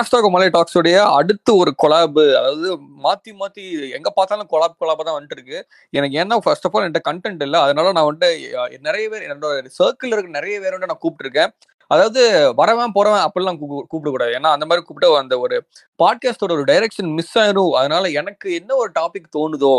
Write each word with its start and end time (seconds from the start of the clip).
Hashtag 0.00 0.26
மலை 0.34 0.46
டாக்ஸோடைய 0.54 0.98
அடுத்து 1.16 1.50
ஒரு 1.62 1.70
கொலாபு 1.82 2.22
அதாவது 2.40 2.68
மாத்தி 3.06 3.30
மாத்தி 3.40 3.62
எங்க 3.96 4.08
பார்த்தாலும் 4.18 4.48
கொலாப் 4.52 4.78
கொலாபா 4.82 5.02
தான் 5.08 5.16
வந்துட்டு 5.16 5.36
இருக்கு. 5.38 5.58
எனக்கு 5.98 6.14
ஏன்னா 6.22 6.36
ஃபர்ஸ்ட் 6.44 6.66
ஆஃப் 6.66 6.74
ஆல் 6.76 6.84
என்கிட்ட 6.84 7.02
கண்டென்ட் 7.08 7.42
இல்லை. 7.46 7.58
அதனால 7.66 7.92
நான் 7.96 8.08
வந்துட்டு 8.08 8.78
நிறைய 8.86 9.04
பேர் 9.12 9.24
என்னோட 9.26 9.72
சர்க்கிள் 9.80 10.14
இருக்க 10.14 10.38
நிறைய 10.38 10.56
பேர் 10.62 10.76
வந்து 10.76 10.90
நான் 10.92 11.02
கூப்பிட்டுருக்கேன். 11.04 11.52
அதாவது 11.90 12.22
வரவன் 12.60 12.94
போறவன் 12.96 13.24
அப்படிலாம் 13.26 13.58
கூப்பிட 13.60 13.82
கூப்பிடக்கூடாது. 13.92 14.32
ஏன்னா 14.38 14.52
அந்த 14.56 14.66
மாதிரி 14.70 14.84
கூப்பிட்டு 14.86 15.10
அந்த 15.22 15.36
ஒரு 15.44 15.58
பாட்காஸ்டோட 16.02 16.54
ஒரு 16.58 16.64
டைரக்ஷன் 16.72 17.10
மிஸ் 17.18 17.36
ஆயிரும். 17.42 17.74
அதனால 17.80 18.10
எனக்கு 18.22 18.48
என்ன 18.60 18.70
ஒரு 18.84 18.90
டாபிக் 19.00 19.28
தோணுதோ 19.38 19.74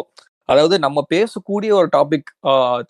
அதாவது 0.49 0.75
நம்ம 0.85 0.99
பேசக்கூடிய 1.13 1.71
ஒரு 1.79 1.89
டாபிக் 1.97 2.29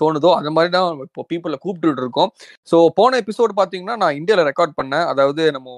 தோணுதோ 0.01 0.29
அந்த 0.39 0.49
மாதிரி 0.55 0.69
தான் 0.77 1.01
இப்போ 1.07 1.23
பீப்புளை 1.31 1.57
கூப்பிட்டுட்டு 1.65 2.03
இருக்கோம். 2.05 2.29
ஸோ 2.71 2.77
போன 2.99 3.17
எபிசோடு 3.23 3.53
பார்த்தீங்கன்னா 3.59 3.97
நான் 4.03 4.17
இந்தியாவில் 4.19 4.47
ரெக்கார்ட் 4.51 4.77
பண்ணேன். 4.79 5.05
அதாவது 5.13 5.43
நம்ம 5.57 5.69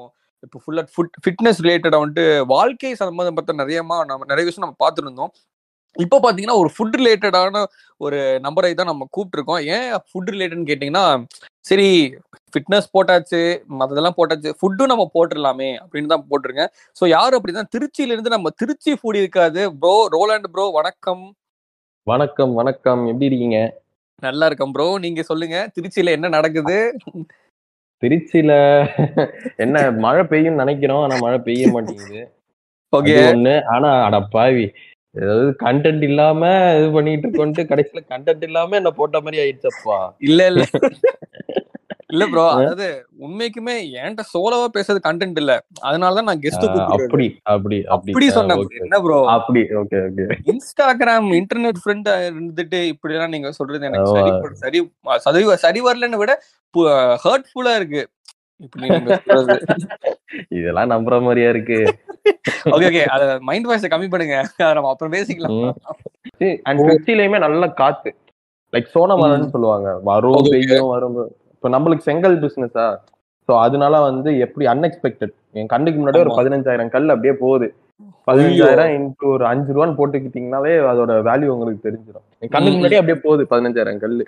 இப்போ 0.46 0.58
ஃபுல்லாக 0.64 0.88
ஃபுட் 0.94 1.18
ஃபிட்னஸ் 1.24 1.60
ரிலேட்டடாக 1.66 2.02
வந்துட்டு 2.04 2.26
வாழ்க்கை 2.54 2.92
சம்பந்தப்பட்ட 3.02 3.52
நிறையமா 3.62 3.98
நம்ம 4.10 4.28
நிறைய 4.32 4.46
விஷயம் 4.48 4.66
நம்ம 4.66 4.80
பார்த்துருந்தோம். 4.84 5.32
இப்போ 5.96 6.18
பார்த்தீங்கன்னா 6.24 6.58
ஒரு 6.62 6.70
ஃபுட் 6.76 6.96
ரிலேட்டடான 7.00 7.58
ஒரு 8.06 8.20
நம்பரை 8.46 8.72
தான் 8.80 8.90
நம்ம 8.92 9.04
கூப்பிட்டுருக்கோம். 9.16 9.62
ஏன் 9.76 9.92
ஃபுட் 10.10 10.32
ரிலேட்டட்னு 10.34 10.70
கேட்டிங்கன்னா 10.70 11.06
சரி 11.70 11.90
ஃபிட்னஸ் 12.54 12.88
போட்டாச்சு 12.96 13.42
மற்றதெல்லாம் 13.80 14.18
போட்டாச்சு 14.20 14.52
ஃபுட்டும் 14.60 14.92
நம்ம 14.94 15.06
போட்டுடலாமே 15.16 15.70
அப்படின்னு 15.84 16.12
தான் 16.14 16.26
போட்டிருக்கேன். 16.32 16.72
ஸோ 17.00 17.04
யார் 17.16 17.38
அப்படின்னா 17.38 17.64
திருச்சியிலேருந்து 17.76 18.36
நம்ம 18.36 18.52
திருச்சி 18.62 18.94
ஃபுட் 19.00 19.22
இருக்காது. 19.22 19.62
ப்ரோ 19.84 19.94
ரோலாண்ட் 20.16 20.50
ப்ரோ 20.56 20.66
வணக்கம். 20.80 21.24
வணக்கம் 22.08 22.54
வணக்கம். 22.62 23.04
எப்படி 23.12 23.30
இருக்கீங்க? 23.32 23.60
நல்லா 24.28 24.46
இருக்கேன் 24.50 24.74
ப்ரோ 24.76 24.90
நீங்க 25.06 25.22
சொல்லுங்க 25.30 25.58
திருச்சியில 25.76 26.12
என்ன 26.18 26.28
நடக்குது? 26.38 26.78
திருச்சியில 28.04 28.54
என்ன 29.56 29.92
மழை 29.92 30.24
பெய்யும் 30.24 30.56
நினைக்கிறோம் 30.56 31.02
ஆனா 31.02 31.18
மழை 31.18 31.40
பெய்ய 31.40 31.72
மாட்டேங்குது. 31.72 32.22
ஓகே. 32.94 33.16
ஒண்ணு. 33.26 33.64
ஆனா 33.66 34.04
அட 34.04 34.20
பாவி 34.22 34.66
ஏதாவது 35.16 35.56
கண்டென்ட் 35.60 36.04
இல்லாம 36.04 36.42
இது 36.78 36.92
பண்ணிட்டு 36.92 37.28
இருக்கோன்ட்டு 37.28 37.64
கடைசியில 37.64 38.02
கண்டென்ட் 38.10 38.44
இல்லாம 38.44 38.76
என்ன 38.76 38.92
போட்ட 38.92 39.22
மாதிரி 39.22 39.38
ஆயிடுச்சப்பா. 39.44 39.98
இல்ல 40.20 40.48
இல்ல. 40.48 40.64
இல்ல 42.14 42.24
ப்ரோ 42.32 42.44
அதாவது 42.56 42.88
உண்மைக்குமே 43.26 43.76
என்கிட்ட 44.00 44.24
சோலோவா 44.34 44.68
பேசுறது 44.76 45.00
கண்டென்ட் 45.08 45.40
இல்ல. 45.42 45.54
அதனாலதான் 45.88 46.28
நான் 46.30 46.42
கெஸ்ட் 46.44 46.66
அப்படி 46.96 47.28
அப்படி 47.54 47.78
அப்படி. 47.96 48.30
சொன்னேன். 48.38 48.64
என்ன 48.86 49.00
ப்ரோ 49.06 49.20
அப்படி 49.36 49.62
okay 49.82 50.00
okay 50.08 50.26
Instagram 50.54 51.30
internet 51.42 51.80
friend 51.84 52.10
இருந்துட்டு 52.30 52.82
இப்படி 52.94 53.16
எல்லாம் 53.18 53.36
நீங்க 53.36 53.52
சொல்றது 53.60 53.90
எனக்கு. 53.92 54.16
சரி 54.18 54.32
சரி 54.64 54.82
சரி 55.28 55.46
சரி 55.66 55.82
வரலன்னு 55.90 56.22
விட 56.24 56.36
ஹர்ட்ஃபுல்லா 57.28 57.76
இருக்கு. 57.82 58.04
இதெல்லாம் 60.58 60.92
நம்புற 60.92 61.16
மாதிரியா 61.28 61.50
இருக்கு. 61.54 61.80
ஓகே 62.74 62.86
ஓகே 62.90 63.06
அத 63.14 63.24
மைண்ட் 63.48 63.68
வாய்ஸ் 63.70 63.94
கம்மி 63.94 64.10
பண்ணுங்க. 64.14 64.38
நம்ம 64.78 64.92
அப்புறம் 64.92 65.16
பேசிக்கலாம். 65.16 65.58
அண்ட் 66.68 66.84
திருச்சியிலயுமே 66.88 67.40
நல்ல 67.46 67.68
காத்து. 67.82 68.12
லைக் 68.74 68.94
சோனமரன்னு 68.94 69.54
சொல்லுவாங்க. 69.56 69.90
வரும். 70.12 70.46
பெய்யும் 70.54 70.92
வரும். 70.96 71.18
இப்ப 71.64 71.74
நம்மளுக்கு 71.74 72.08
செங்கல் 72.08 72.34
பிசினஸா 72.42 72.86
சோ 73.50 73.54
அதனால 73.62 74.00
வந்து 74.06 74.30
எப்படி 74.46 74.66
அன்எக்ஸ்பெக்டட் 74.72 75.32
என் 75.56 75.70
கண்ணுக்கு 75.74 76.00
முன்னாடி 76.00 76.20
ஒரு. 76.24 76.32
பதினஞ்சாயிரம் 76.40 76.90
கல் 76.90 77.14
அப்படியே 77.14 77.34
போகுது. 77.42 77.68
பதினஞ்சாயிரம் 78.28 78.92
இன்ட்டு 78.96 79.26
ஒரு 79.34 79.44
அஞ்சு 79.52 79.72
ரூபான்னு 79.76 79.98
போட்டுக்கிட்டீங்கன்னாவே 80.00 80.74
அதோட 80.92 81.16
வேல்யூ 81.30 81.52
உங்களுக்கு 81.56 81.86
தெரிஞ்சிடும் 81.88 82.26
என் 82.42 82.54
கண்ணுக்கு. 82.56 82.78
முன்னாடி 82.78 83.00
அப்படியே 83.02 83.18
போகுது 83.26 83.46
பதினஞ்சாயிரம் 83.54 84.02
கல்லு 84.04 84.26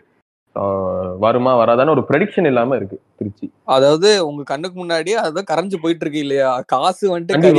ஆஹ் 0.56 1.13
வருமா 1.23 1.53
வராதான்னு 1.62 1.94
ஒரு 1.94 2.03
ப்ரெடிக்ஷன் 2.09 2.50
இல்லாம 2.51 2.75
இருக்கு 2.79 2.97
திருச்சி. 3.19 3.47
அதாவது 3.75 4.09
உங்க 4.29 4.44
கண்ணுக்கு 4.52 4.78
முன்னாடியே 4.79 5.17
அதுதான் 5.23 5.50
கரைஞ்சு 5.52 5.78
போயிட்டு 5.84 6.06
இருக்கு 6.06 6.23
இல்லையா? 6.25 6.50
காசு 6.73 7.06
வந்துட்டு 7.16 7.52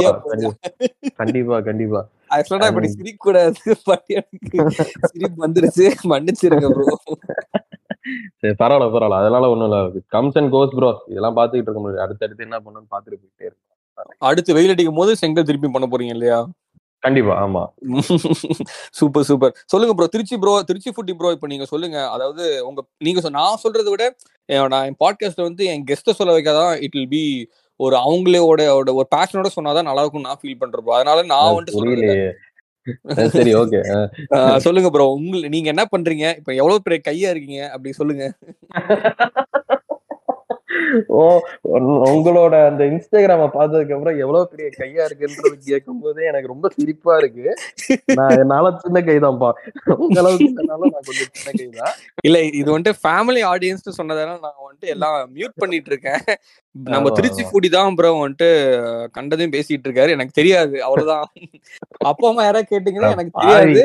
கண்டிப்பா 1.20 1.58
கண்டிப்பா. 1.68 2.02
ஆக்சுவலா 2.36 2.68
இப்படி 2.72 2.88
சிரிக்க 2.94 3.18
கூடாது 3.20 3.58
சிரிப்பு 5.10 5.38
வந்துருச்சு. 5.44 5.84
மன்னிச்சிருங்க 6.12 6.68
ப்ரோ 6.72 6.86
சரி 8.40 8.54
பரவாயில்ல 8.58 8.92
பரவாயில்ல. 8.94 9.20
அதனால 9.22 9.50
ஒண்ணும் 9.50 9.68
இல்ல. 9.68 9.78
கம்ஸ் 10.14 10.38
அண்ட் 10.38 10.52
கோஸ் 10.52 10.74
ப்ரோ 10.74 10.90
இதெல்லாம் 11.06 11.36
பாத்துக்கிட்டு 11.36 11.68
இருக்க 11.68 11.80
முடியாது. 11.80 12.04
அடுத்தடுத்து 12.06 12.46
என்ன 12.46 12.58
பண்ணணும்னு 12.58 12.92
பாத்துட்டு 12.92 13.16
போயிட்டே 13.16 13.46
இருக்கும் 13.46 13.72
அடுத்து 14.26 14.56
வெயில் 14.56 14.70
அடிக்கும் 14.70 14.94
போது 14.94 15.12
செங்கல் 15.16 15.48
திருப்பி 15.48 15.68
பண்ண 15.70 15.86
போறீங்க 15.86 16.14
இல்லையா? 16.16 16.38
கண்டிப்பா 17.02 17.34
ஆமா. 17.42 17.62
Super 18.98 19.24
super. 19.24 19.52
சொல்லுங்க 19.64 19.94
bro 19.94 20.06
Trichy 20.06 20.36
bro 20.38 20.62
Trichy 20.62 20.90
foodie 20.90 21.14
bro 21.14 21.30
இப்போ 21.30 21.46
நீங்க 21.46 21.64
சொல்லுங்க. 21.64 21.98
அதாவது 22.10 22.44
உங்க 22.66 22.80
நீங்க 22.98 23.28
நான் 23.30 23.60
சொல்றதை 23.64 23.90
விட 23.90 24.04
நான் 24.68 24.86
என் 24.86 25.00
பாட்காஸ்ட்ல 25.00 25.42
வந்து 25.42 25.64
என் 25.66 25.84
கெஸ்ட்டை 25.84 26.14
சொல்ல 26.18 26.34
வைக்காதான் 26.36 26.72
இட் 26.80 26.96
வில் 26.96 27.08
பி 27.08 27.22
ஒரு 27.80 27.96
அவங்களோட 28.02 28.44
ஒரு 28.74 28.90
ஒரு 28.94 29.06
பேஷனோட 29.14 29.48
சொன்னாதான் 29.56 29.88
நல்லா 29.88 30.02
இருக்கும் 30.02 30.26
நான் 30.26 30.38
ஃபீல் 30.40 30.58
bro. 30.58 30.94
அதனால 30.94 31.22
நான் 31.32 31.54
வந்துட்டு 31.54 31.78
புரியலையே. 31.78 32.26
அஹ் 32.26 32.34
சரி 33.30 33.54
ஓகே. 33.54 33.80
ஆஹ் 34.30 34.56
சொல்லுங்க 34.56 34.90
ப்ரோ 34.90 35.06
உங்க 35.12 35.48
நீங்க 35.48 35.68
என்ன 35.68 35.84
பண்றீங்க? 35.96 36.36
இப்ப 36.36 36.54
எவ்வளவு 36.54 36.82
பெரிய 36.82 37.00
கையா 37.04 37.30
இருக்கீங்க? 37.30 37.70
அப்படி 37.70 37.92
சொல்லுங்க. 37.92 38.24
ஓ 41.18 41.22
உங்களோட 42.12 42.54
அந்த 42.70 42.82
இன்ஸ்டாகிராம 42.90 43.48
பார்த்ததுக்கு 43.56 43.94
அப்புறம் 43.96 44.20
எவ்வளவு 44.24 44.50
பெரிய 44.52 44.68
கையா 44.78 45.02
இருக்குன்றது 45.08 45.54
கேட்கும் 45.70 46.00
போதே 46.04 46.26
எனக்கு 46.30 46.52
ரொம்ப 46.52 46.70
சிரிப்பா 46.76 47.14
இருக்கு. 47.22 47.46
நான் 48.18 48.38
என்னால 48.42 48.72
சின்ன 48.84 49.00
கைதான்ப்பா. 49.08 49.50
உங்க 50.04 50.18
அளவுக்கு 50.22 50.66
நான் 50.70 51.06
கொஞ்சம் 51.08 51.30
சின்ன 51.36 51.50
கைதான். 51.60 51.94
இல்ல 52.28 52.38
இது 52.60 52.68
வந்துட்டு 52.74 53.00
ஃபேமிலி 53.04 53.42
ஆடியன்ஸ் 53.52 53.96
சொன்னதால 54.00 54.36
நான் 54.46 54.62
வந்துட்டு 54.66 54.92
எல்லாம் 54.94 55.16
மியூட் 55.36 55.60
பண்ணிட்டு 55.62 55.90
இருக்கேன். 55.92 56.22
நம்ம 56.74 57.10
திருச்சி. 57.18 57.42
ஃபுடி 57.50 57.68
தான் 57.76 57.96
ப்ரோ 57.98 58.10
வந்துட்டு 58.22 58.48
கண்டதையும் 59.16 59.54
பேசிட்டு 59.56 59.86
இருக்காரு. 59.88 60.10
எனக்கு 60.16 60.38
தெரியாது 60.40 60.76
அவ்வளவுதான். 60.88 61.26
அப்பா 62.10 62.26
அம்மா 62.30 62.44
யாராவது 62.48 62.70
கேட்டீங்கன்னா 62.72 63.14
எனக்கு 63.16 63.38
தெரியாது. 63.40 63.82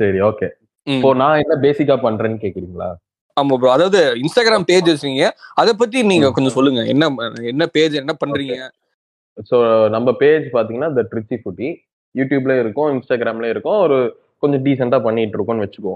சரி 0.00 0.20
ஓகே. 0.30 0.48
இப்போ 0.86 1.08
நான் 1.22 1.40
என்ன 1.42 1.54
பேசிக்கா 1.64 1.96
பண்றேன்னு 2.04 2.38
கேக்குறீங்களா? 2.44 2.88
ஆமா 3.36 3.56
ப்ரோ 3.60 3.70
அதாவது 3.74 4.00
இன்ஸ்டாகிராம் 4.22 4.66
பேஜ் 4.70 4.88
வச்சிருக்கீங்க. 4.88 5.26
அதை 5.60 5.72
பத்தி 5.82 5.98
நீங்க. 6.12 6.28
கொஞ்சம் 6.36 6.56
சொல்லுங்க. 6.56 6.80
என்ன 6.92 7.04
என்ன 7.52 7.66
பேஜ் 7.76 7.94
என்ன 8.02 8.14
பண்றீங்க? 8.22 8.56
ஸோ 9.50 9.56
நம்ம 9.94 10.08
பேஜ் 10.22 10.46
பாத்தீங்கன்னா 10.56 10.90
த 10.98 11.02
ட்ரிச்சி 11.12 11.36
ஃபுட்டி 11.42 11.68
யூடியூப்ல 12.14 12.54
இருக்கும் 12.62 12.90
இன்ஸ்டாகிராம்ல 12.94 13.48
இருக்கும். 13.54 13.78
ஒரு 13.86 13.98
கொஞ்சம் 14.42 14.64
டீசெண்டா 14.66 14.98
பண்ணிட்டு 15.06 15.36
இருக்கோம்னு 15.38 15.66
வச்சுக்கோ. 15.66 15.94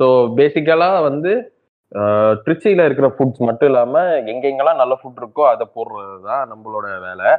ஸோ 0.00 0.06
பேசிக்கலா 0.38 0.90
வந்து 1.08 1.32
ட்ரிச்சியில 2.44 2.84
இருக்கிற 2.88 3.08
ஃபுட்ஸ் 3.16 3.46
மட்டும் 3.48 3.68
இல்லாம 3.70 3.94
எங்கெங்கெல்லாம் 4.32 4.80
நல்ல 4.82 4.94
ஃபுட் 5.00 5.18
இருக்கோ 5.22 5.42
அதை 5.50 5.64
போடுறது 5.76 6.14
தான் 6.28 6.44
நம்மளோட 6.52 6.86
வேலை. 7.08 7.30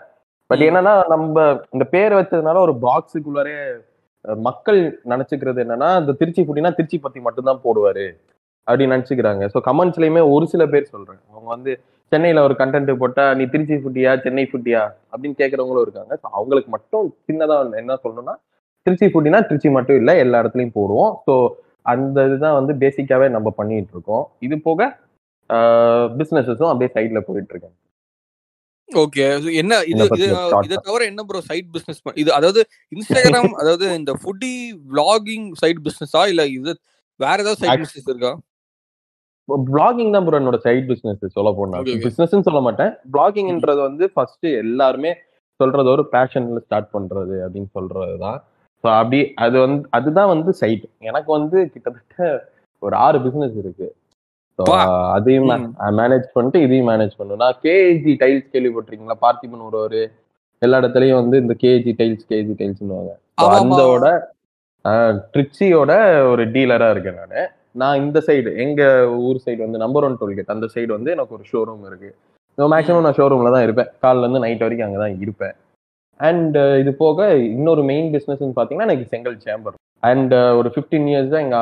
பட். 0.50 0.64
என்னன்னா 0.68 0.94
நம்ம 1.14 1.36
இந்த 1.75 1.86
பேர் 1.96 2.14
வச்சதுனால 2.20 2.62
ஒரு 2.68 2.74
பாக்ஸுக்குள்ளாரே 2.86 3.56
மக்கள் 4.48 4.80
நினைச்சுக்கிறது 5.12 5.60
என்னன்னா 5.64 5.90
இந்த 6.02 6.14
திருச்சி 6.20 6.42
ஃபுட்டினா 6.46 6.72
திருச்சி 6.78 6.98
பத்தி 7.06 7.20
மட்டும்தான் 7.28 7.64
போடுவாரு 7.66 8.06
அப்படின்னு 8.68 8.96
நினைச்சுக்கிறாங்க. 8.96 9.44
ஸோ 9.54 9.60
கமெண்ட்ஸ்லயுமே 9.70 10.22
ஒரு 10.36 10.46
சில 10.54 10.66
பேர் 10.74 10.92
சொல்றேன் 10.94 11.22
அவங்க 11.32 11.48
வந்து 11.56 11.72
சென்னையில 12.12 12.44
ஒரு 12.48 12.56
கண்டென்ட் 12.62 12.92
போட்டா 13.02 13.26
நீ 13.40 13.44
திருச்சி 13.54 13.76
ஃபுட்டியா 13.84 14.12
சென்னை 14.26 14.46
ஃபுட்டியா 14.52 14.82
அப்படின்னு 15.12 15.38
கேட்கறவங்களும் 15.42 15.86
இருக்காங்க. 15.86 16.14
ஸோ 16.22 16.28
அவங்களுக்கு 16.38 16.72
மட்டும் 16.75 17.06
சின்னதா 17.30 17.58
என்ன 17.81 17.98
சொல்லணும்னா 18.04 18.36
திருச்சி 18.86 19.08
ஃபுட்டினா 19.14 19.40
திருச்சி 19.50 19.70
மட்டும் 19.78 20.00
இல்லை 20.02 20.16
எல்லா 20.24 20.42
இடத்துலையும் 20.44 20.76
போடுவோம். 20.80 21.14
ஸோ 21.28 21.36
அந்த 21.94 22.18
இதுதான் 22.28 22.58
வந்து 22.60 22.74
பேசிக்காவே 22.84 23.28
நம்ம 23.36 23.52
பண்ணிட்டு 23.60 23.94
இருக்கோம். 23.96 24.26
இது 24.48 24.56
போக 24.68 24.81
பிஸ்னஸஸும் 26.19 26.72
அப்படியே 26.72 26.92
சைட்ல 26.96 27.19
போயிட்டு 27.28 27.54
இருக்காங்க 27.54 27.78
ஓகே. 28.89 29.25
என்ன 29.62 29.74
இது 29.91 30.06
இதை 30.65 30.77
தவிர 30.80 31.01
என்ன 31.12 31.21
ப்ரோ 31.30 31.39
சைட் 31.50 31.69
பிசினஸ் 31.75 32.00
இது 32.24 32.31
அதாவது 32.38 32.62
இன்ஸ்டாகிராம் 32.91 33.51
அதாவது 33.62 33.85
இந்த 34.00 34.12
ஃபுட்டி 34.21 34.51
vlogging 34.91 35.45
சைட் 35.62 35.81
பிசினஸா 35.85 36.24
இல்ல 36.31 36.44
இது 36.57 36.71
வேற 37.19 37.38
ஏதாவது 37.44 37.59
சைட் 37.62 37.83
பிசினஸ் 37.83 38.09
இருக்கா? 38.12 38.31
பிளாகிங் 39.69 40.13
தான் 40.15 40.25
ப்ரோ 40.27 40.38
என்னோட 40.41 40.57
சைட் 40.65 40.85
பிசினஸ் 40.91 41.35
சொல்ல 41.38 41.50
போனா. 41.57 41.80
பிசினஸ்ன்னு 42.06 42.47
சொல்ல 42.50 42.62
மாட்டேன். 42.68 42.91
பிளாகிங்ன்றது 43.13 43.81
வந்து 43.88 44.06
ஃபர்ஸ்ட் 44.13 44.47
எல்லாருமே 44.63 45.12
சொல்றது 45.59 45.89
ஒரு 45.95 46.03
பேஷன்ல 46.13 46.62
ஸ்டார்ட் 46.65 46.94
பண்றது 46.95 47.35
அப்படின்னு 47.45 47.71
சொல்றது 47.77 48.15
தான். 48.25 48.39
ஸோ 48.83 48.88
அப்படி 49.00 49.19
அது 49.45 49.57
வந்து 49.65 49.83
அதுதான் 49.97 50.31
வந்து 50.33 50.51
சைட் 50.62 50.85
எனக்கு 51.09 51.30
வந்து 51.38 51.57
கிட்டத்தட்ட 51.74 52.24
ஒரு 52.81 52.95
ஆறு 53.06 53.18
பிசினஸ் 53.25 53.57
இருக்கு. 53.63 53.88
அதையும். 55.16 55.50
மேனேஜ் 56.00 56.28
பண்ணிட்டு 56.36 56.60
இதையும் 56.66 56.90
மேனேஜ் 56.92 57.16
பண்ணுவேன் 57.20 57.44
நான் 57.46 57.60
கேஜி 57.66 58.14
டைல்ஸ் 58.24 58.52
கேள்விப்பட்டிருக்கீங்களா? 58.56 59.18
பார்த்திபன் 59.26 59.66
ஒருவர். 59.70 60.02
எல்லா 60.62 60.78
இடத்துலயும் 60.82 61.20
வந்து 61.22 61.38
இந்த 61.44 61.54
கேஜி 61.64 61.92
டைல்ஸ் 62.00 62.30
கேஜி 62.32 62.54
டைல்ஸ்னுவாங்க. 62.60 63.12
அந்தோட 63.58 64.06
ட்ரிச்சியோட 65.34 65.92
ஒரு 66.32 66.44
டீலரா 66.56 66.88
இருக்கேன் 66.94 67.20
நான். 67.22 67.50
நான் 67.82 68.02
இந்த 68.04 68.18
சைடு 68.28 68.50
எங்க 68.64 68.82
ஊர் 69.28 69.44
சைடு 69.46 69.60
வந்து 69.66 69.84
நம்பர் 69.84 70.06
ஒன் 70.08 70.18
டோல்கேட் 70.22 70.54
அந்த 70.56 70.68
சைடு 70.74 70.92
வந்து 70.98 71.14
எனக்கு 71.16 71.36
ஒரு 71.38 71.46
ஷோரூம் 71.52 71.86
இருக்கு. 71.90 72.10
மேக்ஸிமம் 72.58 73.06
நான் 73.06 73.20
ஷோரூம்ல 73.20 73.52
தான் 73.56 73.66
இருப்பேன். 73.68 73.90
காலைல 74.04 74.26
இருந்து 74.26 74.42
நைட் 74.46 74.66
வரைக்கும் 74.66 74.88
அங்கே 74.88 75.00
தான் 75.04 75.16
இருப்பேன். 75.24 75.56
அண்ட் 76.19 76.57
இது 76.81 76.92
போக 77.04 77.19
இன்னொரு 77.56 77.83
மெயின் 77.92 78.10
பிஸ்னஸ்ன்னு 78.15 78.57
பார்த்தீங்கன்னா 78.57 78.89
எனக்கு 78.89 79.12
செங்கல் 79.13 79.38
சேம்பர் 79.45 79.77
அண்ட் 80.04 80.33
ஒரு 80.60 80.69
ஃபிஃப்டீன் 80.74 81.07
இயர்ஸ் 81.12 81.33
தான் 81.33 81.45
எங்க 81.45 81.60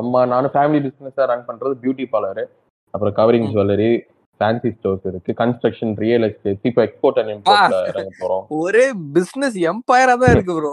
அம்மா 0.00 0.20
நானும் 0.32 0.54
ஃபேமிலி 0.54 0.80
பிஸ்னஸாக 0.86 1.28
ரன் 1.32 1.48
பண்றது 1.48 1.74
பியூட்டி 1.82 2.06
பார்லர் 2.14 2.42
அப்புறம் 2.94 3.14
கவரிங். 3.18 3.50
ஜுவல்லரி 3.52 3.90
ஃபேன்சி 4.40 4.70
ஸ்டோர்ஸ் 4.76 5.06
இருக்கு 5.08 5.32
கன்ஸ்ட்ரக்ஷன் 5.40 5.92
ரியல் 6.02 6.24
எஸ்டேட் 6.28 6.62
இப்போ 6.68 6.80
எக்ஸ்போர்ட் 6.86 7.18
அண்ட் 7.20 7.32
இம்போர்ட்ல 7.34 7.80
இறங்க 7.90 8.12
போறோம். 8.20 8.44
ஒரே 8.60 8.84
பிசினஸ் 9.16 9.56
எம்பையரா 9.70 10.14
தான் 10.22 10.32
இருக்கு 10.34 10.54
ப்ரோ 10.58 10.72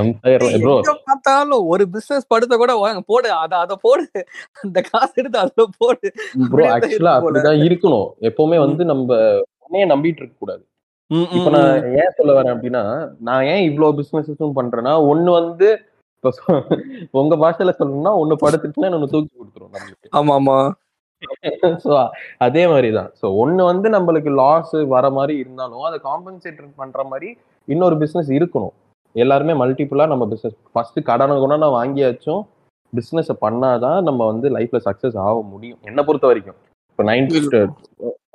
எம்பையர் 0.00 0.44
ப்ரோ 0.64 0.76
பார்த்தாலும் 1.08 1.64
ஒரு 1.72 1.86
பிசினஸ் 1.96 2.30
படுத்த 2.34 2.56
கூட 2.62 2.74
வாங்க 2.84 3.02
போடு 3.12 3.30
அத 3.42 3.52
அத 3.64 3.76
போடு 3.86 4.06
அந்த 4.64 4.80
காசு 4.90 5.12
எடுத்து 5.22 5.42
அதுல 5.44 5.66
போடு. 5.80 6.06
ப்ரோ 6.52 6.66
ஆக்சுவலா. 6.76 7.14
அப்படிதான் 7.18 7.64
இருக்கணும். 7.66 8.08
எப்பவுமே 8.30 8.58
வந்து 8.66 8.84
நம்ம 8.92 9.10
உன்னையே 9.66 9.86
நம்பிட்டு 9.94 10.22
இருக்க 10.22 10.36
கூடாது. 10.38 10.62
இப்ப 11.36 11.50
நான் 11.50 11.68
ஏன் 11.96 12.14
சொல்ல 12.16 12.32
வரேன் 12.32 12.54
அப்படின்னா 12.54 12.82
நான் 13.20 13.44
ஏன் 13.44 13.62
இவ்வளவு 13.62 13.98
பிசினஸஸும் 13.98 14.56
பண்றேன்னா 14.56 14.92
ஒண்ணு 15.10 15.30
வந்து 15.32 15.68
இப்ப 16.16 16.30
சொ- 16.38 16.62
உங்க 17.12 17.36
பாஷையில 17.36 17.72
சொல்லணும்னா 17.78 18.12
ஒண்ணு 18.20 18.34
படுத்துச்சுன்னா 18.40 18.90
ஒண்ணு 18.90 19.10
தூக்கி 19.10 19.32
கொடுத்துரும் 19.34 19.72
நம்மளுக்கு. 19.74 20.08
ஆமா 20.12 20.34
ஆமா. 20.38 20.56
ஸோ 21.84 21.92
அதே 22.38 22.66
மாதிரி 22.66 22.92
தான் 22.92 23.10
ஸோ 23.20 23.36
ஒன்று 23.36 23.64
வந்து 23.64 23.88
நம்மளுக்கு 23.88 24.30
லாஸ் 24.34 24.74
வர 24.88 25.10
மாதிரி 25.10 25.38
இருந்தாலும் 25.38 25.82
அதை 25.82 25.98
காம்பன்சேட் 26.04 26.60
பண்ற 26.76 27.04
மாதிரி 27.04 27.28
இன்னொரு 27.68 27.96
பிஸ்னஸ் 27.96 28.30
இருக்கணும். 28.38 28.74
எல்லாருமே 29.14 29.52
மல்டிப்புளா 29.54 30.06
நம்ம 30.06 30.26
பிஸ்னஸ் 30.26 30.56
ஃபர்ஸ்ட் 30.72 31.02
கடனை 31.02 31.36
கூட 31.38 31.56
நான் 31.56 31.76
வாங்கியாச்சும் 31.78 32.42
பிஸ்னஸை 32.92 33.34
பண்ணாதான் 33.40 34.00
நம்ம 34.02 34.26
வந்து 34.26 34.48
லைஃப்ல 34.50 34.80
சக்ஸஸ் 34.84 35.18
ஆக 35.18 35.42
முடியும். 35.50 35.80
என்னை 35.84 36.04
பொறுத்த 36.04 36.26
வரைக்கும். 36.26 36.58
இப்போ 36.98 37.06
நைன் 37.08 37.26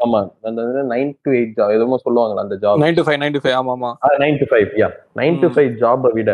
ஆமா 0.04 0.20
அந்த 0.48 0.62
நைன் 0.92 1.10
டு 1.26 1.32
எயிட் 1.34 1.52
ஜாப் 1.58 1.72
எதுவுமோ 1.74 1.98
சொல்லுவாங்கல்ல 2.04 2.44
அந்த 2.44 2.56
job 2.62 2.78
nine 2.84 2.98
to 2.98 3.04
five 3.06 3.18
nine 3.22 3.34
to 3.36 3.42
five 3.44 3.56
ஆமா 3.58 3.74
ஆமா. 3.76 3.90
Nine 4.22 4.38
to 4.40 4.46
five 4.50 4.70
yeah 4.82 4.88
nine 5.20 5.38
to. 5.42 5.48
Five 5.54 5.72
ஜாபை 5.82 6.10
விட 6.16 6.32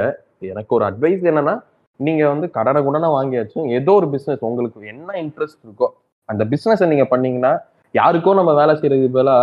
எனக்கு 0.50 0.72
ஒரு 0.78 0.86
அட்வைஸ் 0.88 1.24
என்னன்னா 1.31 1.56
நீங்க 2.00 2.24
வந்து 2.30 2.48
கடனை 2.58 2.81
குடனை 2.84 3.10
வாங்கியாச்சும் 3.16 3.70
ஏதோ 3.78 3.94
ஒரு 4.00 4.08
பிசினஸ் 4.14 4.46
உங்களுக்கு 4.50 4.92
என்ன 4.94 5.18
இன்ட்ரெஸ்ட் 5.24 5.62
இருக்கோ 5.66 5.88
அந்த 6.30 6.46
பிசினஸை 6.52 6.88
நீங்க 6.92 7.06
பண்ணீங்கன்னா 7.12 7.54
யாருக்கோ 7.94 8.34
நம்ம 8.40 8.54
வேலை 8.60 8.75
செய்யறதுக்கு 8.75 9.16
பதிலா 9.16 9.38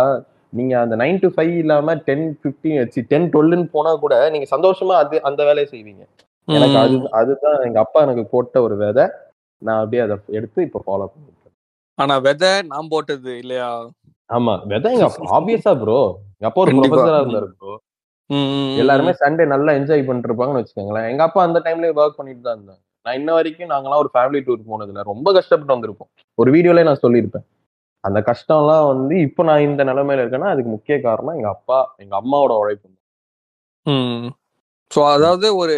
நீங்க 0.53 0.73
அந்த 0.83 0.95
நைன் 1.01 1.21
டு 1.23 1.29
ஃபைவ் 1.35 1.53
இல்லாம 1.61 1.95
டென் 2.07 2.27
ஃபிஃப்டின் 2.39 2.79
வச்சு 2.81 3.01
டென் 3.11 3.27
டுவெல்னு 3.33 3.67
போனா 3.73 3.91
கூட 4.03 4.15
நீங்க 4.35 4.47
சந்தோஷமா 4.53 4.95
அது 5.01 5.19
அந்த 5.29 5.41
வேலையை 5.49 5.67
செய்வீங்க. 5.73 6.03
எனக்கு 6.47 6.77
அது 6.83 6.97
அதுதான் 7.19 7.57
எங்க 7.65 7.79
அப்பா 7.83 8.01
எனக்கு 8.05 8.23
போட்ட 8.31 8.61
ஒரு 8.65 8.77
விதை. 8.81 9.05
நான் 9.61 9.79
அப்படியே 9.81 10.03
அதை 10.05 10.15
எடுத்து 10.37 10.59
இப்போ 10.67 10.79
ஃபாலோ 10.85 11.07
பண்ணிருக்கேன் 11.07 11.36
ஆனா 11.97 12.15
விதை 12.25 12.51
நான் 12.71 12.91
போட்டது 12.93 13.31
இல்லையா? 13.43 13.69
ஆமா 14.29 14.53
விதை 14.71 14.89
எங்க 14.95 15.05
அப்பா 15.09 15.27
ஆப்வியஸா 15.37 15.73
ப்ரோ 15.81 15.99
எங்க 16.37 16.47
அப்பா 16.49 16.61
ஒரு. 16.63 16.73
ப்ரொஃபஸரா 16.79 17.19
இருந்தாரு 17.21 17.47
ப்ரோ. 17.53 17.73
எல்லாருமே 18.81 19.11
சண்டே 19.21 19.43
நல்லா 19.53 19.71
என்ஜாய் 19.79 20.05
பண்ணிட்டு 20.07 20.29
இருப்பாங்கன்னு 20.29 20.61
வச்சுக்கோங்களேன். 20.61 21.07
எங்க 21.11 21.23
அப்பா 21.27 21.41
அந்த 21.47 21.59
டைம்ல 21.65 21.91
ஒர்க் 21.99 22.19
பண்ணிட்டு 22.19 22.43
தான் 22.47 22.57
இருந்தாங்க. 22.57 22.81
நான் 23.05 23.17
இன்ன 23.19 23.31
வரைக்கும் 23.37 23.71
நாங்களாம் 23.73 24.01
ஒரு 24.03 24.09
ஃபேமிலி 24.13 24.39
டூர் 24.47 24.67
போனதுல 24.71 25.03
ரொம்ப 25.11 25.27
கஷ்டப்பட்டு 25.37 25.75
வந்திருப்போம். 25.75 26.09
ஒரு 26.37 26.49
வீடியோல 26.55 26.83
நான் 26.83 27.03
சொல்லியிருப்பேன். 27.05 27.45
அந்த 28.03 28.19
கஷ்டம்லாம் 28.29 28.87
வந்து 28.91 29.15
இப்போ 29.27 29.41
நான் 29.43 29.65
இந்த 29.67 29.81
நிலைமையில 29.83 30.23
இருக்கேன்னா 30.23 30.51
அதுக்கு 30.53 30.71
முக்கிய 30.75 30.97
காரணம் 31.01 31.37
எங்க 31.37 31.49
அப்பா 31.49 31.79
எங்க 32.03 32.13
அம்மாவோட 32.21 32.53
உழைப்பு 32.61 32.87
ஸோ 34.91 34.99
அதாவது 35.15 35.47
ஒரு 35.57 35.75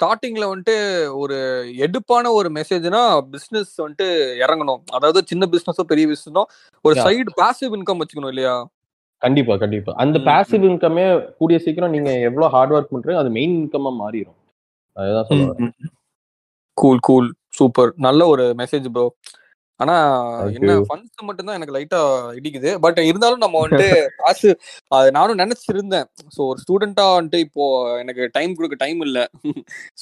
ஸ்டார்டிங்ல 0.00 0.44
வந்துட்டு 0.50 0.76
ஒரு 1.22 1.36
எடுப்பான 1.84 2.32
ஒரு 2.38 2.48
மெசேஜ்னா 2.58 3.00
பிசினஸ் 3.34 3.72
வந்துட்டு 3.82 4.06
இறங்கணும். 4.44 4.82
அதாவது 4.96 5.20
சின்ன 5.30 5.46
பிசினஸோ 5.54 5.84
பெரிய 5.92 6.06
பிசினஸோ 6.12 6.42
ஒரு. 6.84 6.94
சைடு 7.06 7.32
பாசிவ் 7.40 7.74
இன்கம் 7.78 8.00
வச்சுக்கணும் 8.02 8.32
இல்லையா? 8.34 8.54
கண்டிப்பா 9.22 9.54
கண்டிப்பா. 9.62 9.92
அந்த 10.02 10.18
பாசிவ் 10.28 10.64
இன்கமே 10.68 11.04
கூடிய 11.40 11.58
சீக்கிரம் 11.64 11.94
நீங்க 11.96 12.10
எவ்வளவு 12.28 12.52
ஹார்ட் 12.54 12.72
ஒர்க் 12.76 12.92
பண்றீங்க 12.94 13.22
அது 13.22 13.32
மெயின் 13.38 13.56
இன்கமா 13.60 13.92
மாறிடும் 14.02 14.38
அதுதான் 14.96 15.28
சொல்லுவேன் 15.30 15.74
கூல் 16.76 17.02
கூல் 17.08 17.28
சூப்பர் 17.58 17.90
நல்ல 18.06 18.26
ஒரு 18.32 18.44
மெசேஜ் 18.62 18.86
ப்ரோ 18.94 19.04
ஆனா 19.80 19.94
என்ன. 20.56 20.72
ஃபண்ட்ஸ் 20.88 21.26
மட்டும் 21.28 21.48
தான் 21.48 21.58
எனக்கு 21.58 21.76
லைட்டா 21.76 22.00
இடிக்குது. 22.38 22.70
பட் 22.84 22.98
இருந்தாலும் 23.10 23.44
நம்ம 23.44 23.60
வந்துட்டு 23.62 23.88
காசு 24.20 24.50
அது 24.96 25.10
நானும் 25.18 25.40
நினைச்சிருந்தேன். 25.42 26.06
ஸோ 26.34 26.40
ஒரு 26.50 26.58
ஸ்டூடெண்டா 26.64 27.06
வந்துட்டு 27.16 27.40
இப்போ 27.46 27.64
எனக்கு 28.02 28.24
டைம் 28.36 28.56
கொடுக்க 28.58 28.78
டைம் 28.84 29.00
இல்ல. 29.08 29.18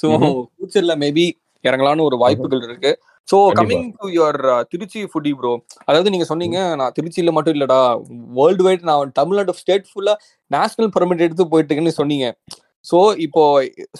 ஸோ. 0.01 0.07
ஃபியூச்சர்ல 0.49 0.95
மேபி 1.03 1.25
இறங்கலான்னு 1.63 2.07
ஒரு 2.09 2.17
வாய்ப்புகள் 2.23 2.65
இருக்கு. 2.67 2.91
So. 3.27 3.37
Coming 3.57 3.89
to 3.97 4.07
your 4.15 4.39
Trichy 4.71 4.99
foodie 5.09 5.31
bro 5.39 5.51
அதாவது 5.87 6.13
நீங்க 6.13 6.25
சொன்னீங்க 6.29 6.59
நான் 6.79 6.95
திருச்சியில 6.97 7.31
மட்டும் 7.37 7.55
இல்லடா 7.57 7.81
வேர்ல்டு 8.37 8.65
வைட் 8.67 8.87
நான் 8.89 9.11
தமிழ்நாடு 9.19 9.59
ஸ்டேட் 9.61 9.89
ஃபுல்லா 9.91 10.15
நேஷனல் 10.51 10.91
பெர்மிட் 10.95 11.25
எடுத்து 11.27 11.51
போயிட்டு 11.51 11.69
இருக்கேன்னு 11.69 11.99
சொன்னீங்க. 12.01 12.27
ஸோ 12.85 12.97
இப்போ 13.25 13.43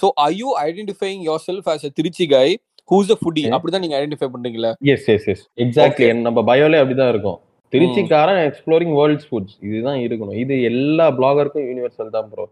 so 0.01 0.07
I 0.25 0.31
you 0.41 0.49
identifying 0.67 1.21
yourself 1.47 1.67
as 1.71 1.85
a 1.89 1.91
Trichy 1.99 2.25
guy 2.33 2.47
who's 2.89 3.11
Okay. 3.13 3.43
அப்படிதான் 3.55 3.83
நீங்க 3.85 3.95
ஐடென்டிஃபை 3.99 4.29
பண்றீங்களா 4.33 4.71
எஸ் 4.93 5.07
எஸ் 5.15 5.27
எஸ் 5.33 5.43
எக்ஸாக்ட்லி. 5.63 6.07
நம்ம 6.27 6.41
பயோலே 6.49 6.79
அப்படிதான் 6.81 7.11
இருக்கும். 7.13 7.39
திருச்சிக்காரன் 7.73 8.39
எக்ஸ்ப்ளோரிங் 8.45 8.93
வேர்ல்ட்ஸ் 8.99 9.27
ஃபுட்ஸ் 9.29 9.57
இதுதான் 9.67 9.99
இருக்கணும். 10.05 10.37
இது 10.43 10.53
எல்லா 10.69 11.05
பிளாகருக்கும் 11.17 11.67
யூனிவர்சல் 11.69 12.15
தான் 12.15 12.29
ப்ரோ 12.31 12.45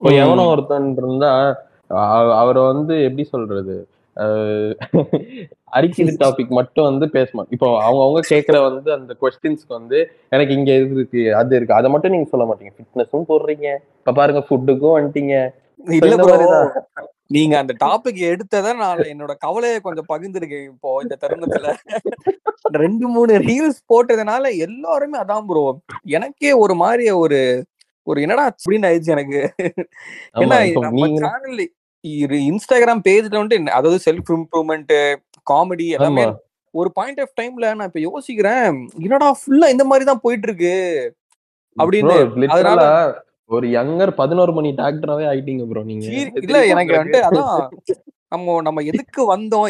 இப்போ 0.00 0.10
ம். 0.12 0.18
எவனோ 0.22 0.44
ஒருத்தன் 0.52 0.86
இருந்தா 1.00 1.32
அவரை 2.42 2.62
வந்து 2.72 2.94
எப்படி 3.08 3.24
சொல்றது? 3.34 3.76
அரிக்குது 5.76 6.12
டாபிக் 6.22 6.50
மட்டும் 6.58 6.86
வந்து 6.88 7.06
பேசணும் 7.14 7.46
இப்போ 7.54 7.68
அவங்க 7.84 8.00
அவங்க 8.06 8.20
கேட்கற 8.30 8.56
வந்து 8.66 8.90
அந்த 8.96 9.12
கொஸ்டின்ஸ்க்கு 9.22 9.72
வந்து 9.78 9.98
எனக்கு 10.34 10.52
இங்க 10.58 10.70
இது 10.80 10.96
இருக்கு 10.98 11.22
அது 11.40 11.56
இருக்கு. 11.58 11.78
அதை 11.78 11.88
மட்டும் 11.94 12.14
நீங்க 12.14 12.28
சொல்ல 12.32 12.46
மாட்டீங்க. 12.48 12.72
ஃபிட்னஸும் 12.76 13.28
போடுறீங்க. 13.30 13.68
இப்ப 14.00 14.14
பாருங்க 14.18 14.42
ஃபுட்டுக்கும் 14.48 14.96
வந்துட்டீங்க. 14.96 15.34
நீங்க 17.32 17.58
அந்த 17.58 17.74
டாபிக் 17.80 18.20
எடுத்ததை 18.28 18.76
நான் 18.76 18.98
என்னோட 19.10 19.32
கவலையை 19.38 19.80
கொஞ்சம் 19.80 20.08
பகிர்ந்திருக்கேன் 20.08 20.64
இப்போ 20.64 20.98
இந்த 21.02 21.18
தருணத்துல. 21.20 21.68
ரெண்டு 22.76 23.08
மூணு 23.08 23.38
ரீல்ஸ் 23.42 23.80
போட்டதுனால 23.88 24.56
எல்லாருமே 24.58 25.18
அதான் 25.18 25.46
ப்ரோ 25.46 25.64
எனக்கே 26.10 26.52
ஒரு 26.52 26.74
மாதிரி 26.74 27.10
ஒரு 27.16 27.40
ஒரு 28.06 28.20
என்னடா 28.20 28.44
அப்படின்னு 28.48 28.88
ஆயிடுச்சு 28.88 29.10
எனக்கு. 29.10 29.40
ஏன்னா 30.34 30.58
இப்போ 30.64 30.80
நம்ம 30.80 31.08
சேனல் 31.18 31.60
இன்ஸ்டாகிராம் 32.46 33.02
பேஜ்ல 33.08 33.34
வந்துட்டு 33.34 33.52
என்ன- 33.52 33.72
அதாவது 33.72 34.00
செல்ஃப் 34.04 34.32
இம்ப்ரூவ்மெண்ட் 34.32 34.94
காமெடி 35.50 35.86
எல்லாமே 35.88 36.24
ஒரு 36.74 36.92
பாயிண்ட் 36.92 37.20
ஆஃப் 37.20 37.34
டைம்ல 37.40 37.74
நான் 37.74 37.90
இப்ப 37.92 38.00
யோசிக்கிறேன் 38.00 38.76
என்னடா 39.00 39.28
ஃபுல்லா 39.32 39.68
இந்த 39.68 39.84
மாதிரி 39.84 40.04
தான் 40.04 40.20
போயிட்டு 40.20 40.48
இருக்கு. 40.48 40.74
அப்படின்னு. 41.76 42.14
அதனால 42.48 42.80
ஒரு 43.52 43.66
யங்கர் 43.76 44.12
பதினோரு 44.20 44.52
மணி 44.52 44.70
டாக்டராவே 44.80 45.24
ஆயிட்டீங்க 45.30 45.64
ப்ரோ 45.70 45.82
நீங்க. 45.90 46.06
இல்ல 46.46 46.58
எனக்கு 46.74 46.98
வந்துட்டு 46.98 47.22
அதான் 47.28 47.52
நம்ம 48.32 48.52
நம்ம 48.66 48.82
எதுக்கு 48.90 49.22
வந்தோம்? 49.30 49.66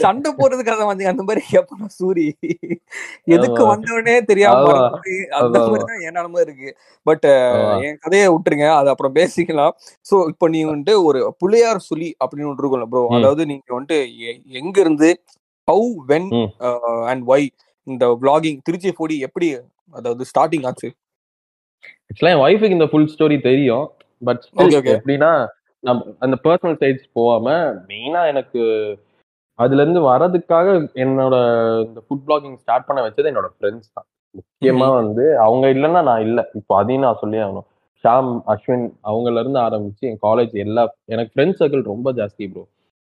சண்டை 0.00 0.30
போடுறதுக்காக 0.38 0.86
வந்தீங்க? 0.88 1.12
அந்த 1.14 1.24
மாதிரி 1.28 1.42
கேப்பா 1.50 1.86
சூரி? 1.98 2.24
எதுக்கு. 3.36 3.62
வந்தோடனே 3.70 4.14
தெரியாம 4.30 4.66
அந்த 5.38 5.58
மாதிரி 5.62 5.84
தான் 5.90 6.02
என் 6.08 6.18
இருக்கு. 6.42 6.70
பட். 7.06 7.26
என் 7.86 7.98
கதையை 8.04 8.26
விட்டுருங்க. 8.34 8.66
அது 8.80 8.90
அப்புறம் 8.94 9.16
பேசிக்கலாம். 9.20 9.74
சோ 10.10 10.18
இப்போ 10.32 10.48
நீ 10.54 10.60
வந்துட்டு 10.64 10.96
ஒரு 11.08 11.20
புள்ளையார் 11.40 11.80
சொல்லி 11.90 12.10
அப்படின்னு 12.20 12.50
ஒன்று 12.50 12.62
இருக்கும்ல 12.62 12.88
ப்ரோ. 12.92 13.04
அதாவது 13.18 13.44
நீங்க 13.52 13.74
வந்துட்டு 13.76 14.00
எங்க 14.62 14.76
இருந்து 14.84 15.10
ஹவு 15.68 15.88
வென். 16.12 16.30
அண்ட் 17.12 17.24
ஒய் 17.34 17.48
இந்த 17.86 18.06
vlogging 18.22 18.58
திருச்சி 18.68 18.90
ஃபோடி 18.96 19.16
எப்படி 19.28 19.48
அதாவது 19.94 20.24
ஸ்டார்டிங் 20.30 20.66
ஆச்சு? 20.68 20.88
ஆக்சுவலா 22.12 22.32
என் 22.34 22.44
ஒய்ஃபுக்கு 22.46 22.76
இந்த 22.78 22.88
ஃபுல் 22.90 23.10
ஸ்டோரி 23.12 23.36
தெரியும். 23.50 23.84
பட். 24.22 24.42
எப்படின்னா 24.96 25.30
நம்ம 25.84 26.12
அந்த 26.24 26.36
பர்சனல் 26.44 26.78
சைட்ஸ் 26.82 27.06
போகாம 27.18 27.46
மெயினா 27.90 28.20
எனக்கு 28.32 28.60
அதுல 29.58 29.82
இருந்து 29.84 30.00
வரதுக்காக 30.10 30.66
என்னோட 31.04 31.36
இந்த 31.86 32.00
ஃபுட் 32.04 32.24
பிளாகிங் 32.26 32.56
ஸ்டார்ட் 32.62 32.86
பண்ண 32.88 33.00
வச்சது 33.06 33.30
என்னோட 33.30 33.48
ஃப்ரெண்ட்ஸ் 33.54 33.90
தான். 33.96 34.06
முக்கியமா 34.34 34.88
வந்து 35.00 35.24
அவங்க 35.46 35.64
இல்லைன்னா 35.74 36.02
நான் 36.10 36.24
இல்லை. 36.28 36.44
இப்போ 36.58 36.72
அதையும் 36.80 37.04
நான் 37.06 37.20
சொல்லி 37.22 37.40
ஆகணும். 37.46 37.66
ஷாம் 38.04 38.30
அஸ்வின் 38.52 38.86
அவங்கல 39.08 39.42
இருந்து 39.42 39.60
ஆரம்பிச்சு 39.64 40.04
என் 40.10 40.22
காலேஜ் 40.26 40.54
எல்லா 40.66 40.84
எனக்கு 41.14 41.32
ஃப்ரெண்ட் 41.34 41.58
சர்க்கிள் 41.58 41.82
ரொம்ப 41.92 42.12
ஜாஸ்தி 42.20 42.46
ப்ரோ 42.52 42.62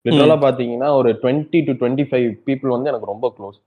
லிட்டரலா 0.05 0.37
பாத்தீங்கன்னா 0.45 0.88
ஒரு 0.99 1.11
twenty 1.23 1.61
to 1.69 1.73
twenty 1.81 2.05
five 2.11 2.29
people 2.49 2.75
வந்து 2.75 2.91
எனக்கு 2.93 3.12
ரொம்ப 3.12 3.29
க்ளோஸ் 3.38 3.59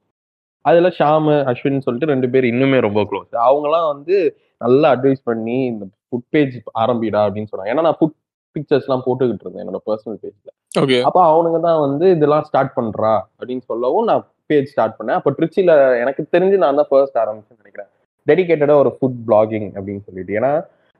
அதுல 0.66 0.90
ஷாம் 1.00 1.28
அஸ்வின் 1.52 1.84
சொல்லிட்டு 1.86 2.12
ரெண்டு 2.14 2.28
பேர் 2.34 2.52
இன்னுமே 2.52 2.80
ரொம்ப 2.88 3.02
க்ளோஸ் 3.10 3.30
அவங்கலாம் 3.48 3.88
வந்து 3.94 4.18
நல்லா 4.62 4.88
அட்வைஸ் 4.96 5.22
பண்ணி 5.30 5.58
இந்த 5.72 5.86
ஃபுட் 6.08 6.28
பேஜ் 6.36 6.56
ஆரம்பிடா 6.84 7.22
அப்படின்னு 7.28 7.52
சொன்னாங்க 7.52 7.74
ஏன்னா 7.74 7.86
நான் 7.88 8.00
ஃபுட் 8.00 8.18
பிக்சர்ஸ் 8.56 8.88
எல்லாம் 8.88 9.06
போட்டுக்கிட்டு 9.06 9.46
இருந்தேன் 9.46 9.64
என்னோட 9.64 9.82
பர்சனல் 9.88 10.20
பேஜ்ல 10.24 10.50
ஓகே 10.82 10.98
அப்ப 11.08 11.20
அவனுங்க 11.32 11.60
தான் 11.68 11.80
வந்து 11.86 12.06
இதெல்லாம் 12.16 12.46
ஸ்டார்ட் 12.50 12.76
பண்றா 12.78 13.14
அப்படின்னு 13.40 13.64
சொல்லவும் 13.72 14.10
நான் 14.12 14.26
பேஜ் 14.52 14.72
ஸ்டார்ட் 14.74 14.98
பண்ணேன். 15.00 15.18
அப்ப 15.20 15.32
ட்ரிச்சில 15.38 15.72
எனக்கு 16.04 16.22
தெரிஞ்சு 16.36 16.58
நான் 16.64 16.80
தான் 16.80 16.90
ஃபர்ஸ்ட் 16.92 17.20
ஆரம்பிச்சேன்னு 17.24 17.62
நினைக்கிறேன். 17.64 17.90
டெடிகேட்டடா 18.28 18.76
ஒரு 18.84 18.92
ஃபுட் 18.96 19.20
பிளாகிங் 19.28 19.68
அப்படின்னு 19.78 20.04
சொல்லிட்டு. 20.08 20.34
ஏன்னா 20.40 20.52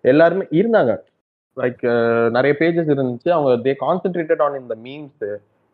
எல்லாருமே 0.04 0.46
இருந்தாங்க. 0.60 0.92
லைக் 1.58 1.82
நிறைய 2.36 2.54
பேஜஸ் 2.60 2.92
இருந்துச்சு. 2.96 3.30
அவங்க 3.36 3.52
தே 3.66 3.74
கான்சென்ட்ரேட்டட் 3.86 4.44
ஆன் 4.46 4.60
இந்த 4.64 4.76
மீம்ஸ் 4.86 5.26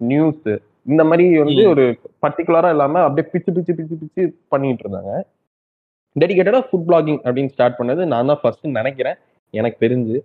நியூஸ் 0.01 0.47
இந்த 0.91 1.03
மாதிரி 1.09 1.25
வந்து. 1.43 1.61
ஒரு 1.73 1.85
பர்டிகுலரா 2.25 2.71
இல்லாம 2.75 3.01
அப்படியே 3.07 3.27
பிச்சு 3.33 3.51
பிச்சு 3.57 3.75
பிச்சு 3.77 3.95
பிச்சு 4.01 4.23
பண்ணிட்டு 4.53 4.83
இருந்தாங்க. 4.85 5.13
டெடிகேட்டடா 6.15 6.61
ஃபுட் 6.67 6.87
பிளாகிங் 6.89 7.19
அப்படின்னு 7.25 7.53
ஸ்டார்ட் 7.55 7.79
பண்ணது 7.79 8.01
நான் 8.13 8.29
தான் 8.31 8.41
ஃபர்ஸ்ட் 8.41 8.65
நினைக்கிறேன். 8.79 9.17
எனக்கு 9.53 9.77
தெரிஞ்சு. 9.85 10.17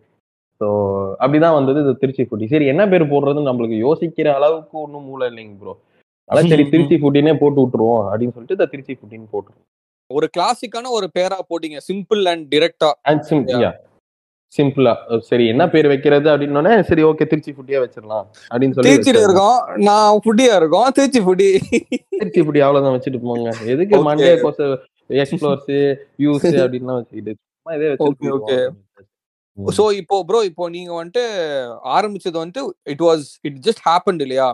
ஸோ 0.61 0.67
அப்படிதான் 1.23 1.57
வந்தது 1.59 1.79
இது 1.85 1.93
திருச்சி 2.01 2.23
ஃபுட்டி 2.29 2.47
சரி 2.53 2.67
என்ன 2.73 2.83
பேர் 2.93 3.11
போடுறதுன்னு 3.13 3.51
நம்மளுக்கு 3.51 3.77
யோசிக்கிற 3.85 4.29
அளவுக்கு 4.39 4.77
ஒன்றும் 4.85 5.07
மூளை 5.11 5.27
இல்லைங்க 5.31 5.55
ப்ரோ 5.61 5.75
அதான் 6.29 6.51
சரி 6.53 6.65
திருச்சி 6.73 6.97
ஃபுட்டினே 7.03 7.33
போட்டு 7.43 7.61
விட்டுருவோம் 7.63 8.03
அப்படின்னு 8.11 8.35
சொல்லிட்டு 8.35 8.57
இந்த 8.59 8.67
திருச்சி 8.73 8.93
ஃபுட்டின்னு 8.99 9.31
போட்டுருவோம் 9.35 9.67
ஒரு 10.11 10.27
கிளாசிக்கான 10.37 10.91
ஒரு 10.99 11.07
பேரா 11.17 11.39
போட்டீங்க. 11.51 11.79
சிம்பிள் 11.89 12.23
அண்ட் 12.33 12.45
டிரெக்டா 12.55 12.91
அண்ட் 13.11 13.25
சிம் 13.29 13.47
யா 13.65 13.71
சிம்பிளா 14.53 14.93
சரி 15.31 15.45
என்ன 15.53 15.65
பேர் 15.73 15.89
வைக்கிறது 15.91 16.29
அப்படின்னோடனே 16.31 16.73
சரி 16.89 17.03
ஓகே 17.09 17.27
திருச்சி 17.33 17.53
ஃபுட்டியா 17.57 17.81
வச்சிடலாம் 17.83 18.25
அப்படின்னு 18.51 18.75
சொல்லி 18.77 18.89
திருச்சியில. 18.91 19.21
இருக்கோம். 19.27 19.59
நான் 19.89 20.23
ஃபுட்டியா 20.25 20.55
இருக்கோம். 20.61 20.89
திருச்சி 20.97 21.21
ஃபுட்டி 21.27 21.49
திருச்சி 22.21 22.41
ஃபுட்டி 22.45 22.63
அவ்வளவுதான் 22.67 22.97
வச்சுட்டு 22.97 23.21
போங்க. 23.27 23.51
எதுக்கு. 23.75 24.01
மண்டே 24.09 24.33
கோச 24.43 24.59
எக்ஸ்ப்ளோர்ஸ் 25.19 25.71
வியூஸ் 26.19 26.45
அப்படின்லாம் 26.63 26.99
வச்சுக்கிட்டு 26.99 27.33
சும்மா 27.35 27.75
இதே. 27.77 28.59
ம். 29.59 29.71
சோ 29.77 29.85
இப்போ 30.01 30.17
ப்ரோ 30.27 30.41
இப்போ 30.49 30.65
நீங்க 30.75 30.91
வந்துட்டு 30.99 31.23
ஆரம்பிச்சது 31.95 32.37
வந்துட்டு 32.41 32.63
it 32.93 33.03
was 33.07 33.25
it 33.49 33.59
just 33.67 33.83
happen 33.89 34.23
இல்லையா 34.27 34.49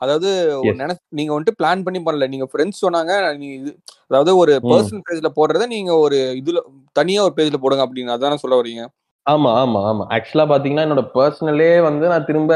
அதாவது 0.00 0.28
ஒரு 0.58 0.68
Yes. 0.68 0.76
நினை 0.78 0.94
நீங்க 1.18 1.30
வந்துட்டு 1.32 1.58
பிளான் 1.58 1.82
பண்ணி 1.86 2.00
பண்ணல 2.00 2.26
நீங்க 2.30 2.46
ஃப்ரெண்ட்ஸ் 2.50 2.82
சொன்னாங்க 2.82 3.12
நீங்க 3.40 3.54
இது 3.58 3.70
அதாவது 4.08 4.32
ஒரு. 4.42 4.52
பர்சனல் 4.68 5.04
பேஜ்ல 5.08 5.30
போடுறத 5.36 5.66
நீங்க 5.74 5.92
ஒரு 6.04 6.18
இதுல 6.40 6.60
தனியா 6.96 7.20
ஒரு 7.26 7.34
பேஜ்ல 7.38 7.58
போடுங்க 7.62 7.84
அப்படின்னு 7.86 8.14
அதானே 8.14 8.38
சொல்ல 8.42 8.58
வரீங்க 8.60 8.84
ஆமா 9.26 9.50
ஆமா 9.60 9.80
ஆமா 9.88 10.04
ஆக்சுவலா 10.16 10.46
பாத்தீங்கன்னா 10.50 10.86
என்னோட 10.86 11.04
பர்சனலே 11.14 11.70
வந்து 11.88 12.06
நான் 12.12 12.28
திரும்ப 12.28 12.52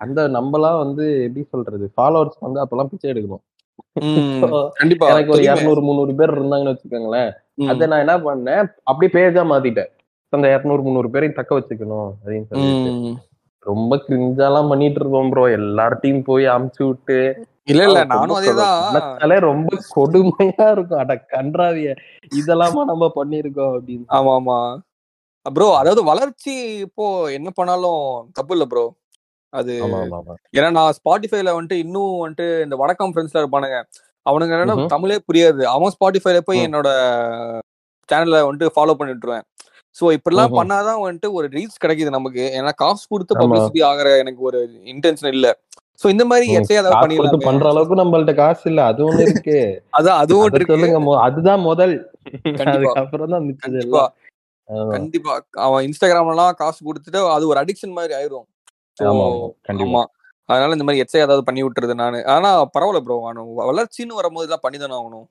அந்த 0.00 0.20
நம்மலாம் 0.34 0.80
வந்து 0.82 1.04
எப்படி 1.22 1.44
சொல்றது 1.52 1.86
ஃபாலோவர்ஸ் 1.94 2.44
வந்து 2.46 2.60
அப்பெல்லாம் 2.62 2.90
பிச்சை 2.90 3.08
எடுக்கணும் 3.12 3.42
எனக்கு 4.80 5.32
ஒரு. 5.32 5.42
இருநூறு 5.42 5.80
முந்நூறு 5.80 6.14
பேர் 6.14 6.30
இருந்தாங்கன்னு 6.30 6.72
வச்சுக்கோங்களேன். 6.74 7.30
அதை 7.68 7.86
நான் 7.86 7.98
என்ன 7.98 8.18
பண்ணேன்? 8.18 8.68
அப்படியே 8.82 9.10
பேஜா 9.16 9.44
மாத்திட்டேன். 9.44 9.90
அந்த 10.32 10.48
இருநூறு 10.48 10.82
முந்நூறு 10.82 11.10
பேரையும் 11.10 11.34
தக்க 11.34 11.60
வச்சுக்கணும் 11.60 12.08
அப்படின்னு 12.12 12.48
சொல்லிட்டு. 12.48 12.92
ம். 13.02 13.16
ரொம்ப 13.66 13.96
கிரிஞ்சாலாம் 14.08 14.68
பண்ணிட்டு 14.68 15.00
இருக்கோம் 15.00 15.30
ப்ரோ 15.30 15.48
எல்லார்ட்டையும் 15.48 16.22
போய் 16.22 16.44
அமுச்சு 16.46 16.82
விட்டு 16.86 17.18
இல்ல 17.64 17.82
இல்ல. 17.84 18.04
நானும் 18.04 18.36
அதேதான். 18.36 19.40
ரொம்ப 19.40 19.70
கொடுமையா 19.94 20.70
இருக்கும். 20.72 20.98
அட 20.98 21.24
கன்றாவிய. 21.28 21.88
இதெல்லாமா 22.34 22.84
நம்ம 22.84 23.12
பண்ணிருக்கோம் 23.14 23.72
அப்படின்னு 23.74 24.06
ஆமா 24.08 24.32
ஆமா 24.34 24.58
ப்ரோ 25.46 25.76
அதாவது 25.76 26.04
வளர்ச்சி 26.04 26.54
இப்போ 26.78 27.30
என்ன 27.30 27.50
பண்ணாலும் 27.50 28.02
தப்பு 28.32 28.54
இல்ல 28.54 28.64
ப்ரோ 28.64 28.84
அது 29.52 29.72
ஏன்னா 30.58 30.70
நான் 30.70 30.96
ஸ்பாட்டிஃபைல 30.98 31.52
வந்துட்டு 31.56 31.78
இன்னும் 31.84 32.14
வந்துட்டு 32.22 32.46
இந்த 32.62 32.76
வடக்கம் 32.76 33.12
ஃப்ரெண்ட்ஸ்ல 33.12 33.42
இருப்பானுங்க. 33.42 33.78
அவனுங்க 34.26 34.54
என்னன்னா. 34.56 34.76
தமிழே 34.86 35.18
புரியாது. 35.28 35.62
அவன் 35.74 35.94
ஸ்பாட்டிஃபைல 35.96 36.40
போய். 36.40 36.60
என்னோட 36.68 36.88
சேனலை 38.08 38.40
வந்துட்டு 38.48 38.74
ஃபாலோ 38.76 38.94
பண்ணிட்டுருவேன். 38.98 39.44
சோ 39.96 40.04
இப்படிலாம். 40.16 40.54
பண்ணாதான் 40.58 41.00
வந்துட்டு 41.04 41.28
ஒரு 41.32 41.46
ரீல்ஸ் 41.48 41.82
கிடைக்குது 41.84 42.10
நமக்கு. 42.10 42.42
ஏன்னா 42.58 42.72
காசு 42.74 43.04
கொடுத்து. 43.08 43.34
பப்ளிசிட்டி 43.34 43.82
ஆகிற 43.84 44.10
எனக்கு 44.16 44.42
ஒரு 44.42 44.60
இன்டென்ஷன் 44.92 45.32
இல்ல. 45.36 45.48
சோ 46.02 46.06
இந்த 46.08 46.24
மாதிரி 46.24 46.46
எச்சையா 46.58 46.82
பண்ணிடலாமே. 47.02 47.46
பண்ற 47.46 47.66
அளவுக்கு 47.68 48.02
நம்மள்ட்ட 48.02 48.34
காசு 48.34 48.64
இல்ல. 48.70 48.80
அது 48.84 49.00
ஒண்ணு 49.08 49.24
இருக்கு. 49.28 49.58
அதான் 49.98 50.20
அதுவும் 50.22 50.44
அத 50.44 50.56
இருக்கு. 50.58 50.74
சொல்லுங்க 50.74 51.16
அதுதான் 51.26 51.60
முதல். 51.60 51.96
அதுக்கப்புறம் 52.74 53.32
தான் 53.34 53.48
கண்டிப்பா. 53.64 53.74
எல்லாம். 53.84 54.12
அவன் 55.66 55.84
இன்ஸ்டாகிராம்லாம் 55.88 56.54
காசு 56.54 56.80
கொடுத்துட்டு 56.88 57.20
அது 57.36 57.44
ஒரு 57.48 57.60
அடிக்ஷன் 57.64 57.96
மாதிரி 57.98 58.14
ஆயிரும். 58.20 58.46
ஆமா 59.00 60.02
அதனால 60.48 60.74
இந்த 60.76 60.84
மாதிரி 60.84 61.02
எச்சை 61.04 61.20
ஏதாவது 61.24 61.42
பண்ணி 61.48 61.62
விட்டுறது 61.64 61.94
நானு. 61.94 62.18
ஆனா 62.34 62.50
பரவாயில்ல 62.76 63.02
ப்ரோ. 63.06 63.16
வளர்ச்சின்னு 63.70 64.20
வரும்போது 64.20 64.48
தான் 64.52 64.64
பண்ணி 64.64 64.78
தானே 64.78 64.96
ஆகணும். 65.00 65.26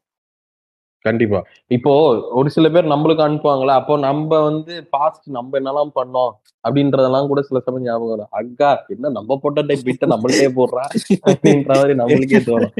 கண்டிப்பா. 1.06 1.40
இப்போ 1.72 1.92
ஒரு 2.38 2.50
சில 2.50 2.68
பேர் 2.70 2.92
நம்மளுக்கு 2.92 3.26
அனுப்புவாங்களா 3.26 3.74
அப்போ 3.82 3.94
நம்ம 4.06 4.40
வந்து 4.48 4.74
பாஸ்ட் 4.96 5.26
நம்ம 5.36 5.58
என்னெல்லாம் 5.60 5.92
பண்ணோம் 5.96 6.32
அப்படின்றதெல்லாம் 6.64 7.28
கூட 7.28 7.42
சில 7.42 7.60
சமயம் 7.60 7.86
ஞாபகம் 7.88 8.14
வரும். 8.14 8.32
அக்கா 8.40 8.72
என்ன 8.90 9.12
நம்ம 9.18 9.38
போட்ட 9.44 9.62
டைப் 9.62 9.86
பிட்ட 9.88 10.06
நம்மள்ட்டே 10.14 10.50
போடுறா? 10.58 10.86
அப்படின்ற 11.28 11.72
மாதிரி 11.80 11.96
நம்மளுக்கே 12.02 12.42
தோணும். 12.50 12.74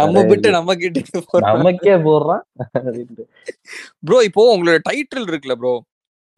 நம்ம 0.00 0.14
இது. 0.40 0.52
நம்ம 0.58 0.76
கிட்ட 0.82 0.98
நமக்கே 1.50 1.96
போடுறான் 2.08 2.42
ப்ரோ 4.06 4.18
இப்போ 4.28 4.44
உங்களோட 4.54 4.78
டைட்டில் 4.88 5.28
இருக்குல்ல 5.30 5.56
ப்ரோ. 5.62 5.74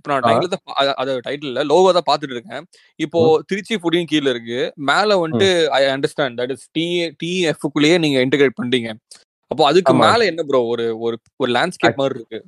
இப்போ 0.03 0.13
நான். 0.13 0.25
டைட்டில் 0.29 0.53
தான் 0.53 0.95
அது 1.03 1.13
டைட்டில் 1.27 1.59
லோகோ 1.73 1.91
தான் 1.97 2.07
பார்த்துட்டு 2.09 2.35
இருக்கேன். 2.37 2.65
இப்போ 3.05 3.21
திருச்சி 3.51 3.75
ஃபுடியும் 3.83 4.09
கீழ 4.13 4.27
இருக்கு. 4.35 4.61
மேல 4.91 5.19
வந்துட்டு 5.23 5.51
ஐ 5.79 5.83
அண்டர்ஸ்டாண்ட். 5.95 6.37
தட் 6.41 6.53
இஸ் 6.55 6.67
டி 6.79 6.87
டிஎஃப்குள்ளேயே 7.23 7.99
நீங்க 8.05 8.19
இன்டகிரேட் 8.27 8.59
பண்றீங்க. 8.61 8.91
அப்போ 9.51 9.65
அதுக்கு. 9.71 9.95
மேல 10.07 10.27
என்ன 10.31 10.43
ப்ரோ? 10.51 10.61
ஒரு 10.73 10.87
ஒரு 11.07 11.17
ஒரு 11.43 11.51
லேண்ட்ஸ்கேப் 11.57 12.01
மாதிரி 12.03 12.19
இருக்கு. 12.21 12.41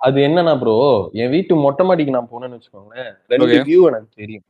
அது 0.00 0.18
என்னன்னா 0.26 0.54
ப்ரோ 0.62 0.76
என் 1.22 1.32
வீட்டு 1.34 1.54
மொட்டை 1.64 1.84
மாடிக்கு 1.88 2.14
நான் 2.16 2.30
போனேன்னு 2.32 2.56
வச்சுக்கோங்களேன். 2.58 3.10
ரெண்டு. 3.32 3.58
வியூ 3.70 3.80
எனக்கு 3.90 4.10
தெரியும். 4.22 4.44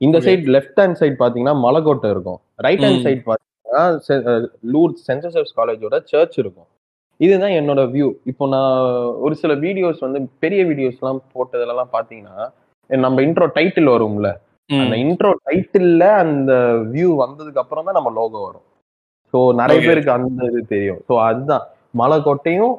இந்த. 0.00 0.18
சைடு 0.26 0.52
லெஃப்ட் 0.56 0.80
ஹேண்ட் 0.82 1.00
சைடு 1.02 1.16
பாத்தீங்கன்னா 1.22 1.56
மலைக்கோட்டை 1.66 2.10
இருக்கும். 2.16 2.40
Right 2.66 2.84
hand. 2.86 3.02
சைடு 3.06 3.22
பாத்தீங்கன்னா 3.30 3.84
லூர் 4.74 4.98
சென்ட் 5.08 5.24
ஜோசப்ஸ் 5.26 5.56
காலேஜோட 5.60 5.98
சர்ச் 6.12 6.38
இருக்கும். 6.44 6.68
இதுதான் 7.20 7.56
என்னோட 7.58 7.80
வியூ 7.94 8.08
இப்போ 8.30 8.44
நான் 8.54 8.76
ஒரு 9.24 9.34
சில 9.42 9.52
வீடியோஸ் 9.64 10.04
வந்து 10.06 10.20
பெரிய 10.44 10.60
வீடியோஸ் 10.70 11.00
எல்லாம் 11.00 11.20
போட்டதுலலாம் 11.34 11.92
பாத்தீங்கன்னா 11.96 12.38
நம்ம 12.90 13.22
இன்ட்ரோ 13.26 13.46
டைட்டில் 13.58 13.92
வரும்ல. 13.94 14.28
அந்த 14.70 14.96
இன்ட்ரோ 15.04 15.30
டைட்டில்ல 15.48 16.04
அந்த 16.24 16.52
வியூ 16.94 17.10
வந்ததுக்கு 17.22 17.62
அப்புறம் 17.62 17.86
தான் 17.88 17.98
நம்ம 17.98 18.10
லோகோ 18.18 18.40
வரும். 18.46 18.66
ஸோ 19.34 19.38
நிறைய. 19.60 19.80
பேருக்கு 19.88 20.16
அந்த 20.16 20.48
இது 20.50 20.62
தெரியும். 20.74 21.00
ஸோ 21.08 21.14
அதுதான். 21.28 21.64
மலைக்கோட்டையும் 22.00 22.74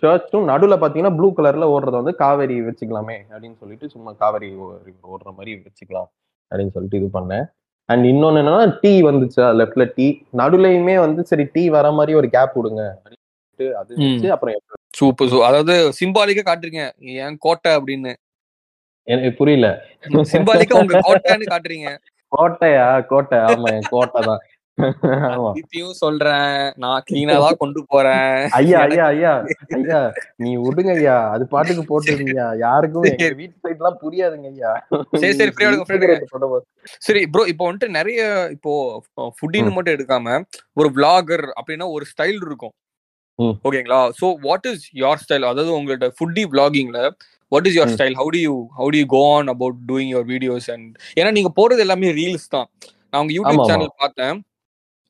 சர்ச்சும் 0.00 0.48
நடுவுல 0.50 0.76
பாத்தீங்கன்னா 0.80 1.16
ப்ளூ 1.18 1.28
கலர்ல 1.36 1.66
ஓடுறத 1.74 1.96
வந்து 2.00 2.14
காவேரி 2.22 2.56
வச்சுக்கலாமே 2.66 3.16
அப்படின்னு 3.32 3.60
சொல்லிட்டு 3.62 3.86
சும்மா 3.94 4.10
காவேரி 4.22 4.48
ஓடுற 5.12 5.28
மாதிரி 5.36 5.52
வச்சுக்கலாம் 5.66 6.08
அப்படின்னு 6.50 6.74
சொல்லிட்டு 6.76 7.00
இது 7.00 7.08
பண்ணேன். 7.18 7.46
அண்ட் 7.88 8.04
இன்னொன்னு 8.04 8.40
என்னன்னா 8.40 8.78
டீ 8.80 8.92
வந்துச்சு. 9.02 9.42
லெஃப்ட்ல 9.60 9.84
டீ 9.94 10.06
நடுவுலயுமே 10.36 10.96
வந்து 11.04 11.20
சரி 11.24 11.44
டீ 11.52 11.62
வர 11.76 11.90
மாதிரி 11.90 12.14
ஒரு 12.20 12.28
கேப் 12.30 12.56
விடுங்க. 12.58 12.82
அது 13.80 14.30
அப்புறம் 14.30 14.58
சூப்பர் 14.98 15.28
சூ 15.28 15.38
அதாவது 15.44 15.74
சிம்பாலிக்கா 16.00 16.42
காட்டுறீங்க. 16.48 16.82
என் 17.24 17.38
கோட்டை 17.38 17.70
அப்படின்னு. 17.76 18.12
எனக்கு 19.08 19.32
புரியல. 19.36 19.66
சிம்பாலிக்கா 20.32 20.80
உங்க 20.80 21.00
கோட்டைன்னு 21.08 21.46
காட்டுறீங்க. 21.52 21.90
கோட்டையா? 22.32 22.86
கோட்டை. 23.06 23.38
ஆமா 23.50 23.68
என் 23.76 23.90
கோட்டை 23.90 24.20
தான். 24.22 24.40
திருப்பியும் 24.78 25.96
சொல்றேன். 26.02 26.56
நான் 26.82 27.04
கிளீனா 27.08 27.34
தான் 27.44 27.60
கொண்டு 27.62 27.80
போறேன். 27.92 28.34
ஐயா 28.58 28.80
ஐயா 28.88 29.06
ஐயா 29.14 29.32
ஐயா 29.78 30.00
நீ 30.42 30.50
விடுங்க 30.64 30.92
ஐயா. 30.98 31.16
அது 31.34 31.44
பாட்டுக்கு 31.54 31.84
போட்டுருங்க 31.90 32.42
யாருக்கும் 32.64 33.06
எங்க 33.12 33.28
வீட்டு 33.40 33.56
சைடு 33.64 33.78
எல்லாம் 33.80 34.00
புரியாதுங்க 34.02 34.48
ஐயா. 34.54 34.72
சரி, 35.22 35.32
சரி. 35.40 35.54
போடுங்க. 35.60 36.60
சரி 37.06 37.22
ப்ரோ 37.34 37.44
இப்போ 37.52 37.64
வந்துட்டு 37.68 37.88
நிறைய 37.98 38.20
இப்போ 38.56 38.74
ஃபுட்டின்னு 39.38 39.76
மட்டும் 39.78 39.96
எடுக்காம 39.96 40.36
ஒரு 40.80 40.90
vlogger 40.98 41.42
அப்படின்னா 41.58 41.88
ஒரு 41.96 42.06
ஸ்டைல் 42.12 42.40
இருக்கும். 42.48 42.74
ஓகேங்களா? 43.66 43.98
So 44.20 44.26
what 44.46 44.68
is 44.70 44.84
your 45.02 45.20
style 45.24 45.48
அதாவது 45.50 45.72
உங்களோட 45.78 46.06
foodie 46.18 46.44
vloggingல 46.54 47.00
what 47.52 47.66
is 47.68 47.76
your. 47.78 47.92
Style 47.96 48.16
how 48.20 48.30
do 48.36 48.40
you 48.46 48.54
how 48.78 48.88
do 48.94 48.98
you 49.02 49.06
go 49.16 49.20
on 49.36 49.50
about 49.54 49.78
doing 49.90 50.10
your 50.14 50.26
videos 50.32 50.66
and 50.74 50.88
ஏன்னா 51.18 51.30
நீங்க 51.36 51.50
போறது 51.58 51.84
எல்லாமே 51.86 52.10
ரீல்ஸ் 52.20 52.48
தான். 52.56 52.68
நான் 53.10 53.20
உங்க 53.24 53.34
யூடியூப். 53.36 53.68
சேனல் 53.70 53.92
பார்த்தேன். 54.02 54.36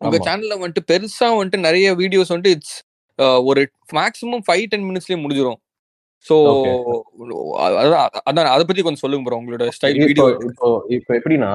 உங்க. 0.01 0.19
சேனல்ல 0.25 0.57
வந்துட்டு 0.57 0.83
பெருசா 0.91 1.29
வந்துட்டு 1.33 1.67
நிறைய 1.67 1.87
வீடியோஸ் 2.01 2.33
வந்துட்டு 2.33 2.55
இட்ஸ் 2.57 2.77
ஒரு 3.49 3.63
மேக்ஸிமம் 3.97 4.45
ஃபைவ் 4.47 4.65
டென் 4.73 4.87
மினிட்ஸ்லயே 4.89 5.19
ஸோ 6.27 6.37
Okay. 6.51 6.71
அதான் 7.81 7.99
அதான் 8.29 8.53
அதை 8.53 8.63
பத்தி 8.65 8.83
கொஞ்சம் 8.83 9.03
சொல்லுங்க 9.03 9.25
ப்ரோ 9.27 9.37
உங்களோட 9.41 9.67
ஸ்டைல் 9.77 9.99
வீடியோ 10.03 10.25
இப்போ 10.49 10.69
இப்போ 10.97 11.13
எப்படின்னா 11.19 11.51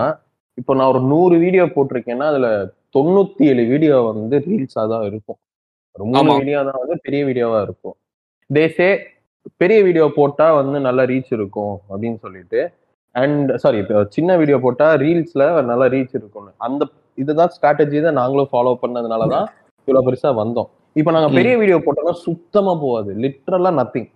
இப்போ 0.57 0.71
நான் 0.77 0.91
ஒரு 0.91 1.01
நூறு 1.09 1.35
வீடியோ 1.43 1.63
போட்டிருக்கேன்னா 1.73 2.27
அதுல 2.31 2.50
தொண்ணூத்தி 2.95 3.43
ஏழு 3.51 3.63
வீடியோ 3.71 3.95
வந்து 4.09 4.38
ரீல்ஸா 4.45 4.83
தான் 4.91 5.05
இருக்கும் 5.09 5.39
ஒரு 5.95 6.03
மூணு 6.05 6.19
ஆமா. 6.21 6.35
வீடியோ 6.41 6.59
தான் 6.69 6.79
வந்து 6.81 6.97
பெரிய 7.05 7.21
வீடியோவா 7.29 7.59
இருக்கும் 7.65 7.95
தேசே 8.50 8.89
பெரிய 9.62 9.79
வீடியோ 9.83 10.05
போட்டா 10.17 10.47
வந்து 10.59 10.79
நல்ல 10.88 11.01
ரீச் 11.05 11.31
இருக்கும் 11.38 11.75
அப்படின்னு 11.89 12.19
சொல்லிட்டு 12.21 12.62
அண்ட் 13.15 13.51
சாரி 13.57 13.81
சின்ன 14.12 14.38
வீடியோ 14.38 14.59
போட்டா 14.62 14.88
ரீல்ஸ்ல 15.03 15.43
நல்ல 15.67 15.85
ரீச் 15.95 16.15
இருக்கும்னு 16.17 16.53
அந்த 16.62 16.83
இதுதான் 17.22 17.51
ஸ்ட்ராட்டஜி 17.55 18.00
தான் 18.05 18.20
நாங்களும் 18.22 18.50
ஃபாலோ 18.51 18.74
பண்ணதுனால 18.84 19.27
தான் 19.36 19.48
இவ்வளவு 19.88 20.05
பெருசா 20.08 20.29
வந்தோம். 20.41 20.70
இப்போ 21.00 21.12
நாங்க. 21.13 21.29
பெரிய 21.39 21.53
வீடியோ 21.62 21.77
போட்டோம்னா 21.86 22.15
சுத்தமா 22.27 22.74
போகாது. 22.84 23.12
லிட்ரலா 23.24 23.72
நத்திங் 23.79 24.10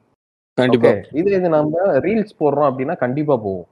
கண்டிப்பா. 0.57 0.91
இது 1.19 1.29
இது 1.37 1.47
நம்ம 1.55 1.81
ரீல்ஸ் 2.05 2.37
போடுறோம் 2.41 2.69
அப்படின்னா 2.69 2.95
கண்டிப்பா 3.05 3.35
போகும். 3.45 3.67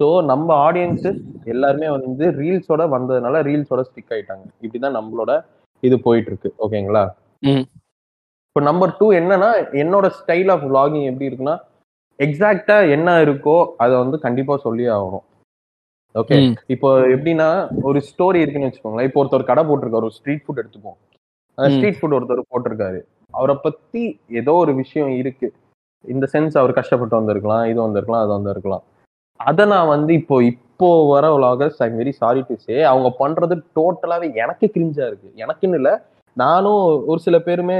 ஸோ 0.00 0.06
நம்ம 0.32 0.48
ஆடியன்ஸஸ் 0.66 1.20
எல்லாருமே 1.52 1.88
வந்து 1.96 2.26
ரீல்ஸோட 2.40 2.82
வந்ததுனால 2.96 3.42
ரீல்ஸோட 3.48 3.82
ஸ்டிக் 3.88 4.12
ஆயிட்டாங்க. 4.14 4.44
இப்படிதான் 4.64 4.96
நம்மளோட 4.98 5.32
இது 5.82 5.96
போயிட்டு 6.06 6.30
இருக்கு 6.32 6.50
ஓகேங்களா. 6.64 7.04
இப்போ 8.48 8.60
நம்பர் 8.68 8.94
டூ 9.00 9.06
என்னன்னா 9.20 9.50
என்னோட 9.82 10.06
ஸ்டைல் 10.20 10.50
ஆஃப் 10.54 10.64
vlogging 10.70 11.04
எப்படி 11.10 11.28
இருக்குன்னா 11.30 11.56
எக்ஸாக்டா 12.18 12.76
என்ன 12.94 13.08
இருக்கோ 13.26 13.56
அதை 13.82 13.94
வந்து 14.02 14.16
கண்டிப்பா 14.24 14.54
சொல்லி 14.64 14.86
ஆகணும். 14.94 15.24
ஓகே. 16.14 16.36
இப்போ 16.74 16.88
எப்படின்னா 17.14 17.48
ஒரு 17.88 17.98
ஸ்டோரி 18.10 18.38
இருக்குன்னு 18.42 18.68
வச்சுக்கோங்களேன். 18.68 19.08
இப்போ 19.08 19.20
ஒருத்தர் 19.22 19.50
கடை 19.50 19.62
போட்டிருக்காரு 19.64 20.08
ஒரு 20.08 20.16
ஸ்ட்ரீட் 20.18 20.44
ஃபுட் 20.44 20.60
எடுத்துப்போம். 20.62 20.98
அந்த. 21.58 21.70
ஸ்ட்ரீட் 21.74 21.98
ஃபுட் 21.98 22.16
ஒருத்தர் 22.18 22.50
போட்டிருக்காரு. 22.52 23.00
அவரை 23.34 23.56
பத்தி 23.66 24.02
ஏதோ 24.40 24.52
ஒரு 24.52 24.72
விஷயம் 24.74 25.12
இருக்கு. 25.22 25.48
இந்த 26.04 26.26
சென்ஸ் 26.34 26.56
அவர் 26.60 26.78
கஷ்டப்பட்டு 26.78 27.18
வந்திருக்கலாம் 27.20 27.64
இது 27.66 27.80
வந்திருக்கலாம் 27.86 28.22
அது 28.24 28.32
வந்திருக்கலாம். 28.38 28.84
அதை 29.40 29.64
நான் 29.66 29.90
வந்து 29.94 30.12
இப்போ 30.20 30.36
இப்போ 30.42 30.88
வர 31.14 31.26
vloggers 31.36 31.76
I'm 31.84 31.98
very 32.00 32.12
sorry 32.20 32.40
to 32.48 32.54
say 32.66 32.76
அவங்க 32.82 33.08
பண்றது 33.22 33.54
டோட்டலாவே 33.78 34.28
எனக்கு 34.34 34.66
கிரிஞ்சா 34.74 35.04
இருக்கு. 35.10 35.28
எனக்குன்னு 35.36 35.78
இல்ல 35.80 35.90
நானும் 36.32 37.06
ஒரு 37.06 37.20
சில 37.20 37.38
பேருமே 37.38 37.76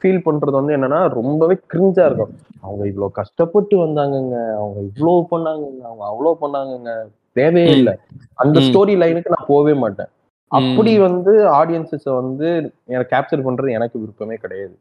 ஃபீல் 0.00 0.24
பண்றது 0.24 0.50
வந்து 0.50 0.76
என்னன்னா 0.76 1.08
ரொம்பவே 1.08 1.58
கிரிஞ்சா 1.74 2.04
இருக்கும் 2.04 2.34
அவங்க 2.60 2.86
இவ்வளவு 2.86 3.10
கஷ்டப்பட்டு 3.12 3.76
வந்தாங்கங்க 3.76 4.36
அவங்க 4.56 4.78
இவ்வளவு 4.80 5.26
பண்ணாங்கங்க 5.30 5.82
அவங்க 5.84 6.04
அவ்வளவு 6.04 6.36
பண்ணாங்கங்க 6.40 6.92
தேவையே. 7.32 7.70
இல்லை 7.70 7.94
அந்த. 8.34 8.60
ஸ்டோரி 8.60 8.94
லைனுக்கு 9.02 9.34
நான் 9.36 9.50
போகவே 9.52 9.72
மாட்டேன். 9.72 10.10
அப்படி 10.46 10.98
வந்து 10.98 11.32
ஆடியன்சஸ் 11.48 12.08
வந்து 12.20 12.72
எனக்கு 12.84 13.12
கேப்சர் 13.16 13.46
பண்றது 13.46 13.70
எனக்கு 13.70 14.00
விருப்பமே 14.00 14.34
கிடையாது. 14.34 14.74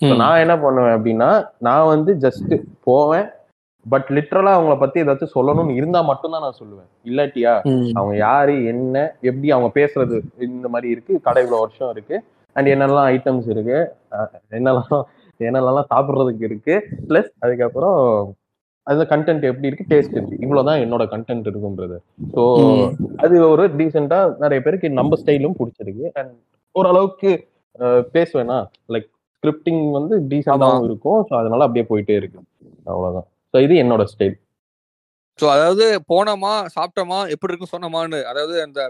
நான் 0.00 0.38
என்ன 0.38 0.58
பண்ணுவேன் 0.58 0.96
அப்படின்னா 0.98 1.48
நான் 1.58 1.86
வந்து 1.86 2.14
ஜஸ்ட் 2.14 2.62
போவேன் 2.82 3.28
பட் 3.92 4.08
லிட்ரலா 4.16 4.52
அவங்கள 4.56 4.74
பத்தி 4.82 5.02
ஏதாச்சும் 5.02 5.34
சொல்லணும்னு 5.36 5.76
இருந்தா 5.80 6.00
மட்டும்தான் 6.10 6.44
நான் 6.46 6.58
சொல்லுவேன். 6.60 6.88
இல்லாட்டியா. 7.10 7.52
அவங்க 7.98 8.14
யாரு 8.26 8.56
என்ன 8.72 8.96
எப்படி 9.28 9.50
அவங்க 9.56 9.70
பேசுறது 9.78 10.18
இந்த 10.48 10.68
மாதிரி 10.74 10.88
இருக்கு 10.94 11.14
கடை 11.28 11.42
இவ்வளவு 11.44 11.64
வருஷம் 11.64 11.92
இருக்கு 11.94 12.16
அண்ட் 12.56 12.70
என்னெல்லாம் 12.74 13.08
ஐட்டம்ஸ் 13.14 13.48
இருக்கு 13.54 13.78
என்னெல்லாம் 14.58 15.00
என்னெல்லாம் 15.40 15.90
சாப்பிடுறதுக்கு 15.92 16.44
இருக்கு 16.50 16.76
பிளஸ் 17.08 17.30
அதுக்கப்புறம் 17.44 17.98
அந்த 18.86 19.02
கண்டென்ட் 19.12 19.42
எப்படி 19.48 19.68
இருக்கு 19.68 19.90
டேஸ்ட் 19.90 20.14
இருக்கு. 20.16 20.36
இவ்வளவுதான் 20.44 20.82
என்னோட 20.84 21.04
கண்டென்ட் 21.14 21.48
இருக்கும்ன்றது 21.50 21.96
ஸோ. 22.34 22.42
அது 23.22 23.34
ஒரு 23.52 23.64
டீசெண்டா 23.78 24.20
நிறைய 24.44 24.58
பேருக்கு 24.66 24.88
நம்ம 24.98 25.18
ஸ்டைலும் 25.22 25.56
பிடிச்சிருக்கு. 25.58 26.06
அண்ட் 26.18 26.32
ஓரளவுக்கு 26.74 27.30
பேசுவேனா 28.14 28.58
லைக் 28.94 29.08
ஸ்கிரிப்டிங் 29.36 29.82
வந்து 29.96 30.14
டீசெண்டாவும் 30.30 30.86
இருக்கும். 30.88 31.20
ஸோ 31.28 31.34
அதனால 31.40 31.66
அப்படியே 31.66 31.86
போயிட்டே 31.90 32.16
இருக்கு. 32.20 32.40
அவ்வளவுதான். 32.92 33.28
ஸோ 33.54 33.58
இது 33.66 33.74
என்னோட 33.82 34.04
ஸ்டைல் 34.12 34.36
சோ 35.38 35.46
அதாவது 35.54 35.84
போனோமா 36.12 36.52
சாப்பிட்டோமா 36.76 37.18
எப்படி 37.34 37.52
இருக்கும் 37.52 37.74
சொன்னோமான்னு 37.74 38.18
அதாவது 38.30 38.54
அந்த 38.66 38.80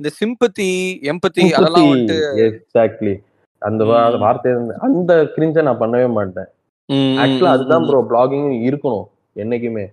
இந்த 0.00 0.08
சிம்பத்தி 0.20 0.68
எம்பத்தி 1.10 1.42
அதெல்லாம் 1.58 1.88
வந்துட்டு 1.90 2.18
எக்ஸாக்ட்லி 2.46 3.14
அந்த. 3.62 3.82
வார்த்தை 4.24 4.50
அந்த 4.86 5.12
கிரிஞ்ச 5.34 5.62
நான் 5.66 5.82
பண்ணவே 5.82 6.08
மாட்டேன். 6.16 6.48
ஆக்சுவலா 7.22 7.52
அதுதான். 7.56 7.86
ப்ரோ 7.88 8.00
பிளாகிங் 8.10 8.48
இருக்கணும் 8.68 9.06
என்னைக்குமே. 9.42 9.84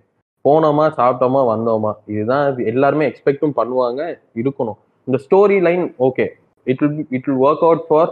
போனோமா 0.44 0.86
சாப்பிட்டோமா 0.98 1.42
வந்தோமா 1.52 1.92
இதுதான் 2.12 2.44
இது 2.52 2.62
எல்லாருமே 2.72 3.04
எக்ஸ்பெக்டும் 3.10 3.56
பண்ணுவாங்க 3.58 4.00
இருக்கணும். 4.40 4.78
இந்த 5.08 5.18
story 5.26 5.58
line 5.68 5.84
okay 6.08 6.26
it 6.66 6.82
will 6.84 6.98
it 7.16 7.26
will 7.28 7.42
work 7.46 7.64
out 7.68 7.84
for 7.88 8.10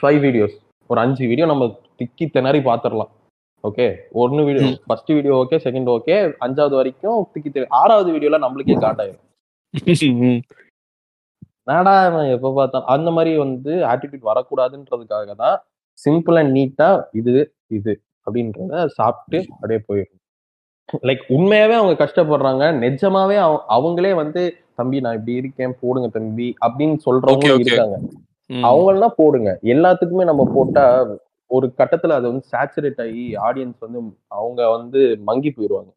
five 0.00 0.18
videos 0.26 0.56
ஒரு 0.90 1.00
அஞ்சு 1.04 1.22
வீடியோ 1.30 1.46
நம்ம 1.52 1.64
திக்கி 2.00 2.26
திணறி 2.36 2.60
பார்த்துடலாம். 2.70 3.12
ஓகே 3.64 3.86
ஒன்னு 4.18 4.42
video. 4.44 4.66
First 4.84 5.10
video 5.12 5.34
okay 5.36 5.56
second 5.64 5.88
okay 5.90 6.16
அஞ்சாவது 6.40 6.74
வரைக்கும் 6.76 7.18
திக்கி 7.32 7.48
திணறி 7.48 7.70
ஆறாவது 7.78 8.10
வீடியோல 8.12 8.38
நம்மளுக்கே 8.44 8.76
காட்டாயிரும். 8.78 9.24
நாடா 11.66 11.94
எப்ப 12.32 12.52
பார்த்தா 12.56 12.78
அந்த 12.92 13.08
மாதிரி 13.10 13.32
வந்து 13.38 13.72
ஆட்டிடியூட் 13.86 14.28
வரக்கூடாதுன்றதுக்காக 14.28 15.34
தான் 15.36 15.56
சிம்பிள் 15.98 16.38
அண்ட் 16.38 16.54
நீட்டா 16.56 16.88
இது 17.12 17.34
இது 17.70 17.92
அப்படின்றத 18.26 18.84
சாப்பிட்டு 18.94 19.38
அப்படியே 19.54 19.80
போயிடும் 19.88 20.14
லைக் 21.02 21.24
உண்மையாவே 21.30 21.74
அவங்க 21.74 21.94
கஷ்டப்படுறாங்க 21.98 22.64
நிஜமாவே 22.78 23.36
அவ- 23.38 23.64
அவங்களே 23.70 24.12
வந்து 24.14 24.42
தம்பி 24.74 25.00
நான் 25.00 25.16
இப்படி 25.16 25.34
இருக்கேன் 25.34 25.74
போடுங்க 25.80 26.08
தம்பி 26.10 26.48
அப்படின்னு 26.62 26.96
சொல்றவங்க. 27.04 27.48
இருக்காங்க 27.60 27.96
ம். 28.50 28.64
அவங்கன்னா 28.64 29.08
போடுங்க 29.16 29.50
எல்லாத்துக்குமே 29.68 30.24
நம்ம 30.24 30.42
போட்டா 30.54 30.84
ஒரு 31.50 31.66
கட்டத்துல 31.78 32.16
அது 32.18 32.26
வந்து 32.30 32.44
சேச்சுரேட் 32.52 33.00
ஆகி 33.04 33.24
ஆடியன்ஸ் 33.46 33.84
வந்து 33.84 34.00
அவங்க 34.36 34.60
வந்து 34.76 35.00
மங்கி 35.28 35.50
போயிடுவாங்க 35.50 35.90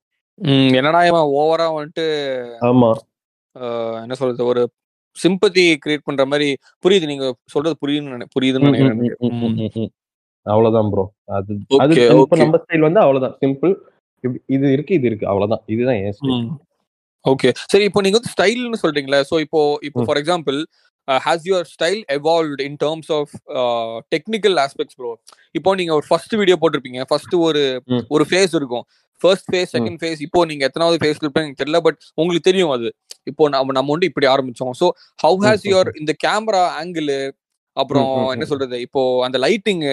என்னடா 0.78 1.00
இவன் 1.10 1.32
ஓவரா 1.40 1.66
வந்துட்டு 1.74 2.06
ஆமா. 2.68 2.92
என்ன 4.04 4.16
சொல்றது 4.20 4.44
ஒரு 4.46 4.62
சிம்பத்தி 5.18 5.64
கிரியேட் 5.84 6.08
பண்ற 6.08 6.24
மாதிரி 6.26 6.48
புரியுது. 6.86 7.10
நீங்க 7.12 7.26
சொல்றது 7.54 7.76
புரியுதுன்னு 7.82 8.28
புரியுதுன்னு 8.36 8.70
நினைக்கிறேன். 8.70 9.90
அவ்வளவுதான் 10.46 10.90
ப்ரோ 10.94 11.04
அது 11.38 11.54
அது. 11.84 11.96
நம்ம 12.44 12.60
ஸ்டைல் 12.62 12.88
வந்து 12.88 13.02
அவ்வளவுதான். 13.04 13.36
சிம்பிள் 13.42 13.74
இது 14.56 14.66
இருக்கு 14.76 14.94
இது 15.00 15.08
இருக்கு. 15.10 15.30
அவ்வளவுதான். 15.32 15.64
இதுதான் 15.68 16.00
என் 16.00 16.50
ஓகே. 17.26 17.50
சரி 17.72 17.86
இப்போ 17.88 18.02
நீங்க 18.02 18.18
வந்து 18.20 18.34
ஸ்டைல்னு 18.34 18.82
சொல்றீங்களா 18.84 19.20
சோ 19.30 19.36
இப்போ 19.46 19.60
இப்போ. 19.88 20.06
For 20.08 20.20
example 20.22 20.58
has 21.08 21.46
your 21.50 21.68
style 21.74 22.02
evolved 22.18 22.62
in 22.68 22.78
terms 22.84 23.12
of 23.18 23.32
technical 24.14 24.58
aspects 24.66 24.98
bro 25.00 25.12
இப்போ 25.60 25.70
நீங்க 25.80 25.94
ஒரு 26.00 26.06
ஃபர்ஸ்ட் 26.10 26.36
வீடியோ 26.42 26.58
போட்டிருப்பீங்க. 26.62 27.02
ஃபர்ஸ்ட் 27.12 27.36
ஒரு. 27.48 27.64
ஒரு 28.16 28.26
ஃபேஸ் 28.32 28.56
இருக்கும். 28.60 28.86
ஃபர்ஸ்ட் 29.22 29.50
ஃபேஸ் 29.52 29.72
செகண்ட் 29.76 30.00
ஃபேஸ் 30.02 30.22
இப்போ 30.28 30.40
நீங்க 30.52 30.64
எத்தனாவது 30.68 31.00
ஃபேஸ் 31.02 31.20
இருப்பீங்க 31.24 31.48
எனக்கு 31.48 31.62
தெரியல 31.64 31.80
பட் 31.88 31.98
உங்களுக்கு 32.20 32.48
தெரியும் 32.50 32.74
அது. 32.78 32.88
இப்போ 33.32 33.44
நம்ம 33.56 33.74
நம்ம 33.78 33.92
வந்து 33.96 34.10
இப்படி 34.12 34.28
ஆரம்பிச்சோம். 34.34 34.74
ஸோ 34.82 34.88
ஹவு 35.24 35.42
ஹாஸ் 35.48 35.66
யுவர் 35.72 35.90
இந்த 36.02 36.14
கேமரா 36.26 36.64
ஆங்கிள் 36.82 37.12
அப்புறம் 37.78 38.10
என்ன. 38.34 38.46
சொல்றது? 38.52 38.78
இப்போ 38.88 39.02
அந்த 39.28 39.38
லைட்டிங் 39.46 39.84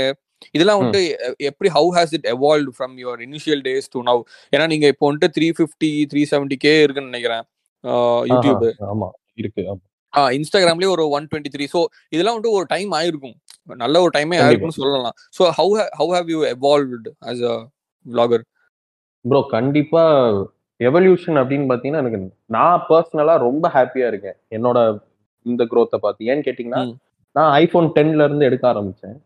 இதெல்லாம் 0.57 0.79
வந்துட்டு 0.81 1.03
எப்படி 1.51 1.69
how 1.77 1.91
has 1.97 2.13
it 2.17 2.27
evolve 2.35 2.73
from 2.77 2.95
your 3.03 3.21
initial 3.27 3.63
days 3.69 3.93
to 3.95 4.01
now 4.09 4.21
ஏன்னா 4.53 4.67
நீங்க 4.73 4.87
இப்போ 4.95 5.05
வந்துட்டு 5.09 5.35
three 5.37 5.49
fifty 5.59 5.91
three 6.13 6.23
seventy 6.33 6.59
K 6.67 6.75
இருக்குன்னு 6.85 7.13
நினைக்கிறேன். 7.13 7.45
யூடியூப் 8.33 8.65
ஆமா 8.93 9.09
இருக்கு 9.43 9.63
இன்ஸ்டாகிராம்லயே 10.37 10.91
ஒரு 10.97 11.05
ஒன் 11.17 11.27
டுவெண்ட்டி 11.31 11.53
த்ரீ 11.55 11.65
ஸோ 11.75 11.81
இதெல்லாம் 12.15 12.35
வந்துட்டு 12.37 12.59
ஒரு 12.59 12.67
டைம் 12.75 12.93
ஆயிருக்கும். 12.99 13.37
நல்ல 13.85 13.97
ஒரு 14.05 14.13
டைமே. 14.17 14.37
ஆயிருக்கும்னு 14.45 14.79
சொல்லலாம். 14.79 15.17
So 15.39 15.43
how 15.59 15.75
how 15.99 16.13
have 16.17 16.31
you 16.35 16.41
evolved 16.55 17.11
as 17.31 17.43
a 17.53 17.57
vlogger? 18.07 18.41
Bro 19.25 19.41
கண்டிப்பா 19.57 20.03
எவல்யூஷன் 20.81 21.39
அப்படின்னு 21.41 21.69
பாத்தீங்கன்னா 21.71 22.03
எனக்கு 22.05 22.21
நான் 22.57 22.85
பர்சனலா 22.91 23.35
ரொம்ப 23.47 23.65
ஹாப்பியா 23.77 24.07
இருக்கேன். 24.13 24.37
என்னோட 24.57 24.79
இந்த 25.47 25.63
growth-அ 25.73 25.99
பார்த்து. 26.05 26.29
ஏன்னு 26.31 26.47
கேட்டீங்கன்னா. 26.49 26.83
நான் 27.37 27.51
ஐபோன் 27.63 27.89
டென்ல 27.97 28.27
இருந்து 28.29 28.49
எடுக்க 28.49 28.65
ஆரம்பிச்சேன். 28.73 29.17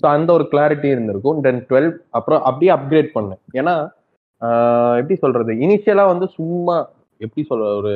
ஸோ 0.00 0.06
அந்த 0.16 0.28
ஒரு 0.36 0.44
கிளாரிட்டி 0.52 0.88
இருந்திருக்கும். 0.94 1.38
தென் 1.46 1.62
டுவெல் 1.70 1.90
அப்புறம் 2.18 2.42
அப்படியே 2.48 2.70
அப்கிரேட் 2.76 3.10
பண்ணேன். 3.16 3.40
ஏன்னா 3.60 3.74
எப்படி 5.00 5.16
சொல்றது? 5.24 5.52
இனிஷியலா 5.64 6.04
வந்து 6.12 6.26
சும்மா 6.38 6.76
எப்படி 7.20 7.42
சொல்ற 7.50 7.66
ஒரு 7.80 7.92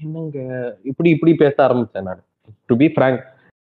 என்னங்க? 0.00 0.38
இப்படி 0.82 1.10
இப்படி 1.10 1.32
பேச 1.34 1.54
ஆரம்பிச்சேன் 1.66 2.06
நான். 2.08 2.22
டு 2.66 2.76
பி 2.76 2.88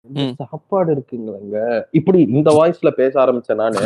ம். 0.07 0.31
சாப்பாடு 0.39 0.89
இருக்குங்களங்க. 0.95 1.57
இப்படி 1.91 2.21
இந்த 2.37 2.51
வாய்ஸ்ல 2.51 2.91
பேச 2.91 3.13
ஆரம்பிச்சேன் 3.25 3.61
நானு. 3.63 3.83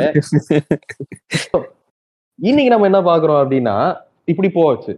இன்னைக்கு 2.38 2.70
நம்ம 2.72 2.88
என்ன 2.90 3.00
பாக்குறோம் 3.00 3.40
அப்படின்னா 3.42 3.74
இப்படி 4.24 4.48
போச்சு. 4.50 4.92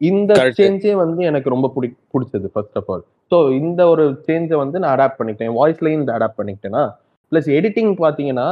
இந்த. 0.00 0.32
சேஞ்சே 0.58 0.92
வந்து 0.94 1.20
எனக்கு 1.24 1.52
ரொம்ப 1.54 1.68
பிடி 1.74 1.88
பிடிச்சது 2.12 2.48
ஃபர்ஸ்ட் 2.52 2.78
ஆஃப் 2.80 2.90
ஆல் 2.90 3.04
ஸோ 3.30 3.36
இந்த 3.60 3.80
ஒரு 3.88 4.04
சேஞ்சை 4.26 4.56
வந்து 4.56 4.78
நான் 4.78 4.94
அடாப்ட் 4.96 5.18
பண்ணிக்கிட்டேன். 5.18 5.56
வாய்ஸ்லயும் 5.60 6.00
இந்த 6.02 6.12
அடாப்ட் 6.18 6.40
பண்ணிக்கிட்டேனா? 6.40 6.82
ப்ளஸ் 7.32 7.48
எடிட்டிங் 7.58 7.92
பாத்தீங்கன்னா 8.04 8.48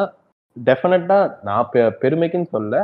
டெஃபினட்டா 0.57 1.19
நான் 1.43 1.69
பெருமைக்குன்னு 2.03 2.53
சொல்ல. 2.57 2.75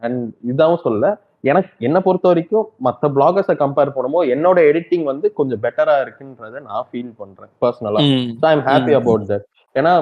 அண்ட் 0.00 0.22
இதாவும் 0.52 0.84
சொல்ல 0.86 1.04
எனக்கு 1.44 1.70
என்ன 1.82 1.98
பொறுத்த 2.02 2.26
வரைக்கும் 2.28 2.66
மற்ற 2.80 3.08
பிளாகர்ஸை 3.14 3.54
கம்பேர் 3.60 3.94
பண்ணும்போது 3.94 4.32
என்னோட 4.34 4.58
எடிட்டிங் 4.68 5.06
வந்து 5.08 5.26
கொஞ்சம் 5.38 5.62
பெட்டரா 5.62 5.94
இருக்குன்றத 6.02 6.60
நான் 6.66 6.86
ஃபீல் 6.88 7.14
பண்றேன் 7.18 7.50
பர்சனலா 7.62 8.02
ம். 8.08 8.28
So 8.36 8.46
I'm 8.50 8.64
happy. 8.68 8.92
About 8.98 9.24
that 9.30 9.46
ஏன்னா 9.74 9.92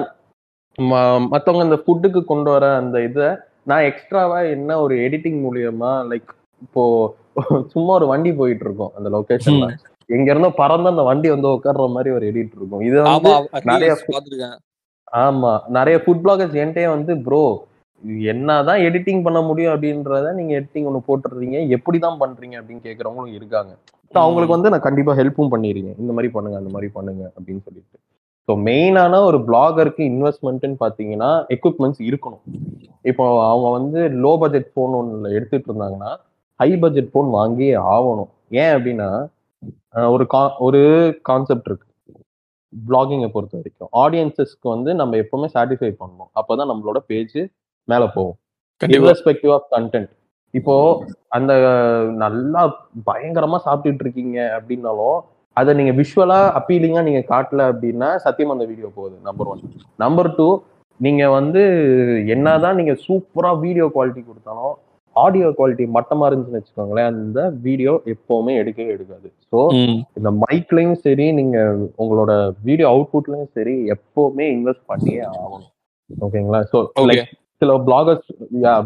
ம- 0.77 0.99
மத்தவங்க 1.31 1.65
இந்த 1.67 1.79
ஃபுட்டுக்கு 1.81 2.21
கொண்டு 2.25 2.49
வர 2.51 2.65
அந்த 2.77 2.97
இதை 3.03 3.29
நான் 3.67 3.87
எக்ஸ்ட்ராவா 3.87 4.37
என்ன 4.53 4.77
ஒரு 4.81 4.95
எடிட்டிங் 5.05 5.39
மூலியமா 5.43 5.91
லைக் 6.09 6.29
இப்போ 6.61 6.83
சும்மா 7.71 7.91
ஒரு 7.93 8.07
வண்டி 8.09 8.31
போயிட்டு 8.37 8.65
இருக்கும் 8.65 8.93
அந்த 8.95 9.09
லொகேஷன்ல 9.13 9.67
எங்க 10.09 10.27
இருந்தோ 10.31 10.49
பறந்து 10.57 10.91
அந்த 10.91 11.03
வண்டி 11.07 11.27
வந்து 11.29 11.47
உட்கார்ற 11.51 11.85
மாதிரி 11.91 12.11
ஒரு 12.11 12.25
எடிட் 12.29 12.55
இருக்கும் 12.55 12.85
இது 12.87 12.97
வந்து 13.03 13.33
நிறைய 13.71 13.91
ஆமா 15.21 15.51
நிறைய 15.75 15.97
ஃபுட் 16.01 16.23
பிளாகர்ஸ் 16.23 16.57
என்கிட்டயே 16.59 16.89
வந்து 16.91 17.13
ப்ரோ 17.23 17.43
என்னதான் 18.31 18.83
எடிட்டிங் 18.87 19.23
பண்ண 19.23 19.39
முடியும் 19.41 19.73
அப்படின்றத 19.73 20.29
நீங்க 20.33 20.51
எடிட்டிங் 20.59 20.87
ஒன்று 20.89 21.07
போட்டுறீங்க 21.07 21.57
எப்படிதான் 21.75 22.21
பண்றீங்க 22.23 22.55
அப்படின்னு 22.59 22.83
கேக்குறவங்களும் 22.87 23.35
இருக்காங்க. 23.39 23.73
ஸோ 24.13 24.17
அவங்களுக்கு 24.23 24.55
வந்து 24.55 24.71
நான் 24.73 24.87
கண்டிப்பா 24.87 25.13
ஹெல்ப்பும் 25.19 25.51
பண்ணிருக்கேன் 25.53 25.99
இந்த 26.03 26.13
மாதிரி 26.13 26.31
பண்ணுங்க 26.33 26.57
அந்த 26.61 26.71
மாதிரி 26.73 26.89
பண்ணுங்க 26.93 27.23
அப்படின்னு 27.35 27.61
சொல்லிட்டு. 27.67 27.97
ஸோ 28.47 28.53
மெயினான 28.67 29.19
ஒரு 29.29 29.37
பிளாகருக்கு 29.37 30.01
இன்வெஸ்ட்மெண்ட்னு 30.11 30.77
பார்த்தீங்கன்னா 30.85 31.29
எக்யூப்மெண்ட்ஸ் 31.55 32.01
இருக்கணும். 32.09 32.43
இப்போ 33.11 33.25
அவங்க 33.51 33.67
வந்து 33.77 33.99
லோ 34.23 34.33
பட்ஜெட் 34.39 34.71
ஃபோன் 34.73 34.97
ஒன்று 34.99 35.35
எடுத்துட்டு 35.37 35.69
இருந்தாங்கன்னா 35.71 36.11
ஹை 36.59 36.69
பட்ஜெட் 36.77 37.11
ஃபோன் 37.13 37.29
வாங்கியே 37.37 37.75
ஆகணும். 37.93 38.31
ஏன் 38.49 38.73
அப்படின்னா 38.75 39.09
ஒரு 40.15 40.25
கா 40.27 40.57
ஒரு 40.57 40.81
கான்செப்ட் 41.29 41.67
இருக்கு. 41.69 41.87
பிளாகிங்கை 42.73 43.29
பொறுத்த 43.31 43.57
வரைக்கும் 43.57 43.91
ஆடியன்சஸ்க்கு 44.03 44.67
வந்து 44.75 44.91
நம்ம 44.95 45.17
எப்பவுமே 45.23 45.47
சாட்டிஸ்ஃபை 45.55 45.93
பண்ணணும். 46.01 46.29
அப்பதான் 46.39 46.71
நம்மளோட 46.71 46.99
பேஜ் 47.11 47.39
மேல 47.87 48.03
போகும். 48.15 48.37
irrespective 48.81 49.53
ஆஃப் 49.55 49.69
கண்டென்ட் 49.75 50.11
இப்போ 50.53 50.75
அந்த 51.37 51.51
நல்லா 52.23 52.61
பயங்கரமா 53.09 53.57
சாப்பிட்டுட்டு 53.67 54.03
இருக்கீங்க 54.05 54.37
அப்படின்னாலும் 54.57 55.19
அதை 55.57 55.71
நீங்க 55.79 55.93
விஷுவலா 55.99 56.39
அப்பீலிங்கா 56.57 57.01
நீங்க 57.07 57.21
காட்டல 57.31 57.61
அப்படின்னா 57.71 58.09
சத்தியமா 58.25 58.55
அந்த 58.55 58.65
வீடியோ 58.71 58.89
போகுது 58.97 59.15
நம்பர் 59.27 59.49
ஒன் 59.51 59.61
நம்பர் 60.03 60.29
டூ 60.37 60.47
நீங்க 60.99 61.23
வந்து 61.37 61.61
என்னதான் 62.35 62.79
நீங்க 62.79 62.93
சூப்பரா 63.05 63.51
வீடியோ 63.65 63.85
குவாலிட்டி 63.95 64.23
கொடுத்தாலும் 64.23 64.75
ஆடியோ 65.15 65.47
குவாலிட்டி 65.57 65.85
மட்டமா 65.95 66.27
இருந்துச்சுன்னு 66.27 66.59
வச்சுக்கோங்களேன் 66.59 67.09
அந்த 67.11 67.39
வீடியோ 67.65 67.93
எப்பவுமே 68.13 68.53
எடுக்கவே 68.61 68.93
எடுக்காது. 68.95 69.27
ஸோ 69.51 69.59
இந்த 70.19 70.29
மைக்லயும் 70.43 70.99
சரி 71.05 71.25
நீங்க 71.39 71.57
உங்களோட 72.01 72.31
வீடியோ 72.67 72.87
அவுட்புட்லயும் 72.93 73.51
சரி 73.57 73.75
எப்பவுமே 73.95 74.47
இன்வெஸ்ட் 74.55 74.85
பண்ணியே 74.91 75.21
ஆகணும். 75.31 75.65
ஓகேங்களா 76.09 76.61
ஸோ 76.71 76.79
லைக் 77.09 77.25
சில 77.61 77.73
பிளாகர்ஸ் 77.87 78.27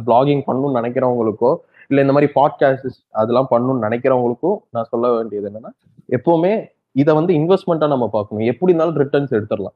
பிளாகிங் 0.07 0.43
பண்ணணும்னு 0.47 0.79
நினைக்கிறவங்களுக்கோ 0.79 1.51
இல்ல 1.89 2.03
இந்த 2.03 2.13
மாதிரி 2.15 2.29
பாட்காஸ்ட் 2.37 2.87
அதெல்லாம் 3.21 3.49
பண்ணணும்னு 3.51 3.85
நினைக்கிறவங்களுக்கும் 3.87 4.57
நான் 4.75 4.89
சொல்ல 4.93 5.11
வேண்டியது 5.15 5.47
என்னன்னா 5.49 5.71
எப்பவுமே 6.09 6.53
இதை 6.95 7.11
வந்து 7.17 7.33
இன்வெஸ்ட்மெண்ட்டா 7.39 7.87
நம்ம 7.93 8.05
பார்க்கணும். 8.15 8.47
எப்படி 8.51 8.71
இருந்தாலும் 8.71 8.99
ரிட்டர்ன்ஸ் 9.01 9.35
எடுத்துடலாம். 9.37 9.75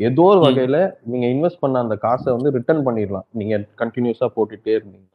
ஏதோ 0.00 0.24
ஒரு 0.30 0.40
வகையில 0.46 0.78
நீங்க 1.10 1.26
இன்வெஸ்ட் 1.34 1.62
பண்ண 1.62 1.76
அந்த 1.84 1.94
காசை 2.04 2.28
வந்து 2.34 2.50
ரிட்டர்ன் 2.56 2.82
பண்ணிடலாம். 2.86 3.26
நீங்க 3.38 3.54
கண்டினியூஸா 3.80 4.26
போட்டுட்டே 4.36 4.72
இருந்தீங்க. 4.78 5.08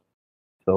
ஸோ 0.66 0.74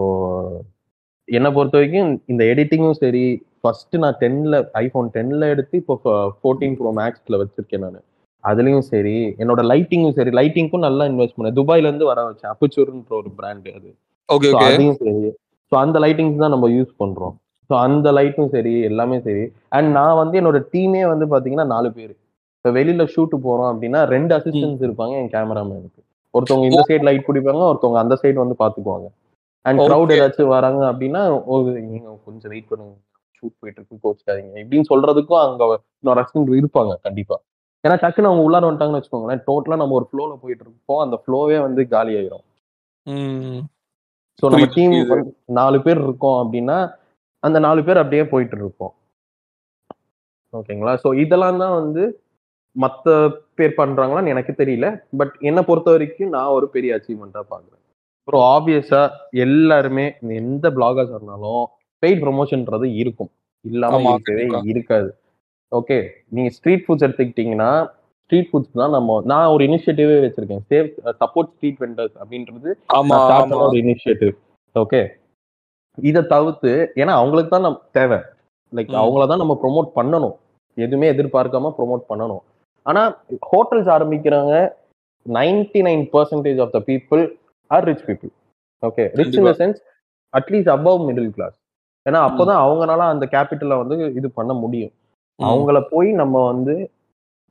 என்னை 1.28 1.50
பொறுத்த 1.56 1.78
வரைக்கும் 1.80 2.12
இந்த 2.32 2.43
எடிட்டிங்கும் 2.52 3.00
சரி 3.04 3.24
ஃபர்ஸ்ட் 3.62 3.96
நான் 4.04 4.20
டென்ல 4.22 4.58
ஐபோன் 4.84 5.10
டென்ல 5.15 5.50
எடுத்து 5.54 5.82
இப்போ 5.84 5.96
ஃபோர்டீன் 6.39 6.78
ப்ரோ 6.80 6.91
மேக்ஸ்ல 7.02 7.39
வச்சிருக்கேன் 7.41 7.84
நான். 7.86 8.00
அதுலயும் 8.43 8.86
சரி 8.91 9.15
என்னோட 9.41 9.62
லைட்டிங்கும் 9.71 10.15
சரி 10.19 10.32
லைட்டிங்க்கும் 10.39 10.86
நல்லா 10.88 11.04
இன்வெஸ்ட் 11.12 11.36
பண்ணேன். 11.38 11.58
துபாயில 11.60 11.89
இருந்து 11.89 12.10
வர 12.12 12.19
வச்சேன். 12.28 12.52
அப்புச்சூர்ன்ற 12.54 13.13
ஒரு 13.21 13.30
பிராண்ட் 13.39 13.67
அது. 13.78 13.89
ஓகே 14.30 14.50
அதையும் 14.67 15.00
சரி. 15.04 15.30
ஸோ 15.71 15.76
அந்த 15.84 15.97
லைட்டிங்ஸ் 16.04 16.43
தான் 16.43 16.54
நம்ம 16.56 16.67
யூஸ் 16.78 16.91
பண்றோம். 17.02 17.36
ஸோ 17.69 17.73
அந்த 17.86 18.08
லைட்டும் 18.17 18.52
சரி 18.56 18.73
எல்லாமே 18.89 19.17
சரி. 19.28 19.43
அண்ட் 19.78 19.89
நான் 19.97 20.19
வந்து 20.21 20.36
என்னோட 20.41 20.60
டீமே 20.73 21.02
வந்து 21.13 21.26
பாத்தீங்கன்னா 21.34 21.67
நாலு 21.76 21.89
பேர். 21.97 22.13
இப்போ 22.58 22.69
வெளியில 22.78 23.04
ஷூட்டு 23.13 23.38
போறோம் 23.47 23.69
அப்படின்னா 23.71 24.00
ரெண்டு 24.13 24.32
அசிஸ்டன்ஸ் 24.38 24.84
இருப்பாங்க 24.88 25.15
என் 25.21 25.34
கேமராமேனுக்கு 25.36 26.02
ஒருத்தவங்க 26.34 26.67
இந்த 26.69 26.82
சைடு 26.89 27.04
லைட் 27.08 27.28
பிடிப்பாங்க 27.28 27.63
ஒருத்தவங்க 27.71 28.00
அந்த 28.04 28.15
சைடு 28.21 28.38
வந்து 28.43 28.58
பாத்துக்குவாங்க. 28.63 29.08
அண்ட். 29.65 29.82
க்ரௌட் 29.88 30.13
ஏதாச்சும் 30.15 30.54
வராங்க 30.56 30.82
அப்படின்னா 30.91 31.21
நீங்க 31.91 32.08
கொஞ்சம் 32.28 32.52
வெயிட் 32.54 32.69
பண்ணுங்க. 32.71 32.95
ஷூட் 33.38 33.56
போயிட்டு 33.62 33.80
இருக்கு 33.80 34.04
கோச்சுக்காதீங்க. 34.06 34.54
இப்படின்னு 34.63 34.89
சொல்றதுக்கும் 34.91 35.41
அங்க 35.45 35.65
இன்னொரு 36.02 36.21
அசிஸ்டன்ட் 36.21 36.58
இருப்பாங்க 36.62 36.93
கண்டிப்பா. 37.08 37.38
ஏன்னா 37.88 37.95
டக்குன்னு 38.04 38.30
அவங்க 38.30 38.43
உள்ளார 38.47 38.67
வந்துட்டாங்கன்னு 38.67 39.00
வச்சுக்கோங்களேன். 39.02 39.41
டோட்டலா 39.47 39.76
நம்ம 39.76 39.93
ஒரு 39.93 40.08
ஃப்ளோல 40.12 40.36
போயிட்டு 40.36 40.63
இருப்போம். 40.63 41.02
அந்த 41.02 41.23
ஃப்ளோவே 41.23 41.62
வந்து 41.62 41.88
காலி 41.88 42.13
ஆயிரும். 42.15 42.45
ஸோ 44.43 44.50
நம்ம 44.50 44.65
டீம். 44.65 44.95
நாலு 45.45 45.82
பேர் 45.82 45.97
இருக்கோம் 45.97 46.39
அப்படின்னா 46.43 46.78
அந்த 47.39 47.60
நாலு 47.60 47.84
பேர் 47.84 47.97
அப்படியே 47.97 48.23
போயிட்டு 48.23 48.58
இருப்போம். 48.58 48.93
ஓகேங்களா? 50.54 50.93
ஸோ 51.04 51.19
இதெல்லாம் 51.19 51.58
தான் 51.58 51.73
வந்து 51.73 52.04
மற்ற 52.76 53.13
பேர் 53.56 53.73
பண்றாங்களான்னு 53.78 54.28
எனக்கு 54.28 54.54
தெரியல. 54.58 54.88
பட் 55.17 55.36
என்னை 55.39 55.63
பொறுத்த 55.63 55.91
வரைக்கும் 55.91 56.30
நான் 56.30 56.47
ஒரு 56.47 56.69
பெரிய 56.69 56.95
அச்சீவ்மெண்ட்டா 56.95 57.41
பாக்குறேன். 57.50 57.84
அப்புறம் 58.19 58.43
ஆப்வியஸா 58.56 59.02
எல்லாருமே 59.32 60.06
எந்த 60.19 60.69
பிளாகர்ஸ் 60.69 61.10
இருந்தாலும் 61.10 61.63
பெய்ட் 62.04 62.23
ப்ரொமோஷன்ன்றது 62.23 62.95
இருக்கும். 62.95 63.32
இல்லாம 63.65 64.02
இருக்கவே. 64.12 64.45
இருக்காது. 64.63 65.10
ஓகே 65.71 65.97
நீங்க 66.36 66.49
ஸ்ட்ரீட் 66.58 66.84
ஃபுட்ஸ் 66.86 67.06
எடுத்துக்கிட்டீங்கன்னா 67.06 67.71
ஸ்ட்ரீட் 68.23 68.49
ஃபுட்ஸ் 68.49 68.80
தான் 68.82 68.93
நம்ம 68.95 69.17
நான் 69.32 69.51
ஒரு 69.53 69.63
இனிஷியேட்டிவே 69.67 70.15
வச்சிருக்கேன். 70.25 70.63
சேவ் 70.71 70.88
சப்போர்ட் 71.21 71.51
ஸ்ட்ரீட் 71.53 71.80
வெண்டர்ஸ் 71.84 72.15
அப்படின்றது 72.21 72.69
ஒரு 73.67 73.80
இனிஷியேட்டிவ் 73.84 74.34
ஓகே 74.75 75.01
இதை 75.97 76.21
தவிர்த்து 76.34 76.71
ஏன்னா 77.01 77.13
அவங்களுக்கு 77.19 77.51
தான் 77.53 77.65
நம்ம 77.67 77.80
தேவை. 77.97 78.19
லைக். 78.73 78.91
அவங்கள 79.03 79.25
தான் 79.32 79.41
நம்ம 79.43 79.53
ப்ரோமோட் 79.62 79.89
பண்ணணும். 79.99 80.36
எதுவுமே 80.77 81.08
எதிர்பார்க்காம 81.13 81.71
ப்ரோமோட் 81.77 82.03
பண்ணணும். 82.12 82.43
ஆனா 82.86 83.01
ஹோட்டல்ஸ் 83.51 83.89
ஆரம்பிக்கிறாங்க. 83.95 84.53
Ninety 85.25 85.80
nine 85.88 86.03
percentage 86.15 86.60
of 86.65 86.73
the 86.75 86.80
people 86.89 87.23
are 87.71 87.88
rich 87.89 88.06
people 88.10 88.32
okay 88.84 89.06
rich 89.19 89.38
in 89.39 89.47
the. 89.49 89.53
Sense 89.62 89.80
at least 90.34 90.71
above 90.77 90.99
middle 91.08 91.32
class 91.38 91.58
ஏன்னா 92.06 92.19
அப்போதான் 92.27 92.62
அவங்களால 92.65 93.08
அந்த 93.13 93.25
கேபிட்டலை 93.34 93.77
வந்து 93.82 93.95
இது 94.19 94.27
பண்ண 94.38 94.51
முடியும். 94.63 94.93
அவங்கள 95.39 95.80
போய் 95.89 96.12
நம்ம 96.12 96.45
வந்து 96.45 96.76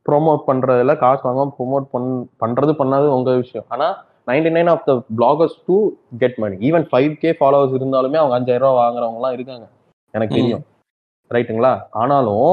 ப்ரோமோட் 0.05 0.41
பண்றதுல 0.49 0.97
காசு 0.97 1.21
வாங்காம 1.27 1.53
ப்ரோமோட் 1.57 1.87
பண் 1.91 2.09
பண்றது 2.41 2.73
பண்ணாது 2.73 3.07
உங்க 3.11 3.31
விஷயம். 3.35 3.65
ஆனா 3.69 3.87
ninety 4.27 4.49
nine 4.49 4.71
of 4.73 4.85
the 4.85 4.93
vloggers 5.17 5.57
to 5.67 5.75
get 6.17 6.37
money 6.37 6.55
even 6.57 6.85
five 6.91 7.11
K 7.17 7.31
followers 7.31 7.75
இருந்தாலுமே 7.79 8.17
அவங்க 8.17 8.35
அஞ்சாயிரம் 8.37 8.65
ரூபாய் 8.65 8.81
வாங்குறவங்க 8.83 9.19
எல்லாம் 9.21 9.35
இருக்காங்க. 9.37 9.65
எனக்கு. 10.13 10.35
தெரியும். 10.35 10.63
ரைட்டுங்களா 11.31 11.73
ஆனாலும் 11.91 12.49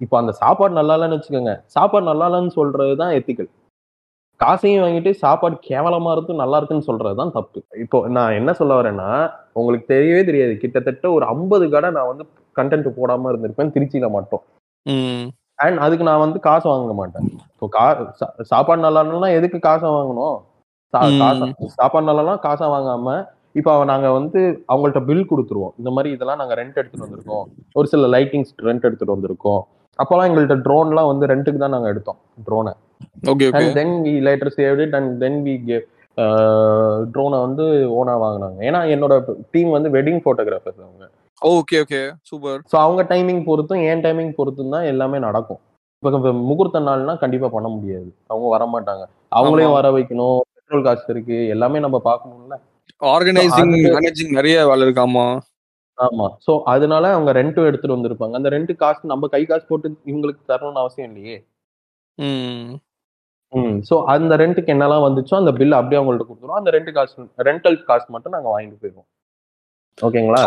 இப்போ 0.00 0.16
அந்த 0.18 0.32
சாப்பாடு 0.32 0.74
நல்லா 0.74 0.94
இல்லைன்னு 0.96 1.16
வச்சுக்கோங்க. 1.18 1.54
சாப்பாடு 1.66 2.04
நல்லா 2.04 2.26
இல்லைன்னு 2.26 2.48
சொல்றது 2.48 2.96
தான் 2.96 3.14
எத்திக்கல் 3.18 3.50
காசையும் 4.40 4.82
வாங்கிட்டு 4.84 5.10
சாப்பாடு 5.22 5.56
கேவலமா 5.68 6.10
இருக்கு 6.12 6.32
நல்லா 6.40 6.56
இருக்குன்னு 6.58 6.88
சொல்றது 6.88 7.16
தான் 7.16 7.32
தப்பு. 7.38 7.60
இப்போ 7.84 8.08
நான் 8.08 8.32
என்ன 8.32 8.52
சொல்ல 8.52 8.74
வரேன்னா 8.80 9.08
உங்களுக்கு 9.54 9.86
தெரியவே 9.94 10.22
தெரியாது. 10.24 10.54
கிட்டத்தட்ட 10.62 11.10
ஒரு 11.10 11.24
ஐம்பது 11.26 11.68
கடை 11.68 11.90
நான் 11.90 12.10
வந்து 12.10 12.24
கண்டென்ட் 12.56 12.88
போடாம 12.98 13.30
இருந்திருப்பேன் 13.32 13.72
திருச்சியில 13.76 14.08
மட்டும். 14.10 14.42
அண்ட் 15.64 15.78
அதுக்கு 15.84 16.08
நான் 16.08 16.24
வந்து 16.24 16.38
காசு 16.48 16.66
வாங்க 16.72 16.94
மாட்டேன். 17.00 17.26
இப்போ 17.52 17.66
கா 17.76 17.86
சாப்பாடு 18.52 18.80
நல்லா 18.86 19.02
இல்லைன்னா 19.04 19.30
எதுக்கு 19.38 19.58
காசை 19.68 19.88
வாங்கணும்? 19.96 20.36
சாப்பாடு 21.78 22.08
நல்லா 22.10 22.34
காசை 22.46 22.66
வாங்காம 22.74 23.16
இப்போ 23.60 23.72
நாங்க 23.90 24.08
வந்து 24.18 24.40
அவங்கள்ட்ட 24.72 25.00
பில் 25.08 25.28
கொடுத்துருவோம். 25.30 25.74
இந்த 25.80 25.90
மாதிரி 25.96 26.08
இதெல்லாம் 26.14 26.40
நாங்க 26.40 26.54
ரெண்ட் 26.60 26.78
எடுத்துட்டு 26.80 27.06
வந்திருக்கோம். 27.06 27.46
ஒரு 27.78 27.86
சில 27.92 28.08
லைட்டிங்ஸ் 28.14 28.52
ரெண்ட் 28.68 28.86
எடுத்துட்டு 28.88 29.14
வந்திருக்கோம். 29.16 29.62
அப்போல்லாம் 30.02 30.28
எங்கள்ட்ட 30.28 30.56
ட்ரோன்லாம் 30.66 31.10
வந்து 31.10 31.30
ரெண்ட்டுக்கு 31.30 31.62
தான் 31.62 31.74
நாங்க 31.74 31.90
எடுத்தோம் 31.92 32.18
ட்ரோனை 32.48 32.72
and 33.58 33.70
then 33.78 33.94
we 34.06 34.14
later 34.26 34.52
saved 34.58 34.82
it 34.86 34.96
and 34.98 35.12
then 35.22 35.38
we 35.46 35.54
ட்ரோனை 37.14 37.38
வந்து 37.46 37.64
ஓனா 37.98 38.12
வாங்கினாங்க. 38.24 38.58
ஏன்னா 38.68 38.80
என்னோட 38.94 39.14
டீம் 39.54 39.70
வந்து 39.76 39.88
வெட்டிங் 39.96 40.20
போட்டோகிராஃபர்ஸ் 40.26 40.82
அவங்க. 40.84 41.06
ஓகே 41.42 41.76
ஓகே 41.84 42.00
சூப்பர் 42.22 42.60
ஸோ 42.72 42.76
அவங்க 42.76 43.02
டைமிங் 43.02 43.42
பொறுத்தும் 43.48 43.82
என் 43.90 44.04
டைமிங் 44.04 44.32
பொறுத்தும் 44.36 44.70
தான் 44.70 44.84
எல்லாமே 44.84 45.18
நடக்கும். 45.18 45.60
இப்போ 46.02 46.32
முகூர்த்த 46.32 46.80
நாள்னா 46.80 47.14
கண்டிப்பா 47.18 47.48
பண்ண 47.48 47.68
முடியாது. 47.68 48.08
அவங்க 48.28 48.48
வர 48.48 48.64
மாட்டாங்க. 48.66 49.04
அவங்களையும். 49.32 49.76
வர 49.78 49.90
வைக்கணும். 49.90 50.40
பெட்ரோல் 50.56 50.86
காசு 50.86 51.06
இருக்கு. 51.14 51.48
எல்லாமே 51.48 51.78
நம்ம 51.78 51.98
பார்க்கணும்ல. 52.08 52.56
ஆர்கனைசிங் 53.02 53.74
மேனேஜிங் 53.96 54.32
நிறைய 54.32 54.66
வேலை 54.66 54.82
இருக்காமா 54.86 55.26
ஆமா. 55.98 56.26
சோ 56.46 56.52
அதனால 56.64 57.12
அவங்க 57.12 57.32
ரெண்ட்டும் 57.32 57.68
எடுத்துட்டு 57.68 57.96
வந்திருப்பாங்க. 57.96 58.34
அந்த 58.34 58.48
ரெண்ட் 58.48 58.72
காசு 58.76 59.10
நம்ம 59.12 59.28
கை 59.28 59.42
காசு 59.44 59.64
போட்டு 59.68 59.88
இவங்களுக்கு 60.10 60.42
தரணும்னு 60.52 60.82
அவசியம் 60.82 61.08
இல்லையே. 61.10 61.36
ம். 62.18 62.72
ஸோ 63.88 63.94
அந்த 64.14 64.36
ரெண்ட்டுக்கு 64.36 64.72
என்னெல்லாம் 64.74 65.04
வந்துச்சோ 65.06 65.34
அந்த 65.34 65.52
பில் 65.52 65.72
அப்படியே 65.72 66.00
அவங்கள்ட்ட 66.00 66.26
கொடுத்துருவோம். 66.28 66.60
அந்த 66.62 66.70
ரெண்ட் 66.76 66.90
காசு 66.92 67.28
ரெண்டல் 67.38 67.78
காசு 67.90 68.06
மட்டும் 68.14 68.34
நாங்க 68.36 68.48
வாங்கிட்டு 68.54 68.80
போயிடுவோம். 68.82 69.08
ஓகேங்களா? 69.98 70.40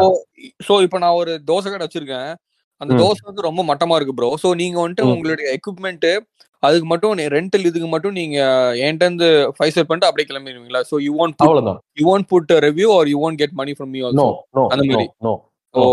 சோ 0.68 0.74
இப்போ 0.86 0.98
நான் 0.98 1.20
ஒரு 1.22 1.32
தோசை 1.48 1.70
கடை 1.70 1.86
வச்சிருக்கேன். 1.88 2.30
அந்த. 2.82 2.92
தோசை 3.02 3.24
வந்து 3.24 3.48
ரொம்ப 3.48 3.62
மட்டமா 3.70 3.96
இருக்கு 3.96 4.18
ப்ரோ 4.18 4.30
சோ 4.44 4.50
நீங்க 4.56 4.78
வந்துட்டு. 4.84 5.08
உங்களுடைய 5.14 5.48
எக்யூப்மெண்ட் 5.58 6.08
அதுக்கு 6.64 6.88
மட்டும் 6.88 7.20
ரெண்டல் 7.36 7.68
இதுக்கு 7.68 7.88
மட்டும் 7.88 8.16
நீங்க 8.20 8.38
என்கிட்ட 8.84 9.08
இருந்து 9.08 9.28
ஃபைவ் 9.58 9.74
செட் 9.76 9.90
பண்ணிட்டு 9.90 10.10
அப்படியே 10.10 10.28
கிளம்பிடுவீங்களா? 10.30 10.82
சோ 10.90 10.96
யூ 11.06 11.12
வாண்ட் 11.20 11.44
அவ்வளவுதான். 11.46 11.80
You 11.98 12.06
want 12.12 12.28
put 12.28 12.52
review 12.68 12.90
or 12.98 13.10
you 13.14 13.20
want 13.26 13.42
get 13.44 13.54
money 13.54 13.74
from 13.78 13.92
me 13.96 14.00
no 14.00 14.08
also 14.08 14.28
no 14.58 14.64
அந்த 14.74 14.84
மாதிரி. 14.90 15.08
நோ 15.28 15.34
ஓ 15.76 15.84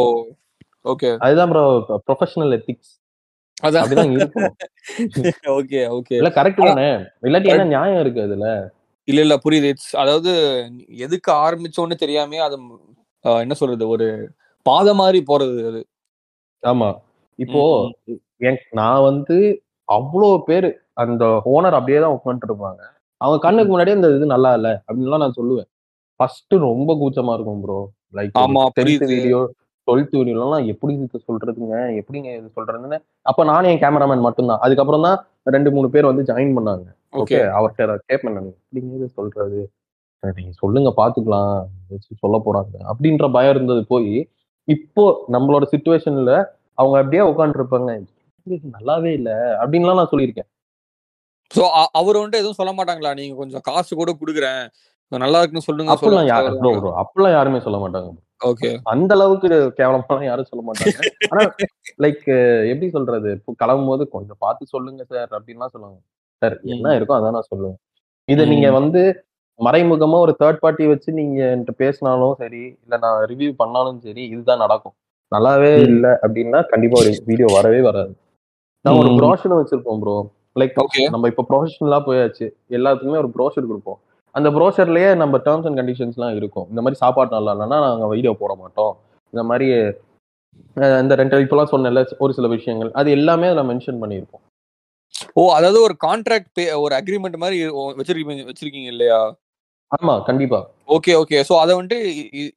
ஓகே 0.84 1.10
அதுதான் 1.18 1.50
ப்ரோ 1.52 1.64
ப்ரொஃபஷனல் 2.08 2.54
எத்திக்ஸ் 2.58 2.92
அதான். 3.62 3.84
ஓகே 5.58 5.78
ஓகே 5.96 6.16
இல்ல 6.20 6.30
கரெக்ட் 6.38 6.60
தானே? 6.62 6.88
இல்லாட்டி 7.26 7.50
என்ன 7.52 7.68
நியாயம் 7.70 8.00
இருக்கு 8.00 8.20
அதுல? 8.26 8.48
இல்ல 9.08 9.20
இல்ல 9.24 9.34
புரியுது. 9.44 9.68
It's- 9.74 9.94
அதாவது 10.02 10.32
எதுக்கு 11.04 11.30
ஆரம்பிச்சோன்னு 11.44 11.96
தெரியாம 11.96 12.42
அது 12.46 12.56
என்ன 13.44 13.54
சொல்றது 13.54 13.84
ஒரு 13.88 14.06
பாதை 14.66 14.92
மாதிரி 14.94 15.18
போறது 15.30 15.60
அது. 15.70 15.80
ஆமா. 16.62 16.88
இப்போ 17.38 17.62
நான் 18.72 19.06
வந்து 19.10 19.36
அவ்வளோ 19.88 20.28
பேர் 20.48 20.68
அந்த 20.94 21.24
ஓனர் 21.54 21.76
அப்படியே 21.78 21.98
தான் 22.00 22.14
உட்காந்துட்டு 22.16 22.50
இருப்பாங்க 22.50 22.82
அவங்க 23.20 23.38
கண்ணுக்கு 23.44 23.72
முன்னாடியே 23.72 23.96
இந்த 23.96 24.08
இது 24.16 24.26
நல்லா 24.26 24.50
இல்ல 24.58 24.68
அப்படின்லாம் 24.86 25.22
நான் 25.24 25.38
சொல்லுவேன். 25.40 25.68
ஃபர்ஸ்ட் 26.20 26.54
ரொம்ப 26.68 26.90
கூச்சமா 27.00 27.34
இருக்கும் 27.36 27.62
ப்ரோ 27.64 27.78
லைக் 28.14 28.36
ஆமா. 28.42 28.62
வீடியோ 28.88 29.40
டுவெல்த் 29.88 30.14
வீடியோலாம் 30.18 30.68
எப்படி 30.72 30.92
இது 30.94 31.18
சொல்றதுங்க? 31.26 31.76
எப்படிங்க 32.00 32.28
இது 32.38 32.48
சொல்றதுன்னு? 32.56 32.96
அப்ப 33.22 33.44
நானும் 33.44 33.70
என் 33.72 33.82
கேமராமேன் 33.82 34.24
மட்டும்தான். 34.26 34.62
அதுக்கப்புறம் 34.64 35.04
தான் 35.06 35.18
ரெண்டு 35.54 35.70
மூணு 35.70 35.88
பேர் 35.94 36.08
வந்து 36.10 36.22
ஜாயின் 36.30 36.56
பண்ணாங்க. 36.56 36.86
ஓகே. 37.22 37.38
அவர்கிட்ட 37.58 37.96
கேட்பேன் 38.10 38.36
நான். 38.38 38.48
எப்படிங்க 38.62 38.96
இது 38.98 39.08
சொல்றது? 39.18 39.60
நீங்க 40.22 40.52
சொல்லுங்க 40.62 40.90
பாத்துக்கலாம் 41.00 41.52
சொல்ல 42.22 42.36
போறாங்க. 42.46 42.74
அப்படின்ற 42.90 43.26
பயம் 43.36 43.54
இருந்தது 43.54 43.82
போய் 43.92 44.12
இப்போ 44.68 45.04
நம்மளோட 45.34 45.64
சுச்சுவேஷன்ல 45.72 46.32
அவங்க 46.80 46.96
அப்படியே 47.02 47.22
இது 48.46 48.68
நல்லாவே 48.76 49.10
இல்ல 49.18 49.30
அப்படின்லாம் 49.62 49.98
நான் 50.00 50.12
சொல்லியிருக்கேன். 50.12 50.48
சோ 51.50 51.62
அவர் 51.98 52.18
வந்துட்டு 52.18 52.40
எதுவும் 52.42 52.58
சொல்ல 52.58 52.72
மாட்டாங்களா? 52.76 53.10
நீங்க 53.18 53.34
கொஞ்சம் 53.40 53.64
காசு 53.68 53.92
கூட 54.00 54.10
குடுக்குறேன். 54.20 54.62
நல்லா 55.12 55.40
இருக்குன்னு 55.40 55.66
சொல்லுங்க 55.66 55.92
அப்படிலாம் 55.94 56.30
யாரு 56.30 56.48
ப்ரோ 56.62 56.70
ப்ரோ 56.78 56.92
அப்படிலாம் 57.02 57.34
யாருமே 57.36 57.58
சொல்ல 57.66 57.78
மாட்டாங்க 57.82 58.08
ஓகே 58.50 58.70
அந்த 58.92 59.12
அளவுக்கு 59.16 59.48
கேவலமாலாம் 59.78 60.26
யாரும் 60.28 60.48
சொல்ல 60.50 60.62
மாட்டாங்க. 60.68 60.96
ஆனா 61.30 61.42
லைக் 62.04 62.24
எப்படி 62.72 62.88
சொல்றது? 62.96 63.28
இப்போ 63.38 63.52
கிளம்பும் 63.62 63.90
போது 63.92 64.04
கொஞ்சம் 64.16 64.40
பார்த்து 64.44 64.72
சொல்லுங்க 64.74 65.02
சார் 65.12 65.30
அப்படின்லாம் 65.36 65.72
சொல்லுவாங்க. 65.74 65.98
சார் 66.42 66.56
என்ன 66.74 66.94
இருக்கோ 66.98 67.14
அதான் 67.18 67.36
நான் 67.38 67.50
சொல்லுவேன். 67.52 67.78
இதை. 68.28 68.44
நீங்க 68.52 68.70
வந்து 68.78 69.02
மறைமுகமா 69.60 70.16
ஒரு 70.18 70.36
தேர்ட் 70.38 70.62
பார்ட்டி 70.62 70.86
வச்சு 70.86 71.10
நீங்க 71.12 71.38
என்கிட்ட 71.52 71.74
பேசினாலும் 71.82 72.34
சரி 72.34 72.62
இல்ல 72.84 72.96
நான் 72.96 73.18
ரிவ்யூ 73.30 73.50
பண்ணாலும் 73.56 74.00
சரி 74.00 74.22
இதுதான் 74.24 74.58
நடக்கும். 74.58 74.94
நல்லாவே. 75.32 75.70
இல்ல 75.90 76.06
அப்படின்னா 76.22 76.68
கண்டிப்பா 76.72 76.98
ஒரு 77.02 77.12
வீடியோ 77.24 77.48
வரவே 77.54 77.80
வராது. 77.80 78.12
நான் 78.84 78.98
ஒரு 78.98 79.10
ம். 79.10 79.18
ப்ரோஷன் 79.20 79.56
வச்சிருப்போம் 79.58 80.00
ப்ரோ 80.02 80.16
லைக். 80.56 80.76
நம்ம 81.14 81.28
இப்ப 81.28 81.44
ப்ரொஃபஷனலா 81.50 82.00
போயாச்சு. 82.08 82.46
எல்லாத்துக்குமே 82.70 83.22
ஒரு 83.24 83.30
ப்ரோஷர் 83.36 83.70
கொடுப்போம். 83.70 83.98
அந்த 84.34 84.48
ப்ரோஷர்லயே 84.50 85.16
நம்ம 85.16 85.38
டேர்ம்ஸ் 85.38 85.66
அண்ட் 85.68 85.78
கண்டிஷன்ஸ்லாம் 85.80 86.36
இருக்கும். 86.36 86.66
இந்த 86.68 86.80
மாதிரி 86.82 86.94
சாப்பாடு 86.94 87.30
நல்லா 87.30 87.52
இல்லைன்னா 87.52 87.78
நாங்க 87.86 88.06
வீடியோ 88.06 88.32
போட 88.32 88.54
மாட்டோம். 88.54 88.92
இந்த 89.32 89.42
மாதிரி 89.42 89.68
இந்த 91.02 91.14
ரெண்டு 91.14 91.40
இப்பெல்லாம் 91.44 91.72
சொன்னேன்ல 91.72 92.02
ஒரு 92.18 92.32
சில 92.32 92.46
விஷயங்கள். 92.48 92.90
அது 92.92 93.08
எல்லாமே 93.10 93.46
அதில் 93.46 93.68
மென்ஷன் 93.70 94.00
பண்ணியிருப்போம். 94.02 94.42
ஓ 95.34 95.42
அதாவது 95.48 95.78
ஒரு 95.82 95.94
கான்ட்ராக்ட் 96.06 96.60
ஒரு 96.84 96.94
அக்ரிமெண்ட் 96.94 97.36
மாதிரி 97.36 97.58
வச்சிருக்கீங்க 97.98 98.44
வச்சிருக்கீங்க 98.44 98.90
இல்லையா? 98.94 99.18
ஆமா 99.92 100.22
கண்டிப்பா. 100.22 100.58
Okay 100.88 101.12
okay. 101.16 101.36
சோ 101.48 101.54
அத 101.58 101.72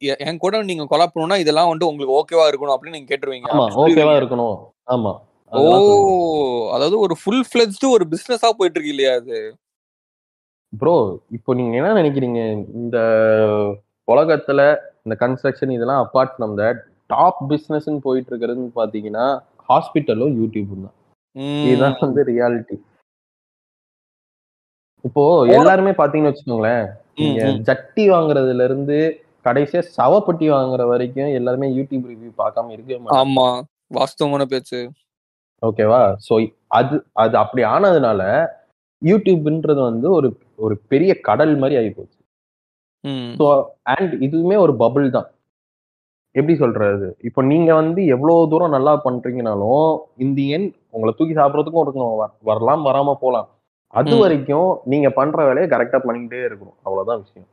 எ- 0.01 0.19
என் 0.19 0.37
கூட 0.37 0.63
நீங்க 0.63 0.83
கொலாப் 0.83 1.13
பண்ணணும்னா 1.15 1.39
இதெல்லாம் 1.39 1.67
வந்துட்டு 1.67 1.89
உங்களுக்கு 1.89 2.17
ஓகேவா 2.17 2.45
இருக்கணும் 2.49 2.75
அப்படின்னு 2.75 2.89
நீங்க 2.89 3.09
கேட்டுருவீங்க. 3.11 3.49
ஆமா 3.53 3.65
ஓகேவா. 3.83 4.13
இருக்கணும். 4.19 4.55
ஆமா 4.87 5.11
ஓ. 5.51 5.61
அதாவது 6.71 6.99
ஒரு 6.99 7.15
ஃபுல் 7.15 7.45
ஃபிளெஜ்டு 7.45 7.89
ஒரு 7.89 8.05
பிசினஸா 8.05 8.49
போயிட்டு 8.49 8.79
இருக்கு 8.79 8.89
இல்லையா 8.89 9.13
அது? 9.13 9.37
ப்ரோ 10.73 10.95
இப்போ 11.31 11.53
நீங்க 11.53 11.77
என்ன 11.77 11.93
நினைக்கிறீங்க? 11.93 12.39
இந்த 12.73 12.97
உலகத்துல 14.07 14.61
இந்த 15.03 15.15
கன்ஸ்ட்ரக்ஷன் 15.19 15.71
இதெல்லாம் 15.71 16.01
அப்பார்ட் 16.03 16.35
ஃப்ரம் 16.35 16.53
தட் 16.57 16.81
டாப் 17.07 17.49
பிசினஸ்ன்னு 17.49 17.99
போயிட்டு 17.99 18.31
இருக்கிறதுன்னு 18.31 18.71
பாத்தீங்கன்னா 18.75 19.25
ஹாஸ்பிட்டலும் 19.69 20.35
யூடியூபும் 20.39 20.85
தான். 20.85 20.95
இதுதான் 21.65 21.97
வந்து 21.99 22.23
ரியாலிட்டி 22.23 22.75
இப்போ 25.05 25.23
எல்லாருமே 25.57 25.91
பாத்தீங்கன்னு 25.99 26.31
வச்சுக்கோங்களேன். 26.31 26.85
ஜட்டி 27.67 28.03
வாங்குறதுல 28.13 28.65
இருந்து 28.69 28.97
கடைசியா 29.47 29.81
சவப்பட்டி 29.97 30.47
வாங்குற 30.55 30.83
வரைக்கும் 30.91 31.35
எல்லாருமே 31.39 31.67
யூடியூப் 31.77 32.09
ரிவ்யூ 32.11 32.31
பார்க்காம 32.41 32.71
மாட்டாங்க. 32.97 33.19
ஆமா 33.23 33.47
வாஸ்தவமான 33.97 34.45
பேச்சு. 34.53 34.79
ஓகேவா 35.61 36.01
சோ 36.27 36.33
அது 36.79 36.95
அது 37.23 37.35
அப்படி 37.43 37.61
ஆனதுனால 37.73 38.21
யூடியூப்ன்றது 39.01 39.81
வந்து 39.89 40.07
ஒரு 40.17 40.29
ஒரு 40.65 40.75
பெரிய 40.91 41.11
கடல் 41.27 41.53
மாதிரி 41.61 41.77
ஆகி 41.81 41.91
போச்சு. 41.97 42.17
ஸோ 43.39 43.45
அண்ட் 43.93 44.13
இதுவுமே 44.25 44.55
ஒரு 44.65 44.73
பபிள் 44.83 45.05
தான். 45.17 45.27
எப்படி 46.35 46.55
சொல்றது? 46.63 47.07
இப்போ 47.27 47.41
நீங்க 47.51 47.69
வந்து 47.81 48.01
எவ்வளவு 48.15 48.49
தூரம் 48.51 48.75
நல்லா 48.75 48.93
பண்றீங்கனாலும் 49.05 49.87
இந்த 50.25 50.39
எண் 50.55 50.67
உங்களை 50.95 51.11
தூக்கி 51.13 51.35
சாப்பிடறதுக்கும் 51.39 51.81
ஒருத்தவங்க 51.83 52.27
வரலாம் 52.49 52.83
வராம 52.89 53.15
போலாம் 53.23 53.47
அது. 53.93 54.15
வரைக்கும் 54.17 54.69
நீங்க 54.85 55.07
பண்ற 55.11 55.45
வேலையை 55.45 55.67
கரெக்டா 55.69 55.99
பண்ணிக்கிட்டே 56.03 56.41
இருக்கணும். 56.47 56.77
அவ்வளவுதான் 56.85 57.21
விஷயம். 57.23 57.47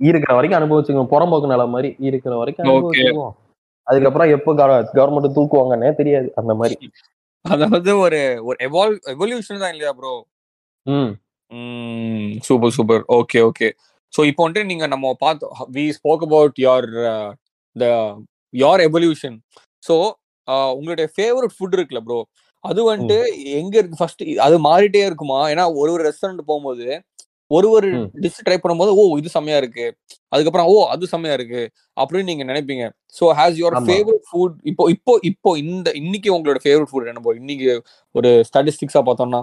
இருக்கிற 0.00 0.32
வரைக்கும் 0.34 0.58
அனுபவிச்சுக்கணும். 0.60 1.12
புறம்போக்கு 1.12 1.52
நிலை 1.52 1.66
மாதிரி 1.66 1.90
இருக்கிற 2.08 2.34
வரைக்கும். 2.36 2.66
அனுபவிச்சுக்குவோம். 2.66 3.34
அதுக்கப்புறம் 3.86 4.32
எப்போ 4.36 4.50
கவர்மெண்ட் 4.94 5.36
தூக்குவாங்கன்னே 5.36 5.92
தெரியாது 6.00 6.28
அந்த 6.36 6.54
மாதிரி. 6.54 6.76
அதாவது 7.52 7.90
ஒரு 8.04 8.18
ஒரு 8.44 8.56
எவால்வ் 8.66 8.96
எவல்யூஷன் 9.12 9.60
தான் 9.62 9.72
இல்லையா 9.74 9.92
ப்ரோ 9.98 10.12
ம். 10.86 11.12
Super 12.46 12.74
super 12.76 13.02
okay 13.16 13.38
okay 13.48 13.68
so 14.12 14.20
இப்போ 14.30 14.42
வந்துட்டு 14.44 14.70
நீங்க 14.70 14.86
நம்ம 14.86 15.12
பார்த்தோம் 15.20 15.54
we 15.74 15.84
spoke 15.88 16.24
about 16.26 16.58
your 16.64 16.88
the 17.76 17.86
your 18.54 18.82
evolution 18.86 19.36
so 19.82 19.96
உங்களுடைய 20.74 21.06
ஃபேவரட் 21.14 21.54
ஃபுட் 21.56 21.76
இருக்குல்ல 21.76 22.02
ப்ரோ 22.04 22.18
அது 22.64 22.80
வந்துட்டு 22.90 23.18
எங்க 23.58 23.74
இருக்கு? 23.78 23.98
ஃபர்ஸ்ட் 24.00 24.22
அது 24.46 24.56
மாறிட்டே 24.68 25.02
இருக்குமா? 25.08 25.38
ஏன்னா 25.52 25.64
ஒரு 25.80 25.90
ஒரு 25.94 26.02
ரெஸ்டாரண்ட் 26.08 26.48
போகும்போது 26.50 26.86
ஒரு 27.50 27.66
ஒரு. 27.70 27.90
டிஷ் 28.22 28.40
ட்ரை 28.46 28.56
பண்ணும்போது 28.62 28.90
ஓ 29.00 29.02
இது 29.18 29.28
செம்மையா 29.34 29.58
இருக்கு. 29.62 29.84
அதுக்கப்புறம் 30.32 30.66
ஓ 30.72 30.74
அது 30.94 31.04
செம்மையா 31.12 31.34
இருக்கு. 31.38 31.62
அப்படின்னு 31.96 32.30
நீங்க 32.30 32.44
நினைப்பீங்க. 32.44 32.84
So 33.18 33.26
has 33.38 33.60
your. 33.60 33.76
Favourite 33.86 34.26
food 34.30 34.56
இப்போ 34.70 34.86
இப்போ 34.94 35.12
இப்போ 35.30 35.50
இந்த 35.62 35.88
இன்னைக்கு 36.00 36.30
உங்களோட 36.36 36.60
ஃபேவரட் 36.64 36.90
ஃபுட் 36.90 37.08
என்ன 37.12 37.22
bro? 37.26 37.34
இன்னைக்கு 37.42 37.68
ஒரு 38.14 38.30
ஸ்டாட்டிஸ்டிக்ஸா 38.48 39.02
பார்த்தோம்னா. 39.08 39.40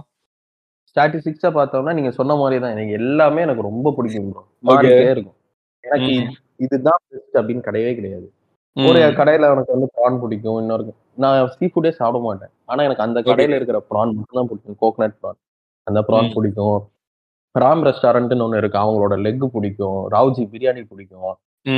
ஸ்டாட்டிஸ்டிக்ஸா 0.89 1.51
பார்த்தோம்னா 1.59 1.93
நீங்க 1.93 2.11
சொன்ன 2.19 2.35
மாதிரி 2.41 2.59
தான். 2.63 2.75
எனக்கு 2.77 2.93
எல்லாமே 2.99 3.41
எனக்கு 3.47 3.67
ரொம்ப 3.69 3.93
பிடிக்கும். 3.97 4.29
மாறிட்டே 4.69 5.09
இருக்கும். 5.15 5.37
எனக்கு 5.83 6.13
இதுதான் 6.65 7.01
பெஸ்ட் 7.09 7.39
அப்படின்னு 7.39 7.65
கிடையவே 7.69 7.93
கிடையாது. 7.97 8.27
ஒரு 8.75 8.99
கடையில 9.19 9.49
எனக்கு 9.55 9.75
வந்து 9.75 9.89
ப்ரான் 9.95 10.21
பிடிக்கும் 10.21 10.61
இன்னொரு 10.61 10.85
நான் 11.23 11.49
சீ 11.55 11.65
ஃபுட்டே 11.71 11.91
சாப்பிட 11.99 12.19
மாட்டேன். 12.25 12.51
ஆனா 12.71 12.81
எனக்கு 12.87 13.05
அந்த 13.05 13.19
கடையில 13.27 13.57
இருக்கிற 13.59 13.79
ப்ரான் 13.89 14.13
மட்டும் 14.17 14.39
தான் 14.39 14.49
பிடிக்கும். 14.51 14.79
கோகனட் 14.83 15.17
ப்ரான் 15.21 15.39
அந்த 15.87 15.99
ப்ரான். 16.07 16.29
பிடிக்கும். 16.37 16.77
ராம் 17.55 17.83
ரெஸ்டாரண்ட்னு 17.87 18.45
ஒண்ணு 18.45 18.61
இருக்கு. 18.61 18.77
அவங்களோட 18.83 19.15
லெக் 19.25 19.45
பிடிக்கும். 19.55 19.99
ராவ்ஜி 20.15 20.45
பிரியாணி 20.53 20.83
பிடிக்கும். 20.91 21.33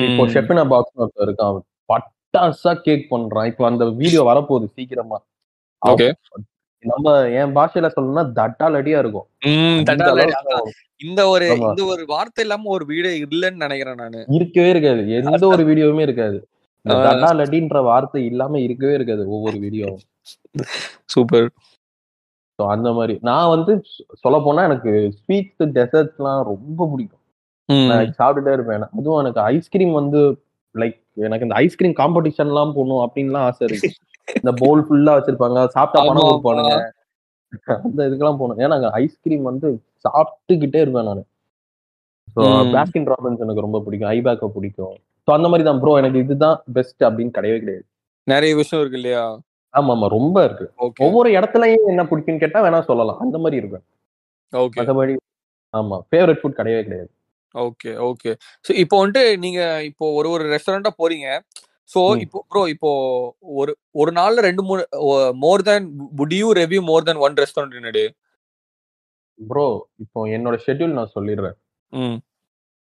இப்போ 0.07 0.23
ஷெஃபினா 0.35 0.63
பாக்ஸ் 0.73 0.99
ஒருத்தர் 1.01 1.27
இருக்கான். 1.27 1.59
பட்டாசா 1.91 2.71
கேக் 2.85 3.05
பண்றான். 3.13 3.49
இப்போ 3.51 3.65
அந்த 3.71 3.83
வீடியோ 4.01 4.23
வரப்போகுது 4.31 4.67
சீக்கிரமா. 4.77 5.19
நம்ம 6.83 7.13
என் 7.39 7.53
பாஷையில 7.55 7.87
சொல்லணும்னா 7.93 8.23
தட்டாலடியா 8.39 8.97
இருக்கும். 9.03 9.27
இந்த 11.05 11.21
ஒரு. 11.33 11.47
இந்த 11.75 11.83
ஒரு 11.93 12.03
வார்த்தை 12.11 12.43
இல்லாம 12.45 12.69
ஒரு 12.75 12.85
வீடு 12.91 13.09
இல்லைன்னு 13.25 13.63
நினைக்கிறேன் 13.65 14.01
நானு. 14.03 14.21
இருக்கவே 14.37 14.69
இருக்காது. 14.73 15.01
எந்த 15.19 15.43
ஒரு 15.53 15.63
வீடியோவுமே 15.69 16.05
இருக்காது. 16.07 16.37
தட்டாலடின்ற 16.87 17.83
வார்த்தை 17.83 18.25
இல்லாம 18.25 18.59
இருக்கவே 18.59 18.93
இருக்காது 18.93 19.29
ஒவ்வொரு 19.29 19.57
வீடியோவும் 19.57 20.05
சூப்பர். 21.05 21.49
ஸோ 22.59 22.65
அந்த 22.67 22.93
மாதிரி. 22.93 23.19
நான் 23.21 23.49
வந்து 23.49 23.83
சொல்ல 24.13 24.39
போனா 24.39 24.63
எனக்கு 24.63 25.13
ஸ்வீட்ஸ் 25.17 25.63
டெசர்ட்ஸ்லாம் 25.77 26.43
ரொம்ப 26.43 26.87
பிடிக்கும். 26.91 27.23
நான் 27.69 28.13
சாப்பிட்டுட்டே 28.19 28.53
இருப்பேன். 28.53 28.81
அதுவும் 28.81 29.19
எனக்கு 29.19 29.41
ஐஸ்கிரீம் 29.41 29.91
வந்து 29.91 30.39
லைக் 30.75 30.99
எனக்கு 31.15 31.45
இந்த 31.45 31.55
ஐஸ்கிரீம் 31.55 31.95
காம்படிஷன்லாம் 31.95 32.73
போகணும் 32.73 33.03
அப்படின்லாம் 33.05 33.45
ஆசை 33.49 33.67
இருக்கு. 33.67 33.89
இந்த 34.43 34.51
போல் 34.51 34.81
ஃபுல்லா 34.81 35.13
வச்சிருப்பாங்க. 35.17 35.67
சாப்பிட்டா 35.67 36.07
பணம். 36.07 36.27
கொடுப்பானுங்க. 36.27 36.91
அந்த 37.83 38.09
இதுக்கெல்லாம் 38.09 38.39
போகணும் 38.39 38.57
ஏன்னா 38.57 38.91
ஐஸ்கிரீம் 38.91 39.43
வந்து 39.43 39.83
சாப்பிட்டுக்கிட்டே 40.05 40.81
இருப்பேன் 40.81 41.03
நான். 41.03 41.23
ஸோ. 42.35 42.41
பேஸ்கின் 42.73 43.07
ராபின்ஸ் 43.07 43.39
எனக்கு 43.39 43.61
ரொம்ப 43.61 43.79
பிடிக்கும். 43.79 44.09
ஐபேக்கை 44.09 44.47
பிடிக்கும். 44.47 44.97
ஸோ 45.27 45.31
அந்த 45.37 45.47
மாதிரி 45.51 45.63
தான் 45.67 45.79
ப்ரோ 45.83 45.93
எனக்கு 45.99 46.19
இதுதான் 46.23 46.57
பெஸ்ட் 46.75 47.01
அப்படின்னு 47.07 47.35
கிடையவே 47.37 47.59
கிடையாது. 47.63 47.85
நிறைய 48.27 48.51
விஷயம் 48.55 48.81
இருக்கு 48.81 48.99
இல்லையா? 49.01 49.23
ஆமா 49.73 49.91
ஆமா. 49.95 50.07
ரொம்ப 50.07 50.37
இருக்கு. 50.43 50.65
ஒவ்வொரு 51.05 51.29
இடத்துலயும் 51.37 51.89
என்ன 51.91 52.03
பிடிக்கும்னு 52.11 52.43
கேட்டா 52.43 52.59
வேணா 52.65 52.79
சொல்லலாம். 52.91 53.19
அந்த 53.19 53.37
மாதிரி 53.37 53.61
இருக்கும். 53.61 53.85
ஓகே 54.53 54.79
மற்றபடி 54.79 55.15
ஆமா. 55.73 55.97
ஃபேவரட் 56.09 56.41
ஃபுட் 56.41 56.59
கிடையவே 56.59 56.83
கிடையாது. 56.83 57.09
ஓகே 57.55 57.91
ஓகே 58.07 58.31
ஸோ 58.65 58.71
இப்போ 58.83 58.95
வந்துட்டு 59.01 59.23
நீங்க 59.37 59.59
இப்போ 59.89 60.05
ஒரு 60.19 60.29
ஒரு 60.29 60.45
ரெஸ்டாரண்டா 60.53 60.91
போறீங்க. 61.01 61.27
ஸோ. 61.89 61.99
இப்போ 62.23 62.39
ப்ரோ 62.51 62.61
இப்போ 62.67 62.89
ஒரு 63.59 63.71
ஒரு 63.95 64.11
நாள்ல 64.11 64.41
ரெண்டு 64.47 64.63
மூணு 64.63 64.81
more 65.43 65.65
than 65.69 65.85
would 66.19 66.33
you 66.39 66.49
review 66.61 66.81
more 66.89 67.07
than 67.09 67.21
one 67.25 67.37
restaurant 67.43 67.77
என்னடி? 67.81 68.05
ப்ரோ 69.39 69.67
இப்போ 69.99 70.19
என்னோட 70.37 70.55
ஷெட்யூல் 70.65 70.97
நான் 70.99 71.13
சொல்லிடுறேன். 71.15 71.57
ம். 71.93 72.17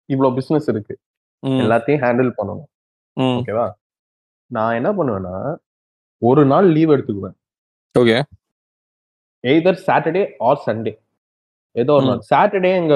இவ்வளவு 0.09 0.35
பிசினஸ் 0.35 0.69
இருக்கு. 0.73 0.95
எல்லாத்தையும் 1.63 2.03
ஹேண்டில் 2.05 2.31
பண்ணணும். 2.39 2.69
ஓகேவா? 3.17 3.67
நான் 4.51 4.77
என்ன 4.79 4.89
பண்ணுவேன்னா 4.97 5.35
ஒரு 6.21 6.41
நாள் 6.51 6.67
லீவ் 6.75 6.93
எடுத்துக்குவேன். 6.95 7.35
Okay. 7.95 8.17
Either 9.43 9.79
Saturday 9.87 10.23
or 10.49 10.63
Sunday 10.67 10.93
ஏதோ 11.75 11.93
ஒரு. 11.97 12.05
நாள். 12.09 12.21
சாட்டர்டே 12.31 12.71
எங்க 12.81 12.95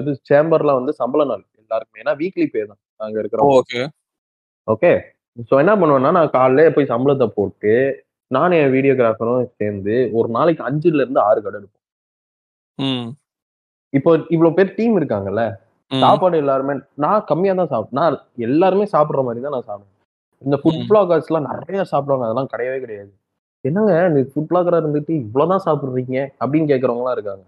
இது 0.00 0.12
சேம்பர்ல 0.30 0.74
வந்து 0.78 0.92
சம்பள 1.00 1.24
நாள் 1.32 1.42
எல்லாருக்குமே. 1.62 2.02
ஏன்னா 2.04 2.14
வீக்லி 2.22 2.46
பே 2.54 2.62
தான் 2.70 2.80
அங்க 3.06 3.18
இருக்கிறோம் 3.22 3.52
ஓகே 3.58 3.82
ஓகே? 4.68 4.92
ஸோ 5.48 5.54
என்ன 5.62 5.72
பண்ணுவேன்னா 5.80 6.10
நான் 6.18 6.34
காலையிலே 6.38 6.72
போய் 6.76 6.92
சம்பளத்தை 6.92 7.26
போட்டு 7.38 7.74
நானும் 8.30 8.60
என் 8.62 8.74
வீடியோகிராஃபரும் 8.74 9.46
சேர்ந்து 9.60 9.94
ஒரு 10.18 10.28
நாளைக்கு 10.36 10.62
அஞ்சுல 10.68 11.02
இருந்து 11.04 11.20
ஆறு 11.28 11.40
கடை 11.44 11.56
எடுப்போம். 11.60 13.06
இப்போ 13.92 14.10
இவ்வளவு 14.34 14.56
பேர் 14.58 14.76
டீம் 14.78 14.96
இருக்காங்கல்ல. 15.00 15.44
சாப்பாடு 15.90 16.36
எல்லாருமே 16.42 16.74
நான் 17.04 17.24
கம்மியா 17.30 17.54
தான் 17.60 17.70
சாப்பிட்டேன் 17.72 18.00
நான் 18.00 18.16
எல்லாருமே 18.48 18.86
சாப்பிடுற 18.94 19.22
மாதிரி 19.26 19.40
தான் 19.44 19.56
நான் 19.56 19.68
சாப்பிடுவேன். 19.70 19.96
இந்த 20.46 20.56
ஃபுட். 20.60 20.82
பிளாகர்ஸ் 20.90 21.28
எல்லாம் 21.30 21.48
நிறைய 21.50 21.84
சாப்பிடுவாங்க 21.92 22.26
அதெல்லாம் 22.26 22.50
கிடையவே 22.52 22.78
கிடையாது. 22.84 23.10
என்னங்க 23.64 23.94
இந்த 24.10 24.20
ஃபுட் 24.32 24.50
பிளாகரா 24.50 24.80
இருந்துட்டு 24.82 25.12
இவ்வளவுதான் 25.24 25.64
சாப்பிடுறீங்க? 25.66 26.18
அப்படின்னு 26.42 26.70
கேக்குறவங்களாம் 26.72 27.16
இருக்காங்க. 27.16 27.44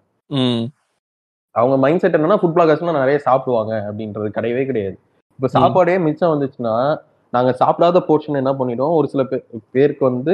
அவங்க 1.55 1.77
மைண்ட் 1.85 2.03
செட் 2.03 2.17
என்னன்னா 2.19 2.41
ஃபுட் 2.41 2.57
பிளாகர்ஸ்லாம் 2.57 3.03
நிறைய 3.05 3.19
சாப்பிடுவாங்க 3.29 3.73
அப்படின்றது 3.89 4.29
கிடையவே 4.37 4.65
கிடையாது. 4.71 4.97
இப்போ 5.39 5.49
சாப்பாடே 5.57 5.99
மிச்சம் 5.99 6.33
வந்துச்சுன்னா 6.35 6.75
நாங்க 7.33 7.51
சாப்பிடாத 7.61 8.01
போர்ஷன் 8.09 8.41
என்ன 8.41 8.53
பண்ணிடுவோம்? 8.53 8.97
ஒரு 8.99 9.07
சில 9.13 9.23
பேர் 9.25 9.45
பேருக்கு 9.75 10.05
வந்து 10.11 10.33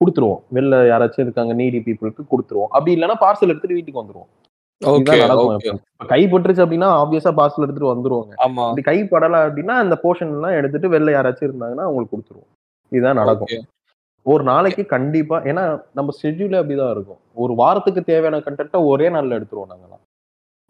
கொடுத்துருவோம். 0.00 0.40
வெளில 0.56 0.76
யாராச்சும் 0.90 1.24
இருக்காங்க 1.26 1.52
நீடி 1.52 1.78
பீப்புளுக்கு 1.86 2.22
கொடுத்துருவோம். 2.32 2.70
அப்படி 2.76 2.92
இல்லைன்னா 2.96 3.16
பார்சல் 3.24 3.52
எடுத்துட்டு 3.52 3.78
வீட்டுக்கு 3.78 4.02
வந்துருவோம். 4.02 4.30
கை 6.10 6.22
பட்டுருச்சு 6.26 6.64
அப்படின்னா 6.64 6.88
ஆப்வியஸா 7.00 7.32
பார்சல் 7.38 7.64
எடுத்துட்டு 7.64 7.92
வந்துருவாங்க. 7.92 8.32
ஆமா. 8.46 8.64
அப்படி 8.68 8.82
கை 8.82 8.98
படல 9.04 9.40
அப்படின்னா 9.46 9.74
அந்த 9.84 10.00
போர்ஷன் 10.02 10.32
எல்லாம் 10.36 10.52
எடுத்துட்டு 10.52 10.88
வெளில 10.88 11.14
யாராச்சும் 11.16 11.48
இருந்தாங்கன்னா 11.48 11.84
அவங்களுக்கு 11.86 12.14
கொடுத்துருவோம். 12.14 12.50
இதுதான் 12.92 13.16
நடக்கும். 13.16 13.66
ஒரு 14.26 14.44
நாளைக்கு 14.44 14.86
கண்டிப்பா 14.86 15.36
ஏன்னா 15.40 15.64
நம்ம 15.94 16.12
ஷெட்யூலே 16.22 16.60
அப்படிதான் 16.60 16.90
இருக்கும். 16.90 17.20
ஒரு 17.34 17.54
வாரத்துக்கு 17.54 18.02
தேவையான 18.04 18.38
கண்டென்ட்டை 18.38 18.80
ஒரே 18.84 19.08
நாள்ல 19.08 19.38
எடுத்துருவோம் 19.38 19.70
நாங்கலாம் 19.72 20.02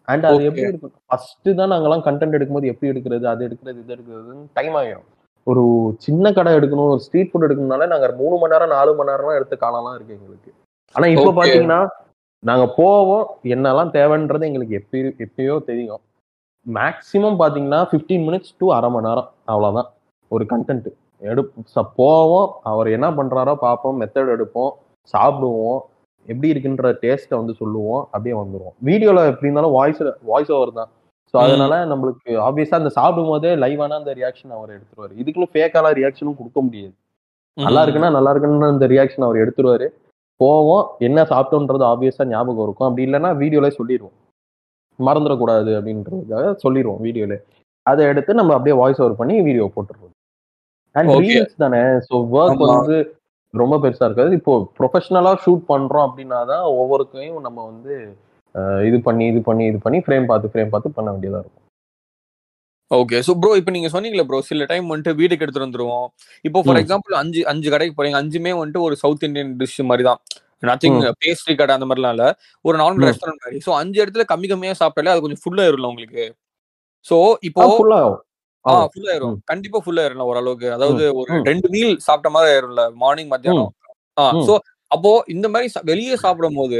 அண்ட் 0.08 0.26
அது. 0.26 0.44
எப்படி 0.44 0.66
இருக்கும்? 0.66 0.92
ஃபர்ஸ்ட் 1.06 1.48
தான் 1.54 1.72
நாங்கெல்லாம் 1.72 2.04
கண்டென்ட் 2.08 2.36
எடுக்கும்போது 2.36 2.70
எப்படி 2.72 2.90
எடுக்கிறது 2.92 3.26
அது 3.26 3.42
எடுக்கிறது 3.48 3.80
இது 3.82 3.94
எடுக்கிறதுன்னு 3.96 4.44
டைம் 4.52 4.74
ஆகிடும். 4.74 5.08
ஒரு 5.46 5.62
சின்ன 5.98 6.32
கடை 6.32 6.50
எடுக்கணும் 6.54 6.90
ஒரு 6.94 7.00
ஸ்ட்ரீட் 7.00 7.30
ஃபுட் 7.30 7.46
எடுக்கணும்னாலே 7.46 7.86
நாங்க 7.86 8.08
மூணு 8.18 8.36
மணி 8.38 8.52
நேரம் 8.52 8.74
நாலு 8.76 8.94
மணி 8.94 9.10
நேரம்லாம் 9.10 9.38
எடுத்த 9.40 9.56
காலம்லாம் 9.60 9.94
இருக்கு 9.94 10.16
எங்களுக்கு. 10.18 10.50
ஆனா 10.94 11.06
இப்ப. 11.06 11.32
பாத்தீங்கன்னா 11.40 11.80
நாங்க 12.46 12.72
போவோம் 12.76 13.26
என்னெல்லாம் 13.42 13.90
தேவைன்றது 13.90 14.40
எங்களுக்கு 14.40 14.86
எப்பயோ 14.86 15.28
எப்பயோ 15.28 15.64
தெரியும். 15.64 16.00
மேக்ஸிமம் 16.74 17.36
பாத்தீங்கன்னா 17.38 17.86
15 17.90 18.28
மினிட்ஸ் 18.28 18.54
டு 18.58 18.72
அரை 18.72 18.90
மணி 18.90 19.06
நேரம் 19.08 19.30
அவ்வளவுதான். 19.44 19.92
ஒரு 20.28 20.46
கண்டென்ட் 20.48 20.86
எடு 21.18 21.52
ச- 21.74 21.88
போவோம். 21.96 22.54
அவர் 22.62 22.86
என்ன 22.86 23.10
பண்றாரோ 23.10 23.54
பார்ப்போம் 23.54 24.00
மெத்தட் 24.00 24.36
எடுப்போம் 24.36 24.70
சாப்பிடுவோம். 25.12 25.78
எப்படி 26.26 26.52
இருக்குன்ற 26.52 26.96
டேஸ்ட்டை 27.00 27.34
வந்து 27.34 27.54
சொல்லுவோம் 27.54 28.02
அப்படியே 28.02 28.40
வந்துருவோம். 28.40 28.74
வீடியோல 28.84 29.16
எப்படி 29.16 29.38
இருந்தாலும் 29.40 29.70
வாய்ஸ் 29.70 30.02
வாய்ஸ் 30.22 30.52
ஓவர் 30.52 30.72
தான். 30.72 30.88
ஸோ. 31.32 31.36
அதனால 31.36 31.84
நம்மளுக்கு 31.84 32.28
ஆப்வியஸா 32.28 32.74
அந்த 32.74 32.88
சாப்பிடும் 32.88 33.30
போதே 33.30 33.54
லைவான 33.54 33.88
அந்த 33.88 34.14
ரியாக்ஷன் 34.14 34.50
அவர் 34.50 34.78
எடுத்துருவாரு. 34.78 35.18
இதுக்குன்னு 35.18 35.46
ஃபேக்கான 35.52 35.98
ரியாக்ஷனும் 35.98 36.36
கொடுக்க 36.36 36.60
முடியாது. 36.60 36.94
நல்லா 37.54 37.84
இருக்குன்னா 37.84 38.10
நல்லா 38.10 38.30
இருக்குன்னு 38.30 38.66
அந்த 38.66 38.86
ரியாக்ஷன் 38.86 39.20
அவர் 39.20 39.36
எடுத்துருவாரு. 39.36 39.88
போவோம் 40.40 40.84
என்ன 41.06 41.18
சாப்பிட்டோன்றது 41.32 41.84
ஆப்வியஸா 41.92 42.24
ஞாபகம் 42.32 42.64
இருக்கும். 42.66 42.88
அப்படி 42.88 43.06
இல்லைன்னா 43.08 43.30
வீடியோல 43.42 43.70
சொல்லிடுவோம் 43.78 44.16
மறந்துடக்கூடாது 44.98 45.70
அப்படின்றதுக்காக 45.78 46.46
சொல்லிடுவோம் 46.64 47.02
வீடியோல 47.06 47.36
அதை 47.86 48.02
எடுத்து 48.12 48.38
நம்ம 48.40 48.54
அப்படியே 48.56 48.74
வாய்ஸ் 48.80 49.00
ஓவர் 49.02 49.20
பண்ணி 49.20 49.34
வீடியோ 49.48 49.66
போட்டுருவோம். 49.76 50.14
அண்ட். 50.94 51.10
ரீல்ஸ் 51.24 51.62
தானே. 51.64 51.80
So 52.08 52.14
work. 52.38 52.64
வந்து 52.72 52.96
ரொம்ப 53.54 53.76
பெருசா 53.84 54.06
இருக்காது. 54.08 54.32
இப்போ 54.40 54.52
ப்ரொஃபஷனலா 54.78 55.32
ஷூட் 55.44 55.62
பண்றோம் 55.72 56.06
அப்படின்னா 56.08 56.40
தான் 56.52 56.66
ஒவ்வொருக்கையும் 56.80 57.40
நம்ம 57.46 57.58
வந்து 57.70 57.94
இது 58.88 58.98
பண்ணி 59.06 59.24
இது 59.32 59.40
பண்ணி 59.48 59.64
இது 59.70 59.78
பண்ணி 59.84 59.98
ஃப்ரேம் 60.04 60.28
பார்த்து 60.30 60.52
ஃப்ரேம் 60.52 60.72
பார்த்து 60.74 60.96
பண்ண 60.96 61.08
வேண்டியதா 61.14 61.40
இருக்கும். 61.42 61.59
ஓகே 62.90 63.18
ஸோ 63.26 63.32
ப்ரோ 63.40 63.50
இப்போ 63.58 63.70
நீங்க 63.70 63.88
சொன்னீங்களே 63.88 64.24
ப்ரோ 64.28 64.38
சில 64.46 64.64
டைம் 64.70 64.86
வந்துட்டு 64.90 65.12
வீட்டுக்கு 65.18 65.44
எடுத்துட்டு 65.44 65.66
வந்துருவோம். 65.66 66.06
இப்போ 66.44 66.60
ஃபார். 66.60 66.78
எக்ஸாம்பிள் 66.80 67.14
அஞ்சு 67.20 67.40
அஞ்சு 67.50 67.68
கடைக்கு 67.70 67.94
போறீங்க 67.96 68.18
அஞ்சுமே 68.20 68.52
வந்துட்டு 68.56 68.82
ஒரு 68.86 68.94
சவுத் 69.02 69.26
இந்தியன் 69.28 69.52
டிஷ் 69.60 69.76
மாதிரி 69.90 70.04
தான் 70.08 70.20
நத்திங் 70.62 70.96
பேஸ்ட்ரி 71.20 71.54
கடை 71.54 71.74
அந்த 71.76 71.86
மாதிரிலாம் 71.86 72.14
இல்ல. 72.16 72.24
ஒரு 72.64 72.76
நார்மல். 72.78 73.06
ரெஸ்டாரண்ட் 73.08 73.42
மாதிரி. 73.42 73.60
ஸோ 73.66 73.72
அஞ்சு 73.78 73.98
இடத்துல 74.02 74.24
கம்மி 74.32 74.48
கம்மியா 74.48 74.74
சாப்பிட்டாலே 74.80 75.12
அது 75.12 75.22
கொஞ்சம் 75.24 75.42
ஃபுல்லா 75.42 75.64
ஆயிரும்ல 75.64 75.90
உங்களுக்கு. 75.92 76.24
ஸோ 77.06 77.16
இப்போ 77.42 77.66
ஃபுல்லா 77.74 78.00
ஆ 78.64 78.72
ஃபுல் 78.90 79.08
ஆயிரும் 79.10 79.36
கண்டிப்பா 79.44 79.78
ஃபுல் 79.84 80.00
ஆயிரும் 80.02 80.26
ஓரளவுக்கு. 80.26 80.68
அதாவது 80.72 81.04
ஒரு. 81.14 81.30
ரெண்டு 81.46 81.68
மீல் 81.68 81.92
சாப்பிட்ட 82.00 82.30
மாதிரி 82.30 82.50
ஆயிரும்ல 82.52 82.82
மார்னிங் 83.00 83.30
மத்தியானம். 83.30 83.70
ஆ. 84.16 84.24
சோ 84.48 84.54
அப்போ 84.90 85.10
இந்த 85.28 85.46
மாதிரி 85.48 85.68
சா- 85.74 85.84
வெளியே 85.84 86.14
சாப்பிடும் 86.16 86.56
போது 86.56 86.78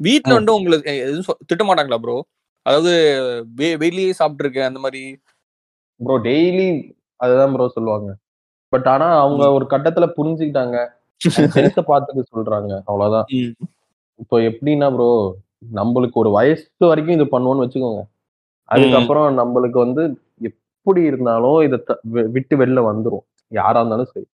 வீட்ல 0.00 0.32
ம். 0.32 0.36
வந்து 0.36 0.52
உங்களுக்கு 0.54 0.92
எதுவும் 1.02 1.26
சொ- 1.26 1.40
திட்ட 1.46 1.62
மாட்டாங்களா 1.64 1.98
ப்ரோ 2.00 2.16
அதாவது 2.66 2.92
வெளியே 3.82 4.12
சாப்பிட்டு 4.12 4.44
இருக்கேன் 4.44 4.68
அந்த 4.68 4.80
மாதிரி 4.80 5.02
ப்ரோ 6.00 6.14
டெய்லி 6.26 6.66
அதுதான் 7.20 7.52
ப்ரோ 7.54 7.66
சொல்லுவாங்க. 7.76 8.10
பட் 8.72 8.88
ஆனா 8.88 9.06
அவங்க 9.22 9.44
ஒரு 9.56 9.66
கட்டத்துல 9.70 10.06
புரிஞ்சுக்கிட்டாங்க. 10.18 10.76
ஹெல்த்த 11.56 11.80
பார்த்துட்டு 11.92 12.22
சொல்றாங்க. 12.32 12.72
அவ்வளவுதான். 12.88 13.26
இப்போ 14.18 14.36
எப்படின்னா 14.50 14.88
ப்ரோ 14.94 15.08
நம்மளுக்கு 15.78 16.16
ஒரு 16.16 16.30
வயசு 16.30 16.64
வரைக்கும் 16.90 17.16
இது 17.18 17.26
பண்ணுவோம்னு 17.34 17.64
வச்சுக்கோங்க. 17.64 18.02
அதுக்கப்புறம் 18.68 19.28
நம்மளுக்கு 19.40 19.78
வந்து 19.78 20.02
எப்படி 20.40 21.00
இருந்தாலும் 21.10 21.58
இதை 21.66 21.78
விட்டு 22.36 22.54
வெளில 22.62 22.80
வந்துரும். 22.90 23.24
யாரா 23.52 23.78
இருந்தாலும் 23.80 24.10
சரி. 24.12 24.26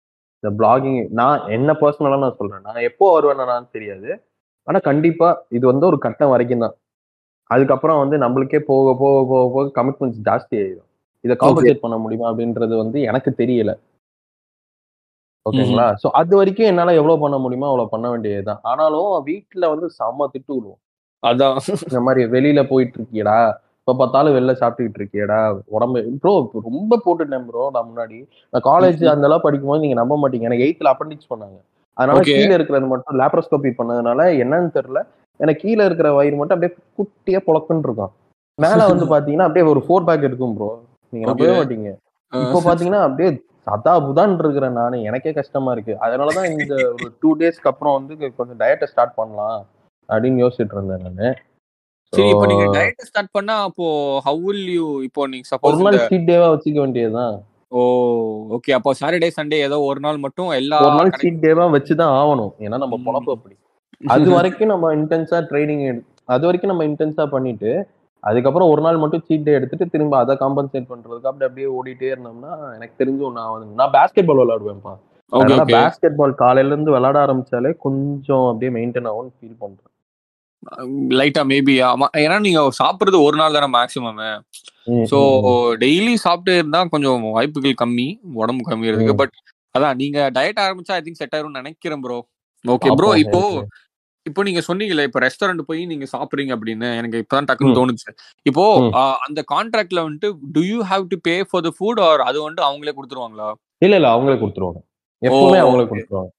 இந்த 0.42 0.50
பிளாகிங் 0.58 0.98
நான் 1.20 1.44
என்ன 1.48 1.70
பர்சனலா 1.82 2.18
நான் 2.24 2.38
சொல்றேன். 2.40 2.64
நான் 2.68 2.86
எப்போ 2.90 3.06
வருவேன்னு 3.16 3.46
தெரியாது. 3.76 4.10
ஆனா 4.66 4.78
கண்டிப்பா 4.90 5.28
இது 5.50 5.64
வந்து 5.66 5.86
ஒரு 5.90 5.98
கட்டம் 6.06 6.32
வரைக்கும் 6.34 6.64
தான். 6.64 6.76
அதுக்கப்புறம் 7.50 8.00
வந்து 8.02 8.16
நம்மளுக்கே 8.18 8.60
போக 8.70 8.94
போக 8.94 9.16
போக 9.32 9.44
போக 9.54 9.66
கமிட்மெண்ட்ஸ் 9.78 10.22
ஜாஸ்தி 10.28 10.56
ஆயிடும் 10.62 10.85
இதை 11.26 11.36
காம்பன்சேட் 11.36 11.84
பண்ண 11.84 11.96
முடியுமா 11.96 12.26
அப்படின்றது 12.30 12.74
வந்து 12.76 12.98
எனக்கு 13.02 13.30
தெரியல. 13.38 13.72
ஓகேங்களா? 15.46 15.86
சோ 16.02 16.06
அது 16.12 16.32
வரைக்கும் 16.36 16.66
என்னால 16.66 16.94
எவ்வளவு 16.94 17.20
பண்ண 17.20 17.36
முடியுமோ 17.38 17.66
அவ்வளவு 17.66 17.88
பண்ண 17.88 18.06
வேண்டியதுதான். 18.10 18.60
ஆனாலும் 18.62 19.10
வீட்டுல 19.26 19.68
வந்து 19.72 19.86
செம்ம 19.98 20.28
திட்டு 20.32 20.52
விடுவோம். 20.54 20.80
அதான். 21.22 21.58
இந்த 21.86 22.00
மாதிரி 22.00 22.22
வெளியில 22.34 22.60
போயிட்டு 22.68 22.98
இருக்கியடா 22.98 23.38
இப்ப 23.80 23.94
பார்த்தாலும் 23.98 24.34
வெளில 24.36 24.52
சாப்பிட்டுக்கிட்டு 24.60 25.00
இருக்கியடா? 25.00 25.38
உடம்பு 25.68 25.98
ப்ரோ 26.22 26.32
ரொம்ப 26.66 26.98
போட்டுட்டேன் 27.04 27.46
ப்ரோ 27.48 27.64
நான் 27.74 27.88
முன்னாடி. 27.90 28.18
நான் 28.52 28.64
காலேஜ். 28.64 29.02
அந்த 29.12 29.28
அளவு 29.28 29.44
படிக்கும்போது 29.44 29.84
நீங்க 29.84 29.98
நம்ப 30.00 30.14
மாட்டீங்க. 30.16 30.48
எனக்கு 30.50 30.66
எயித்துல 30.66 30.92
அப்பண்டிக்ஸ் 30.92 31.30
பண்ணாங்க. 31.30 31.58
அதனால. 31.96 32.22
கீழே 32.30 32.54
இருக்கிறது 32.54 32.86
மட்டும் 32.86 33.18
லேப்ரோஸ்கோபி 33.20 33.70
பண்ணதுனால 33.78 34.24
என்னன்னு 34.42 34.70
தெரியல. 34.74 35.02
எனக்கு 35.40 35.62
கீழே 35.62 35.84
இருக்கிற 35.84 36.08
வயிறு 36.12 36.36
மட்டும் 36.36 36.56
அப்படியே 36.56 36.72
குட்டியா 36.98 37.40
புழக்குன்னு 37.46 37.86
இருக்கும். 37.88 38.12
மேல 38.58 38.80
வந்து 38.86 39.06
பாத்தீங்கன்னா 39.14 39.46
அப்படியே 39.46 39.66
ஒரு 39.72 39.80
ஃபோர் 39.86 40.06
பேக் 40.06 40.26
இருக்கும் 40.28 40.54
ப்ரோ 40.56 40.68
நீங்க 41.12 41.26
நம்பவே. 41.28 41.54
மாட்டீங்க. 41.58 41.90
இப்போ 42.32 42.60
பாத்தீங்கன்னா 42.66 43.02
அப்படியே 43.06 43.30
சதா 43.68 43.92
புதான் 44.06 44.34
இருக்கிறேன் 44.42 44.78
நானு. 44.80 44.96
எனக்கே 45.08 45.32
கஷ்டமா 45.38 45.70
இருக்கு. 45.76 45.94
அதனாலதான் 46.06 46.48
இந்த 46.54 46.74
ஒரு 46.94 47.08
டூ 47.22 47.30
டேஸ்க்கு 47.40 47.70
அப்புறம் 47.72 47.96
வந்து 47.98 48.14
கொஞ்சம் 48.38 48.60
டயட்டை 48.62 48.88
ஸ்டார்ட் 48.92 49.18
பண்ணலாம் 49.20 49.58
அப்படின்னு 50.08 50.42
யோசிச்சுட்டு 50.44 50.76
இருந்தேன் 50.76 51.04
நானு. 51.06 51.28
சரி 52.12 52.28
இப்போ 52.32 52.46
நீங்க 52.50 52.66
டயட் 52.76 53.06
ஸ்டார்ட் 53.08 53.34
பண்ணா 53.36 53.54
அப்போ 53.68 53.86
ஹவ் 54.26 54.40
வில் 54.46 54.66
யூ 54.78 54.86
இப்போ 55.08 55.22
நீங்க 55.32 55.44
ஒரு 55.44 55.52
சப்போஸ் 55.54 55.84
நாள் 55.86 55.98
சீட் 56.08 56.28
டேவா 56.30 56.48
வச்சுக்க 56.54 56.78
வேண்டியதுதான். 56.84 57.36
ஓ 57.72 57.80
ஓகே 58.56 58.74
அப்போ 58.78 58.90
சாட்டர்டே 59.00 59.30
சண்டே 59.38 59.58
ஏதோ 59.68 59.78
ஒரு 59.88 60.00
நாள் 60.06 60.18
மட்டும் 60.24 60.50
எல்லா 60.60 60.78
ஒரு 60.86 60.96
நாள் 61.00 61.16
சீட் 61.22 61.42
டேவா 61.46 61.64
வச்சுதான் 61.76 62.14
ஆகணும். 62.20 62.52
ஏன்னா 62.64 62.78
நம்ம. 62.84 62.98
பொழப்பு 63.06 63.32
அப்படி. 63.36 63.54
அது 64.14 64.28
வரைக்கும் 64.36 64.72
நம்ம 64.72 64.92
இன்டென்ஸா 64.96 65.38
ட்ரைனிங் 65.50 65.84
அது 66.34 66.44
வரைக்கும் 66.46 66.72
நம்ம 66.72 66.84
இன்டென்ஸா 66.90 67.24
பண்ணிட்டு 67.34 67.70
அதுக்கப்புறம் 68.26 68.70
ஒரு 68.72 68.82
நாள் 68.84 69.00
மட்டும் 69.00 69.24
சீட் 69.26 69.44
டே 69.44 69.56
எடுத்துட்டு 69.56 69.86
திரும்ப 69.92 70.14
அதை 70.20 70.34
காம்பன்சேட் 70.40 70.88
பண்றதுக்கு 70.90 71.28
அப்படி 71.30 71.46
அப்படியே 71.48 71.68
ஓடிட்டே 71.76 72.08
இருந்தோம்னா 72.12 72.52
எனக்கு 72.76 72.94
தெரிஞ்சு 73.00 73.32
நான் 73.36 73.52
வந்து 73.52 73.78
நான் 73.80 73.92
பேஸ்கெட் 73.96 74.28
பால் 74.28 74.40
விளையாடுவேன்ப்பா 74.42 74.94
அதனால 75.32 75.64
பேஸ்கெட் 75.74 76.18
பால் 76.18 76.40
காலையில 76.40 76.72
இருந்து 76.72 76.94
விளையாட 76.94 77.18
ஆரம்பிச்சாலே 77.24 77.72
கொஞ்சம் 77.84 78.46
அப்படியே 78.50 78.72
மெயின்டைன் 78.76 79.08
ஆகும்னு 79.10 79.32
ஃபீல் 79.36 79.60
பண்றேன். 79.62 79.92
லைட்டா 81.16 81.42
மேபி 81.48 81.74
ஆமா 81.88 82.06
ஏன்னா 82.20 82.36
நீங்க 82.44 82.60
சாப்பிடுறது 82.78 83.18
ஒரு 83.26 83.36
நாள் 83.40 83.56
தானே 83.56 83.68
மேக்ஸிமம் 83.74 84.20
ம், 84.88 85.04
சோ. 85.10 85.18
டெய்லி 85.82 86.14
சாப்பிட்டு 86.24 86.52
இருந்தா 86.58 86.80
கொஞ்சம் 86.92 87.24
வாய்ப்புகள் 87.30 87.80
கம்மி 87.82 88.08
உடம்பு 88.40 88.64
கம்மியறதுக்கு 88.68 89.14
ம். 89.14 89.20
பட் 89.20 89.34
அதான் 89.74 89.98
நீங்க 90.00 90.18
டயட் 90.36 90.62
ஆரம்பிச்சா 90.62 90.96
ஐ 90.96 91.02
திங்க் 91.02 91.20
செட் 91.20 91.34
ஆயிரும்னு 91.34 91.60
நினைக்கிறேன் 91.60 92.02
ப்ரோ 92.04 92.18
ஓகே 92.64 92.90
ப்ரோ 92.98 93.10
இப்போ. 93.24 93.42
இப்போ 94.26 94.40
நீங்க 94.46 94.60
சொன்னீங்கல்ல 94.68 95.02
இப்போ 95.08 95.20
ரெஸ்டாரண்ட் 95.24 95.62
போய் 95.68 95.80
நீங்க 95.90 96.06
சாப்பிடுறீங்க 96.12 96.52
அப்படின்னு 96.56 96.88
எனக்கு 97.00 97.20
இப்பதான் 97.22 97.48
டக்குன்னு. 97.48 97.76
தோணுச்சு. 97.78 98.10
இப்போ 98.50 98.64
அந்த 99.26 99.40
கான்ட்ராக்ட்ல 99.52 100.02
வந்துட்டு 100.06 100.30
do 100.56 100.62
you 100.70 100.78
have 100.90 101.04
to 101.12 101.18
pay 101.28 101.34
for 101.50 101.64
the 101.66 101.72
food 101.76 102.00
or 102.08 102.22
அது 102.28 102.38
வந்துட்டு 102.44 102.66
அவங்களே 102.68 102.94
கொடுத்துருவாங்களா? 102.98 103.48
இல்ல 103.82 103.94
இல்ல 104.00 104.08
அவங்களே 104.14 104.38
கொடுத்துருவாங்க. 104.42 104.80
எப்பவுமே 105.22 105.60
அவங்களே. 105.62 105.86
கொடுத்துருவாங்க. 105.92 106.30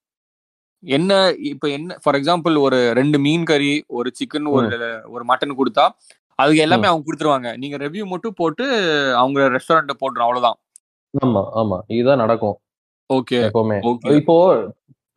என்ன 0.82 1.12
இப்போ 1.52 1.66
என்ன 1.76 1.96
ஃபார் 2.02 2.16
எக்ஸாம்பிள் 2.18 2.56
ஒரு 2.66 2.78
ரெண்டு 2.98 3.18
மீன் 3.24 3.46
கறி 3.50 3.72
ஒரு 3.98 4.08
சிக்கன் 4.18 4.48
ஒரு 4.56 4.66
ஒரு 5.14 5.24
மட்டன் 5.30 5.58
கொடுத்தா 5.60 5.84
அதுக்கு 6.38 6.64
எல்லாமே 6.64 6.88
அவங்க 6.90 7.04
கொடுத்துருவாங்க. 7.06 7.48
நீங்க 7.62 7.76
ரெவ்யூ 7.84 8.04
மட்டும் 8.12 8.36
போட்டு 8.40 8.64
அவங்க 9.22 9.48
ரெஸ்டாரண்ட்டை 9.56 9.96
போட்டுரும் 10.02 10.26
அவ்வளவுதான். 10.26 10.58
ஆமா 11.14 11.42
ஆமா. 11.60 11.78
இதுதான் 11.96 12.22
நடக்கும். 12.24 12.56
ஓகே 13.10 13.38
எப்பவுமே. 13.48 13.78
இப்போ 14.20 14.36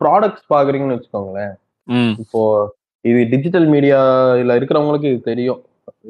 ப்ராடக்ட்ஸ் 0.02 0.46
பாக்குறீங்கன்னு 0.54 0.96
வச்சுக்கோங்களேன். 0.98 1.54
இப்போ 2.24 2.42
இது 3.06 3.20
டிஜிட்டல் 3.34 3.68
மீடியால 3.74 4.56
இருக்கிறவங்களுக்கு 4.60 5.12
இது 5.14 5.22
தெரியும். 5.32 5.62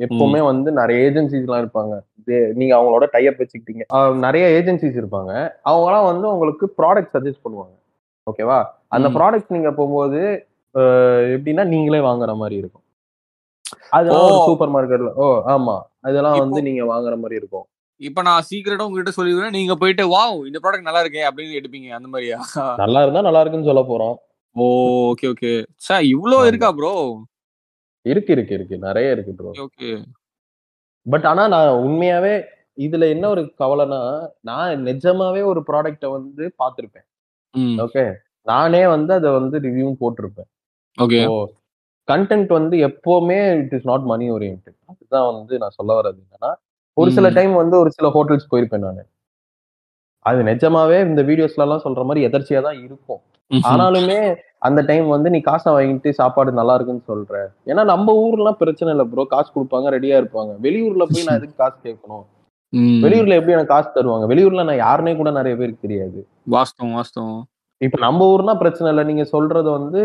எப்பவுமே 0.06 0.42
வந்து 0.50 0.70
நிறைய 0.80 0.98
ஏஜென்சிஸ் 1.10 1.46
எல்லாம் 1.48 1.64
இருப்பாங்க. 1.64 1.94
நீங்க 2.60 2.74
அவங்களோட 2.78 3.06
டைப் 3.16 3.40
வச்சுக்கிட்டீங்க. 3.42 3.84
நிறைய 4.26 4.46
ஏஜென்சிஸ் 4.58 5.00
இருப்பாங்க. 5.02 5.32
அவங்கலாம் 5.72 6.10
வந்து 6.12 6.26
உங்களுக்கு 6.34 6.66
ப்ராடக்ட் 6.80 7.16
சஜஸ்ட் 7.16 7.44
பண்ணுவாங்க. 7.46 7.76
ஓகேவா 8.28 8.60
அந்த. 8.96 9.08
ப்ராடக்ட் 9.18 9.56
நீங்க 9.56 9.72
போகும்போது 9.80 10.22
எப்படின்னா 11.36 11.64
நீங்களே 11.74 12.02
வாங்குற 12.10 12.34
மாதிரி 12.42 12.56
இருக்கும். 12.62 12.86
அதெல்லாம். 13.98 14.46
சூப்பர் 14.48 14.74
மார்க்கெட்ல 14.76 15.12
ஓ 15.24 15.28
ஆமா. 15.56 15.76
அதெல்லாம் 16.08 16.40
வந்து 16.44 16.62
நீங்க 16.68 16.84
வாங்குற 16.94 17.16
மாதிரி 17.24 17.40
இருக்கும். 17.42 17.66
இப்ப 18.02 18.22
நான் 18.28 18.46
சீக்கிரட்டா 18.50 18.86
உங்ககிட்ட 18.88 19.12
சொல்லிடுவேன். 19.18 19.56
நீங்க 19.58 19.74
போயிட்டு 19.76 20.04
வாவ் 20.16 20.38
இந்த 20.50 20.60
ப்ராடக்ட் 20.64 20.88
நல்லா 20.88 21.02
இருக்கே 21.04 21.24
அப்படின்னு 21.30 21.58
எடுப்பீங்க. 21.60 21.90
அந்த 21.98 22.08
மாதிரியா? 22.14 22.38
நல்லா 22.84 23.02
இருந்தா 23.02 23.28
நல்லா 23.28 23.42
இருக்குன்னு 23.42 23.70
சொல்ல 23.70 23.84
போறோம். 23.92 24.16
ஓகே 24.56 25.28
ஓகே 25.28 25.52
சார் 25.82 26.06
இவ்ளோ. 26.14 26.38
இருக்கா 26.48 26.70
ப்ரோ 26.72 26.94
இருக்கு 28.06 28.32
இருக்கு 28.34 28.54
இருக்கு. 28.54 28.76
நிறைய 28.80 29.08
இருக்கு 29.12 29.34
ப்ரோ 29.34 29.52
ஓகே 29.64 29.90
பட் 31.06 31.26
ஆனா 31.26 31.44
நான் 31.48 31.70
உண்மையாவே 31.86 32.34
இதுல 32.78 33.08
என்ன 33.10 33.26
ஒரு 33.30 33.42
கவலைனா 33.60 34.00
நான் 34.42 34.84
நிஜமாவே 34.86 35.42
ஒரு 35.44 35.62
ப்ராடக்ட 35.68 36.06
வந்து 36.12 36.44
பார்த்திருப்பேன். 36.60 37.06
ம். 37.54 37.78
ஓகே 37.80 38.04
நானே 38.48 38.84
வந்து 38.88 39.12
அதை 39.14 39.32
வந்து 39.32 39.58
ரிவ்யூ 39.60 39.88
போட்டிருப்பேன். 40.02 40.50
ஓகே 40.98 41.20
கண்டென்ட் 42.08 42.52
வந்து 42.54 42.76
எப்பவுமே 42.88 43.40
it 43.60 43.74
is 43.74 43.86
not 43.86 44.06
money 44.06 44.26
orient 44.32 44.70
அதுதான் 44.90 45.28
வந்து 45.32 45.54
நான் 45.58 45.76
சொல்ல 45.78 45.92
வர்றது 46.00 46.20
என்னன்னா 46.22 46.52
ஒரு 46.98 47.10
சில. 47.12 47.28
டைம் 47.32 47.54
வந்து 47.54 47.76
ஒரு 47.78 47.90
சில 47.92 48.08
ஹோட்டல்ஸ் 48.10 48.50
போயிருப்பேன் 48.52 48.86
நான். 48.86 49.02
அது 50.30 50.40
நிஜமாவே 50.50 50.98
இந்த 51.10 51.22
வீடியோஸ்ல 51.30 51.66
எல்லாம் 51.66 51.86
சொல்ற 51.86 52.02
மாதிரி 52.08 52.26
எதர்ச்சியா 52.28 52.62
தான் 52.68 52.80
இருக்கும் 52.86 53.22
ஆனாலுமே 53.52 54.20
அந்த 54.68 54.80
டைம் 54.90 55.08
வந்து 55.14 55.30
நீ 55.34 55.40
காசை 55.48 55.70
வாங்கிட்டு 55.76 56.10
சாப்பாடு 56.20 56.52
நல்லா 56.60 56.74
இருக்குன்னு 56.78 57.10
சொல்ற. 57.12 57.34
ஏன்னா 57.70 57.84
நம்ம 57.94 58.14
ஊர்லாம் 58.26 58.60
பிரச்சனை 58.60 58.90
இல்லை 58.96 59.06
ப்ரோ 59.14 59.24
காசு 59.34 59.50
கொடுப்பாங்க 59.56 59.88
ரெடியா 59.96 60.16
இருப்பாங்க. 60.22 60.52
வெளியூர்ல 60.66 61.06
போய் 61.12 61.26
நான் 61.28 61.40
எதுக்கு 61.40 61.58
காசு 61.64 61.78
கேட்கணும். 61.88 62.24
வெளியூர்ல 63.06 63.38
எப்படி 63.38 63.56
எனக்கு 63.56 63.74
காசு 63.74 63.90
தருவாங்க? 63.96 64.26
வெளியூர்ல 64.32 64.64
நான் 64.70 64.84
யாருனே 64.86 65.14
கூட 65.22 65.32
நிறைய 65.40 65.56
பேருக்கு 65.62 65.86
தெரியாது. 65.88 66.20
வாஸ்தவம் 66.56 66.96
வாஸ்தவம். 67.00 67.42
இப்ப 67.82 67.98
நம்ம 68.00 68.26
ஊர்னா 68.34 68.54
பிரச்சனை 68.60 68.88
இல்லை. 68.92 69.04
நீங்க 69.10 69.24
சொல்றது 69.36 69.70
வந்து 69.78 70.02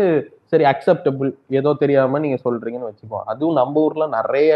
சரி 0.51 0.65
அக்செப்டபிள் 0.71 1.29
ஏதோ 1.59 1.71
தெரியாம 1.81 2.19
நீங்க 2.23 2.37
சொல்றீங்கன்னு 2.45 2.89
வச்சுக்கோ. 2.89 3.19
அதுவும் 3.31 3.59
நம்ம 3.61 3.81
ஊர்ல 3.85 4.05
நிறைய 4.17 4.51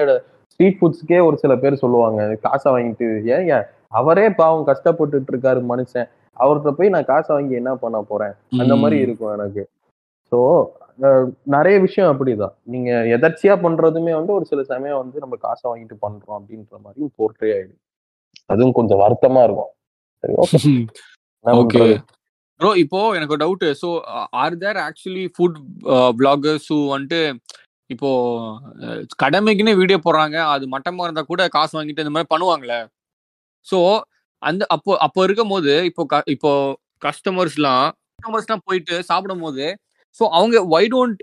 ஸ்ட்ரீட் 0.51 0.79
ஃபுட்ஸ்க்கே 0.79 1.19
ஒரு 1.27 1.35
சில 1.43 1.53
பேர் 1.55 1.81
சொல்லுவாங்க 1.83 2.21
காசை 2.45 2.67
வாங்கிட்டு 2.73 3.07
ஏன் 3.35 3.45
ஏன்? 3.55 3.65
அவரே 3.99 4.25
பாவம் 4.39 4.67
கஷ்டப்பட்டுட்டு 4.69 5.31
இருக்காரு 5.33 5.61
மனுஷன். 5.71 6.07
அவர்கிட்ட 6.37 6.71
போய் 6.77 6.93
நான் 6.95 7.09
காசை 7.11 7.31
வாங்கி 7.35 7.55
என்ன 7.61 7.71
பண்ண 7.83 7.97
போறேன்? 8.11 8.33
அந்த 8.61 8.75
மாதிரி. 8.81 8.97
இருக்கும் 9.05 9.33
எனக்கு. 9.37 9.63
ஸோ 10.31 10.39
நிறைய 11.55 11.75
விஷயம் 11.85 12.11
அப்படிதான். 12.11 12.53
நீங்க 12.73 12.89
எதர்ச்சியா 13.15 13.53
பண்றதுமே 13.65 14.13
வந்து 14.19 14.33
ஒரு 14.37 14.45
சில 14.51 14.61
சமயம் 14.71 15.01
வந்து 15.03 15.17
நம்ம 15.23 15.35
காசை 15.45 15.65
வாங்கிட்டு 15.69 15.97
பண்றோம் 16.05 16.37
அப்படின்ற 16.39 16.75
மாதிரி 16.85 17.11
போர்ட்ரே 17.19 17.51
ஆயிடுது 17.55 17.77
அதுவும் 18.49 18.77
கொஞ்சம் 18.79 19.01
வருத்தமா 19.03 19.43
இருக்கும். 19.47 19.71
சரி 20.23 20.35
ஓகே 21.45 21.83
ப்ரோ 22.61 22.71
இப்போ 22.81 22.99
எனக்கு 23.17 23.33
ஒரு 23.35 23.43
doubt 23.43 23.65
so 23.79 23.89
are 24.41 24.55
there 24.63 24.79
actually 24.85 25.25
food 25.35 25.57
bloggers 26.19 26.67
who 26.69 26.79
வந்துட்டு 26.93 27.21
இப்போ 27.89 28.09
கடமைக்குன்னு 29.21 29.73
வீடியோ 29.79 29.97
போடுறாங்க. 30.03 30.37
அது 30.53 30.65
மட்டமா 30.73 31.05
இருந்தா 31.05 31.23
கூட 31.25 31.43
காசு 31.55 31.73
வாங்கிட்டு 31.77 32.03
இந்த 32.05 32.13
மாதிரி 32.15 32.31
பண்ணுவாங்களே? 32.33 32.79
ஸோ 33.67 33.79
அந்த 34.43 34.63
அப்போ 34.75 34.91
அப்போ 35.05 35.19
இருக்கும் 35.27 35.53
போது 35.53 35.73
இப்போ 35.89 36.03
க- 36.13 36.27
இப்போ 36.35 36.51
கஸ்டமர்ஸ்லாம் 37.05 37.87
கஸ்டமர்ஸ்லாம் 38.13 38.63
போயிட்டு 38.67 38.95
சாப்பிடும் 39.09 39.43
போது 39.45 39.65
ஸோ 40.19 40.25
அவங்க 40.37 40.57
why 40.73 40.83
don't 40.93 41.19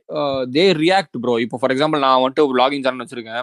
they 0.54 0.64
react 0.82 1.16
bro 1.22 1.34
இப்போ 1.44 1.56
ஃபார் 1.60 1.72
எக்ஸாம்பிள் 1.74 2.04
நான் 2.04 2.22
வந்துட்டு 2.22 2.44
vlogging 2.52 2.84
சேனல் 2.84 3.04
வச்சிருக்கேன். 3.04 3.42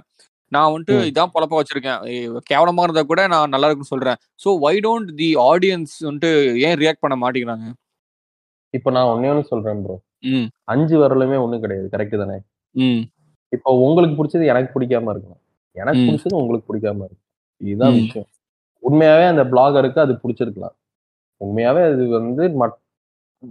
நான் 0.51 0.71
வந்துட்டு. 0.71 0.95
இதான் 1.11 1.31
பொழப்ப 1.33 1.55
வச்சிருக்கேன். 1.59 1.99
ஏய், 2.09 2.19
கேவலமா 2.51 2.83
இருந்தா 2.85 3.03
கூட 3.05 3.21
நான் 3.33 3.53
நல்லா 3.53 3.67
இருக்குன்னு 3.67 3.93
சொல்றேன். 3.93 4.19
So 4.43 4.59
why 4.59 4.75
don't 4.85 5.11
the 5.21 5.29
audience 5.45 5.95
வந்துட்டு 6.07 6.31
ஏன் 6.65 6.77
ரியாக்ட் 6.81 7.03
பண்ண 7.03 7.15
மாட்டேங்கிறாங்க? 7.23 7.67
இப்போ 8.75 8.91
நான் 8.91 9.05
ஒன்னே 9.05 9.29
ஒன்று 9.29 9.43
சொல்றேன் 9.43 9.81
ப்ரோ 9.81 9.99
அஞ்சு 10.63 10.99
வரலுமே 10.99 11.41
ஒண்ணும் 11.41 11.59
கிடையாது. 11.59 11.89
கரெக்ட் 11.91 12.17
தானே? 12.17 12.39
இப்போ 13.49 13.73
உங்களுக்கு 13.73 14.23
பிடிச்சது 14.23 14.45
எனக்கு 14.45 14.79
பிடிக்காம 14.79 15.09
இருக்கும் 15.09 15.37
எனக்கு. 15.71 15.99
பிடிச்சது 15.99 16.35
உங்களுக்கு 16.35 16.73
பிடிக்காம 16.73 16.95
இருக்கும் 16.95 17.17
இதுதான். 17.57 17.91
விஷயம். 17.91 18.27
உண்மையாவே 18.89 19.27
அந்த 19.27 19.43
பிளாகருக்கு 19.43 19.99
அது 19.99 20.13
பிடிச்சிருக்கலாம். 20.13 20.75
உண்மையாவே 21.45 21.93
அது 21.93 22.07
வந்து 22.07 22.47
மட்- 22.47 22.83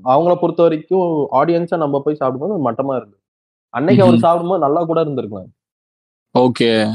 அவங்கள 0.04 0.34
பொறுத்த 0.34 0.62
வரைக்கும் 0.62 1.28
ஆடியன்ஸா 1.32 1.76
நம்ம 1.76 2.02
போய் 2.02 2.14
சாப்பிடும்போது 2.14 2.70
மட்டமா 2.70 2.96
இருக்கு. 2.96 3.18
அன்னைக்கு 3.68 4.04
அவர். 4.04 4.18
சாப்பிடும்போது 4.18 4.60
நல்லா 4.60 4.84
கூட 4.84 5.04
இருந்திருக்கலாம். 5.04 5.50
ஓகே. 6.38 6.94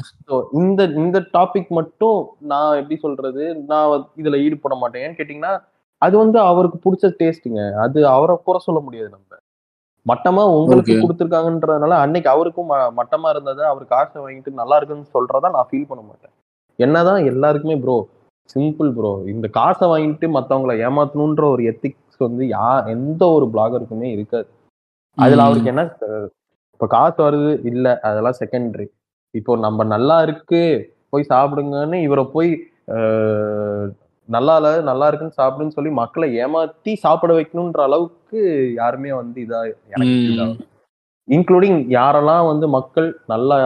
இந்த 0.54 0.84
இந்த 0.84 1.20
டாபிக் 1.34 1.68
மட்டும் 1.68 2.28
நான் 2.40 2.76
எப்படி 2.76 3.00
சொல்றது? 3.00 3.56
நான் 3.56 4.10
இதுல 4.18 4.44
ஈடுபட 4.44 4.76
மாட்டேன். 4.76 5.12
ஏன்னு 5.12 5.20
கேட்டீங்கன்னா 5.20 5.64
அது 6.02 6.18
வந்து 6.18 6.40
அவருக்கு 6.40 6.78
பிடிச்ச 6.86 7.06
டேஸ்ட்டுங்க. 7.20 7.74
அது 7.76 8.08
அவரை 8.08 8.36
குறை 8.44 8.60
சொல்ல 8.64 8.82
முடியாது 8.82 9.10
நம்ம. 9.10 9.26
மட்டமா 10.06 10.44
உங்களுக்கு. 10.56 10.94
கொடுத்துருக்காங்கன்றதுனால 10.96 11.90
அன்னைக்கு 11.90 12.30
அவருக்கும் 12.30 12.70
ம- 12.72 12.92
மட்டமா 12.98 13.30
இருந்தது 13.30 13.66
அவர் 13.66 13.86
காசை 13.86 14.22
வாங்கிட்டு 14.22 14.52
நல்லா 14.52 14.76
இருக்குன்னு 14.76 15.06
சொல்றதா 15.14 15.50
நான் 15.50 15.68
ஃபீல் 15.72 15.88
பண்ண 15.88 16.04
மாட்டேன். 16.04 16.34
என்னதான் 16.80 17.26
எல்லாருக்குமே 17.26 17.76
ப்ரோ 17.78 17.98
சிம்பிள் 18.50 18.92
ப்ரோ 18.92 19.22
இந்த 19.26 19.48
காசை 19.48 19.88
வாங்கிட்டு 19.90 20.28
மத்தவங்கள 20.38 20.76
ஏமாத்தணுன்ற 20.86 21.44
ஒரு 21.52 21.64
எத்திக்ஸ் 21.64 22.18
வந்து 22.18 22.46
யா 22.46 22.86
எந்த 22.88 23.28
ஒரு 23.28 23.46
பிளாகருக்குமே 23.46 24.10
இருக்காது. 24.12 24.48
அதுல 25.18 25.44
அவருக்கு 25.44 25.70
என்ன 25.70 25.84
இப்ப 26.74 26.88
காசு 26.88 27.24
வருது 27.24 27.66
இல்ல 27.66 28.00
அதெல்லாம் 28.00 28.40
செகண்டரி 28.40 28.88
இப்போ 29.34 29.58
நம்ம 29.58 29.84
நல்லா 29.84 30.22
இருக்கு 30.22 30.62
போய் 31.10 31.26
சாப்பிடுங்கன்னு 31.30 32.02
இவரை 32.02 32.24
போய் 32.24 32.50
நல்லா 34.36 34.56
இல்ல 34.60 34.72
நல்லா 34.90 35.06
இருக்குன்னு 35.08 35.40
சாப்பிடுன்னு 35.40 35.76
சொல்லி 35.78 35.92
மக்களை 36.00 36.28
ஏமாத்தி 36.46 36.92
சாப்பிட 37.06 37.32
வைக்கணுன்ற 37.38 37.80
அளவுக்கு 37.90 38.40
யாருமே 38.82 39.12
வந்து 39.20 39.40
இதா 39.46 39.62
இன்க்ளூடிங் 41.28 41.80
யாரெல்லாம் 41.96 42.46
வந்து 42.50 42.66
மக்கள் 42.76 43.08
நல்லா 43.32 43.58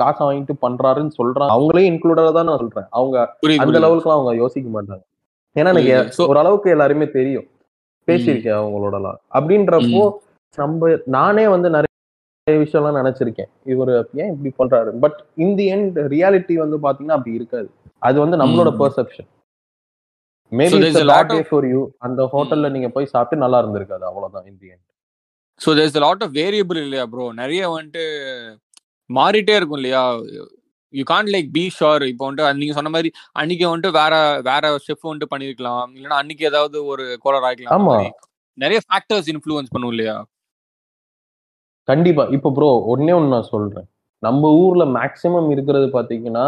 காசை 0.00 0.22
வாங்கிட்டு 0.26 0.54
பண்றாருன்னு 0.64 1.12
சொல்றாங்க 1.18 1.54
அவங்களே 1.54 1.84
இன்க்ளூடரா 1.90 2.32
தான் 2.36 2.48
நான் 2.48 2.62
சொல்றேன். 2.62 2.88
அவங்க 2.98 3.16
அந்த. 3.64 3.78
லெவலுக்குலாம் 3.84 4.18
அவங்க 4.18 4.32
யோசிக்க 4.42 4.68
மாட்டாங்க. 4.76 5.04
ஏன்னா 5.56 5.70
எனக்கு 5.74 6.26
ஓரளவுக்கு 6.30 6.70
எல்லாருமே 6.74 7.06
தெரியும். 7.18 7.46
பேசியிருக்கேன் 8.08 8.58
அவங்களோடலாம். 8.62 9.18
அப்படின்றப்போ 9.38 10.02
நம்ம 10.58 10.90
நானே 11.16 11.44
வந்து 11.54 11.68
நிறைய 11.76 12.58
விஷயம்லாம் 12.64 12.98
நினைச்சிருக்கேன். 13.00 13.50
இவர் 13.72 13.94
ஏன் 14.22 14.32
இப்படி 14.34 14.52
பண்றாரு? 14.60 14.90
But 15.04 15.18
in 15.44 15.56
the 15.60 15.66
end 15.74 15.96
reality 16.14 16.54
வந்து 16.64 16.76
பாத்தீங்கன்னா 16.84 17.16
அப்படி 17.18 17.38
இருக்காது. 17.38 17.68
அது 18.08 18.16
வந்து 18.24 18.36
நம்மளோட. 18.42 18.72
Perception 18.82 19.28
maybe 20.52 20.78
it's 20.80 21.00
a 21.02 21.06
lot 21.10 21.16
bad 21.18 21.32
day 21.34 21.40
for 21.50 21.66
you 21.74 21.80
அந்த 22.06 22.28
ஹோட்டல்ல 22.34 22.68
நீங்க 22.76 22.88
போய் 22.96 23.12
சாப்பிட்டு 23.14 23.42
நல்லா 23.44 23.60
இருந்திருக்காது 23.62 24.04
அவ்வளவுதான் 24.10 24.46
in 24.50 24.60
the 24.62 24.68
end 24.74 24.84
so 25.60 25.70
there's 25.78 25.98
lot 26.06 26.22
of 26.26 26.34
variable 26.40 26.80
இல்லையா 26.86 27.04
ப்ரோ 27.12 27.26
நிறைய 27.42 27.62
வந்துட்டு 27.74 28.04
மாறிட்டே 29.10 29.54
இருக்கும் 29.58 29.78
இல்லையா? 29.80 30.02
You 30.94 31.02
can't 31.10 31.30
like 31.34 31.48
be 31.56 31.64
sure 31.78 32.02
இப்போ 32.10 32.24
வந்துட்டு 32.26 32.60
நீங்க 32.60 32.74
சொன்ன 32.78 32.90
மாதிரி 32.94 33.10
அன்னைக்கு 33.40 33.64
வந்துட்டு 33.70 33.92
வேற 34.00 34.14
வேற 34.48 34.64
ஷெஃப் 34.86 35.08
வந்துட்டு 35.08 35.32
பண்ணிருக்கலாம். 35.32 35.88
இல்லைன்னா 35.96 36.18
அன்னைக்கு 36.22 36.44
ஏதாவது 36.50 36.78
ஒரு 36.92 37.04
கோலர் 37.24 37.46
ஆகிக்கலாம். 37.48 38.08
நிறைய 38.58 38.78
ஃபேக்டர்ஸ் 38.86 39.28
இன்ஃப்ளூயன்ஸ் 39.32 39.72
பண்ணும் 39.74 39.92
இல்லையா? 39.94 40.16
கண்டிப்பா. 41.88 42.24
இப்போ 42.36 42.48
ப்ரோ 42.56 42.68
ஒன்னே 42.92 43.14
ஒன்று 43.18 43.34
நான் 43.36 43.50
சொல்றேன். 43.54 43.88
நம்ம 44.22 44.50
ஊர்ல 44.62 44.84
மேக்சிமம் 44.98 45.50
இருக்கிறது 45.54 45.88
பாத்தீங்கன்னா 45.96 46.46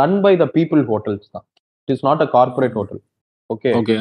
run 0.00 0.18
by 0.24 0.32
the 0.42 0.46
people 0.56 0.82
hotels 0.90 1.32
தான். 1.34 1.46
It 1.82 1.94
is 1.94 2.04
not 2.08 2.24
a 2.26 2.28
corporate 2.36 2.76
hotel 2.78 3.00
okay 3.50 3.70
okay 3.80 3.96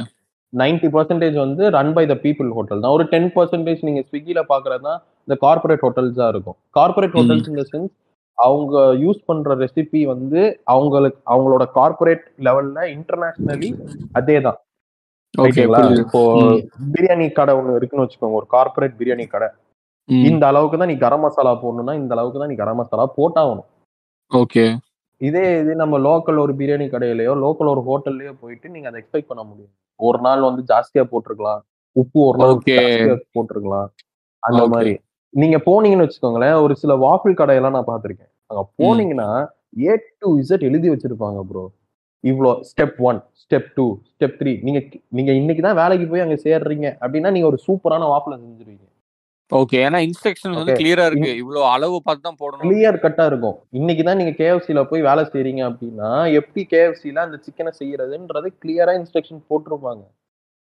ninety 0.53 0.87
percentage 0.95 1.37
வந்து 1.45 1.63
run 1.77 1.93
by 1.97 2.03
the 2.11 2.15
people 2.23 2.49
hotel 2.55 2.81
தான். 2.83 2.93
ஒரு 2.97 3.03
டென் 3.13 3.29
பர்சன்டேஜ் 3.35 3.85
நீங்க 3.87 4.01
ஸ்விக்கில 4.07 4.41
பாக்குறது 4.51 4.83
தான் 4.87 4.99
இந்த 5.25 5.35
கார்பரேட் 5.43 5.83
ஹோட்டல்ஸ் 5.85 6.19
தான் 6.21 6.31
இருக்கும். 6.33 6.57
கார்பரேட். 6.77 7.13
ஹோட்டல்ஸ் 7.17 7.49
இந்த 7.51 7.63
சென்ஸ் 7.71 7.91
அவங்க 8.37 8.75
யூஸ் 9.03 9.21
பண்ற 9.29 9.55
ரெசிபி 9.63 10.01
வந்து 10.11 10.41
அவங்களுக்கு 10.73 11.19
அவங்களோட 11.33 11.63
கார்பரேட் 11.77 12.25
லெவல்ல 12.47 12.85
இன்டர்நேஷனலி 12.95 13.69
அதே 14.19 14.37
தான். 14.47 14.59
ஓகே 15.33 15.47
ரைட்டுங்களா 15.47 15.81
புரியுது. 15.81 16.03
இப்போ. 16.05 16.21
பிரியாணி 16.93 17.27
கடை 17.39 17.53
ஒன்று 17.59 17.77
இருக்குன்னு 17.79 18.05
வச்சுக்கோங்க. 18.05 18.39
ஒரு 18.41 18.47
கார்பரேட் 18.55 18.97
பிரியாணி 19.01 19.25
கடை. 19.35 19.49
இந்த 20.29 20.43
அளவுக்கு 20.51 20.77
தான் 20.81 20.91
நீ 20.91 20.97
கரம் 21.03 21.23
மசாலா 21.25 21.51
போடணும்னா 21.63 21.93
இந்த 22.01 22.11
அளவுக்கு 22.15 22.39
தான் 22.41 22.51
நீ 22.53 22.57
கரம் 22.61 22.79
மசாலா 22.81 23.05
போட்டாகணும். 23.19 23.67
ஓகே 24.31 24.63
இதே 25.21 25.59
இது 25.59 25.71
நம்ம 25.75 25.95
லோக்கல் 25.99 26.39
ஒரு 26.39 26.53
பிரியாணி 26.53 26.85
கடையிலயோ 26.93 27.33
லோக்கல் 27.43 27.71
ஒரு 27.73 27.81
ஹோட்டல்லயோ 27.81 28.33
போயிட்டு 28.41 28.69
நீங்க 28.69 28.87
அதை 28.87 28.99
எக்ஸ்பெக்ட் 29.01 29.27
பண்ண 29.27 29.43
முடியும். 29.43 29.71
ஒரு 29.99 30.19
நாள் 30.21 30.41
வந்து 30.41 30.61
ஜாஸ்தியா 30.67 31.03
போட்டிருக்கலாம். 31.11 31.61
உப்பு 31.95 32.19
ஒரு 32.27 32.37
நாள் 32.37 32.53
போட்டிருக்கலாம். 33.35 33.87
அந்த. 34.43 34.61
மாதிரி. 34.67 34.93
நீங்க 35.33 35.57
போனீங்கன்னு 35.65 36.05
வச்சுக்கோங்களேன் 36.05 36.57
ஒரு 36.61 36.73
சில 36.75 36.93
வாஃபிள் 36.97 37.39
கடையெல்லாம் 37.41 37.77
நான் 37.77 37.91
பார்த்திருக்கேன். 37.91 38.31
அங்க 38.49 38.61
போனீங்கன்னா 38.79 39.29
ஏ 39.83 39.91
டு 40.19 40.29
இசட் 40.39 40.67
எழுதி 40.69 40.87
வச்சிருப்பாங்க 40.89 41.41
ப்ரோ 41.43 41.63
இவ்வளோ 42.23 42.51
step 42.69 42.97
one 43.01 43.19
step 43.41 43.69
two 43.73 43.85
step 44.11 44.35
three 44.39 44.51
நீங்க 44.61 44.79
நீங்க 45.09 45.31
இன்னைக்கு 45.33 45.63
தான் 45.63 45.75
வேலைக்கு 45.75 46.07
போய் 46.07 46.25
அங்க 46.25 46.37
சேர்றீங்க. 46.43 46.87
அப்படின்னா 47.03 47.31
நீங்க 47.31 47.47
ஒரு 47.47 47.59
சூப்பரான 47.67 48.09
வாஃபிள் 48.11 48.41
செஞ்சிருவீங்க. 48.43 48.85
ஓகே 49.59 49.77
ஏன்னா 49.85 49.99
இன்ஸ்ட்ரக்ஷன்ஸ் 50.07 50.57
வந்து. 50.59 50.75
கிளியரா 50.79 51.05
இருக்கு. 51.09 51.31
இவ்வளவு 51.41 51.63
அளவு 51.73 51.97
பார்த்து 52.05 52.25
தான் 52.27 52.37
போடணும். 52.41 52.63
கிளியர் 52.65 52.97
கட்டா 53.05 53.23
இருக்கும். 53.31 53.57
இன்னைக்கு 53.79 54.03
தான் 54.07 54.19
நீங்க 54.21 54.33
கேஎஃப்சில 54.41 54.83
போய் 54.91 55.07
வேலை 55.09 55.23
செய்றீங்க 55.33 55.61
அப்படின்னா 55.69 56.11
எப்படி 56.39 56.63
கேஎஃப்சில 56.73 57.25
அந்த 57.27 57.39
சிக்கனை 57.45 57.73
செய்யறதுன்றது 57.81 58.49
கிளியரா 58.61 58.93
இன்ஸ்ட்ரக்ஷன் 58.99 59.41
போட்டிருப்பாங்க. 59.49 60.03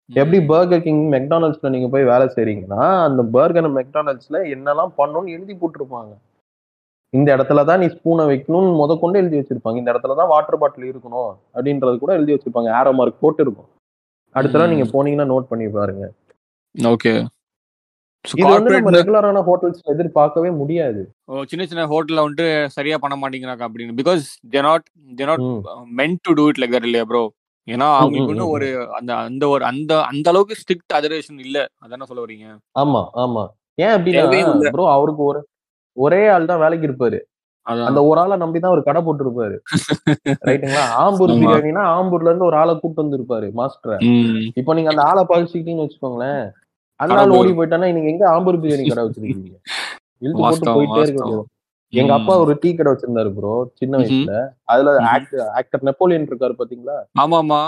எப்படி 0.10 0.40
பர்கர் 0.52 0.84
கிங் 0.86 1.04
மெக்டானல்ட்ஸ்ல 1.16 1.72
நீங்க 1.76 1.88
போய் 1.94 2.10
வேலை 2.14 2.28
செய்றீங்கன்னா 2.38 2.84
அந்த 3.08 3.22
பர்கர் 3.36 3.70
மெக்டானல்ட்ஸ்ல 3.80 4.38
என்னெல்லாம் 4.56 4.94
பண்ணணும்னு 5.00 5.36
எழுதி 5.38 5.56
போட்டிருப்பாங்க. 5.62 6.12
இந்த 7.14 7.30
இடத்துல 7.36 7.62
தான் 7.68 7.82
நீ 7.82 7.88
ஸ்பூனை 7.98 8.24
வைக்கணும்னு 8.30 8.72
முத 8.80 8.96
கொண்டு 9.04 9.20
எழுதி 9.22 9.38
வச்சிருப்பாங்க. 9.40 9.80
இந்த 9.82 9.92
இடத்துல 9.94 10.16
தான் 10.20 10.32
வாட்டர் 10.34 10.62
பாட்டில் 10.62 10.92
இருக்கணும் 10.92 11.32
அப்படின்றது 11.56 11.98
கூட 12.04 12.14
எழுதி 12.20 12.34
வச்சிருப்பாங்க. 12.36 12.72
ஆரோ 12.80 12.92
மார்க் 13.00 13.24
போட்டு 13.24 13.44
இருக்கும் 13.46 13.70
அடுத்த 14.36 14.54
தடவை 14.56 14.72
நீங்க 14.74 14.86
போனீங்கன்னா 14.96 15.28
நோட் 15.34 15.52
பண்ணி 15.52 15.68
பாருங்க. 15.78 16.06
ஓகே 16.76 17.14
ரெகுலரான 18.96 19.42
ஹோட்டல்ஸ் 19.48 19.82
எதிர்பார்க்கவே 19.94 20.50
முடியாது. 20.62 21.02
சின்ன 21.52 21.64
சின்ன 21.70 21.86
ஹோட்டல்ல 21.92 22.24
வந்துட்டு 22.26 22.48
சரியா 22.76 22.98
பண்ண 23.04 23.16
மாட்டேங்கிறாங்க 23.22 23.64
அப்படின்னு. 23.68 23.94
Because 24.00 24.24
they 24.54 24.62
not 24.68 24.86
they 25.12 25.26
not. 25.30 25.44
Meant 26.00 26.22
to 26.28 26.34
do 26.40 26.46
it 26.52 26.62
like 26.64 26.76
இல்லையா 26.82 27.06
ப்ரோ 27.12 27.24
ஏன்னா 27.68 27.88
அவங்களுக்கு 28.00 28.34
இன்னும் 28.36 28.54
ஒரு 28.56 28.68
அந்த 28.98 29.12
அந்த 29.24 29.46
ஒரு 29.54 29.64
அந்த 29.72 29.92
அந்த 30.12 30.28
அளவுக்கு 30.32 30.60
ஸ்ட்ரிக்ட் 30.62 30.96
அதரேஷன் 31.00 31.42
இல்ல. 31.46 31.58
அதானே 31.86 32.08
சொல்ல 32.10 32.22
வரீங்க 32.26 32.46
ஆமா 32.76 33.02
ஆமா. 33.24 33.44
ஏன் 33.78 33.94
அப்படின்னா. 33.96 34.72
ப்ரோ 34.76 34.86
அவருக்கு 34.96 35.24
ஒரு 35.32 35.42
ஒரே 35.98 36.22
ஆள் 36.36 36.50
தான் 36.52 36.64
வேலைக்கு 36.64 36.88
இருப்பாரு. 36.90 37.20
அந்த 37.86 38.00
ஒரு 38.10 38.20
ஆளை 38.22 38.36
நம்பி 38.44 38.60
தான் 38.60 38.72
அவர் 38.72 38.88
கடை 38.88 39.02
போட்டிருப்பாரு. 39.06 39.56
ரைட்டுங்களா 40.48 40.84
ஆம்பூர் 41.04 41.32
ஆமா. 41.32 41.42
பிரியாணினா 41.42 41.84
ஆம்பூர்ல 41.96 42.32
இருந்து 42.32 42.50
ஒரு 42.50 42.58
ஆளை 42.62 42.74
கூட்டு 42.78 43.04
வந்திருப்பாரு 43.04 43.48
மாஸ்டர் 43.60 44.02
இப்போ 44.60 44.74
நீங்க 44.78 44.92
அந்த 44.94 45.04
ஆளை 45.10 45.24
பகிச்சுக்கிட்டீங்கன்னு 45.32 45.86
வச்சுக்கோங்களேன் 45.88 46.42
கடம்பூர். 47.00 47.40
ஓடி 47.42 47.52
போயிட்டானா 47.58 47.88
நீங்க 47.98 48.10
எங்க 48.14 48.26
ஆம்பூர் 48.36 48.60
பிரியாணி 48.64 48.86
கடை 48.90 49.04
வச்சிருக்கீங்க? 49.06 49.58
இழுத்து 50.24 50.42
போட்டு 50.44 50.76
போயிட்டே 50.78 51.02
இருக்க 51.06 51.46
எங்க 51.94 52.14
அப்பா. 52.18 52.34
ஒரு 52.44 52.54
டீ 52.64 52.70
கடை 52.80 52.90
வச்சிருந்தாரு 52.94 53.30
ப்ரோ 53.38 53.54
சின்ன. 53.80 53.94
வயசுல. 54.00 54.34
அதுல. 54.74 54.92
ஆக்டர் 55.60 55.86
நெப்போலியன் 55.90 56.28
இருக்காரு 56.32 56.56
பாத்தீங்களா? 56.60 56.98
ஆமாமா. 57.24 57.62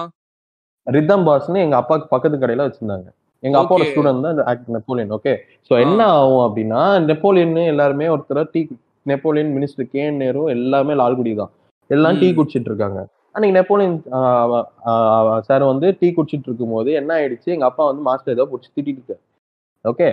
ரித்தம் 0.87 1.25
பாஸ்னு 1.27 1.63
எங்க 1.65 1.75
அப்பாக்கு 1.81 2.07
பக்கத்து 2.13 2.37
கடையில 2.43 2.65
வச்சிருந்தாங்க. 2.67 3.07
எங்க 3.43 3.57
அப்பாவோட 3.59 3.85
ஸ்டூடெண்ட் 3.89 4.25
தான் 4.25 4.39
ஆக்டர் 4.51 4.75
நெப்போலியன் 4.75 5.13
ஓகே 5.17 5.33
சோ 5.67 5.73
என்ன 5.85 5.99
ஆகும் 6.17 6.43
அப்படின்னா 6.47 6.81
நெப்போலியன் 7.07 7.55
எல்லாருமே 7.73 8.07
ஒருத்தர் 8.15 8.51
D 8.53 8.61
Napoleon 9.05 9.51
minister 9.55 9.91
K 9.93 10.03
Nehru 10.19 10.43
எல்லாமே 10.55 10.95
லால்குடி 11.01 11.31
தான் 11.41 11.51
எல்லாம் 11.89 12.19
டீ 12.21 12.27
குடிச்சிட்டு 12.37 12.69
இருக்காங்க. 12.71 12.99
அன்னைக்கு 13.35 13.57
நெப்போலியன் 13.57 13.97
சார் 15.47 15.63
வந்து 15.71 15.87
டீ 15.99 16.07
குடிச்சிட்டு 16.15 16.47
இருக்கும்போது 16.49 16.89
என்ன 16.99 17.11
ஆயிடுச்சு? 17.17 17.49
எங்க 17.55 17.65
அப்பா 17.69 17.83
வந்து 17.89 18.03
மாஸ்டர் 18.07 18.35
ஏதோ 18.35 18.45
பிடிச்சி 18.51 18.69
திட்டிட்டு 18.77 19.15
ஓகே 19.85 20.09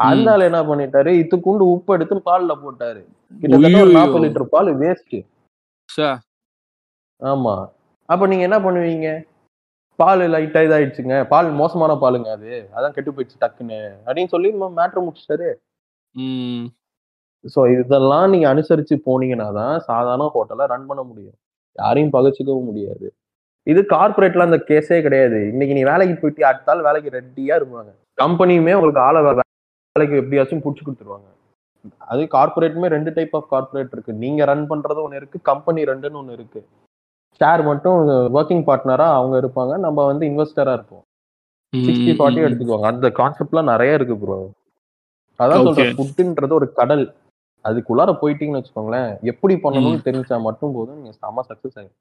அந்த 0.00 0.26
ம். 0.26 0.32
ஆள் 0.32 0.46
என்ன 0.48 0.60
பண்ணிட்டாரு? 0.68 1.10
இத்துக்குண்டு 1.22 1.64
உப்பு 1.72 1.94
எடுத்து 1.96 2.20
பால்ல 2.28 2.52
போட்டாரு. 2.62 3.00
கிட்டத்தட்ட 3.32 3.80
ஒரு 3.86 3.92
நாற்பது 3.98 4.22
லிட்டர் 4.24 4.52
பால் 4.54 4.70
வேஸ்ட் 4.82 5.16
ஆமா. 7.22 7.54
அப்ப 8.08 8.26
நீங்க 8.26 8.44
என்ன 8.48 8.58
பண்ணுவீங்க? 8.66 9.08
பால் 9.98 10.22
லைட்டா 10.34 10.60
இதாயிடுச்சுங்க. 10.66 11.16
பால் 11.32 11.48
மோசமான 11.60 11.92
பாலுங்க 12.04 12.28
அது. 12.36 12.52
அதான் 12.76 12.94
கெட்டு 12.94 13.10
போயிடுச்சு 13.10 13.42
டக்குன்னு. 13.42 13.80
அப்படின்னு 14.06 14.32
சொல்லி 14.34 14.48
மேட்ரு 14.78 15.04
முடிச்சிட்டாரு. 15.06 15.48
சோ 17.44 17.60
இதெல்லாம் 17.74 18.30
நீங்க 18.32 18.46
அனுசரிச்சு 18.54 18.96
போனீங்கன்னா 19.06 19.48
தான் 19.58 19.76
சாதாரண 19.88 20.24
ஹோட்டலை 20.34 20.64
ரன் 20.72 20.88
பண்ண 20.90 21.02
முடியும். 21.02 21.36
யாரையும் 21.78 22.14
பகச்சிக்கவும் 22.16 22.68
முடியாது. 22.68 23.06
இது 23.66 23.80
கார்பரேட்ல 23.94 24.46
அந்த 24.48 24.58
கேஸே 24.68 24.98
கிடையாது. 25.06 25.38
இன்னைக்கு 25.52 25.76
நீ 25.78 25.82
வேலைக்கு 25.90 26.14
போயிட்டு 26.20 26.42
அடுத்தாலும் 26.50 26.86
வேலைக்கு 26.88 27.10
ரெடியா 27.18 27.54
இருப்பாங்க. 27.60 27.90
கம்பெனியுமே 28.22 28.72
உங்களுக்கு 28.78 29.02
ஆளை 29.08 29.20
வேலைக்கு 29.26 30.20
எப்படியாச்சும் 30.22 30.62
புடிச்சு 30.64 30.84
கொடுத்துருவாங்க. 30.86 31.28
அது 32.12 32.22
கார்பரேட்டுமே 32.36 32.88
ரெண்டு 32.94 33.10
டைப் 33.16 33.34
ஆஃப் 33.38 33.50
கார்பரேட் 33.52 33.92
இருக்கு. 33.96 34.12
நீங்க 34.24 34.44
ரன் 34.50 34.66
பண்றது 34.70 35.02
ஒன்று 35.04 35.20
இருக்கு 35.20 35.38
கம்பெனி 35.50 35.82
ரெண்டுன்னு 35.90 36.20
ஒன்று 36.22 36.36
இருக்கு. 36.38 36.60
ஷேர் 37.40 37.62
மட்டும் 37.68 37.98
ஒர்க்கிங் 38.38 38.64
பார்ட்னரா 38.68 39.06
அவங்க 39.18 39.36
இருப்பாங்க. 39.42 39.74
நம்ம 39.86 40.04
வந்து 40.10 40.24
இன்வெஸ்டரா 40.30 40.72
இருப்போம். 40.78 41.04
சிக்ஸ்டி 41.72 42.12
ஃபார்ட்டி 42.18 42.44
எடுத்துக்குவாங்க 42.46 42.88
அந்த 42.92 43.08
கான்செப்ட்லாம் 43.20 43.70
நிறைய 43.72 43.98
இருக்கு 43.98 44.16
ப்ரோ 44.22 44.38
அதான் 45.40 45.66
சொல்றேன் 45.66 45.96
ஃபுட்டுன்றது 45.98 46.52
ஒரு 46.58 46.66
கடல். 46.80 47.04
அதுக்குள்ளார 47.64 48.10
போயிட்டீங்கன்னு 48.20 48.60
வச்சுக்கோங்களேன். 48.60 49.10
எப்படி 49.30 49.54
பண்ணணும்னு 49.64 50.06
தெரிஞ்சா 50.08 50.36
மட்டும் 50.48 50.74
போதும். 50.76 50.98
நீங்க 51.00 51.14
செம 51.22 51.44
சக்சஸ் 51.50 51.78
ஆகும் 51.80 51.96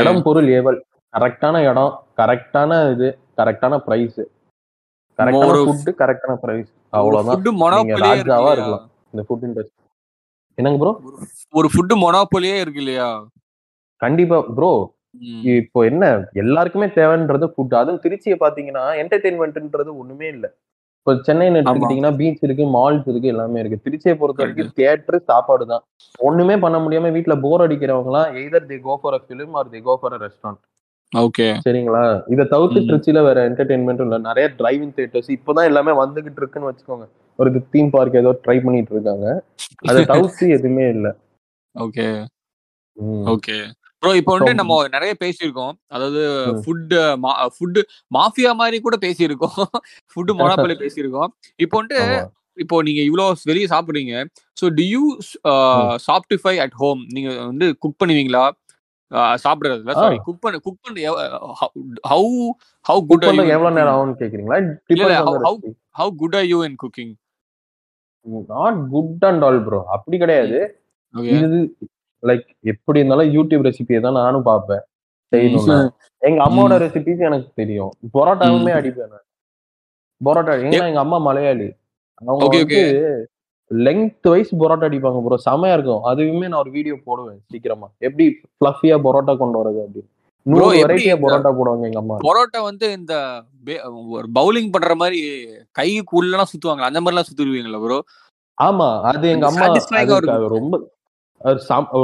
இடம் 0.00 0.22
பொருள் 0.26 0.48
ஏவல். 0.58 0.78
கரெக்டான 1.14 1.56
இடம் 1.70 1.92
கரெக்டான 2.20 2.72
இது 2.94 3.08
கரெக்டான 3.40 3.74
பிரைஸ் 3.86 4.20
கரெக்டான 5.18 5.48
ஒரு 5.50 5.60
ஃபுட்டு 5.66 5.92
கரெக்டான 6.02 6.34
பிரைஸ் 6.44 6.70
அவ்வளவுதான். 6.98 7.42
நீங்க 7.86 7.96
ராஜாவா 8.06 8.52
இருக்கலாம். 8.56 8.84
இந்த 9.12 9.22
ஃபுட் 9.26 9.44
இண்டஸ்ட்ரி 9.48 9.76
என்னங்க 10.58 10.78
ப்ரோ 10.82 10.92
ஒரு 11.58 11.68
ஃபுட்டு 11.72 11.94
மொனோபொலியே 12.04 12.56
இருக்கு 12.62 12.80
இல்லையா? 12.84 13.08
கண்டிப்பா 14.00 14.38
ப்ரோ 14.56 14.72
இப்போ 15.60 15.78
என்ன? 15.90 16.04
எல்லாருக்குமே 16.42 16.88
தேவைன்றது 16.98 17.46
ஃபுட் 17.52 17.74
அதுவும் 17.80 18.02
திருச்சியை 18.04 18.36
பாத்தீங்கன்னா 18.42 18.84
என்டர்டைன்மெண்ட்ன்றது 19.02 19.90
ஒண்ணுமே 20.00 20.26
இல்ல. 20.34 20.46
இப்போ 21.00 21.12
சென்னைன்னு 21.26 21.58
எடுத்துக்கிட்டீங்கன்னா 21.58 22.14
பீச் 22.16 22.42
இருக்கு 22.46 22.64
மால்ஸ் 22.74 23.06
இருக்கு 23.08 23.28
எல்லாமே 23.28 23.60
இருக்கு. 23.60 23.78
திருச்சியை 23.84 24.14
பொறுத்த 24.16 24.42
வரைக்கும் 24.42 24.74
தியேட்டர் 24.78 25.18
சாப்பாடு 25.30 25.64
தான் 25.66 25.84
ஒண்ணுமே 26.20 26.56
பண்ண 26.56 26.78
முடியாம 26.78 27.12
வீட்ல 27.12 27.34
போர் 27.40 27.64
அடிக்கிறவங்க 27.66 28.10
எல்லாம் 28.12 28.34
either 28.36 28.66
the 28.66 28.78
go 28.80 28.96
for 29.02 29.16
a 29.18 29.22
film 29.24 29.54
or 29.54 29.70
the 29.70 29.80
go 29.80 29.94
for 30.02 30.14
a 30.14 30.20
restaurant 30.26 30.60
okay. 31.12 31.46
சரிங்களா? 31.64 32.02
இதை 32.26 32.44
தவிர்த்து 32.46 32.80
திருச்சியில 32.88 33.22
வேற 33.24 33.38
என்டர்டைன்மெண்ட்டும் 33.48 34.06
இல்ல. 34.08 34.18
நிறைய 34.28 34.46
டிரைவிங் 34.58 34.92
தியேட்டர்ஸ் 34.96 35.30
இப்பதான் 35.36 35.68
எல்லாமே 35.70 35.92
வந்துகிட்டு 36.02 36.40
இருக்குன்னு 36.42 36.68
வச்சுக்கோங்க. 36.70 37.06
ஒரு 37.38 37.50
தீம் 37.74 37.90
பார்க் 37.90 38.20
ஏதோ 38.22 38.32
ட்ரை 38.44 38.56
பண்ணிட்டு 38.64 38.94
இருக்காங்க. 38.94 39.26
அதை 39.82 40.00
தவிர்த்து 40.04 40.46
எதுவுமே 40.50 40.86
இல்ல. 40.88 41.08
ஓகே. 41.74 42.06
ஓகே. 43.26 43.58
ப்ரோ 44.02 44.10
இப்போ 44.18 44.32
வந்துட்டு 44.32 44.60
நம்ம 44.60 44.74
நிறைய 44.94 45.12
பேசியிருக்கோம். 45.22 45.72
அதாவது. 45.94 46.20
ஃபுட் 46.62 46.92
ஃபுட் 47.56 47.80
மாஃபியா 48.18 48.50
மாதிரி 48.60 48.76
கூட 48.86 48.96
பேசியிருக்கோம். 49.06 49.56
ஃபுட் 50.12 50.32
மொனோபொலி 50.40 50.76
பேசியிருக்கோம். 50.84 51.30
இப்போ 51.64 51.76
வந்துட்டு 51.80 52.00
இப்போ 52.58 52.76
நீங்க 52.86 53.00
இவ்வளோ 53.08 53.26
வெளியே 53.50 53.66
சாப்பிடுறீங்க. 53.72 54.14
So 54.56 54.66
do 54.78 54.84
you. 54.94 55.02
சாப்டிஃபை 56.08 56.54
at 56.64 56.74
home 56.82 57.02
நீங்க 57.16 57.30
வந்து 57.50 57.68
குக் 57.84 58.00
பண்ணுவீங்களா? 58.02 58.44
சாப்பிடுறதுல 59.44 59.94
சாரி 60.00 60.18
குக் 60.26 60.42
பண்ண 60.42 60.58
குக் 60.66 60.82
பண்ண 60.82 61.14
ஹவு 62.10 62.28
ஹவு 62.86 63.00
குட் 63.08 63.24
எவ்வளவு 63.28 63.76
நேரம் 63.78 63.94
ஆகும்னு 63.94 64.20
கேக்குறீங்களா? 64.20 64.58
How 65.46 65.56
how 66.00 66.12
good 66.22 66.36
are 66.40 66.48
you 66.52 66.58
in 66.68 66.76
cooking 66.84 67.12
not 68.52 68.78
good 68.92 69.24
and 69.30 69.44
all 69.48 69.60
bro 69.68 69.80
அப்படி 69.96 70.16
கிடையாது. 70.24 70.58
இது 71.38 71.58
லைக் 72.22 72.46
எப்படி 72.60 73.00
இருந்தாலும் 73.00 73.34
யூடியூப் 73.34 73.66
ரெசிபியை 73.68 74.00
தான் 74.00 74.12
நானும் 74.12 74.42
பார்ப்பேன். 74.42 74.80
எங்க 76.18 76.44
அம்மாவோட 76.44 76.80
ரெசிபிஸ் 76.82 77.18
எனக்கு 77.18 77.50
தெரியும். 77.54 77.92
பரோட்டாவுமே 78.14 78.72
அடிப்பேன் 78.72 79.08
நான். 79.08 79.26
பரோட்டா 80.24 80.48
ஏன்னா 80.48 80.86
எங்க 80.86 80.98
அம்மா 80.98 81.18
மலையாளி. 81.18 81.72
அவங்க 82.14 82.44
வந்து 82.56 82.80
லெங்த் 83.74 84.28
வைஸ் 84.30 84.54
பரோட்டா 84.54 84.88
அடிப்பாங்க 84.88 85.26
ப்ரோ 85.26 85.36
செமையா 85.50 85.72
இருக்கும். 85.72 86.04
அதுவுமே 86.04 86.48
நான் 86.48 86.60
ஒரு 86.60 86.70
வீடியோ 86.70 86.98
போடுவேன் 87.04 87.40
சீக்கிரமா. 87.50 87.88
எப்படி 87.98 88.28
ஃபிளஃபியா 88.28 88.96
பரோட்டா 88.98 89.36
கொண்டு 89.36 89.58
வரது 89.58 89.80
அப்படி. 89.86 90.08
நூறு 90.42 90.78
எப்படி 90.78 91.02
வெரைட்டியா 91.02 91.14
இந்த- 91.14 91.28
பரோட்டா 91.28 91.54
போடுவாங்க 91.54 91.84
எங்க 91.84 91.98
அம்மா. 91.98 92.16
பரோட்டா 92.16 92.62
வந்து 92.62 92.92
இந்த 92.92 93.42
ஒரு 94.08 94.28
பவுலிங் 94.34 94.70
பண்ற 94.70 94.94
மாதிரி 94.94 95.48
கைக்கு 95.70 96.22
உள்ளலாம் 96.22 96.42
சுத்துவாங்க 96.52 96.80
அந்த 96.80 97.00
மாதிரிலாம் 97.00 97.24
சுத்துருவீங்களா 97.34 97.84
ப்ரோ 97.84 98.02
ஆமா. 98.62 99.00
அது 99.02 99.30
எங்க 99.30 99.46
அம்மா 99.46 99.66
ரொம்ப 100.46 100.90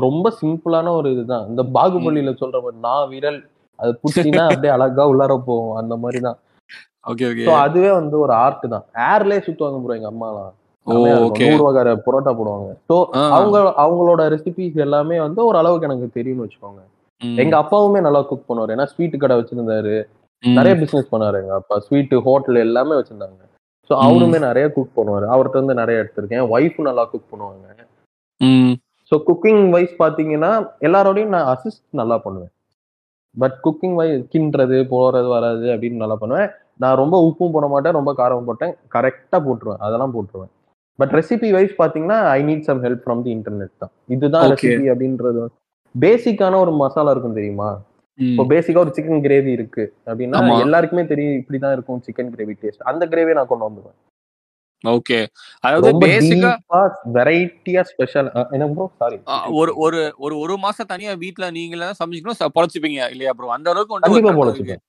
ரொம்ப 0.07 0.32
சிம்பிளான 0.41 0.93
ஒரு 0.93 1.11
இதுதான். 1.11 1.49
இந்த 1.49 1.62
பாகுபலியில 1.62 2.32
சொல்ற 2.43 2.62
மாதிரி 2.62 2.80
நான் 2.80 3.09
விரல் 3.09 3.41
அது 3.78 3.99
புடிச்சினா 4.03 4.45
அப்படியே 4.51 4.72
அழகா 4.72 5.07
உள்ளார 5.07 5.39
போகும். 5.39 5.76
அந்த 5.76 5.97
மாதிரி 5.97 6.20
தான் 6.20 6.39
ஓகே 7.05 7.26
ஓகே. 7.30 7.45
சோ 7.45 7.53
அதுவே 7.64 7.91
வந்து 7.91 8.18
ஒரு 8.18 8.32
ஆர்ட் 8.32 8.68
தான். 8.68 8.84
ஏர்லயே 8.95 9.41
சுத்துவாங்க 9.47 9.80
ப்ரோ 9.82 9.95
எங்க 9.95 10.11
அம்மாலாம். 10.11 10.53
நூறு 10.87 11.62
வகை 11.64 11.93
பரோட்டா 12.07 12.32
போடுவாங்க. 12.39 12.70
So 12.91 12.97
ah. 13.14 13.20
அவங்க 13.37 13.59
அவங்களோட 13.84 14.22
ரெசிபிஸ் 14.34 14.76
எல்லாமே 14.76 15.20
வந்து 15.20 15.45
ஒரு 15.45 15.59
அளவுக்கு 15.59 15.87
எனக்கு 15.87 16.09
தெரியும்னு 16.12 16.45
வச்சுக்கோங்க. 16.47 16.82
எங்க 17.22 17.57
அப்பாவுமே 17.57 18.01
நல்லா 18.01 18.20
குக் 18.22 18.49
பண்ணுவாரு. 18.49 18.74
ஏன்னா 18.76 18.84
ஸ்வீட் 18.84 19.16
கடை 19.18 19.37
வச்சிருந்தாரு. 19.37 19.95
நிறைய 20.43 20.74
பிசினஸ் 20.76 21.12
பண்ணாரு 21.12 21.37
எங்க 21.43 21.55
அப்பா. 21.55 21.78
ஸ்வீட் 21.78 22.14
ஹோட்டல் 22.14 22.57
எல்லாமே 22.57 22.95
வச்சிருந்தாங்க. 22.95 23.41
சோ 23.91 23.95
அவருமே 24.07 24.39
நிறைய 24.39 24.72
குக் 24.72 24.97
பண்ணுவாரு. 24.97 25.26
அவர்கிட்ட 25.26 25.57
இருந்து 25.57 25.74
நிறைய 25.74 26.03
எடுத்திருக்கேன். 26.03 26.45
ஒய்ஃபும் 26.55 26.89
நல்லா 26.91 27.05
குக் 27.05 27.30
பண்ணுவாங்க. 27.32 27.64
ஸோ 29.12 29.14
குக்கிங் 29.28 29.64
வைஸ் 29.74 29.94
பாத்தீங்கன்னா 30.02 30.52
எல்லாரோடையும் 30.86 31.34
நான் 31.36 31.48
அசிஸ்ட் 31.52 31.84
நல்லா 32.00 32.16
பண்ணுவேன். 32.26 32.52
பட் 33.34 33.57
குக்கிங் 33.64 33.96
வைஸ் 34.00 34.20
கிண்டுறது 34.32 34.78
போறது 34.92 35.28
வராது 35.36 35.66
அப்படின்னு 35.74 36.02
நல்லா 36.02 36.16
பண்ணுவேன். 36.22 36.48
நான் 36.82 36.98
ரொம்ப 37.02 37.16
உப்பும் 37.28 37.54
போட 37.54 37.66
மாட்டேன் 37.74 37.96
ரொம்ப 37.98 38.12
காரம் 38.20 38.48
போட்டேன். 38.48 38.72
கரெக்டா 38.94 39.38
போட்டுருவேன். 39.46 39.82
அதெல்லாம் 39.86 40.14
போட்டுருவேன். 40.16 40.50
பட் 41.00 41.12
ரெசிபி 41.18 41.48
வைஸ் 41.57 41.74
பாத்தீங்கன்னா 41.82 42.18
I 42.36 42.40
need 42.48 42.66
some 42.68 42.82
help 42.86 43.02
from 43.04 43.22
the 43.26 43.30
internet 43.36 43.74
தான். 43.82 43.92
இதுதான். 44.14 44.46
ரெசிபி 44.52 44.86
அப்படின்றது. 44.92 45.42
பேசிக்கான 45.94 46.59
ஒரு 46.64 46.72
மசாலா 46.82 47.12
இருக்கும் 47.14 47.38
தெரியுமா. 47.40 47.68
இப்போ 48.18 48.44
பேசிக்கா 48.52 48.82
ஒரு 48.84 48.92
சிக்கன் 48.96 49.24
கிரேவி 49.26 49.50
இருக்கு. 49.59 49.84
அப்படின்னா. 50.09 50.38
எல்லாருக்குமே 50.64 51.04
தெரியும் 51.12 51.38
இப்படிதான் 51.40 51.74
இருக்கும் 51.76 52.02
சிக்கன் 52.07 52.30
கிரேவி 52.34 52.54
டேஸ்ட் 52.62 52.86
அந்த 52.90 53.02
கிரேவியை 53.12 53.36
நான் 53.38 53.50
கொண்டு 53.52 53.66
வந்துருவேன். 53.68 53.98
ஓகே 54.85 55.18
அதாவது 55.66 55.91
பேசிக்கா 56.03 56.81
வெரைட்டியா 57.16 57.83
ஸ்பெஷல் 57.91 58.29
என்ன 58.55 58.66
ப்ரோ 58.74 58.87
சாரி 59.01 59.16
ஒரு 59.61 59.72
ஒரு 59.85 60.01
ஒரு 60.24 60.35
ஒரு 60.39 60.55
மாசம் 60.64 60.91
தனியா 60.93 61.12
வீட்ல 61.22 61.45
நீங்களே 61.51 61.89
சமைச்சுக்கணும். 62.01 62.55
பொழைச்சுப்பீங்க. 62.57 63.01
இல்லையா 63.14 63.33
ப்ரோ 63.39 63.55
அந்த 63.57 63.70
அளவுக்கு 63.72 64.05
கண்டிப்பா 64.07 64.35
பொழைச்சுப்பேன். 64.41 64.83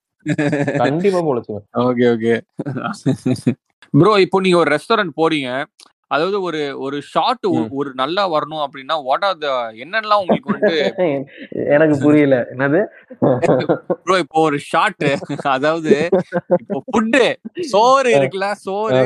கண்டிப்பா 0.84 1.22
பொழைச்சுவேன் 1.30 1.66
ஓகே 1.88 2.06
ஓகே 2.16 2.34
ப்ரோ 3.94 4.14
இப்போ 4.26 4.38
நீங்க 4.46 4.58
ஒரு 4.64 4.72
ரெஸ்டாரண்ட் 4.76 5.14
போறீங்க. 5.22 5.50
அதாவது 6.12 6.38
ஒரு 6.41 6.60
ஒரு 6.80 6.97
ஷார்ட். 7.12 7.45
ஒரு 7.80 7.89
நல்லா 7.95 8.24
வரணும் 8.34 8.64
அப்படின்னா 8.66 8.95
வாட் 9.08 9.26
ஆர் 9.26 9.39
த 9.39 9.47
என்னென்னலாம் 9.84 10.22
உங்களுக்கு 10.24 10.53
வந்து 10.53 10.76
எனக்கு 11.76 11.95
புரியல. 12.03 12.36
என்னது? 12.53 12.82
ப்ரோ 14.03 14.18
இப்போ 14.24 14.39
ஒரு 14.41 14.60
ஷார்ட் 14.68 15.05
அதாவது 15.55 15.93
இப்போ 16.62 16.80
ஃபுட்டு 16.88 17.24
சோறு 17.72 18.12
இருக்குல்ல 18.18 18.49
சோறு. 18.66 19.01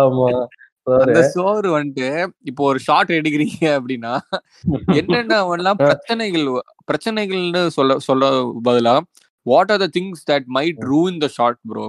ஆமா. 0.00 0.28
சோறு. 0.86 1.04
அந்த 1.06 1.20
சோறு 1.34 1.68
வந்துட்டு 1.76 2.08
இப்போ 2.50 2.62
ஒரு 2.70 2.80
ஷார்ட் 2.86 3.12
எடுக்கிறீங்க 3.18 3.64
அப்படின்னா 3.78 4.14
என்னென்ன 5.00 5.38
பிரச்சனைகள் 5.82 6.46
பிரச்சனைகள்னு 6.90 7.62
சொல்ல 7.76 7.98
சொல்ல 8.08 8.24
பதிலா 8.66 8.94
what 9.46 9.72
are 9.74 9.82
the 9.84 9.88
things 9.96 10.26
that 10.30 10.48
might 10.56 10.80
ruin 10.90 11.16
the 11.24 11.28
shot 11.36 11.60
bro 11.70 11.86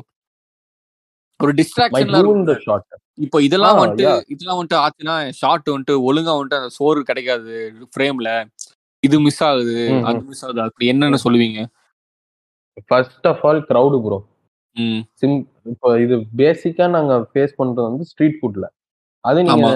ஒரு 1.40 1.52
இருக்கும். 1.54 2.48
shot. 2.68 2.84
இப்போ 3.26 3.38
இதெல்லாம் 3.48 3.78
வந்துட்டு. 3.78 4.08
இதெல்லாம் 4.34 4.60
வந்துட்டு 4.60 4.78
ஆச்சுன்னா 4.86 5.16
ஷார்ட் 5.42 5.70
வந்துட்டு 5.70 5.96
ஒழுங்கா 6.08 6.34
வந்துட்டு 6.38 6.60
அந்த 6.60 6.72
சோறு 6.78 7.04
கிடைக்காது 7.04 7.54
ஃப்ரேம்ல 7.94 8.32
இது 9.04 9.18
மிஸ் 9.20 9.44
ஆகுது 9.44 9.76
அது 10.06 10.22
மிஸ் 10.30 10.44
ஆகுது 10.46 10.62
அப்படி 10.62 10.92
என்னன்னு 10.94 11.24
சொல்லுவீங்க? 11.26 11.60
First 12.92 13.24
of 13.32 13.38
all, 13.48 13.60
crowd 13.70 13.94
bro. 14.06 14.18
ம். 14.76 15.02
Sim 15.22 15.32
இப்போ 15.72 15.88
இது 16.02 16.16
பேசிக்கா 16.38 16.86
நாங்க 16.96 17.14
ஃபேஸ் 17.32 17.54
பண்றது 17.60 17.88
வந்து 17.90 18.06
ஸ்ட்ரீட் 18.06 18.38
ஃபுட்ல 18.40 18.66
அது 19.26 19.40
நீங்க 19.44 19.70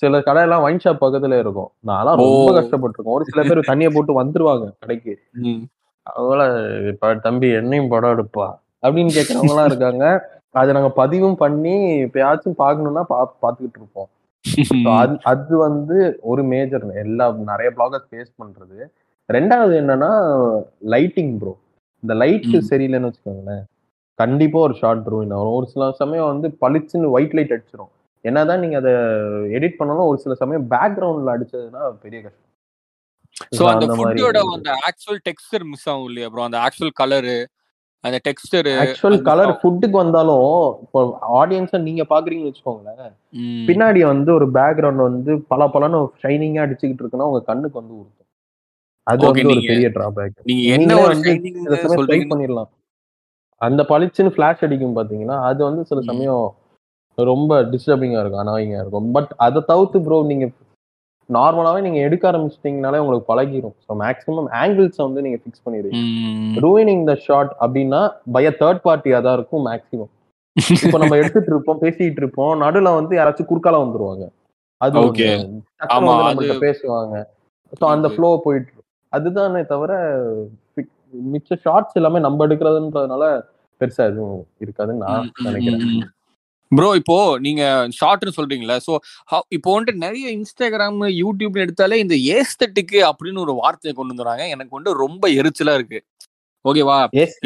சில 0.00 0.18
கடையெல்லாம் 0.18 0.64
வைன் 0.64 0.82
ஷாப் 0.84 1.02
பக்கத்துல 1.04 1.38
இருக்கும். 1.38 1.70
நான்லாம் 1.86 2.18
ரொம்ப 2.20 2.48
ஓ. 2.48 2.56
கஷ்டப்பட்டிருக்கேன் 2.56 3.14
ஒரு 3.16 3.24
சில 3.24 3.42
பேர் 3.42 3.68
தண்ணியை 3.70 3.90
போட்டு 3.94 4.22
வந்துருவாங்க 4.22 4.66
கடைக்கு. 4.80 5.12
அவங்கள 6.06 6.42
இப்ப 6.88 7.14
தம்பி 7.26 7.48
என்னையும் 7.60 7.88
படம் 7.88 8.12
எடுப்பா. 8.14 8.48
அப்படின்னு 8.82 9.12
கேட்கறவங்க 9.16 9.54
எல்லாம் 9.54 9.70
இருக்காங்க. 9.70 10.04
அதை 10.60 10.70
நாங்க 10.76 10.90
பதிவும் 11.00 11.36
பண்ணி 11.42 11.74
எப்பயாச்சும் 12.06 12.60
பார்க்கணும்னா 12.62 13.02
பா 13.10 13.18
பாத்துக்கிட்டு 13.44 13.80
இருப்போம். 13.80 14.10
So 14.68 14.92
அது 15.30 15.54
வந்து 15.66 15.96
ஒரு 16.30 16.42
மேஜர் 16.52 16.84
எல்லா 17.04 17.24
நிறைய 17.50 17.70
பிளாகர்ஸ் 17.76 18.08
ஃபேஸ் 18.10 18.30
பண்றது. 18.42 18.78
ரெண்டாவது 19.28 19.74
என்னன்னா 19.82 20.10
லைட்டிங் 20.94 21.34
ப்ரோ 21.40 21.52
இந்த 22.02 22.14
லைட். 22.22 22.48
சரியில்லைன்னு 22.70 23.08
வச்சுக்கோங்களேன். 23.08 23.64
கண்டிப்பா 24.18 24.58
ஒரு 24.66 24.74
ஷார்ட் 24.80 25.10
ரூயின் 25.12 25.34
ஆகும் 25.36 25.56
ஒரு 25.58 25.66
சில 25.72 25.90
சமயம் 26.00 26.30
வந்து 26.32 26.48
பளிச்சுன்னு 26.62 27.12
ஒயிட் 27.16 27.36
லைட் 27.38 27.54
அடிச்சிடும் 27.56 27.92
என்னதான் 28.24 28.62
நீங்க 28.62 28.76
அதை 28.80 28.92
எடிட் 29.56 29.78
பண்ணாலும் 29.78 30.08
ஒரு 30.10 30.18
சில 30.24 30.34
சமயம் 30.40 30.64
பேக்ரவுண்ட்ல 30.72 31.34
அடிச்சதுன்னா 31.36 31.82
பெரிய 32.04 32.18
கஷ்டம். 32.24 32.46
சோ 33.56 33.60
So 33.60 33.70
அந்த 33.72 33.86
ஃபுட்டோட 33.96 34.38
அந்த 34.56 34.72
ஆக்சுவல் 34.88 35.20
டெக்ஸ்டர் 35.28 35.64
மிஸ் 35.70 35.88
ஆகும் 35.92 36.08
இல்லையா 36.10 36.28
ப்ரோ 36.32 36.44
அந்த 36.48 36.58
ஆக்சுவல் 36.66 36.92
கலரு 37.00 37.36
அந்த 38.04 38.18
டெக்ஸ்டர் 38.26 38.68
ஆக்சுவல் 38.82 39.18
கலர் 39.22 39.52
ஃபுட்டுக்கு 39.60 39.96
வந்தாலும் 39.96 40.46
இப்போ 40.84 41.00
ஆடியன்ஸை 41.40 41.78
நீங்க 41.88 42.02
பாக்குறீங்கன்னு 42.12 42.50
வச்சுக்கோங்களேன் 42.50 43.12
பின்னாடி 43.68 44.00
வந்து 44.04 44.30
ஒரு 44.34 44.46
பேக்ரவுண்ட் 44.50 45.02
வந்து 45.08 45.32
பல 45.52 45.66
பலன்னு 45.74 46.00
ஷைனிங்கா 46.22 46.64
அடிச்சுக்கிட்டு 46.64 47.02
இருக்குன்னா 47.02 47.28
உங்க 47.30 47.42
கண்ணுக்கு 47.42 47.80
வந்து 47.80 47.94
உறுத்தும் 48.00 48.28
அது 49.06 49.22
வந்து 49.26 49.52
ஒரு 49.52 49.62
பெரிய 49.70 49.88
டிராபேக் 49.88 50.38
நீங்க 50.50 50.64
என்ன 50.76 50.96
ஒரு 51.00 52.06
ட்ரை 52.08 52.20
பண்ணிடலாம். 52.32 52.70
அந்த 53.60 53.82
பளிச்சுன்னு 53.88 54.34
ஃபிளாஷ் 54.34 54.64
அடிக்கும் 54.66 54.98
பாத்தீங்கன்னா 54.98 55.36
அது 55.48 55.60
வந்து 55.64 55.82
சில. 55.84 56.02
சமயம் 56.02 56.44
ரொம்ப 57.18 57.54
டிஸ்டர்பிங்கா 57.72 58.20
இருக்கும் 58.22 58.42
அனாயிங்கா 58.42 58.78
இருக்கும். 58.82 59.08
பட் 59.12 59.32
அதை 59.46 59.60
தவிர்த்து 59.70 59.98
ப்ரோ 60.06 60.18
நீங்க 60.30 60.46
நார்மலாவே 61.32 61.80
நீங்க 61.80 61.98
எடுக்க 61.98 62.32
ஆரம்பிச்சிட்டீங்கனாலே 62.32 62.98
உங்களுக்கு 62.98 63.34
பழகிரும். 63.34 63.74
ஸோ 63.86 63.94
மேக்ஸிமம் 63.98 64.48
ஆங்கிள்ஸ் 64.52 64.96
வந்து 64.96 65.22
நீங்க 65.22 65.38
ஃபிக்ஸ் 65.38 65.68
பண்ணிடுவீங்க. 65.68 66.00
ரூயினிங் 66.60 67.04
த 67.04 67.14
ஷாட் 67.14 67.56
அப்படின்னா 67.60 68.10
பை 68.32 68.46
தேர்ட் 68.46 68.80
பார்ட்டியா 68.84 69.22
தான் 69.22 69.32
இருக்கும் 69.32 69.66
மேக்ஸிமம் 69.66 70.10
இப்போ 70.84 70.98
நம்ம 70.98 71.16
எடுத்துட்டு 71.16 71.50
இருப்போம் 71.50 71.80
பேசிட்டு 71.80 72.20
இருப்போம் 72.22 72.60
நடுவுல 72.60 72.94
வந்து 72.94 73.16
யாராச்சும் 73.16 73.50
குறுக்கால 73.50 73.80
வந்துருவாங்க. 73.84 74.24
அது. 74.76 74.98
டக்குனு 75.80 75.96
ஆமா, 75.96 76.14
அது- 76.22 76.60
பேசுவாங்க. 76.60 77.24
ஸோ 77.80 77.84
அந்த 77.84 78.08
ஃப்ளோ 78.08 78.40
போயிட்டு. 78.44 78.72
அதுதானே 79.08 79.62
தவிர 79.62 79.92
மிச்ச 81.32 81.56
ஷார்ட்ஸ் 81.60 81.92
எல்லாமே 81.92 82.18
நம்ம 82.18 82.46
எடுக்கிறதுன்றதுனால 82.46 83.42
பெருசா 83.80 84.02
எதுவும் 84.06 84.46
இருக்காதுன்னு 84.64 85.02
நான் 85.04 85.30
நினைக்கிறேன். 85.44 86.10
ப்ரோ 86.72 86.88
இப்போ 87.00 87.16
நீங்க 87.44 87.62
ஷார்ட்னு 87.96 88.36
சொல்றீங்களா 88.36 88.76
சோ 88.84 88.92
இப்போ 89.56 89.70
வந்துட்டு 89.74 90.04
நிறைய 90.04 90.26
இன்ஸ்டாகிராம் 90.36 91.00
யூடியூப்ல 91.20 91.64
எடுத்தாலே 91.64 91.96
இந்த 92.02 92.16
ஏஸ்தட்டிக்கு 92.36 93.00
அப்படின்னு 93.08 93.44
ஒரு 93.46 93.54
வார்த்தையை 93.60 93.94
கொண்டு 93.94 94.14
வந்துறாங்க 94.14 94.44
எனக்கு 94.54 94.78
வந்து 94.78 94.92
ரொம்ப 95.02 95.24
எரிச்சலா 95.38 95.74
இருக்கு. 95.78 96.00
ஓகேவா 96.64 96.96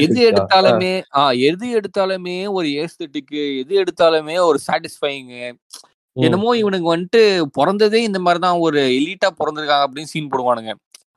எது. 0.04 0.18
எடுத்தாலுமே 0.30 0.92
ஆ. 1.18 1.24
எது 1.48 1.66
எடுத்தாலுமே 1.78 2.36
ஒரு 2.56 2.68
ஏஸ்தட்டிக்கு 2.82 3.42
எது 3.60 3.74
எடுத்தாலுமே 3.82 4.36
ஒரு 4.48 4.58
சாட்டிஸ்ஃபைங் 4.66 5.30
ம். 5.36 5.56
என்னமோ 6.16 6.50
இவனுக்கு 6.62 6.88
வந்துட்டு 6.90 7.22
பிறந்ததே 7.58 8.00
இந்த 8.08 8.20
மாதிரி 8.24 8.40
தான் 8.42 8.60
ஒரு 8.66 8.80
எலிட்டா 8.98 9.30
பிறந்திருக்காங்க 9.40 9.86
அப்படின்னு 9.86 10.12
சீன் 10.12 10.30
போடுவானுங்க. 10.32 10.72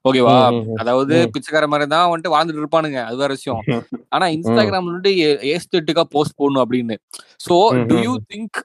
ஓகேவா. 0.08 0.36
அதாவது. 0.82 1.16
பிச்சைக்கார 1.34 1.68
மாதிரி 1.68 1.88
தான் 1.90 2.10
வந்துட்டு 2.12 2.34
வாழ்ந்துட்டு 2.34 2.62
இருப்பானுங்க. 2.64 3.00
அது 3.06 3.18
வேற 3.18 3.32
விஷயம். 3.38 3.62
ஆனா 4.10 4.26
இன்ஸ்டாகிராம் 4.36 4.88
வந்துட்டு 4.90 5.14
ஏஸ்தட்டிக்கா 5.54 6.06
போஸ்ட் 6.16 6.38
போடணும் 6.42 6.64
அப்படின்னு. 6.66 6.98
So 7.48 7.58
do 7.90 7.98
you 8.04 8.14
think 8.34 8.60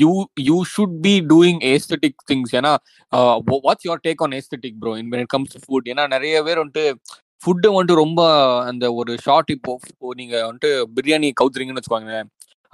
you 0.00 0.12
you 0.42 0.56
should 0.72 0.96
be 1.00 1.14
doing 1.30 1.60
aesthetic 1.68 2.18
things 2.30 2.54
ஏன்னா 2.54 2.72
what's 3.66 3.86
your 3.86 4.04
take 4.08 4.22
on 4.22 4.34
aesthetic 4.40 4.78
bro 4.80 4.92
in 4.98 5.12
it 5.14 5.32
comes 5.34 5.56
food 5.64 5.88
ஏன்னா 5.88 6.04
நிறைய 6.08 6.42
பேர் 6.42 6.62
வந்துட்டு 6.62 6.84
ஃபுட்டை 7.42 7.70
வந்துட்டு 7.70 7.94
ரொம்ப 7.96 8.20
அந்த 8.66 8.84
ஒரு 8.94 9.12
ஷார்ட் 9.18 9.50
இப்போ 9.50 9.72
நீங்க 10.14 10.34
வந்துட்டு 10.48 10.70
பிரியாணி 10.96 11.30
கவுத்துறீங்கன்னு 11.40 11.80
வச்சுக்கோங்க 11.80 12.18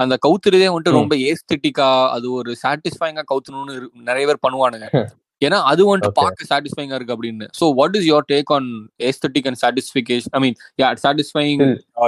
அந்த 0.00 0.14
கவுத்துறதே 0.26 0.68
வந்துட்டு. 0.68 0.98
ரொம்ப 0.98 1.14
ஏஸ்தட்டிக்கா 1.28 1.86
அது 2.08 2.26
ஒரு 2.32 2.50
சாட்டிஸ்ஃபைங்கா 2.62 3.24
கவுத்தணும்னு 3.30 3.74
நிறைய 4.02 4.26
பேர் 4.26 4.44
பண்ணுவானுங்க. 4.46 4.88
ஏன்னா 5.42 5.58
அது 5.70 5.82
வந்துட்டு. 5.86 6.16
பார்க்க 6.18 6.48
சாட்டிஸ்ஃபைங்கா 6.48 6.96
இருக்கு 6.98 7.14
அப்படின்னு 7.14 7.46
so 7.58 7.66
what 7.78 7.96
is 7.98 8.06
your 8.08 8.26
take 8.30 8.50
on 8.56 8.68
aesthetic 9.08 9.48
and 9.48 9.60
satisfaction 9.62 10.34
I 10.34 10.42
mean 10.44 10.56
ya 10.78 10.88
satisfying 11.04 11.62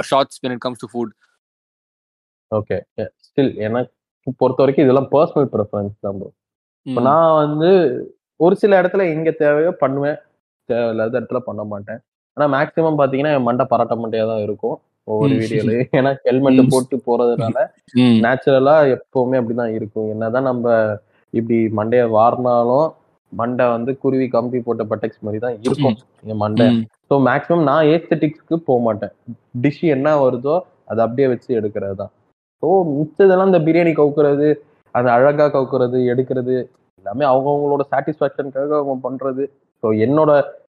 shorts 0.09 0.39
when 0.43 0.53
it 0.53 0.61
comes 0.61 0.79
to 0.79 0.89
food 0.93 1.09
okay 2.51 2.77
still 3.27 3.51
எனக்கு 3.65 3.91
பொறுத்த 4.39 4.59
வரைக்கும் 4.63 4.85
இதெல்லாம் 4.85 5.09
பர்சனல் 5.13 5.49
ப்ரிஃபரன்ஸ் 5.53 5.95
தான் 6.05 6.17
ப்ரோ 6.17 6.29
இப்போ. 6.85 7.01
நான் 7.07 7.33
வந்து 7.39 7.69
ஒரு 8.39 8.55
சில 8.61 8.79
இடத்துல 8.81 9.03
எங்க 9.13 9.29
தேவையோ 9.39 9.71
பண்ணுவேன் 9.81 10.17
தேவையில்லாத 10.69 11.19
இடத்துல 11.19 11.39
பண்ண 11.45 11.61
மாட்டேன் 11.71 11.99
ஆனா 12.37 12.45
மேக்ஸிமம் 12.53 12.99
பாத்தீங்கன்னா 12.99 13.33
மண்டை 13.47 13.65
பரட்ட 13.71 13.95
மண்டையா 14.01 14.25
தான் 14.29 14.43
இருக்கும் 14.45 14.77
ஒவ்வொரு 15.07 15.31
ம். 15.33 15.39
வீடியோலயும் 15.41 15.89
ஏன்னா 15.99 16.11
ஹெல்மெட். 16.25 16.59
போட்டு 16.73 16.95
போறதுனால. 17.05 17.57
நேச்சுரலா 18.25 18.75
எப்பவுமே 18.95 19.39
அப்படிதான் 19.39 19.73
இருக்கும் 19.77 20.09
என்னதான் 20.13 20.47
நம்ம 20.49 20.65
இப்படி 21.33 21.57
மண்டைய 21.77 22.03
வாரினாலும் 22.15 22.87
மண்டை 23.39 23.65
வந்து 23.75 23.91
குருவி 24.03 24.27
கம்பி 24.35 24.59
போட்ட 24.65 24.83
பட்டெக்ஸ் 24.91 25.23
மாதிரி 25.25 25.39
தான் 25.45 25.55
இருக்கும் 25.65 25.97
என் 26.31 26.41
மண்டை. 26.43 26.67
ஸோ 27.09 27.15
மேக்ஸிமம் 27.27 27.65
நான் 27.69 27.89
ஏஸ்தட்டிக்ஸ்க்கு 27.93 28.57
போக 28.67 28.79
மாட்டேன். 28.87 29.13
டிஷ் 29.63 29.83
என்ன 29.95 30.15
வருதோ 30.23 30.55
அதை 30.91 31.01
அப்படியே 31.05 31.27
வச்சு 31.33 31.49
எடுக்கிறது 31.59 31.95
தான் 32.01 32.11
ஸோ 32.63 32.69
மிச்சதெல்லாம் 32.97 33.51
இந்த 33.51 33.61
பிரியாணி 33.67 33.93
கவுக்குறது 33.99 34.47
அந்த 34.95 35.09
அழகா 35.17 35.45
கவுக்குறது 35.55 35.99
எடுக்கிறது 36.13 36.55
எல்லாமே 36.99 37.25
அவங்கவுங்களோட 37.29 37.83
சாட்டிஸ்ஃபேக்ஷனுக்காக 37.91 38.75
அவங்க 38.79 38.95
பண்றது. 39.07 39.43
ஸோ 39.83 39.87
என்னோட 40.05 40.31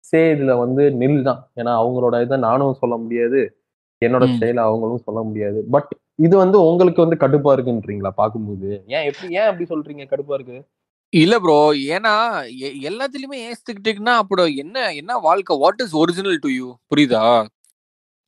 சே 0.09 0.19
இதுல 0.33 0.51
வந்து 0.63 0.83
நில் 1.01 1.21
தான். 1.29 1.39
ஏன்னா 1.59 1.71
அவங்களோட 1.81 2.15
இதை 2.25 2.37
நானும் 2.47 2.79
சொல்ல 2.81 2.95
முடியாது. 3.03 3.39
என்னோட. 4.01 4.25
ஸ்டைல 4.33 4.63
அவங்களும் 4.67 5.05
சொல்ல 5.07 5.19
முடியாது. 5.29 5.59
பட் 5.75 5.89
இது 6.25 6.35
வந்து 6.43 6.57
உங்களுக்கு 6.69 7.03
வந்து 7.05 7.17
கடுப்பா 7.23 7.51
இருக்குன்றீங்களா 7.55 8.11
பார்க்கும்போது? 8.21 8.69
ஏன் 8.95 9.05
எப்படி 9.09 9.27
ஏன் 9.39 9.49
அப்படி 9.49 9.65
சொல்றீங்க 9.73 10.05
கடுப்பா 10.11 10.35
இருக்கு? 10.37 10.57
இல்ல 11.13 11.35
ப்ரோ 11.43 11.55
ஏன்னா 11.93 12.11
எல்லாத்துலயுமே 12.87 13.37
ஏஸ்துக்கிட்டீங்கன்னா 13.45 14.15
அப்புறம் 14.21 14.49
என்ன 14.63 14.77
என்ன 14.99 15.13
வாழ்க்கை? 15.19 15.55
What 15.63 15.81
is 15.85 15.95
original 16.01 16.37
to 16.43 16.49
you 16.55 16.67
புரியுதா? 16.91 17.23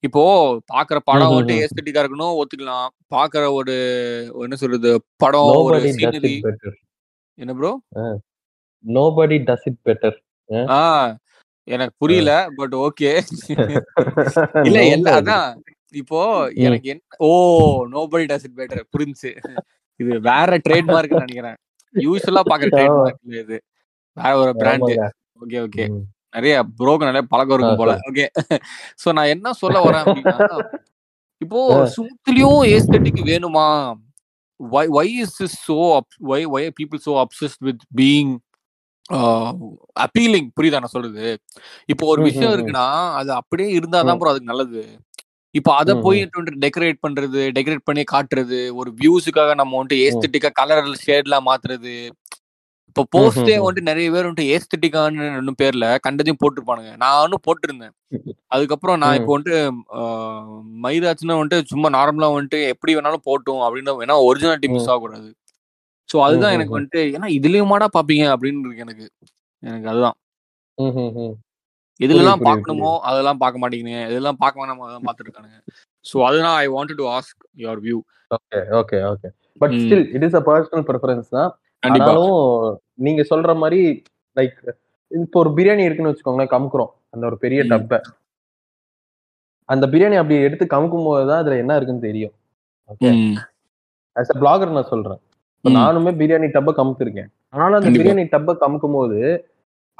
இப்போ 0.04 0.22
பாக்குற 0.72 0.98
படம் 1.10 1.32
வந்துட்டு. 1.32 1.56
ஏஸ்தட்டிக்கா 1.64 2.02
இருக்கணும் 2.04 2.38
ஒத்துக்கலாம். 2.40 2.88
பாக்குற 3.12 3.44
ஒரு 3.60 3.76
என்ன 4.44 4.58
சொல்றது 4.62 4.92
படம் 5.24 5.50
ஒரு 5.68 5.80
சீனரி 5.98 6.34
என்ன 7.38 7.52
bro 7.60 7.72
nobody 8.84 9.38
does 9.48 9.68
it 9.70 9.82
better 9.88 10.18
ah. 10.74 10.82
எனக்கு 11.68 11.94
புரியல 12.02 12.32
பட் 12.58 12.74
ஓகே 12.86 13.10
இல்ல 14.68 14.80
எல்லா 14.96 15.12
அதான். 15.20 15.50
இப்போ 15.94 16.20
எனக்கு 16.66 16.90
என்ன 16.94 17.02
oh 17.22 17.30
nobody 17.94 18.26
does 18.32 18.46
it 18.48 18.58
better 18.60 18.84
புரிஞ்சு 18.94 19.32
இது 20.00 20.14
வேற 20.30 20.50
ட்ரேட்மார்க் 20.66 21.14
நினைக்கிறேன். 21.20 21.58
யூஸ்வலா 21.96 22.42
பாக்குற. 22.50 22.70
ட்ரேட்மார்க் 22.72 23.40
இது. 23.40 23.62
வேற 24.14 24.38
ஒரு 24.38 24.56
பிராண்ட் 24.56 24.84
ஓகே 25.42 25.60
ஓகே 25.68 25.86
நிறைய 26.30 26.64
புரோக்கு 26.80 27.00
நிறைய 27.00 27.22
பழக்கம் 27.22 27.60
இருக்கும் 27.60 27.78
போல. 27.78 28.00
ஓகே 28.12 28.26
சோ 29.06 29.14
நான் 29.14 29.26
என்ன 29.26 29.54
சொல்ல 29.54 29.84
வரேன் 29.84 30.06
அப்படின்னா 30.06 30.36
இப்போ 31.38 31.82
ஆ. 31.82 31.90
சுத்துலயும் 31.96 32.68
ஏஸ்தட்டிக் 32.68 33.24
வேணுமா? 33.26 33.94
Is 35.20 35.32
this 35.40 35.60
so 35.60 35.98
up- 35.98 36.18
why 36.20 36.46
why 36.46 36.62
are 36.66 36.72
people 36.72 37.00
so 37.00 37.26
obsessed 37.26 37.62
with 37.62 37.80
being 37.96 38.40
uh, 39.14 39.54
appealing? 40.00 40.52
புரியுதா 40.62 40.72
நான் 40.72 40.86
சொல்றது? 40.86 41.40
இப்போ 41.86 42.08
ஒரு 42.08 42.22
விஷயம். 42.22 42.52
இருக்குன்னா 42.52 42.86
அது 43.14 43.32
அப்படியே 43.32 43.80
இருந்தாதான் 43.80 44.18
ப்ரோ 44.18 44.30
அதுக்கு 44.30 44.52
நல்லது. 44.54 44.82
இப்போ 45.56 45.72
அதை 45.74 45.94
போய் 46.06 46.20
டெக்கரேட் 46.64 47.00
பண்றது 47.06 47.40
டெக்கரேட் 47.56 47.88
பண்ணி 47.90 48.04
காட்டுறது 48.12 48.60
ஒரு 48.72 48.90
வியூஸுக்காக 49.00 49.56
நம்ம 49.56 49.74
வந்துட்டு 49.78 50.04
ஏஸ்தட்டிக்கா 50.06 50.50
கலர் 50.60 50.92
ஷேட்லாம் 51.06 51.48
மாத்துறது. 51.50 51.96
இப்போ 52.90 53.04
போஸ்டே. 53.16 53.56
வந்துட்டு 53.58 53.90
நிறைய 53.90 54.08
பேர் 54.12 54.26
வந்துட்டு 54.26 54.48
ஏஸ்தட்டிக்கான்னு 54.54 55.28
ரெண்டு 55.36 55.54
பேர்ல 55.60 55.86
கண்டதையும் 56.06 56.40
போட்டிருப்பானுங்க. 56.42 56.92
நானும் 56.98 57.44
போட்டிருந்தேன். 57.48 57.94
அதுக்கப்புறம் 58.54 58.98
நான். 59.00 59.18
இப்போ 59.20 59.32
வந்துட்டு 59.36 59.60
மைதாச்சுன்னா 60.86 61.38
வந்துட்டு 61.40 61.70
சும்மா 61.72 61.90
நார்மலா 61.90 62.30
வந்துட்டு 62.34 62.60
எப்படி 62.74 62.96
வேணாலும் 62.98 63.26
போட்டும் 63.30 63.62
அப்படின்னு 63.68 63.94
ஏன்னா 64.06 64.18
ஒரிஜினாலிட்டி 64.30 64.70
மிஸ் 64.74 64.90
ஆகக்கூடாது. 64.90 65.30
ஸோ 66.10 66.18
அதுதான் 66.28 66.56
எனக்கு. 66.58 66.76
வந்துட்டு 66.78 67.02
ஏன்னா 67.16 67.30
இதுலயுமாடா 67.38 67.88
பாப்பீங்க 67.98 68.26
அப்படின்னு 68.36 68.66
இருக்கு 68.66 68.86
எனக்கு. 68.88 69.08
எனக்கு 69.64 69.90
அதுதான். 69.90 70.18
ம், 72.02 72.04
ம், 72.04 72.08
ம். 72.08 72.08
எதுலலாம் 72.08 72.40
புரியுது, 72.40 72.50
பார்க்கணுமோ 72.50 72.92
அதெல்லாம் 73.10 73.40
பார்க்க 73.42 73.62
மாட்டேங்கிறீங்க 73.62 74.02
எதெல்லாம் 74.08 74.40
பார்க்க 74.40 74.62
வேணாமோ 74.62 74.86
அதெல்லாம் 74.86 75.08
பார்த்துட்டு 75.08 75.30
இருக்கானுங்க 75.30 75.60
ஸோ 76.06 76.18
அதுதான் 76.28 76.58
I 76.62 76.68
want 76.76 76.94
to 77.00 77.08
ask 77.16 77.42
your 77.58 77.82
view 77.86 77.98
okay 78.32 78.60
okay 78.80 78.98
okay 79.12 79.30
but. 79.62 79.76
Still 79.82 80.06
it 80.16 80.26
is 80.28 80.38
a 80.40 80.44
personal 80.48 80.86
preference 80.90 81.30
தான் 81.36 81.50
ஆனாலும் 81.84 82.36
நீங்க 83.06 83.22
சொல்ற 83.32 83.52
மாதிரி 83.62 83.82
லைக் 84.38 84.56
இப்போ 85.12 85.38
ஒரு 85.40 85.52
பிரியாணி 85.56 85.86
இருக்குன்னு 85.86 86.12
வச்சுக்கோங்களேன் 86.12 86.54
கமுக்குறோம் 86.54 86.92
அந்த 87.14 87.24
ஒரு 87.30 87.38
பெரிய. 87.44 87.62
டப்பை 87.72 88.00
அந்த 89.70 89.86
பிரியாணி 89.92 90.16
அப்படி 90.20 90.38
எடுத்து 90.48 90.66
கமுக்கும் 90.72 91.08
போது 91.08 91.26
தான் 91.30 91.42
அதுல 91.42 91.58
என்ன 91.62 91.76
இருக்குன்னு 91.78 92.08
தெரியும் 92.08 92.34
ஓகே. 92.90 93.10
ஆஸ் 94.16 94.32
அ 94.32 94.38
பிளாகர் 94.42 94.76
நான் 94.78 94.92
சொல்றேன். 94.92 95.22
நானுமே 95.66 96.12
பிரியாணி 96.20 96.48
டப்பை 96.54 96.72
கமுத்திருக்கேன் 96.78 97.30
ஆனாலும் 97.54 97.78
அந்த. 97.80 97.92
பிரியாணி 97.98 98.24
டப்பை 98.34 98.54
கமுக்கும் 98.62 98.98
போது 98.98 99.20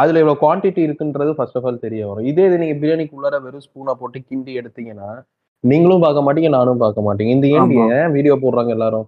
அதுல 0.02 0.22
இவ்வளவு 0.22 0.42
குவாண்டிட்டி 0.44 0.82
இருக்குன்றது 0.88 1.32
ஃபர்ஸ்ட் 1.38 1.58
ஆஃப் 1.60 1.68
ஆல் 1.70 1.84
தெரிய 1.86 2.02
வரும். 2.10 2.28
இதே 2.32 2.46
இது 2.50 2.62
நீங்க 2.64 2.76
பிரியாணிக்குள்ளார 2.82 3.38
வெறும் 3.46 3.66
ஸ்பூனா 3.66 3.94
போட்டு 4.02 4.20
கிண்டி 4.30 4.54
எடுத்தீங்கன்னா 4.62 5.10
நீங்களும் 5.64 6.04
பார்க்க 6.06 6.26
மாட்டீங்க 6.26 6.50
நானும் 6.58 6.82
பார்க்க 6.84 7.08
மாட்டீங்க 7.08 7.34
இந்த 7.38 7.48
ஏன் 8.00 8.14
வீடியோ 8.16 8.36
போடுறாங்க 8.44 8.72
எல்லாரும்? 8.78 9.06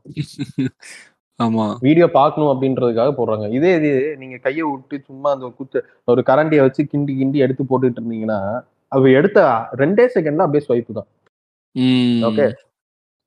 ஆமா. 1.39 1.65
வீடியோ 1.85 2.07
பார்க்கணும் 2.17 2.51
அப்படின்றதுக்காக 2.51 3.11
போடுறாங்க. 3.19 3.45
இதே 3.57 3.71
இது 3.79 3.91
நீங்க 4.21 4.35
கையை 4.45 4.65
விட்டு 4.67 4.95
சும்மா 5.07 5.29
அந்த 5.35 5.47
குத்து 5.59 5.79
ஒரு 6.11 6.21
கரண்டியை 6.29 6.61
வச்சு 6.65 6.83
கிண்டி 6.91 7.13
கிண்டி 7.21 7.39
எடுத்து 7.45 7.63
போட்டுட்டு 7.71 7.99
இருந்தீங்கன்னா 8.01 8.39
அது 8.91 9.15
எடுத்த 9.19 9.39
ரெண்டே 9.81 10.05
செகண்ட்ல 10.15 10.45
அப்படியே 10.45 10.65
ஸ்வைப்பு 10.67 10.97
தான். 10.99 11.09
ஓகே 12.29 12.45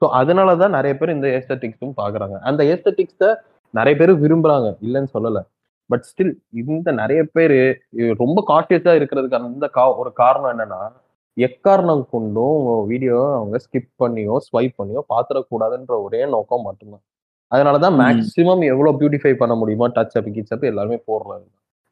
ஸோ 0.02 0.06
அதனால 0.20 0.54
தான் 0.62 0.74
நிறைய 0.78 0.94
பேர் 1.00 1.14
இந்த 1.16 1.28
ஏஸ்தட்டிக்ஸும் 1.36 1.98
பார்க்குறாங்க. 2.00 2.36
அந்த 2.48 2.62
ஏஸ்தட்டிக்ஸை 2.72 3.30
நிறைய 3.74 3.94
பேர் 4.00 4.12
விரும்புறாங்க. 4.22 4.68
இல்லைன்னு 4.86 5.10
சொல்லலை. 5.16 5.42
பட் 5.90 6.04
ஸ்டில் 6.08 6.32
இந்த 6.62 6.92
நிறைய 6.92 7.20
பேர் 7.36 7.56
ரொம்ப 8.22 8.38
கான்சியஸா 8.48 8.92
இருக்கிறதுக்கான 8.98 9.50
இந்த 9.52 9.66
கா 9.76 9.84
ஒரு 10.02 10.10
காரணம் 10.22 10.52
என்னன்னா 10.54 10.80
எக்காரணம் 11.36 12.04
கொண்டும் 12.10 12.60
வீடியோ 12.90 13.18
அவங்க 13.36 13.56
ஸ்கிப் 13.64 13.90
பண்ணியோ 14.02 14.34
ஸ்வைப் 14.46 14.78
பண்ணியோ 14.80 15.00
பாத்திரக்கூடாதுன்ற 15.12 15.94
ஒரே 16.06 16.22
நோக்கம் 16.34 16.66
மட்டும்தான் 16.68 17.04
அதனாலதான். 17.52 17.96
மேக்சிமம் 18.00 18.62
எவ்வளவு 18.70 18.98
பியூட்டிஃபை 19.00 19.32
பண்ண 19.42 19.54
முடியுமோ 19.54 19.86
டச் 19.96 20.16
அப் 20.20 20.30
கிச் 20.36 20.52
அப் 20.54 20.64
எல்லாருமே 20.70 20.98
போடுறாங்க 21.08 21.44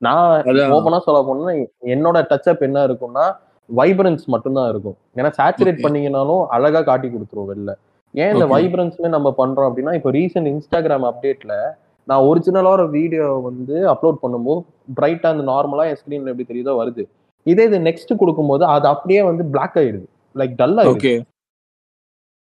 நான். 0.02 0.30
ஓப்பனா 0.76 0.98
சொல்ல 1.06 1.20
போனா 1.22 1.52
என்னோட 1.94 2.18
டச் 2.30 2.48
அப் 2.52 2.64
என்ன 2.68 2.78
இருக்கும்னா 2.88 3.26
வைப்ரன்ஸ் 3.68 4.24
மட்டும்தான் 4.34 4.68
இருக்கும் 4.72 4.96
ஏன்னா 5.16 5.30
சேச்சுரேட். 5.38 5.84
பண்ணீங்கனாலும் 5.84 6.42
அழகா 6.56 6.80
காட்டி 6.82 7.08
கொடுத்துரும் 7.08 7.50
வெளில 7.52 7.70
ஏன் 8.14 8.32
இந்த. 8.34 8.46
வைப்ரன்ஸ்மே 8.54 9.08
நம்ம 9.16 9.28
பண்றோம் 9.38 9.68
அப்படின்னா 9.68 9.94
இப்போ 9.98 10.10
ரீசெண்ட் 10.18 10.50
இன்ஸ்டாகிராம் 10.52 11.06
அப்டேட்ல 11.10 11.54
நான் 12.08 12.24
ஒரிஜினலா 12.30 12.72
ஒரு 12.76 12.86
வீடியோ 12.96 13.26
வந்து 13.46 13.76
அப்லோட் 13.92 14.22
பண்ணும்போது 14.22 14.60
பிரைட்டா 14.96 15.28
அந்த 15.34 15.44
நார்மலா 15.52 15.84
என் 15.90 16.00
ஸ்கிரீன்ல 16.00 16.32
எப்படி 16.32 16.48
தெரியுதோ 16.50 16.72
வருது. 16.80 17.04
இதே 17.46 17.64
இது 17.68 17.78
நெக்ஸ்ட் 17.86 18.12
கொடுக்கும்போது 18.20 18.64
அது 18.74 18.86
அப்படியே 18.88 19.22
வந்து 19.28 19.44
பிளாக் 19.54 19.78
ஆயிடுது. 19.80 20.06
லைக் 20.36 20.54
டல் 20.60 20.76
ஆயிடுது. 20.80 20.94
ஓகே 20.94 21.14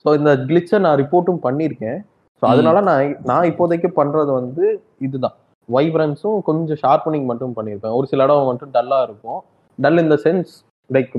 ஸோ 0.05 0.15
இந்த 0.19 0.31
கிளிச்சை 0.47 0.77
நான் 0.85 0.99
ரிப்போர்ட்டும் 1.01 1.43
பண்ணியிருக்கேன். 1.45 1.99
ஸோ 2.41 2.43
ம். 2.43 2.51
அதனால 2.51 2.77
நான் 2.89 3.01
நான் 3.31 3.49
இப்போதைக்கு 3.51 3.89
பண்றது 3.99 4.31
வந்து 4.39 4.63
இதுதான். 4.99 5.35
வைப்ரன்ஸும் 5.69 6.39
கொஞ்சம் 6.41 6.79
ஷார்ப்பனிங் 6.81 7.25
மட்டும் 7.25 7.53
பண்ணியிருப்பேன். 7.57 7.95
ஒரு 7.99 8.07
சில 8.07 8.23
இடம் 8.23 8.49
மட்டும் 8.49 8.73
டல்லா 8.73 8.97
இருக்கும். 9.07 9.39
டல் 9.79 10.03
இந்த 10.03 10.15
சென்ஸ் 10.25 10.51
லைக் 10.89 11.13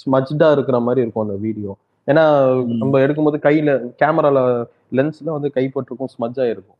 ஸ்மஜ்டா 0.00 0.48
இருக்கிற 0.56 0.76
மாதிரி 0.80 1.02
இருக்கும் 1.04 1.26
அந்த 1.26 1.36
வீடியோ 1.46 1.72
ஏன்னா 2.08 2.24
ம். 2.60 2.78
நம்ம 2.78 3.00
எடுக்கும்போது 3.04 3.38
கையில 3.46 3.70
கேமரால 4.00 4.38
லென்ஸ்ல 4.98 5.28
வந்து 5.36 5.50
கைப்பட்டிருக்கும் 5.56 6.12
ஸ்மஜ் 6.14 6.40
ஆயிருக்கும் 6.44 6.78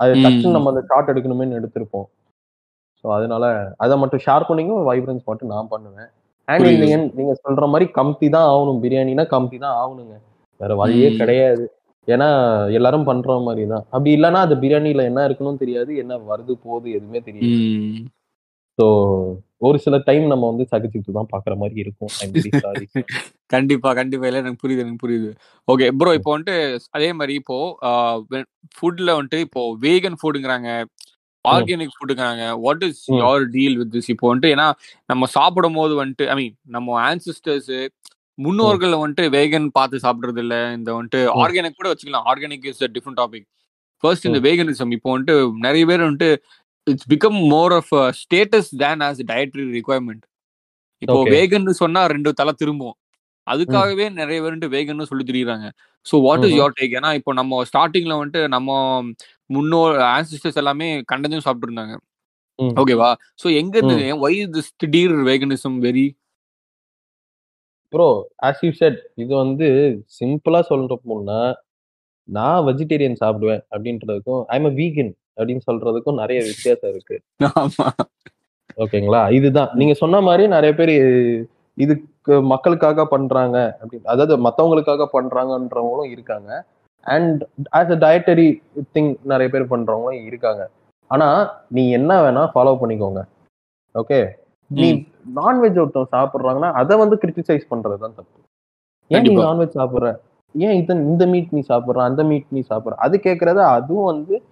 அது. 0.00 0.12
டக்குன்னு 0.24 0.56
நம்ம 0.56 0.70
அந்த 0.72 0.82
ஷாட் 0.88 1.10
எடுக்கணுமேனு 1.12 1.58
எடுத்திருப்போம் 1.58 2.06
ஸோ 3.04 3.08
அதனால 3.16 3.44
அதை 3.84 3.94
மட்டும் 4.00 4.22
ஷார்ப்பனிங்கும் 4.24 4.88
வைப்ரன்ஸ் 4.88 5.28
மட்டும் 5.28 5.52
நான் 5.54 5.70
பண்ணுவேன் 5.74 6.10
அண்ட் 6.48 6.64
புரியுது. 6.64 6.96
நீங்க 7.18 7.34
சொல்ற 7.44 7.66
மாதிரி 7.72 7.86
கம்தி 7.98 8.28
தான் 8.36 8.48
ஆகணும் 8.52 8.80
பிரியாணினா 8.84 9.24
கம்தி 9.34 9.58
தான் 9.64 9.76
ஆகணுங்க 9.82 10.16
வேற 10.60 10.72
வழியே. 10.80 11.10
கிடையாது 11.20 11.64
ஏன்னா 12.08 12.28
எல்லாரும் 12.78 13.08
பண்ற 13.08 13.36
மாதிரி 13.46 13.64
தான் 13.72 13.84
அப்படி 13.92 14.10
இல்லைன்னா 14.16 14.40
அது 14.46 14.54
பிரியாணில 14.62 15.04
என்ன 15.10 15.24
இருக்கணும் 15.28 15.60
தெரியாது 15.62 15.90
என்ன 16.02 16.12
வருது 16.30 16.52
போகுது 16.64 16.88
எதுவுமே 16.98 17.20
தெரியாது. 17.28 17.58
ஸோ 18.78 18.86
ஒரு 19.62 19.78
சில 19.84 19.96
டைம் 20.06 20.26
நம்ம 20.32 20.44
வந்து 20.50 20.64
சகிச்சுட்டு 20.72 21.16
தான் 21.16 21.30
பாக்குற 21.32 21.54
மாதிரி 21.62 21.76
இருக்கும். 21.84 22.12
கண்டிப்பா 23.54 23.90
கண்டிப்பா. 23.98 24.26
இல்ல 24.28 24.40
எனக்கு 24.42 24.60
புரியுது 24.62 24.82
எனக்கு 24.84 25.02
புரியுது. 25.04 25.30
ஓகே 25.68 25.86
ப்ரோ 26.00 26.10
இப்போ 26.18 26.30
வந்துட்டு 26.34 26.56
அதே 26.96 27.08
மாதிரி 27.18 27.34
இப்போ 27.40 27.56
ஃபுட்ல 28.78 29.10
வந்துட்டு 29.18 29.40
இப்போ 29.46 29.62
வேகன் 29.86 30.18
ஃபுட்டுங்கிறாங்க 30.20 30.68
organic 31.44 31.94
ஃபுட்டுங்கிறாங்க 31.96 32.44
what 32.64 32.84
is. 32.88 33.02
Your 33.20 33.44
deal 33.54 33.76
with 33.80 33.92
this 33.96 34.10
இப்போ 34.14 34.26
வந்துட்டு 34.30 34.52
ஏன்னா 34.54 34.66
நம்ம 35.08 35.28
சாப்பிடும் 35.36 35.78
போது 35.80 35.94
வந்துட்டு 36.02 36.26
ஐ 36.32 36.36
மீன் 36.40 36.56
நம்ம 36.76 36.98
ஆன்சிஸ்டர்ஸ் 37.08 37.70
முன்னோர்கள் 38.38 39.00
வந்துட்டு 39.02 39.24
வேகன் 39.36 39.68
பார்த்து 39.78 40.04
சாப்பிடுறது 40.04 40.42
இல்ல. 40.44 40.56
இந்த 40.78 40.90
வந்துட்டு. 40.96 41.20
ஆர்கானிக் 41.42 41.80
கூட 41.80 41.88
வச்சுக்கலாம். 41.92 42.28
Organic 42.32 42.68
is 42.70 42.84
different 42.96 43.20
topic 43.22 43.46
first 44.02 44.28
இந்த 44.28 44.38
வேகனிசம் 44.46 44.92
இப்போ 44.96 45.08
வந்துட்டு 45.14 45.34
நிறைய 45.66 45.84
பேர் 45.88 46.06
வந்துட்டு 46.06 46.28
it's 46.86 47.08
become 47.12 47.38
more 47.52 47.72
of 47.78 47.92
status 48.20 48.70
than 48.82 49.02
as 49.08 49.20
dietary 49.30 49.64
requirement 49.78 50.24
இப்போ. 51.02 51.18
வேகன்னு 51.34 51.72
சொன்னா 51.82 52.00
ரெண்டு 52.12 52.30
தலை 52.40 52.52
திரும்பும். 52.62 52.96
அதுக்காகவே 53.46 54.06
நிறைய 54.20 54.38
பேர் 54.44 54.74
வேகன்னு 54.74 55.08
சொல்லி 55.10 55.24
திரியுறாங்க. 55.30 55.66
So 56.06 56.14
what 56.26 56.44
is. 56.46 56.56
Your 56.60 56.76
take 56.78 56.96
ஏன்னா 56.98 57.10
இப்போ 57.18 57.32
நம்ம 57.40 57.62
ஸ்டார்டிங்ல 57.70 58.16
வந்துட்டு 58.18 58.42
நம்ம 58.56 58.70
முன்னோர் 59.50 59.96
ஆன்சிஸ்டர்ஸ் 60.16 60.60
எல்லாமே 60.62 60.88
கண்டதையும் 61.12 61.46
சாப்பிட்டு 61.46 61.68
இருந்தாங்க. 61.68 61.94
ஓகேவா 62.80 63.10
ஸோ 63.42 63.46
எங்க 63.60 63.74
இருந்து 63.78 63.96
ஒய் 64.26 64.38
திஸ் 64.56 64.72
திடீர் 64.82 65.14
veganism 65.28 65.78
very 65.86 66.06
bro 67.92 68.08
as 68.48 68.60
you 68.64 68.70
said 68.80 68.98
இது 69.16 69.32
வந்து 69.42 69.68
சிம்பிளா 70.18 70.60
சொல்ற 70.68 70.96
போனா 71.06 71.38
நான் 72.28 72.60
வெஜிடேரியன் 72.68 73.20
சாப்பிடுவேன் 73.22 73.62
அப்படின்றதுக்கும் 73.72 74.42
ஐம் 74.56 74.68
அ 74.70 74.72
வீகன் 74.80 75.12
அப்படின்னு 75.36 75.60
சொல்றதுக்கும் 75.70 76.14
நிறைய 76.14 76.42
வித்தியாசம் 76.42 76.90
இருக்கு. 76.90 77.16
ஓகேங்களா? 78.76 79.32
இதுதான். 79.32 79.70
நீங்க 79.74 79.94
சொன்ன 79.94 80.20
மாதிரி 80.20 80.48
நிறைய 80.48 80.74
பேர் 80.74 80.92
இதுக்கு 81.74 82.42
மக்களுக்காக 82.42 83.06
பண்றாங்க 83.06 83.78
அப்படின்னு 83.80 84.04
அதாவது 84.04 84.34
மத்தவங்களுக்காக 84.36 85.06
பண்றாங்கன்றவங்களும் 85.12 86.10
இருக்காங்க. 86.10 86.64
And 87.00 87.42
as 87.72 87.90
a 87.90 87.96
dietary 87.96 88.48
thing 88.94 89.16
நிறைய 89.22 89.48
பேர் 89.48 89.70
பண்றவங்களும் 89.70 90.24
இருக்காங்க. 90.24 90.70
ஆனா 91.10 91.28
நீ 91.68 91.90
என்ன 91.90 92.20
வேணா 92.22 92.48
ஃபாலோ 92.54 92.76
பண்ணிக்கோங்க. 92.82 93.20
ஓகே? 93.94 94.26
நீ. 94.66 94.88
நான்வெஜ் 95.36 95.78
ஒருத்தன் 95.78 96.12
சாப்பிடுறாங்கன்னா 96.12 96.72
அதை 96.72 96.96
வந்து 96.96 97.16
கிரிட்டிசைஸ் 97.16 97.70
பண்றதுதான் 97.70 98.14
தப்பு. 98.16 98.38
ஏன் 99.06 99.22
நீ. 99.22 99.36
நான்வெஜ் 99.36 99.74
சாப்பிடுற? 99.74 100.16
ஏன் 100.54 100.76
இத 100.76 100.94
இந்த 100.94 101.26
மீட் 101.26 101.48
நீ 101.50 101.62
சாப்பிடுற 101.68 101.98
அந்த 101.98 102.22
மீட் 102.22 102.46
நீ 102.48 102.62
சாப்பிடுற? 102.70 102.94
அது 102.96 103.20
கேக்குறது 103.22 103.60
அதுவும் 103.64 104.04
வந்து 104.04 104.42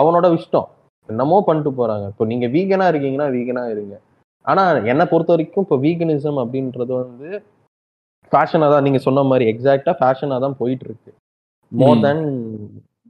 அவனோட 0.00 0.26
இஷ்டம். 0.38 0.68
என்னமோ 1.08 1.38
பண்ணிட்டு 1.46 1.70
போறாங்க. 1.80 2.04
இப்போ 2.12 2.24
நீங்க 2.32 2.46
வீகனா 2.56 2.86
இருக்கீங்கன்னா 2.92 3.28
வீகனா 3.36 3.62
இருங்க. 3.74 3.94
ஆனா 4.50 4.62
என்னை 4.92 5.04
பொறுத்த 5.10 5.30
வரைக்கும் 5.34 5.64
இப்போ 5.66 5.76
வீகனிசம் 5.84 6.38
அப்படின்றது 6.42 6.92
வந்து 7.02 7.28
ஃபேஷனா 8.32 8.66
தான் 8.74 8.84
நீங்க 8.86 9.00
சொன்ன 9.06 9.24
மாதிரி 9.30 9.44
எக்ஸாக்டா 9.52 9.92
ஃபேஷனா 10.00 10.36
தான் 10.44 10.56
போயிட்டு 10.60 10.84
இருக்கு 10.88 11.10
more. 11.72 12.00
Then 12.06 12.24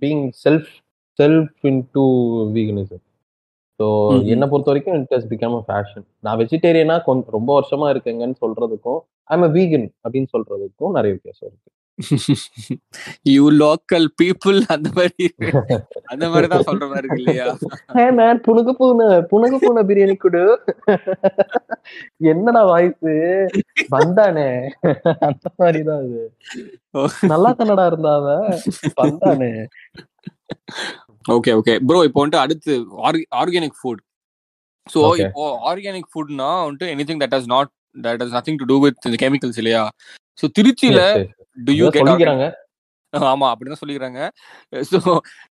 being 0.03 0.25
self 0.45 0.71
self 1.19 1.67
into 1.97 2.05
veganism 2.57 3.05
so. 3.81 3.87
என்னை 4.33 4.47
பொறுத்த 4.49 4.71
வரைக்கும் 4.71 4.99
இட் 4.99 5.15
ஹஸ் 5.15 5.31
பிகம் 5.31 5.57
ஃபேஷன் 5.67 6.05
நான் 6.25 6.39
வெஜிடேரியனா 6.41 6.97
கொஞ்சம் 7.07 7.33
ரொம்ப 7.37 7.51
வருஷமா 7.57 7.89
இருக்கேங்கன்னு 7.95 8.37
சொல்றதுக்கும் 8.43 9.01
ஐம் 9.31 9.47
அ 9.47 9.53
வீகன் 9.55 9.89
அப்படின்னு 10.05 10.31
சொல்றதுக்கும் 10.35 10.97
நிறைய 10.97 11.13
வித்தியாசம் 11.15 11.49
இருக்கு. 11.49 11.71
யூ 13.29 13.43
லோக்கல் 13.59 14.07
பீப்புள் 14.21 14.57
அந்த 14.75 14.89
மாதிரி 14.97 15.27
அந்த 16.13 16.25
மாதிரி 16.31 16.47
தான் 16.49 16.67
சொல்ற 16.69 16.85
மாதிரி 16.89 17.05
இருக்கு 17.05 17.23
இல்லையா? 17.23 17.47
ஹே 17.97 18.05
மேன் 18.19 18.41
புனுகு 18.47 18.73
பூனை 18.81 19.07
புனுகு 19.31 19.59
பூனை 19.63 19.83
பிரியாணி 19.91 20.17
கொடு. 20.19 20.43
என்னடா 22.33 22.63
வாய்ஸ் 22.71 23.13
வந்தானே 23.95 24.49
அந்த 25.29 25.47
மாதிரிதான் 25.59 26.05
இது. 26.09 26.25
நல்லா 27.33 27.53
தானடா 27.61 27.87
இருந்தாவ 27.91 28.27
வந்தானே 29.01 29.53
ஓகே 31.35 31.53
ஓகே 31.61 31.75
ப்ரோ 31.89 32.01
இப்போ 32.09 32.21
வந்துட்டு 32.23 32.43
அடுத்து 32.45 32.73
ஆர்கானிக் 33.43 33.79
ஃபுட் 33.81 34.03
ஸோ. 34.87 35.01
இப்போ 35.25 35.45
ஆர்கானிக் 35.71 36.11
ஃபுட்னா 36.13 36.49
வந்துட்டு 36.65 36.89
anything 37.11 37.23
that 37.23 37.37
has 37.37 37.51
not 37.55 37.71
that 37.97 38.23
has 38.25 38.35
nothing 38.39 38.59
to 38.63 38.67
do 38.73 38.77
with 38.85 39.07
இந்த 39.09 39.19
கெமிக்கல்ஸ் 39.25 39.61
இல்லையா 39.63 39.83
ஸோ 40.39 40.47
திருச்சியில. 40.59 41.01
டு 41.59 41.75
யூ 41.81 41.87
கெட் 41.97 42.11
ஆமா 43.13 43.47
அப்படிதான் 43.51 43.81
சொல்லிக்கிறாங்க. 43.81 44.21
ஸோ 44.83 44.99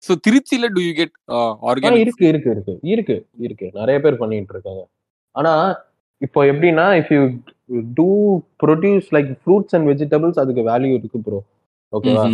ஸோ 0.03 0.11
திருச்சியில 0.27 0.67
டு 0.75 0.81
யூ 0.85 0.93
கெட் 0.99 1.15
ஆர்கானிக் 1.69 2.03
இருக்கு 2.05 2.25
இருக்கு 2.27 2.49
இருக்கு. 2.55 2.73
இருக்கு 2.93 3.15
இருக்கு. 3.39 3.67
நிறைய 3.79 3.97
பேர் 3.99 4.21
பண்ணிட்டு 4.23 4.53
இருக்காங்க. 4.55 4.83
ஆனா 5.35 5.53
இப்போ 6.21 6.39
எப்படின்னா 6.51 6.85
if 6.99 7.11
you 7.15 7.21
do 7.99 8.07
produce 8.63 9.07
like 9.15 9.29
fruits 9.41 9.75
and 9.75 9.87
vegetables 9.91 10.41
அதுக்கு 10.43 10.63
வேல்யூ 10.71 10.93
இருக்கு 10.99 11.19
ப்ரோ 11.27 11.39
ஓகேவா 11.93 12.25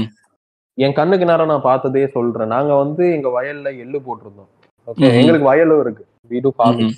என் 0.78 0.96
கண்ணுக்கு 1.00 1.26
நேரம் 1.30 1.52
நான் 1.52 1.68
பார்த்ததே 1.70 2.04
சொல்றேன். 2.16 2.52
நாங்க 2.56 2.72
வந்து 2.84 3.04
எங்க 3.18 3.30
வயல்ல 3.38 3.68
எள்ளு 3.84 4.00
போட்டிருந்தோம். 4.08 4.50
ஓகே. 4.88 5.08
எங்களுக்கு 5.20 5.48
வயலும் 5.52 5.82
இருக்கு. 5.84 6.04
வி 6.32 6.40
டு 6.46 6.52
ஃபார்மிங் 6.58 6.96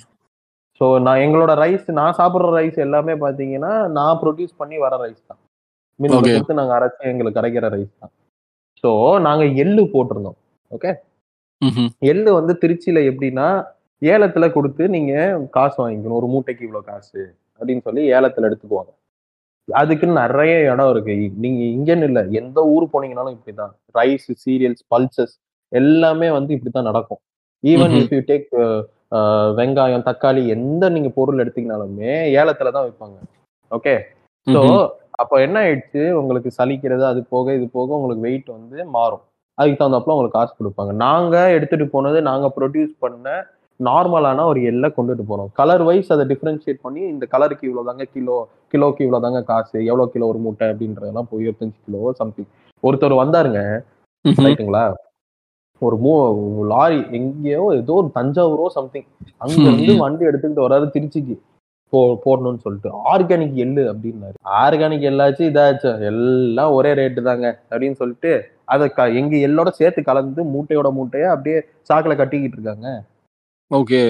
ஸோ 0.80 0.86
நான் 1.06 1.22
எங்களோட 1.24 1.52
ரைஸ் 1.62 1.88
நான் 1.98 2.16
சாப்பிடுற 2.18 2.50
ரைஸ் 2.58 2.78
எல்லாமே 2.84 3.14
பாத்தீங்கன்னா 3.24 3.72
நான் 3.96 4.20
ப்ரொடியூஸ் 4.22 4.54
பண்ணி 4.60 4.76
வர 4.84 4.94
ரைஸ் 5.04 5.22
தான். 5.30 5.40
மில்லுல 6.00 6.20
Okay. 6.20 6.32
கொடுத்து 6.34 6.58
நாங்க 6.58 6.72
அரைச்சு 6.76 7.10
எங்களுக்கு 7.12 7.38
கிடைக்கிற 7.38 7.66
ரைஸ் 7.74 7.92
தான். 8.02 8.12
ஸோ 8.84 8.90
நாங்க 9.26 9.44
எள்ளு 9.62 9.82
போட்டிருந்தோம். 9.94 10.38
ஓகே 10.70 10.90
எள்ளு 12.10 12.30
வந்து 12.38 12.52
திருச்சியில 12.62 12.98
எப்படின்னா 13.10 13.48
ஏலத்துல 14.02 14.46
கொடுத்து 14.56 14.82
நீங்க 14.96 15.12
காசு 15.56 15.76
வாங்கிக்கணும். 15.82 16.18
ஒரு 16.20 16.28
மூட்டைக்கு 16.34 16.64
இவ்வளவு 16.66 16.88
காசு 16.92 17.20
அப்படின்னு 17.60 17.82
சொல்லி 17.88 18.02
ஏலத்துல 18.18 18.48
எடுத்துக்குவாங்க. 18.50 18.90
அதுக்குன்னு 19.68 20.20
நிறைய 20.22 20.54
இடம் 20.72 20.90
இருக்கு. 20.92 21.14
நீங்க 21.44 21.60
இங்கன்னு 21.76 22.06
இல்ல 22.10 22.20
எந்த 22.40 22.58
ஊர் 22.74 22.86
போனீங்கனாலும் 22.92 23.34
இப்படிதான். 23.36 23.72
ரைஸ் 23.98 24.28
சீரியல்ஸ் 24.44 24.84
பல்சஸ் 24.92 25.34
எல்லாமே 25.72 26.28
வந்து 26.36 26.50
இப்படித்தான் 26.56 26.88
நடக்கும். 26.90 27.20
ஈவன். 27.64 27.94
இஃப் 28.00 28.14
யூ 28.16 28.22
டேக் 28.30 28.48
வெங்காயம் 29.58 30.06
தக்காளி 30.08 30.42
எந்த 30.54 30.90
நீங்க 30.94 31.08
பொருள் 31.18 31.42
எடுத்தீங்கனாலுமே 31.44 32.12
ஏலத்துல 32.40 32.72
தான் 32.76 32.86
விற்பாங்க 32.88 33.16
ஓகே 33.70 33.94
ஸோ. 34.46 34.60
அப்போ 35.22 35.36
என்ன 35.46 35.56
ஆயிடுச்சு? 35.64 36.02
உங்களுக்கு 36.20 36.50
சலிக்கிறது 36.58 37.04
அது 37.08 37.20
போக 37.34 37.54
இது 37.56 37.66
போக 37.78 37.88
உங்களுக்கு 37.98 38.26
வெயிட் 38.26 38.48
வந்து 38.56 38.78
மாறும். 38.96 39.24
அதுக்கு 39.58 39.78
தகுந்தாப்புல 39.80 40.14
உங்களுக்கு 40.14 40.38
காசு 40.38 40.52
கொடுப்பாங்க. 40.58 40.92
நாங்க 41.06 41.34
எடுத்துட்டு 41.56 41.86
போனது 41.94 42.18
நாங்க 42.28 42.46
ப்ரொடியூஸ் 42.56 42.94
பண்ண 43.04 43.26
நார்மலான 43.84 44.44
ஒரு 44.44 44.62
எல்லை 44.70 44.88
கொண்டுட்டு 44.96 45.24
போறோம். 45.28 45.50
கலர் 45.52 45.82
வைஸ் 45.82 46.12
அதை 46.12 46.24
டிஃபரன்ஷியேட் 46.32 46.80
பண்ணி 46.82 47.00
இந்த 47.00 47.26
கலருக்கு 47.34 47.68
இவ்வளவுதாங்க 47.68 48.04
கிலோ 48.14 48.48
கிலோக்கு 48.72 49.04
இவ்வளவுதாங்க 49.06 49.42
காசு 49.42 49.76
எவ்வளவு 49.84 50.12
கிலோ 50.14 50.26
ஒரு 50.26 50.38
மூட்டை 50.38 50.68
அப்படின்றதெல்லாம் 50.68 51.28
போய் 51.30 51.44
இருபத்தஞ்சு 51.46 51.78
கிலோ 51.86 52.12
சம்திங் 52.12 52.50
ஒருத்தர் 52.82 53.20
வந்தாருங்க. 53.22 53.60
ரைட்டுங்களா? 54.24 54.92
ஒரு 55.78 55.96
மூ 56.04 56.12
லாரி 56.66 57.04
எங்கேயோ 57.10 57.62
ஏதோ 57.74 57.92
ஒரு 57.92 58.10
தஞ்சாவூரோ 58.14 58.66
சம்திங் 58.66 59.06
அங்க 59.36 59.62
இருந்து. 59.62 59.94
வண்டி 59.96 60.24
எடுத்துக்கிட்டு 60.24 60.66
வராது 60.66 60.86
திருச்சிக்கு. 60.94 61.36
போ 61.92 62.00
போடணும்னு 62.24 62.64
சொல்லிட்டு. 62.64 62.90
ஆர்கானிக் 63.12 63.54
எள்ளு 63.64 63.82
அப்படின்னாரு. 63.92 64.36
ஆர்கானிக் 64.62 65.06
எல்லாச்சும் 65.10 65.48
இதாச்சு. 65.50 65.90
எல்லாம் 66.00 66.72
ஒரே 66.72 66.90
ரேட்டு 66.94 67.22
தாங்க 67.22 67.46
அப்படின்னு 67.70 67.92
சொல்லிட்டு 67.92 68.32
அதை 68.64 68.88
க 68.88 69.06
எங்க 69.10 69.36
எள்ளோட 69.36 69.68
சேர்த்து 69.68 70.02
கலந்து 70.02 70.42
மூட்டையோட 70.44 70.88
மூட்டையா 70.98 71.28
அப்படியே 71.36 71.58
சாக்குல 71.88 72.16
கட்டிக்கிட்டு 72.16 72.58
இருக்காங்க. 72.58 72.88
ஓகே. 73.70 74.02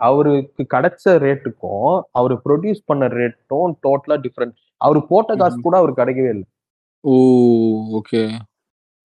அவருக்கு 0.00 0.62
கிடைச்ச 0.74 1.12
ரேட்டுக்கும் 1.18 1.90
அவர் 2.12 2.34
ப்ரொடியூஸ் 2.44 2.80
பண்ண 2.86 3.04
ரேட்டும் 3.12 3.70
டோட்டலா 3.86 4.16
டிஃப்ரெண்ட் 4.24 4.54
அவர் 4.80 4.98
போட்ட 5.06 5.36
காசு 5.36 5.56
கூட 5.60 5.76
அவருக்கு 5.76 6.02
கிடைக்கவே 6.02 6.30
இல்லை. 6.30 6.46
Oh 7.04 7.12
okay. 7.92 8.22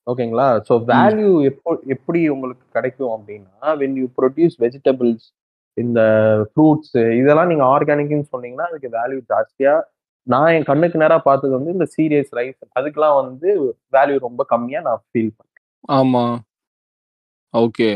ஓகேங்களா? 0.08 0.48
ஸோ 0.68 0.74
வேல்யூ 0.90 1.30
எப்போ 1.44 1.70
எப்படி 1.88 2.20
உங்களுக்கு 2.30 2.66
கிடைக்கும் 2.72 3.14
அப்படின்னா 3.16 3.70
வென் 3.76 3.96
யூ 3.98 4.08
ப்ரொடியூஸ் 4.18 4.56
வெஜிடபிள்ஸ் 4.60 5.26
இந்த 5.78 6.00
ஃப்ரூட்ஸ் 6.50 6.96
இதெல்லாம் 7.20 7.48
நீங்க 7.48 7.64
ஆர்கானிக்னு 7.66 8.32
சொன்னீங்கன்னா 8.34 8.68
அதுக்கு 8.70 8.90
வேல்யூ 8.90 9.20
ஜாஸ்தியா 9.32 9.74
நான் 10.28 10.52
என் 10.54 10.64
கண்ணுக்கு 10.64 10.98
நேரா 10.98 11.18
பார்த்தது 11.20 11.54
வந்து 11.58 11.74
இந்த 11.74 11.88
சீரியஸ் 11.96 12.32
ரைஸ் 12.34 12.60
அதுக்கெல்லாம் 12.78 13.18
வந்து 13.22 13.50
வேல்யூ 13.94 14.18
ரொம்ப 14.20 14.44
கம்மியா 14.44 14.80
நான் 14.82 15.02
ஃபீல் 15.06 15.34
பண்ணேன் 15.38 15.64
ஆமா. 15.92 16.24
ஓகே. 17.54 17.90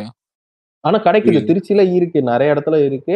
ஆனா 0.84 0.98
கிடைக்குது. 1.00 1.40
திருச்சியில 1.50 1.84
இருக்கு 1.96 2.20
நிறைய 2.24 2.54
இடத்துல 2.54 2.78
இருக்கு. 2.86 3.16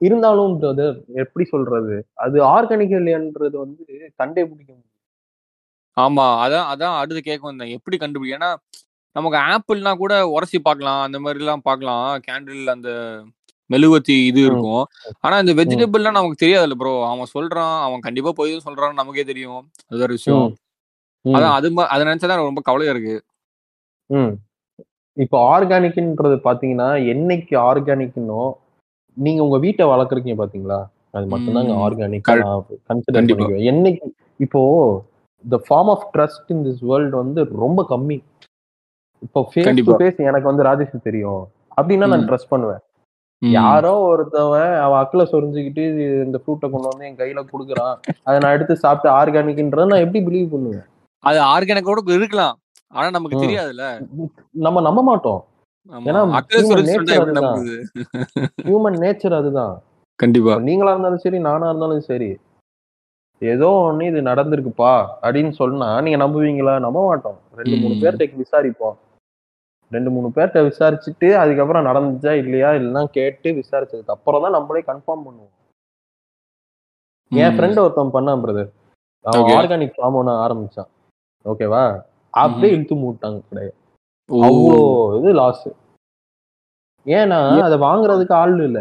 இருந்தாலும் 0.00 0.52
அது 0.70 0.84
எப்படி 1.22 1.44
சொல்றது? 1.46 1.96
அது 2.24 2.36
ஆர்கானிக் 2.48 2.94
இல்லையன்றது 2.98 3.56
வந்து 3.62 3.82
கண்டே 4.16 4.42
பிடிக்க 4.44 4.70
முடியும் 4.70 4.84
ஆமா 5.96 6.24
அதான் 6.42 6.68
அதான் 6.72 6.96
அடுத்து 6.98 7.20
கேட்க 7.22 7.44
வந்தேன் 7.46 7.74
எப்படி 7.76 7.96
கண்டுபிடி 7.96 8.34
ஏன்னா 8.36 8.50
நமக்கு 9.16 9.38
ஆப்பிள்னா 9.48 9.92
கூட 9.96 10.14
உரசி 10.28 10.58
பார்க்கலாம் 10.60 11.00
அந்த 11.06 11.18
மாதிரி 11.20 11.42
எல்லாம் 11.42 11.62
பார்க்கலாம். 11.62 12.04
கேண்டில் 12.26 12.72
அந்த 12.74 12.90
மெழுகுவத்தி 13.70 14.16
இது. 14.26 14.40
இருக்கும். 14.44 14.84
ஆனா 15.20 15.36
இந்த 15.38 15.52
வெஜிடபிள்லாம் 15.60 16.18
நமக்கு 16.18 16.42
தெரியாதுல்ல 16.44 16.76
ப்ரோ 16.76 16.92
அவன் 17.08 17.32
சொல்றான் 17.34 17.76
அவன் 17.86 18.00
கண்டிப்பா 18.00 18.32
போய் 18.32 18.54
சொல்றான்னு 18.66 19.00
நமக்கே 19.00 19.24
தெரியும். 19.24 19.60
அது 19.90 20.02
ஒரு 20.02 20.14
விஷயம். 20.18 20.46
அதான் 21.24 21.54
அது 21.58 21.68
அதை 21.88 22.02
நினைச்சதான் 22.06 22.42
ரொம்ப 22.42 22.62
கவலையா 22.62 22.94
இருக்கு. 22.94 23.16
இப்போ 25.18 25.36
ஆர்கானிக்ன்றது 25.54 26.36
பாத்தீங்கன்னா 26.46 26.88
என்னைக்கு 27.12 27.54
ஆர்கானிக்னோ 27.68 28.42
நீங்க 29.16 29.40
உங்க 29.46 29.58
வீட்டை 29.64 29.84
வளர்க்குறீங்க 29.92 30.34
பாத்தீங்களா 30.40 30.80
அது 31.16 31.26
மட்டும்தாங்க. 31.32 31.74
Organic 31.84 32.26
consider. 32.90 33.16
பண்ணிக்குவேன் 33.16 33.68
என்னைக்கு 33.72 34.08
இப்போ 34.40 34.60
the 35.44 35.58
form 35.66 35.90
of 35.94 36.04
trust 36.14 36.50
in 36.54 36.64
this 36.66 36.82
world 36.90 37.16
வந்து 37.22 37.40
ரொம்ப 37.64 37.82
கம்மி 37.92 38.18
இப்போ 39.22 39.40
ஃபேஸ் 39.52 39.70
டு. 39.80 39.96
ஃபேஸ் 40.00 40.20
எனக்கு 40.30 40.50
வந்து 40.50 40.66
ராஜேஷ் 40.68 41.06
தெரியும் 41.08 41.42
அப்படின்னா 41.78 42.08
நான். 42.12 42.28
ட்ரஸ்ட் 42.30 42.52
பண்ணுவேன். 42.52 42.82
யாரோ 43.42 43.92
ஒருத்தவன் 44.10 44.72
அவன் 44.84 45.00
அக்கல 45.00 45.24
சொரிஞ்சுக்கிட்டு 45.32 45.82
இந்த 46.26 46.38
ஃப்ரூட்டை 46.42 46.68
கொண்டு 46.70 46.90
வந்து 46.90 47.06
என் 47.08 47.20
கையில 47.20 47.42
குடுக்குறான் 47.50 47.94
அதை 48.26 48.36
நான் 48.44 48.56
எடுத்து 48.56 48.74
சாப்பிட்டு 48.84 49.10
ஆர்கானிக்ன்றத 49.18 49.88
நான் 49.92 50.04
எப்படி 50.06 50.22
பிலீவ் 50.28 50.48
பண்ணுவேன் 50.54 50.86
அது 51.24 51.38
ஆர்கானிக்கோட 51.54 52.02
இருக்கலாம் 52.16 52.56
ஆனா 52.92 53.10
நமக்கு. 53.10 53.44
தெரியாதுல்ல. 53.44 53.86
நம்ம 54.66 54.80
நம்ப 54.80 55.00
மாட்டோம். 55.02 55.40
ஏன்னா 55.92 56.20
ஹியூமன் 58.68 58.98
நேச்சர் 59.04 59.38
அதுதான். 59.40 59.74
கண்டிப்பா. 60.18 60.54
நீங்களா 60.68 60.90
இருந்தாலும் 60.90 61.24
சரி 61.24 61.38
நானா 61.38 61.68
இருந்தாலும் 61.68 62.00
சரி 62.00 62.30
ஏதோ 63.42 63.66
ஒண்ணு 63.88 64.02
இது 64.02 64.20
நடந்திருக்குப்பா 64.22 64.92
அப்படின்னு 65.24 65.50
சொன்னா 65.50 66.00
நீங்க 66.04 66.18
நம்புவீங்களா? 66.24 66.72
நம்ப 66.78 67.00
மாட்டோம். 67.06 67.36
ரெண்டு 67.56 67.76
மூணு. 67.76 67.94
பேர்கிட்ட 68.02 68.40
விசாரிப்போம். 68.44 68.96
ரெண்டு 69.92 70.10
மூணு 70.10 70.28
பேர்கிட்ட 70.34 70.60
விசாரிச்சுட்டு 70.68 71.28
அதுக்கப்புறம் 71.42 71.86
நடந்துச்சா 71.86 72.32
இல்லையா 72.42 72.70
இல்லைன்னா 72.78 73.04
கேட்டு 73.10 73.50
விசாரிச்சதுக்கு 73.50 74.14
அப்புறம் 74.16 74.42
தான் 74.42 74.50
நம்மளே 74.50 74.82
கன்ஃபார்ம் 74.90 75.24
பண்ணுவோம். 75.26 75.52
என். 77.32 77.54
ஃப்ரெண்ட் 77.54 77.82
ஒருத்தன் 77.84 78.14
பண்ணான் 78.16 78.42
பிரதர் 78.44 78.70
அவன். 79.24 79.56
ஆர்கானிக் 79.58 79.96
ஃபார்ம் 79.96 80.18
ஒன்று 80.20 80.34
ஆரம்பிச்சான். 80.44 80.90
ஓகேவா 81.44 81.84
அப்படியே 82.34 82.72
இழுத்து 82.74 82.94
மூட்டாங்க 83.02 83.38
கிடையாது 83.48 83.76
ஓ. 84.28 84.40
அவ்வளோ 84.46 84.80
இது 85.18 85.30
லாஸ் 85.34 85.66
ஏன்னா 87.06 87.38
அதை 87.66 87.76
வாங்குறதுக்கு 87.84 88.34
ஆள் 88.34 88.56
இல்ல. 88.60 88.80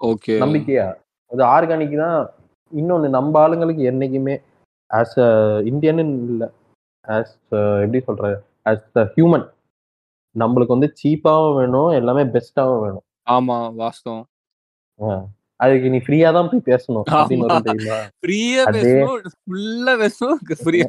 ஓகே. 0.00 0.34
நம்பிக்கையா. 0.42 0.86
அது 1.30 1.42
ஆர்கானிக் 1.54 2.00
தான். 2.00 2.20
இன்னொன்னு 2.72 3.08
நம்ம 3.08 3.40
ஆளுங்களுக்கு 3.40 3.82
என்னைக்குமே 3.90 4.34
ஆஸ் 4.90 5.16
அ 5.20 5.28
இந்தியன்னு 5.70 6.04
இல்ல. 6.28 6.44
ஆஸ் 7.04 7.34
எப்படி 7.84 8.00
சொல்ற? 8.08 8.30
ஆஸ் 8.66 8.98
அ 8.98 9.04
ஹியூமன் 9.14 9.46
நம்மளுக்கு 10.36 10.76
வந்து 10.76 10.88
சீப்பாவும் 11.00 11.56
வேணும் 11.58 11.90
எல்லாமே 11.92 12.24
பெஸ்டாவும் 12.34 12.82
வேணும். 12.84 13.04
ஆமா 13.28 13.56
வாஸ்தவம். 13.78 14.26
அதுக்கு 15.60 15.86
நீ 15.92 15.98
ஃப்ரீயா 16.04 16.28
தான் 16.36 16.48
போய் 16.50 16.68
பேசணும் 16.68 17.06
ஃப்ரீயா 18.20 18.64
பேசணும் 18.76 19.16
ஃபுல்லா 19.40 19.94
பேசணும் 20.02 20.40
ஃப்ரீயா 20.62 20.88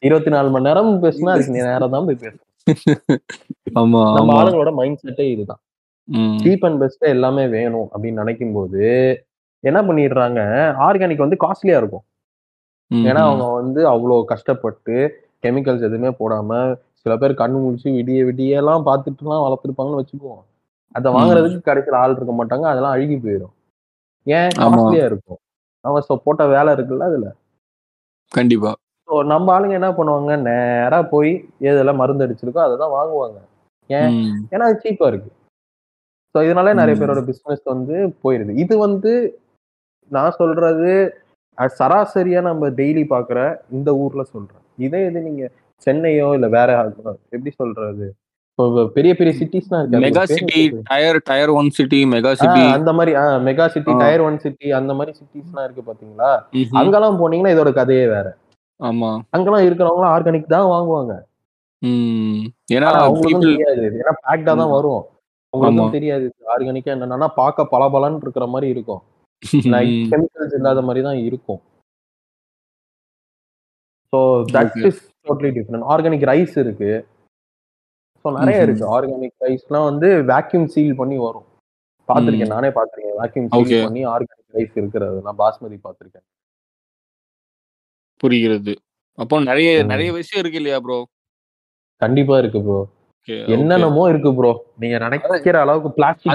இருபத்தி 0.00 0.30
நாலு 0.30 0.50
மணி 0.50 0.64
நேரம் 0.64 1.02
பேசினா 1.02 1.30
அதுக்கு 1.30 1.52
நேரம் 1.52 1.90
தான் 1.90 2.04
போய் 2.04 2.14
பேசணும். 2.14 2.42
ஆமா 3.74 4.12
நம்ம 4.14 4.42
ஆளுங்களோட 4.42 4.74
மைண்ட் 4.74 5.00
செட்டே 5.04 5.30
இதுதான். 5.30 5.60
சீப் 6.42 6.64
அண்ட் 6.64 6.78
பெஸ்ட் 6.78 7.04
எல்லாமே 7.04 7.46
வேணும் 7.46 7.88
அப்படின்னு 7.92 8.12
நினைக்கும் 8.12 8.52
போது 8.52 8.82
என்ன 9.60 9.82
பண்ணிடுறாங்க? 9.82 10.40
ஆர்கானிக் 10.78 11.16
வந்து 11.16 11.36
காஸ்ட்லியா 11.44 11.76
இருக்கும். 11.76 12.04
ஏன்னா 12.90 13.18
அவங்க 13.18 13.52
வந்து 13.52 13.80
அவ்வளோ 13.90 14.24
கஷ்டப்பட்டு 14.24 15.24
கெமிக்கல்ஸ் 15.42 15.86
எதுவுமே 15.88 16.08
போடாம 16.08 16.76
சில 16.94 17.16
பேர் 17.16 17.32
கண்ணு 17.32 17.62
முடிச்சு 17.62 17.90
விடிய 17.90 18.20
விடிய 18.24 18.48
எல்லாம் 18.48 18.86
பார்த்துட்டுலாம் 18.86 19.44
வளர்த்துருப்பாங்கன்னு 19.46 20.00
வச்சுக்குவோம் 20.02 20.44
அதை 20.94 21.12
வாங்குறதுக்கு 21.12 21.60
கடைசியில் 21.60 21.98
ஆள் 21.98 22.14
இருக்க 22.16 22.32
மாட்டாங்க 22.32 22.62
அதெல்லாம் 22.62 22.92
அழுகி 22.92 23.16
போயிடும். 23.16 23.54
ஏன். 24.22 24.50
காஸ்ட்லியா 24.58 25.04
இருக்கும். 25.04 25.40
அவன் 25.80 26.22
போட்ட 26.24 26.46
வேலை 26.46 26.74
இருக்குல்ல 26.74 27.02
அதுல. 27.02 27.34
கண்டிப்பா. 28.32 28.74
ஸோ 29.08 29.16
நம்ம 29.32 29.52
ஆளுங்க 29.54 29.74
என்ன 29.78 29.90
பண்ணுவாங்க? 29.98 30.32
நேரா 30.48 30.98
போய் 31.12 31.32
எதெல்லாம் 31.70 32.00
மருந்து 32.02 32.24
அடிச்சிருக்கோ 32.26 32.62
அதை 32.66 32.74
தான் 32.82 32.94
வாங்குவாங்க. 32.96 33.38
ஏன். 33.90 34.14
ஏன்னா 34.52 34.64
அது 34.68 34.78
சீப்பா 34.84 35.08
இருக்கு. 35.10 35.30
ஸோ 36.34 36.38
இதனால 36.46 36.72
நிறைய. 36.80 36.94
பேரோட 37.00 37.20
பிசினஸ் 37.28 37.62
வந்து 37.74 37.96
போயிருது. 38.24 38.54
இது 38.64 38.74
வந்து 38.86 39.12
நான் 40.10 40.36
சொல்றது 40.40 40.90
சராசரியா 41.78 42.40
நம்ம 42.48 42.68
டெய்லி 42.80 43.02
பாக்குற 43.12 43.38
இந்த 43.76 43.90
ஊர்ல 44.04 44.22
சொல்றேன். 44.32 44.64
இதே 44.86 45.00
இது 45.08 45.20
நீங்க 45.28 45.44
சென்னையோ 45.86 46.28
இல்ல 46.38 46.46
வேற 46.56 46.70
எப்படி 47.34 47.52
சொல்றது? 47.60 48.06
பெரிய 48.96 49.12
பெரிய 49.18 49.32
சிட்டிஸ்லாம் 49.38 49.80
இருக்கு 49.82 50.02
mega 50.04 50.22
city? 50.34 50.60
Tier 50.90 51.18
tier 51.30 51.52
one 51.60 51.70
city 51.78 51.98
mega 52.14 52.32
city 52.42 52.62
அந்த 52.76 52.90
மாதிரி 52.98 53.12
mega 53.48 53.66
city. 53.74 53.92
Tier 54.02 54.24
one 54.28 54.38
city 54.44 54.68
அந்த 54.80 54.92
மாதிரி 54.98 55.12
சிட்டிஸ்லாம் 55.20 55.66
இருக்கு 55.66 55.84
பாத்தீங்களா. 55.88 56.30
அங்கெல்லாம் 56.80 57.18
போனீங்கன்னா 57.22 57.54
இதோட 57.56 57.72
கதையே 57.80 58.06
வேற. 58.14 58.26
ஆமா 58.80 59.10
அங்கெல்லாம் 59.34 59.66
இருக்கிறவங்க 59.66 60.06
ஆர்கானிக் 60.14 60.54
தான் 60.54 60.72
வாங்குவாங்க. 60.72 61.12
ஏன்னா 62.74 62.90
பேக்டா 64.24 64.52
தான். 64.60 64.72
வரும். 64.76 65.02
அவங்களுக்கும் 65.52 65.96
தெரியாது 65.96 66.24
ஆர்கானிக்கா 66.54 66.94
என்னன்னா 66.94 67.28
பார்க்க 67.40 67.72
பளபளன்னு 67.72 68.24
இருக்கிற 68.24 68.46
மாதிரி 68.54 68.68
இருக்கும். 68.74 69.02
கெமிக்கல்ஸ் 70.12 70.54
இல்லாத 70.58 70.80
மாதிரி 70.86 71.00
தான் 71.08 71.18
இருக்கும் 71.28 71.60
so 74.12 74.18
that 74.54 74.72
Okay. 74.72 74.84
Is 74.88 75.00
totally 75.26 75.50
different 75.56 75.86
organic 75.92 76.24
rice 76.30 76.54
இருக்கு 76.62 76.90
ஸோ 78.24 78.30
நிறைய. 78.36 78.58
இருக்கு 78.66 78.84
ஆர்கானிக் 78.96 79.44
ரைஸ்லாம் 79.46 79.88
வந்து 79.90 80.08
வேக்யூம் 80.30 80.66
சீல் 80.74 80.98
பண்ணி 81.00 81.16
வரும் 81.24 81.46
பார்த்துருக்கேன். 82.08 82.52
நானே 82.54 82.70
பார்த்துருக்கேன் 82.76 83.18
வேக்யூம். 83.22 83.48
சீல் 83.52 83.86
பண்ணி 83.86 84.02
ஆர்கானிக் 84.14 84.56
ரைஸ் 84.58 84.76
இருக்கிறது 84.82 85.18
நான் 85.26 85.38
பாஸ்மதி 85.42 85.78
பார்த்துருக்கேன் 85.86 86.26
புரிகிறது. 88.20 88.74
அப்போ 89.18 89.36
நிறைய. 89.42 89.70
நிறைய 89.84 90.10
விஷயம் 90.12 90.42
இருக்கு 90.42 90.60
இல்லையா 90.60 90.80
ப்ரோ 90.80 90.98
கண்டிப்பா 92.02 92.38
இருக்கு 92.38 92.60
ப்ரோ 92.62 92.80
என்னென்னமோ 93.48 94.02
இருக்கு 94.08 94.30
ப்ரோ 94.34 94.50
நீங்க 94.76 94.96
நினைக்கிற 94.98 95.60
அளவுக்கு 95.60 95.90
பிளாஸ்டிக் 95.90 96.32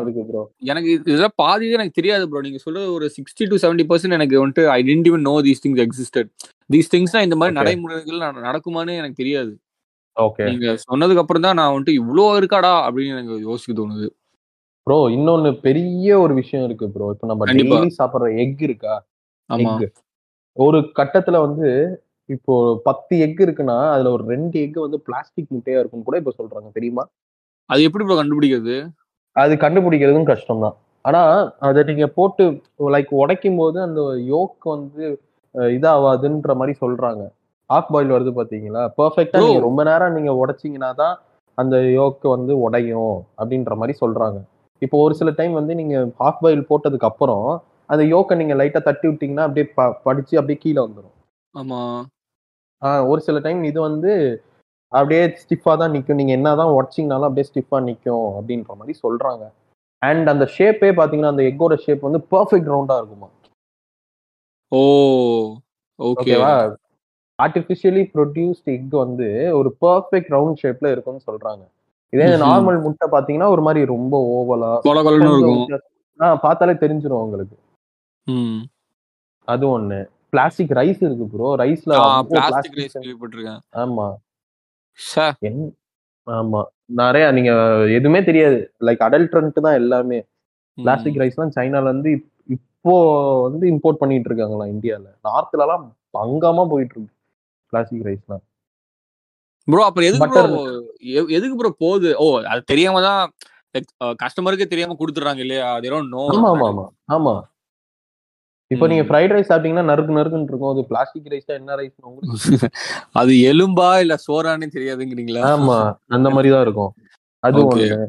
இருக்கு 0.00 0.22
ப்ரோ 0.28 0.42
எனக்கு 0.62 0.88
இது- 0.90 1.06
இதெல்லாம் 1.06 1.34
பாதி 1.34 1.70
எனக்கு 1.70 1.92
தெரியாது 1.92 2.28
ப்ரோ 2.28 2.40
நீங்க 2.40 2.58
சொல்றது 2.58 2.92
ஒரு 2.92 3.06
சிக்ஸ்டி 3.16 3.48
டு 3.48 3.56
செவன்டி 3.56 3.84
பர்சன்ட் 3.88 4.12
எனக்கு 4.12 4.36
வந்துட்டு 4.40 4.64
I 4.68 4.82
tend 4.82 5.08
even 5.08 5.22
know 5.22 5.34
these 5.40 5.62
things 5.64 5.82
existed 5.86 6.30
these 6.70 6.90
திங்ஸ்னா 6.92 7.22
இந்த 7.22 7.36
மாதிரி. 7.36 7.56
நடைமுறைகள் 7.58 8.18
நட- 8.18 8.44
நடக்குமான்னு 8.48 8.96
எனக்கு 8.96 9.14
தெரியாது. 9.14 9.52
ஓகே 10.16 10.44
நீங்க 10.44 10.66
சொன்னதுக்கு 10.84 11.16
அப்புறம் 11.16 11.42
தான் 11.42 11.54
நான் 11.54 11.72
வந்துட்டு 11.72 11.94
இவ்ளோ 11.96 12.24
இருக்காடா 12.38 12.72
அப்படின்னு 12.86 13.14
எனக்கு 13.14 13.40
யோசிக்க 13.40 13.82
தோணுது. 13.82 14.08
ப்ரோ 14.86 15.08
இன்னொன்னு 15.08 15.60
பெரிய 15.60 16.18
ஒரு 16.18 16.34
விஷயம் 16.34 16.64
இருக்கு 16.64 16.90
ப்ரோ 16.90 17.08
இப்போ 17.10 17.26
நம்ம. 17.26 17.46
டெய்லி 17.52 17.90
சாப்பிடுற 17.98 18.38
எக் 18.38 18.62
இருக்கா? 18.62 18.94
ஆமா. 19.50 19.58
ஒரு 20.60 20.78
கட்டத்துல 20.96 21.36
வந்து 21.44 21.68
இப்போ 22.28 22.54
பத்து 22.84 23.14
எக் 23.18 23.40
இருக்குன்னா 23.44 23.76
அதுல 23.92 24.10
ஒரு 24.16 24.24
ரெண்டு 24.28 24.56
எக் 24.60 24.76
வந்து 24.80 24.98
பிளாஸ்டிக் 25.06 25.52
முட்டையா 25.54 25.80
இருக்கும் 25.80 26.04
கூட 26.04 26.16
இப்ப 26.20 26.32
சொல்றாங்க. 26.36 26.68
தெரியுமா? 26.76 27.04
அது 27.70 27.80
எப்படி 27.86 28.04
ப்ரோ 28.04 28.18
கண்டுபிடிக்கிறது? 28.20 28.76
அது 29.36 29.52
கண்டுபிடிக்கிறதும் 29.56 30.30
கஷ்டம் 30.30 30.62
தான் 30.64 30.76
ஆனா 31.04 31.22
அதை 31.66 31.80
நீங்க 31.90 32.06
போட்டு 32.16 32.44
லைக் 32.90 33.12
உடைக்கும் 33.20 33.60
போது 33.60 33.78
அந்த 33.84 34.00
யோக் 34.32 34.64
வந்து 34.72 35.04
அஹ், 35.54 35.70
இதாவாதுன்ற 35.76 36.52
மாதிரி 36.56 36.74
சொல்றாங்க. 36.80 37.22
ஆஃப் 37.70 37.90
பாயில் 37.92 38.14
வருது 38.14 38.32
பாத்தீங்களா? 38.36 38.82
பெர்ஃபெக்டா. 38.98 39.38
நீங்க 39.40 39.60
ரொம்ப 39.64 39.80
நேரம் 39.84 40.14
நீங்க 40.16 40.32
உடைச்சீங்கன்னா 40.40 40.90
தான் 41.00 41.14
அந்த 41.58 41.76
யோக்கு 41.96 42.26
வந்து 42.28 42.52
உடையும் 42.64 43.10
அப்படின்ற 43.38 43.74
மாதிரி 43.76 43.94
சொல்றாங்க. 44.02 44.38
இப்போ 44.82 44.96
ஒரு 45.04 45.14
சில 45.18 45.30
டைம் 45.38 45.54
வந்து 45.58 45.72
நீங்க 45.80 45.94
ஹாஃப் 46.20 46.40
பாயில் 46.42 46.68
போட்டதுக்கு 46.70 47.08
அப்புறம் 47.08 47.44
அந்த 47.90 48.02
யோக்கை 48.04 48.36
நீங்க 48.36 48.54
லைட்டா 48.54 48.82
தட்டி 48.82 49.08
விட்டீங்கன்னா 49.08 49.40
அப்படியே 49.40 49.66
படிச்சு 50.02 50.38
அப்படியே 50.38 50.58
கீழே 50.58 50.80
வந்துடும் 50.82 51.16
ஆமா. 51.54 51.80
ஆஹ் 52.82 53.06
ஒரு 53.06 53.20
சில 53.20 53.38
டைம் 53.38 53.62
இது 53.62 53.80
வந்து 53.80 54.12
அப்படியே 54.92 55.22
ஸ்டிஃபா 55.40 55.72
தான் 55.78 55.92
நிக்கும். 55.92 56.14
நீங்க 56.14 56.32
என்னதான் 56.32 56.74
உடச்சிங்கனாலும் 56.76 57.28
அப்படியே 57.28 57.46
ஸ்டிஃபா 57.50 57.78
நிக்கும் 57.88 58.26
அப்படின்ற 58.38 58.76
மாதிரி 58.76 58.98
சொல்றாங்க. 59.02 59.44
அண்ட் 60.02 60.28
அந்த 60.28 60.44
ஷேப்பே 60.58 60.90
பாத்தீங்கன்னா 61.00 61.32
அந்த 61.32 61.42
எக்கோட 61.42 61.74
ஷேப் 61.78 62.00
வந்து 62.00 62.20
பெர்ஃபெக்ட் 62.30 62.70
ரவுண்டா 62.72 62.96
இருக்குமா? 63.00 63.28
ஓ 64.72 64.80
ஓகே 65.98 66.22
ஓகேவா 66.22 66.52
ஆர்டிபிஷியலி 67.38 68.02
ப்ரொடியூஸ்ட் 68.14 68.70
எக் 68.74 68.96
வந்து 69.04 69.28
ஒரு 69.58 69.76
பெர்ஃபெக்ட் 69.80 70.32
ரவுண்ட் 70.36 70.60
ஷேப்ல 70.62 70.90
இருக்கும்னு 70.90 71.26
சொல்றாங்க. 71.30 71.62
இதே. 72.12 72.24
நார்மல் 72.44 72.82
முட்டை 72.82 73.06
பாத்தீங்கன்னா 73.12 73.48
ஒரு 73.48 73.62
மாதிரி 73.62 73.86
ரொம்ப 73.86 74.14
ஓவலா 74.36 74.72
ஆஹ் 76.20 76.40
பார்த்தாலே 76.40 76.72
தெரிஞ்சிரும் 76.72 77.22
உங்களுக்கு. 77.26 77.56
அது 79.48 79.80
ஒண்ணு. 79.80 79.98
பிளாஸ்டிக் 80.28 80.70
ரைஸ் 80.70 81.00
இருக்கு 81.00 81.26
ப்ரோ 81.26 81.56
ரைஸ்ல 81.56 81.92
பிளாஸ்டிக் 82.30 82.74
ரைஸ் 82.74 82.98
கேள்விப்பட்டிருக்கேன். 82.98 83.60
ஆமா. 83.76 84.06
ஆமா. 86.26 86.60
நிறைய 86.94 87.30
நீங்க 87.30 87.52
எதுவுமே 87.90 88.24
தெரியாது. 88.24 88.74
லைக் 88.80 89.02
அடல்ட்ரண்ட் 89.06 89.60
தான் 89.60 89.74
எல்லாமே. 89.74 90.18
பிளாஸ்டிக் 90.78 91.16
ரைஸ்லாம் 91.16 91.54
சைனால 91.56 91.82
இருந்து 91.82 92.10
இப்- 92.10 92.28
இப்போ 92.46 92.92
வந்து 93.42 93.66
இம்போர்ட் 93.70 93.92
பண்ணிட்டு 93.92 94.28
இருக்காங்களா 94.30 94.64
இந்தியால. 94.66 95.06
நார்த்ல 95.24 95.60
எல்லாம் 95.60 95.84
பங்கமா 96.18 96.68
போயிட்டு 96.68 96.94
இருக்கு 96.94 97.14
பிளாஸ்டிக் 97.72 98.04
ரைஸ்லாம் 98.04 98.44
ப்ரோ 99.68 99.84
அப்புறம் 99.84 100.08
எதுக்கு. 100.08 100.26
ப்ரோ 100.30 100.62
எதுக்கு 101.28 101.56
ப்ரோ 101.56 101.70
போகுது? 101.78 102.16
ஓ 102.16 102.26
அது 102.42 102.62
தெரியாம 102.62 103.00
தான் 103.02 103.22
கஸ்டமருக்கே 104.22 104.66
தெரியாம 104.66 104.96
கொடுத்துறாங்க 104.98 105.38
இல்லையா? 105.38 105.72
அது 105.72 105.90
நோ 106.08 106.22
ஆமா 106.30 106.48
ஆமா 106.52 106.68
ஆமா. 106.70 106.86
ஆமா. 107.12 107.34
இப்போ 108.70 108.86
நீங்க. 108.90 109.04
ஃப்ரைட் 109.06 109.32
ரைஸ் 109.34 109.48
சாப்பிட்டீங்கன்னா 109.50 109.86
நறுக்கு 109.90 110.16
நறுக்குன்னு 110.16 110.50
இருக்கும். 110.50 110.72
அது 110.72 110.82
பிளாஸ்டிக் 110.90 111.30
ரைஸ் 111.32 111.48
என்ன 111.54 111.76
ரைஸ் 111.80 111.96
அது 113.20 113.32
எலும்பா 113.50 113.88
இல்ல 114.04 114.14
சோறானே 114.26 114.66
தெரியாதுங்கிறீங்களா? 114.76 115.42
ஆமா. 115.52 115.78
அந்த 116.16 116.28
மாதிரி 116.30 116.50
தான் 116.54 116.64
இருக்கும். 116.66 116.92
அது. 117.42 117.60
ஒண்ணு. 117.64 118.06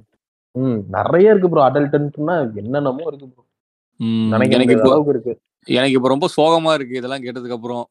ம். 0.55 0.79
நிறைய 0.97 1.33
இருக்கு 1.33 1.49
ப்ரோ 1.49 1.63
அடல்ட்னா 1.67 2.35
என்னென்னமோ 2.61 3.05
இருக்கு 3.11 3.27
ப்ரோ 3.27 3.43
எனக்கு 4.35 4.75
இப்போ 4.75 4.87
அளவுக்கு 4.87 5.13
இருக்கு. 5.15 5.33
எனக்கு 5.67 5.97
இப்போ 5.97 6.09
ரொம்ப 6.13 6.27
சோகமா 6.37 6.71
இருக்கு 6.77 6.99
இதெல்லாம் 6.99 7.25
கேட்டதுக்கு 7.25 7.57
அப்புறம். 7.57 7.83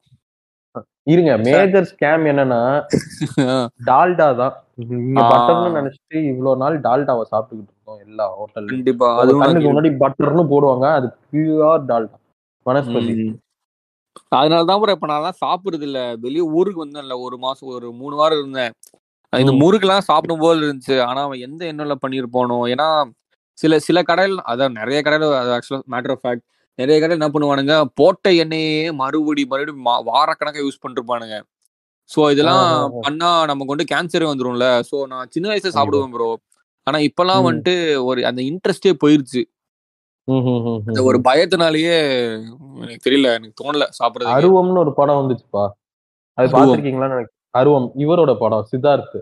இருங்க. 1.11 1.31
மேஜர் 1.45 1.89
ஸ்கேம் 1.91 2.25
என்னன்னா 2.31 2.61
டால்டா 3.89 4.27
தான். 4.41 4.55
நீங்க. 4.91 5.21
பட்டர்னு 5.31 5.77
நினைச்சிட்டு 5.79 6.17
இவ்வளவு 6.31 6.61
நாள் 6.63 6.77
டால்டாவை 6.87 7.25
சாப்பிட்டுக்கிட்டு 7.31 7.73
இருக்கோம் 7.73 8.01
எல்லா 8.07 8.25
ஹோட்டல்ல 8.39 8.71
கண்டிப்பா. 8.73 9.09
அது 9.21 9.35
முன்னாடி 9.67 9.91
பட்டர்னு 10.03 10.45
போடுவாங்க. 10.53 10.87
அது 10.99 11.09
பியூர் 11.27 11.85
டால்டா. 11.91 12.17
வனஸ்பதி. 12.65 13.13
அதனால 14.29 14.65
தான் 14.65 14.81
ப்ரோ 14.81 14.91
இப்ப 14.91 15.07
நான் 15.07 15.33
சாப்பிடுறது 15.45 15.81
இல்ல 15.81 16.15
வெளிய 16.15 16.43
ஊருக்கு 16.49 16.85
வந்தேன்ல 16.85 17.19
ஒரு 17.19 17.37
மாசம் 17.37 17.69
ஒரு 17.69 17.91
மூணு 17.91 18.15
வாரம் 18.15 18.39
இருந்தேன். 18.39 18.73
இந்த 19.33 19.51
ம். 19.51 19.59
முறுக்குலாம் 19.61 19.99
சாப்பிடும் 19.99 20.39
போது 20.39 20.59
இருந்துச்சு. 20.61 21.01
ஆனா 21.01 21.21
அவன் 21.21 21.39
எந்த 21.39 21.73
எண்ணெயில 21.73 21.95
பண்ணிருப்பானோ 22.01 22.57
ஏன்னா 22.71 22.87
சில 23.57 23.79
சில 23.79 24.03
கடையில் 24.03 24.37
அதான் 24.47 24.71
நிறைய 24.71 25.01
கடையில் 25.01 25.27
ஆக்சுவலா 25.51 25.81
மேட்டர் 25.91 26.11
ஆஃப் 26.11 26.23
ஃபேக்ட் 26.23 26.45
நிறைய 26.79 27.01
கடையில் 27.01 27.19
என்ன 27.19 27.29
பண்ணுவானுங்க? 27.29 27.85
போட்ட 27.95 28.29
எண்ணெயே 28.31 28.93
மறுபடி 28.93 29.45
மறுபடியும் 29.45 29.85
மா- 29.85 30.03
வாரக்கணக்கா 30.05 30.61
யூஸ் 30.61 30.83
பண்ணிருப்பானுங்க. 30.83 31.35
ஸோ 32.09 32.31
இதெல்லாம். 32.31 32.91
பண்ணா 33.01 33.45
நமக்கு 33.45 33.75
வந்து 33.75 33.89
கேன்சரே 33.91 34.25
வந்துரும்ல. 34.25 34.81
ஸோ 34.91 35.07
நான் 35.07 35.27
சின்ன 35.29 35.49
வயசுல. 35.49 35.75
சாப்பிடுவேன் 35.77 36.11
ப்ரோ. 36.11 36.29
ஆனா 36.87 36.99
இப்பெல்லாம். 36.99 37.43
வந்துட்டு 37.47 37.73
ஒரு 38.03 38.25
அந்த 38.25 38.41
இன்ட்ரெஸ்டே 38.41 38.93
போயிருச்சு. 39.05 39.41
அந்த. 40.33 41.01
ஒரு 41.03 41.19
பயத்தினாலேயே 41.19 41.95
எனக்கு 42.77 43.09
தெரியல 43.09 43.33
எனக்கு 43.33 43.57
தோணல 43.61 43.85
சாப்பிடுறது 43.99 44.33
அருவம்னு 44.33 44.77
ஒரு 44.77 44.93
படம் 44.93 45.19
வந்துச்சுப்பா. 45.19 45.63
அது. 46.37 46.47
பாத்திருக்கீங்களான்னு 46.51 47.15
எனக்கு 47.15 47.33
அருவம் 47.53 47.91
இவரோட 47.97 48.37
படம் 48.37 48.67
சித்தார்த் 48.71 49.19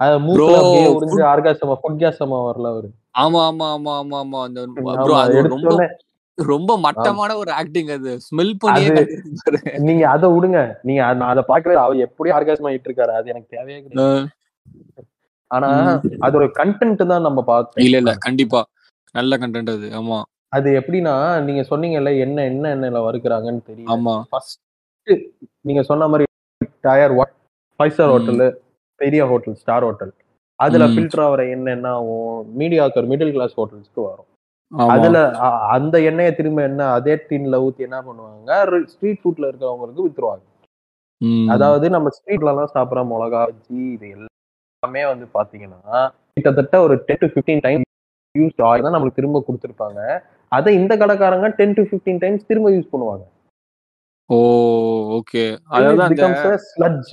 அது 0.00 0.16
ஆர்காசமா 1.26 1.74
பொட்காசமா 1.82 2.38
வரல 2.46 2.66
அவரு. 2.66 2.88
ஆமா 3.18 3.40
ஆமா 3.48 3.66
ஆமா 3.74 3.92
ஆமா 4.00 4.18
ஆமா. 4.22 4.40
அந்த 4.42 4.60
ரொம்ப 6.38 6.78
மட்டமான 6.78 7.36
ஒரு 7.36 7.52
ஆக்டிங் 7.52 7.88
அது. 7.88 8.18
ஸ்மெல் 8.18 8.52
கட்டியிருப்பாரு. 8.62 9.78
நீங்க 9.78 10.08
அதை 10.08 10.30
விடுங்க 10.30 10.58
நீங்க 10.82 11.04
அத- 11.04 11.18
நான் 11.18 11.28
அதை 11.28 11.42
பாக்கவே 11.48 11.74
அவர் 11.76 11.96
எப்படி 11.96 12.30
ஆர்காசம் 12.30 12.64
ஆயிட்டு 12.64 12.88
இருக்காரு 12.88 13.12
அது 13.12 13.28
எனக்கு 13.28 13.56
தேவையே 13.56 13.78
ஆனா. 15.50 15.68
அதோட 16.20 16.44
கண்டென்ட் 16.58 17.06
தான் 17.06 17.20
நம்ம 17.20 17.42
பார்த்தோம். 17.42 17.84
இல்ல 17.84 17.96
இல்ல. 17.96 18.12
கண்டிப்பா. 18.18 18.60
நல்ல 19.14 19.36
கண்டென்ட் 19.36 19.70
அது. 19.70 19.88
ஆமா. 20.00 20.18
அது 20.52 20.68
எப்படின்னா 20.78 21.14
நீங்க 21.46 21.62
சொன்னீங்கல்ல 21.70 22.10
என்ன 22.24 22.38
என்ன 22.50 22.64
எண்ணெயில 22.76 23.00
வறுக்குறாங்கன்னு 23.06 23.62
தெரியல. 23.68 23.90
ஆமா. 23.94 24.14
ஃபர்ஸ்ட் 24.30 24.60
நீங்க 25.68 25.82
சொன்ன 25.90 26.08
மாதிரி 26.12 26.24
டயர் 26.86 27.14
ஃபைவ் 27.80 27.94
ஸ்டார். 27.94 28.12
ஹோட்டல் 28.14 28.42
பெரிய 29.00 29.22
ஹோட்டல் 29.30 29.56
ஸ்டார் 29.62 29.86
ஹோட்டல். 29.88 30.12
அதுல. 30.60 30.86
ஃபில்டர் 30.94 31.22
ஆகிற 31.26 31.42
எண்ணெய் 31.54 31.76
என்ன 31.76 31.88
ஆகும் 31.98 32.28
மீடியாக்கர் 32.60 33.08
மிடில் 33.12 33.34
கிளாஸ் 33.36 33.56
ஹோட்டல்ஸ்க்கு 33.60 34.02
வரும் 34.10 34.28
அதுல 34.92 35.18
அந்த 35.76 35.96
எண்ணெயை 36.08 36.32
திரும்ப 36.36 36.60
என்ன 36.68 36.82
அதே 36.96 37.14
டின்ல 37.30 37.56
ஊத்தி 37.64 37.86
என்ன 37.88 37.98
பண்ணுவாங்க 38.06 38.52
ஸ்ட்ரீட் 38.92 39.22
ஃபுட்ல 39.22 39.48
இருக்கிறவங்களுக்கு 39.50 40.04
வித்துருவாங்க. 40.06 40.44
அதாவது 41.54 41.86
நம்ம 41.96 42.10
ஸ்ட்ரீட்ல 42.16 42.52
எல்லாம் 42.52 42.72
சாப்பிடுற 42.76 43.02
மிளகா 43.10 43.40
பஜ்ஜி 43.48 43.80
இது 43.96 44.06
எல்லாமே 44.14 45.02
வந்து 45.10 45.26
பாத்தீங்கன்னா 45.36 45.98
கிட்டத்தட்ட 46.36 46.76
ஒரு 46.86 46.94
ten 47.08 47.22
to 47.24 47.28
fifteen 47.34 47.64
time 47.66 47.82
use 48.34 48.62
ஆகி 48.68 48.82
தான் 48.84 48.94
நம்மளுக்கு 48.96 49.20
திரும்ப 49.20 49.42
கொடுத்துருப்பாங்க. 49.48 50.00
அதை 50.52 50.70
இந்த 50.74 50.92
கடைக்காரங்க 50.96 51.48
டென் 51.58 51.76
டு 51.78 51.82
பிப்டீன் 51.90 52.22
டைம்ஸ் 52.22 52.48
திரும்ப 52.48 52.70
யூஸ் 52.70 52.92
பண்ணுவாங்க. 52.92 53.24
Oh 54.30 54.38
okay 55.18 55.42
sludge 56.70 57.12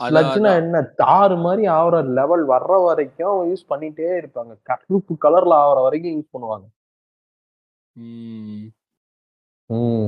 ஸ்லட்ஜ்னா. 0.00 0.52
என்ன? 0.62 0.76
தாறு 1.00 1.36
மாதிரி 1.38 1.64
ஆகுற 1.76 1.96
லெவல் 2.18 2.44
வர்ற 2.46 2.76
வரைக்கும் 2.84 3.40
யூஸ் 3.50 3.64
பண்ணிட்டே 3.68 4.08
இருப்பாங்க. 4.20 4.52
கருப்பு 4.62 5.14
கலர்ல 5.24 5.54
ஆகுற 5.64 5.80
வரைக்கும் 5.82 6.16
யூஸ் 6.16 6.32
பண்ணுவாங்க. 6.34 6.66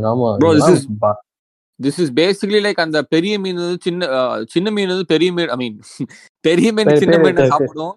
ஆமா. 0.02 0.30
திஸ் 1.80 2.00
இஸ் 2.02 2.12
பேசிக்கலி 2.14 2.60
லைக் 2.64 2.84
அந்த 2.84 2.98
பெரிய 3.14 3.34
மீன் 3.38 3.60
வந்து 3.62 3.78
சின்ன 3.80 4.02
சின்ன 4.54 4.70
மீன் 4.70 4.92
வந்து 4.94 5.06
பெரிய 5.14 5.30
மீன் 5.32 5.48
ஐ 5.48 5.58
மீன் 5.62 5.76
பெரிய 6.44 6.68
மீன் 6.72 6.90
சின்ன 7.02 7.16
மீன். 7.18 7.40
சாப்பிடுவோம் 7.52 7.94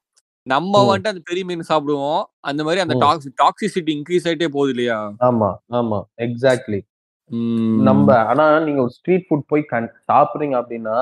நம்ம. 0.47 0.73
வந்துட்டு 0.83 1.11
அந்த 1.11 1.23
பெரிய 1.25 1.45
மீன் 1.45 1.69
சாப்பிடுவோம். 1.69 2.21
அந்த 2.41 2.61
மாதிரி 2.63 2.81
அந்த. 2.81 2.95
டாக்ஸ் 3.03 3.29
டாக்ஸிசிட்டி 3.41 3.91
இன்க்ரீஸ் 3.97 4.27
ஆயிட்டே 4.27 4.49
போகுது 4.49 4.73
இல்லையா? 4.75 4.99
ஆமா 5.27 5.49
ஆமா. 5.79 5.99
எக்ஸாக்ட்லி. 6.25 6.79
நம்ம 7.87 8.07
ஆனா 8.31 8.43
நீங்க 8.59 8.79
ஒரு 8.81 8.93
ஸ்ட்ரீட் 8.97 9.25
ஃபுட் 9.27 9.47
போய் 9.47 9.63
கண் 9.65 9.87
சாப்பிடுறீங்க 10.09 10.55
அப்படின்னா 10.61 10.97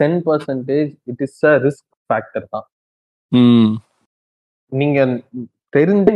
ten 0.00 0.18
percentage 0.26 0.90
it 1.04 1.22
is 1.26 1.40
a 1.44 1.54
risk 1.64 1.88
factor 2.10 2.46
தான். 2.48 2.66
நீங்க 4.72 4.98
தெரிஞ்சு 5.72 6.12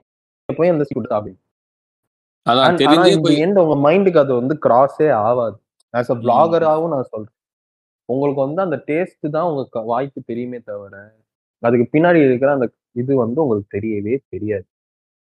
போய் 0.48 0.72
அந்த 0.72 0.84
ஃபுட் 0.88 1.10
சாப்பிடுங்க. 1.12 1.38
உங்க 3.62 3.76
மைண்டுக்கு 3.86 4.22
அது 4.24 4.32
வந்து 4.40 4.54
கிராஸே 4.66 5.08
ஆகாது. 5.22 5.56
ஆஸ் 5.94 6.12
அ 6.14 6.16
பிளாகராகவும் 6.22 6.94
நான் 6.94 7.10
சொல்றேன். 7.12 7.36
உங்களுக்கு 8.08 8.40
வந்து 8.40 8.60
அந்த 8.62 8.76
டேஸ்ட் 8.88 9.26
தான் 9.36 9.48
உங்க 9.50 9.82
வாய்க்கு 9.90 10.20
தெரியுமே 10.30 10.58
தவிர 10.70 10.94
அதுக்கு 11.62 11.86
பின்னாடி 11.92 12.24
இருக்கிற 12.24 12.52
அந்த 12.52 12.66
இது 12.92 13.16
வந்து 13.16 13.42
உங்களுக்கு 13.42 13.78
தெரியவே 13.78 14.14
தெரியாது. 14.28 14.66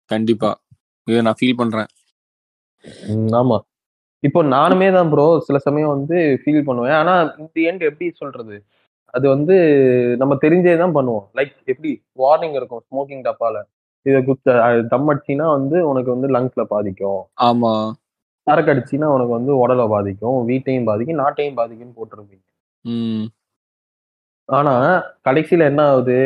கண்டிப்பா. 0.06 0.62
இதை 1.08 1.22
நான் 1.22 1.40
ஃபீல் 1.42 1.58
பண்றேன். 1.58 1.90
ஆமா. 3.32 3.58
இப்போ 4.20 4.44
நானுமே 4.44 4.92
தான் 4.92 5.10
ப்ரோ 5.10 5.40
சில 5.40 5.58
சமயம் 5.58 5.90
வந்து 5.90 6.42
ஃபீல் 6.42 6.64
பண்ணுவேன். 6.64 6.92
ஆனா 6.92 7.14
இந்த 7.38 7.72
எண்ட் 7.72 7.84
எப்படி 7.90 8.12
சொல்றது? 8.12 8.56
அது 9.14 9.30
வந்து 9.30 9.56
நம்ம 10.18 10.34
தெரிஞ்சே 10.36 10.78
தான் 10.78 10.96
பண்ணுவோம். 10.96 11.26
லைக் 11.36 11.54
எப்படி? 11.66 11.92
வார்னிங் 12.18 12.54
இருக்கும் 12.54 12.84
ஸ்மோக்கிங் 12.88 13.24
டப்பால. 13.24 13.58
இதை 14.06 14.24
குத்த 14.24 14.56
தம் 14.90 15.10
அடிச்சின்னா 15.10 15.48
வந்து 15.48 15.88
உனக்கு 15.88 16.20
வந்து 16.20 16.28
லங்ஸ்ல 16.28 16.64
பாதிக்கும். 16.64 17.22
ஆமா. 17.42 17.74
சரக்கு 18.48 18.72
அடிச்சின்னா 18.74 19.06
உனக்கு 19.06 19.34
வந்து 19.34 19.58
உடலை 19.58 19.88
பாதிக்கும். 19.88 20.46
வீட்டையும் 20.46 20.84
பாதிக்கும் 20.84 21.20
நாட்டையும் 21.20 21.58
பாதிக்கும்னு 21.58 21.98
போட்டிருப்பீங்க. 22.00 22.44
ஆனா 24.50 24.74
கடைசியில 25.28 25.68
என்ன 25.72 25.82
ஆகுது? 25.92 26.18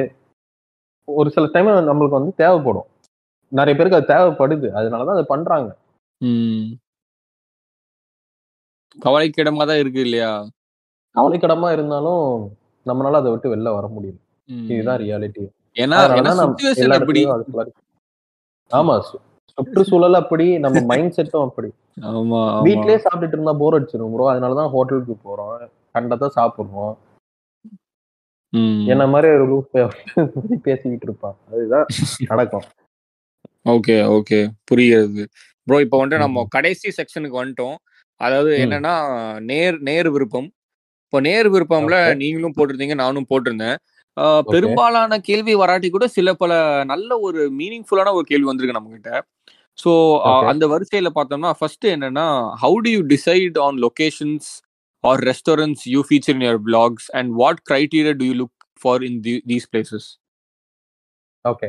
ஒரு 1.07 1.29
சில 1.29 1.45
டைம் 1.53 1.67
நம்மளுக்கு 1.89 2.19
வந்து 2.19 2.33
தேவைப்படும். 2.41 2.87
நிறைய 3.51 3.73
பேருக்கு 3.77 3.99
அது 3.99 4.11
தேவைப்படுது. 4.13 4.67
அதனாலதான் 4.79 5.15
அதை 5.17 5.25
பண்றாங்க. 5.33 5.69
கவலைக்கிடமா 8.97 9.63
தான் 9.69 9.81
இருக்கு 9.83 10.01
இல்லையா? 10.07 10.31
கவலைக்கிடமா 11.15 11.69
இருந்தாலும் 11.75 12.25
நம்மளால 12.85 13.19
அதை 13.21 13.29
விட்டு 13.31 13.53
வெளில 13.53 13.71
வர 13.77 13.87
முடியும். 13.87 14.19
இதுதான் 14.73 14.99
ரியாலிட்டி 15.03 15.43
ஏன்னா 15.75 15.97
ஆமா 18.71 18.93
சுற்றுச்சூழல் 19.57 20.19
அப்படி 20.21 20.45
நம்ம 20.65 20.79
மைண்ட் 20.91 21.15
செட்டும் 21.17 21.45
அப்படி. 21.47 21.69
வீட்லயே 22.67 22.97
சாப்பிட்டுட்டு 23.05 23.37
இருந்தா 23.37 23.53
போர் 23.61 23.75
அடிச்சிடும் 23.77 24.13
ப்ரோ 24.13 24.25
அதனாலதான் 24.33 24.71
ஹோட்டலுக்கு 24.75 25.15
போறோம். 25.27 25.53
கண்டதான் 25.95 26.35
சாப்பிடுறோம். 26.39 26.93
என்ன 28.91 29.03
மாதிரி 29.07 29.27
ஒரு 29.35 29.45
லூப் 29.49 29.71
பேசிக்கிட்டு 30.65 31.05
இருப்பான். 31.07 31.37
அதுதான் 31.51 31.87
நடக்கும். 32.29 32.65
Okay 33.73 33.95
okay. 34.17 34.39
புரியுது 34.69 35.23
ப்ரோ 35.67 35.77
இப்போ 35.85 35.97
வந்துட்டு 36.01 36.25
நம்ம. 36.25 36.43
கடைசி 36.55 36.87
செக்ஷனுக்கு 36.97 37.39
வந்துட்டோம். 37.39 37.77
அதாவது. 38.21 38.51
என்னன்னா 38.65 38.93
நேர் 39.49 39.77
நேர் 39.89 40.09
விருப்பம். 40.15 40.47
இப்போ 41.03 41.19
நேர் 41.27 41.47
விருப்பம்ல. 41.53 41.97
நீங்களும் 42.21 42.55
போட்டிருந்தீங்க 42.57 42.97
நானும் 43.03 43.29
போட்டிருந்தேன். 43.31 43.77
பெரும்பாலான 44.47 45.17
கேள்வி 45.27 45.53
வராட்டி 45.61 45.87
கூட 45.89 46.05
சில 46.15 46.29
பல 46.35 46.53
நல்ல 46.91 47.11
ஒரு 47.27 47.41
மீனிங்ஃபுல்லான 47.59 48.13
ஒரு 48.19 48.25
கேள்வி 48.31 48.47
வந்திருக்கு 48.49 48.77
நம்ம 48.77 48.91
கிட்ட 48.93 49.11
ஸோ. 49.77 49.91
அந்த 50.51 50.65
வரிசையில 50.71 51.09
பார்த்தோம்னா 51.17 51.51
ஃபர்ஸ்ட் 51.59 51.85
என்னன்னா 51.93 52.25
how 52.63 52.77
do 52.85 52.91
you 52.95 53.01
decide 53.13 53.57
on 53.65 53.77
locations 53.85 54.49
or 55.03 55.23
restaurants 55.29 55.83
you 55.93 56.01
feature 56.07 56.35
in 56.37 56.45
your 56.47 56.61
blogs 56.69 57.07
and 57.19 57.31
what 57.41 57.61
criteria 57.69 58.15
do 58.21 58.27
you 58.29 58.35
look 58.43 58.55
for 58.81 59.03
in 59.09 59.19
these 59.51 59.67
places 59.73 60.07
okay 61.45 61.67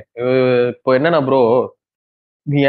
இப்போ 0.72 0.90
என்னன்னா 0.98 1.20
ப்ரோ 1.26 1.42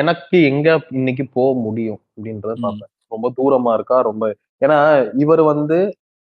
எனக்கு 0.01 0.38
எங்க 0.49 0.68
இன்னைக்கு 0.97 1.24
போக 1.38 1.49
முடியும் 1.66 1.99
அப்படின்றத. 2.16 2.53
பார்ப்பேன் 2.64 2.91
ரொம்ப 3.14 3.28
தூரமா 3.38 3.72
இருக்கா? 3.78 3.97
ரொம்ப 4.10 4.24
ஏன்னா 4.62 4.78
இவர் 5.24 5.41
வந்து 5.51 5.78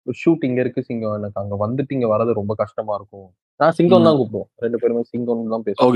ஷூட் 0.06 0.46
இங்க 0.48 0.60
இருக்கு 0.64 0.80
சிங்கம். 0.88 1.14
எனக்கு 1.18 1.38
அங்க 1.42 1.54
வந்துட்டு 1.64 1.94
இங்க 1.96 2.08
வர்றது 2.12 2.32
ரொம்ப 2.38 2.52
கஷ்டமா 2.62 2.94
இருக்கும். 2.98 3.28
நான் 3.60 3.76
சிங்கம். 3.78 4.06
தான் 4.06 4.18
கூப்பிடுவோம். 4.18 4.48
ரெண்டு 4.64 4.78
பேருமே 4.82 5.02
சிங்கம் 5.12 5.52
தான் 5.54 5.64
பேசுவோம். 5.66 5.94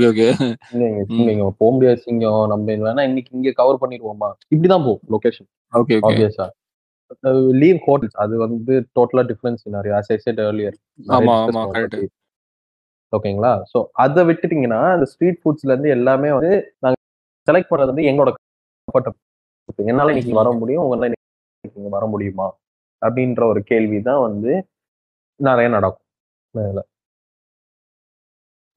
இங்க 1.33 1.49
போக 1.61 1.71
முடியாது 1.75 1.99
சிங்கம். 2.05 2.41
நம்ம 2.53 2.77
வேணா 2.85 3.03
இன்னைக்கு 3.09 3.35
இங்க 3.39 3.51
கவர் 3.59 3.81
பண்ணிடுவோமா? 3.83 4.29
இப்படிதான் 4.53 4.85
போகும் 4.87 5.11
லொகேஷன் 5.15 5.49
ஓகே 5.73 5.95
ஓகே. 5.99 6.07
ஆப்வியஸா 6.09 6.47
லீவ் 7.61 7.79
ஹோட்டல்ஸ் 7.87 8.17
அது 8.23 8.33
வந்து 8.43 8.73
டோட்டலா 8.97 9.23
difference 9.31 9.63
scenario 9.65 9.93
as 9.99 10.11
I 10.15 10.17
said 10.25 10.41
earlier 10.45 10.77
ஓகேங்களா 13.13 13.53
சோ 13.71 13.79
அதை 14.03 14.21
விட்டுட்டீங்கன்னா 14.29 14.81
இந்த 14.95 15.05
ஸ்ட்ரீட் 15.11 15.39
ஃபுட்ஸ்ல 15.41 15.71
இருந்து 15.73 15.95
எல்லாமே 15.97 16.31
வந்து 16.35 16.51
நாங்க 16.83 16.97
செலக்ட் 17.47 17.71
பண்றது 17.71 17.91
வந்து 17.91 18.07
எங்களோட. 18.09 18.31
என்னால 19.91 20.11
இன்னைக்கு 20.13 20.39
வர 20.39 20.49
முடியும் 20.59 20.83
உங்களால 20.83 21.07
இன்னைக்கு 21.09 21.95
வர 21.97 22.05
முடியுமா? 22.13 22.47
அப்படின்ற 23.01 23.41
ஒரு 23.51 23.61
கேள்வி 23.71 23.99
தான் 24.07 24.21
வந்து 24.27 24.51
நிறைய 25.39 25.67
நடக்கும் 25.75 26.05
இதுல 26.55 26.81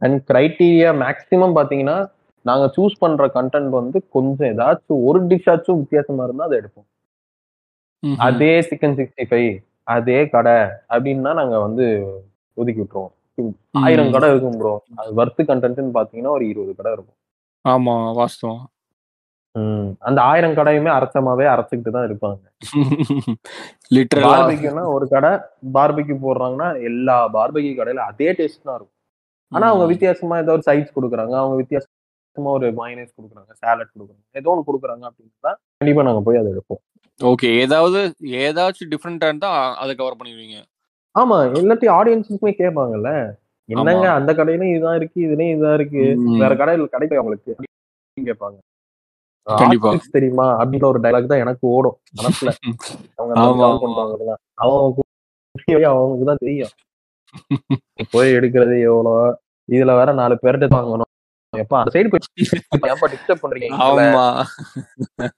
அண்ட் 0.03 0.19
கிரைட்டீரியா 0.31 0.91
மேக்ஸிமம் 1.03 1.57
பாத்தீங்கன்னா 1.59 1.97
நாங்க 2.45 2.65
சூஸ் 2.77 3.01
பண்ற 3.03 3.27
கண்டென்ட் 3.37 3.73
வந்து 3.81 3.99
கொஞ்சம் 4.17 4.49
ஏதாச்சும் 4.53 5.03
ஒரு 5.09 5.19
டிஷ்ஷாச்சும் 5.31 5.81
வித்தியாசமா 5.83 6.25
இருந்தா 6.27 6.47
அதை 6.49 6.57
எடுப்போம். 6.61 6.87
அதே 8.27 8.53
சிக்கன் 8.69 8.97
சிக்ஸ்டி 8.99 9.25
ஃபைவ் 9.31 9.53
அதே 9.95 10.19
கடை 10.35 10.59
அப்படின்னா 10.95 11.31
நாங்க 11.41 11.57
வந்து 11.67 11.85
ஒதுக்கி 12.57 12.81
விட்டுருவோம். 12.83 13.13
ஆயிரம் 13.85 14.13
கடை 14.15 14.29
இருக்கும் 14.33 14.59
ப்ரோ 14.61 14.73
அது 15.01 15.11
வர்த்து 15.21 15.43
கண்டென்ட்னு 15.51 15.97
பாத்தீங்கன்னா 15.99 16.35
ஒரு 16.37 16.45
இருபது 16.53 16.73
கடை 16.79 16.93
இருக்கும். 16.97 17.19
ஆமா 17.65 17.95
வாஸ்தவம். 18.19 18.63
அந்த 20.09 20.19
ஆயிரம் 20.31 20.57
கடையுமே 20.59 20.91
அரைச்சமாவே 20.97 21.47
அரைச்சுக்கிட்டு 21.53 21.95
தான் 21.97 22.07
இருப்பாங்க. 22.09 22.43
பார்பிக்யூனா 24.27 24.85
ஒரு 24.97 25.07
கடை 25.15 25.33
பார்பிக்யூ 25.77 26.17
போடுறாங்கன்னா 26.27 26.69
எல்லா 26.91 27.17
பார்பிக்யூ 27.37 27.73
கடையில 27.81 28.05
அதே 28.13 28.29
டேஸ்ட் 28.39 28.69
தான் 28.69 28.79
இருக்கும். 28.79 28.99
ஆனா 29.53 29.67
அவங்க 29.73 29.87
வித்தியாசமா 29.93 30.37
ஏதோ 30.45 30.55
ஒரு 30.59 30.65
சைட்ஸ் 30.69 30.97
கொடுக்குறாங்க 30.97 31.35
அவங்க 31.43 31.57
வித்தியாசமா 31.63 32.53
ஒரு 32.59 32.69
மைனஸ் 32.81 33.17
கொடுக்குறாங்க 33.19 33.53
சாலட் 33.63 33.93
கொடுக்குறாங்க 33.95 34.25
ஏதோ 34.41 34.51
ஒன்று 34.53 34.69
கொடுக்குறாங்க 34.69 35.05
அப்படின்னா 35.11 35.53
கண்டிப்பா 35.83 36.03
நாங்க 36.03 36.21
போய் 36.21 36.41
அதை 36.41 36.49
எடுப்போம். 36.53 36.83
ஓகே. 37.21 37.49
ஏதாவது 37.65 37.99
ஏதாச்சும் 38.43 38.91
டிஃப்ரெண்டா 38.93 39.29
இருந்தா 39.31 39.51
அதை 39.75 39.93
கவர் 39.95 40.19
பண்ணிடுவீங்க. 40.19 40.59
ஆமா. 41.15 41.37
எல்லாத்தையும் 41.61 41.97
ஆடியன்ஸுக்குமே 41.99 42.53
கேட்பாங்கல்ல. 42.61 43.11
என்னங்க. 43.69 44.07
அந்த 44.19 44.31
கடையிலும் 44.33 44.73
இதான் 44.75 44.97
இருக்கு 44.97 45.19
இதுலயும் 45.27 45.55
இதான் 45.57 45.75
இருக்கு. 45.75 46.03
வேற 46.43 46.53
கடையில 46.55 46.87
கிடைக்கும் 46.95 47.21
அவங்களுக்கு 47.21 47.55
கேட்பாங்க. 48.17 48.59
தெரியுமா? 50.17 50.47
அப்படின்ற 50.59 50.87
ஒரு 50.87 51.01
டைலாக் 51.01 51.33
தான் 51.33 51.43
எனக்கு 51.45 51.65
ஓடும். 51.77 51.97
மனசுல. 52.19 52.51
அவங்க 53.19 53.63
அவங்களுக்கு 55.93 56.27
தான் 56.27 56.43
தெரியும் 56.43 56.73
போய் 58.13 58.35
எடுக்கிறது 58.37 58.75
எவ்வளோ 58.81 59.13
இதுல 59.69 59.93
வேற 59.97 60.13
நாலு 60.13 60.35
பேர்கிட்ட 60.43 60.69
வாங்கணும். 60.77 61.12
எப்ப 61.53 61.75
அந்த 61.79 61.91
சைடு 61.95 62.11
போய் 62.13 62.23
ஏப்பா 62.93 63.07
டிஸ்டர்ப் 63.13 63.43
பண்றீங்க? 63.43 63.67
எங்களை? 63.69 64.05
ஆமா. 64.07 64.27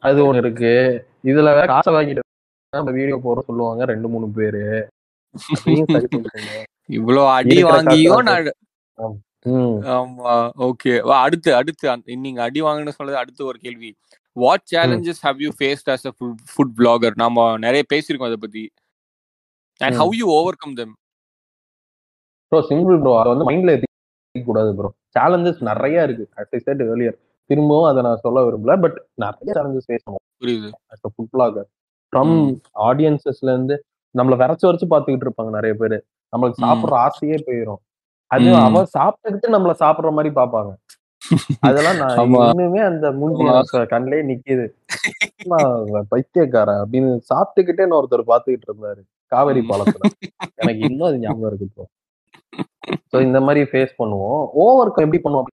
அது 0.07 0.19
ஒண்ணு 0.27 0.43
இருக்கு. 0.45 0.73
இதுல 1.25 1.55
வேற 1.57 1.65
காசை 1.67 1.93
வாங்கிட்டு 1.95 2.23
நம்ம 2.73 2.93
வீடியோ 2.93 3.17
போட 3.25 3.41
சொல்லுவாங்க 3.49 3.83
ரெண்டு 3.91 4.09
மூணு 4.09 4.27
பேரு. 4.37 4.63
இவ்வளோ 6.89 7.23
அடி 7.35 7.57
வாங்கியும் 7.69 8.27
நான் 8.29 8.51
ம். 9.53 9.79
ஆமா 9.95 10.35
ஓகே. 10.67 10.93
அடுத்து 11.19 11.51
அடுத்து 11.55 11.95
நீங்க 12.25 12.41
அடி 12.43 12.61
வாங்கணும்னு 12.63 12.99
சொன்னது 12.99 13.21
அடுத்து 13.23 13.43
ஒரு 13.45 13.59
கேள்வி. 13.59 13.91
What 14.37 14.65
challenges 14.73 15.23
have 15.27 15.41
you 15.45 15.51
faced 15.59 15.91
as 15.95 16.07
a 16.07 16.13
food 16.53 16.75
blogger 16.79 17.17
நாம 17.23 17.35
நிறைய 17.59 17.85
பேசியிருக்கோம் 17.93 18.31
அதை 18.31 18.41
பத்தி. 18.45 18.65
And. 19.81 19.99
How 20.01 20.15
you 20.15 20.29
overcome 20.57 20.75
them 20.75 20.95
bro 22.53 22.61
simple 22.71 22.99
bro 23.03 23.13
அதை 23.21 23.29
வந்து 23.33 23.49
மைண்ட்ல 23.51 23.75
கூடாது 24.43 24.71
ப்ரோ 24.79 24.89
சேலஞ்சஸ் 25.17 25.61
நிறைய 25.69 26.07
இருக்கு. 26.07 26.25
I 26.53 26.61
said 26.67 26.81
earlier 26.89 27.15
திரும்பவும் 27.51 27.89
அதை 27.89 28.01
நான் 28.03 28.23
சொல்ல 28.25 28.43
விரும்பல 28.47 28.75
பட் 28.85 28.97
நிறைய 29.23 29.49
சேலஞ்சஸ் 29.57 29.87
ஃபேஸ் 29.89 30.05
பண்ணுவோம். 30.07 30.23
Food 31.15 31.31
blogger 31.35 31.69
from. 32.13 32.35
ஆடியன்சஸ்ல 32.89 33.49
இருந்து 33.55 33.77
நம்மள 34.15 34.35
விரைச்சு 34.43 34.67
வரைச்சு 34.69 34.87
பாத்துக்கிட்டு 34.93 35.27
இருப்பாங்க 35.27 35.53
நிறைய 35.59 35.75
பேரு. 35.83 35.99
நம்மளுக்கு. 36.33 36.63
சாப்பிடுற 36.65 36.95
ஆசையே 37.07 37.39
போயிடும் 37.49 37.81
அது 38.31 38.47
ம். 38.51 38.61
அவன் 38.67 38.89
சாப்பிட்டுக்கிட்டு 38.97 39.55
நம்மள 39.55 39.73
சாப்பிடுற 39.83 40.11
மாதிரி 40.19 40.33
பாப்பாங்க 40.41 40.73
அதெல்லாம் 41.67 41.99
நான். 42.01 42.17
இன்னுமே 42.49 42.81
அந்த 42.89 43.07
மூஞ்சி 43.19 43.45
கண்ணிலே 43.93 44.19
நிக்குது. 44.31 44.67
பைத்தியக்காரன் 46.13 46.81
அப்படின்னு 46.83 47.11
சாப்பிட்டுக்கிட்டே 47.31 47.85
நான் 47.87 48.01
ஒருத்தர் 48.01 48.31
பாத்துக்கிட்டு 48.33 48.69
இருந்தாரு. 48.71 49.01
காவேரி. 49.33 49.63
பாலத்துல. 49.71 50.03
எனக்கு 50.63 50.83
இன்னும் 50.91 51.09
அது 51.11 51.21
ஞாபகம் 51.25 51.49
இருக்கு 51.51 51.69
இப்போ 51.71 51.85
சோ 53.13 53.17
இந்த 53.29 53.39
மாதிரி 53.47 53.61
ஃபேஸ் 53.71 53.95
பண்ணுவோம். 54.01 54.43
ஓவர் 54.65 54.91
எப்படி 55.07 55.21
பண்ணுவோம் 55.25 55.49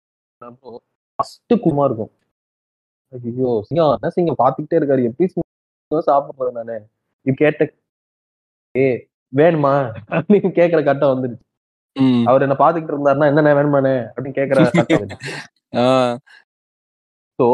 ஃபர்ஸ்ட் 1.18 1.54
குமா 1.64 1.84
இருக்கும். 1.88 2.12
ஐயோ 3.12 3.50
சிங்கம் 3.66 3.94
என்ன 3.96 4.10
சிங்கம் 4.16 4.40
பாத்துக்கிட்டே 4.42 4.78
இருக்காரு. 4.80 5.08
எப்படி 5.10 5.26
சிங்கம் 5.32 6.08
சாப்பிடுறது 6.10 6.56
நானு. 6.58 6.76
இது 7.26 7.34
கேட்ட 7.42 7.68
ஏ 8.74 8.86
வேணுமா? 9.32 9.74
அப்படின்னு 10.16 10.50
கேக்குற 10.58 10.80
கட்டம் 10.88 11.12
வந்துருச்சு. 11.12 11.44
அவர் 12.30 12.44
என்ன 12.46 12.56
பாத்துக்கிட்டு 12.62 12.94
இருந்தாருன்னா 12.94 13.28
என்னண்ணே 13.30 13.52
வேணுமானே 13.58 13.94
அப்படின்னு 14.14 14.38
கேக்குற 14.38 14.58
ஸோ 17.38 17.46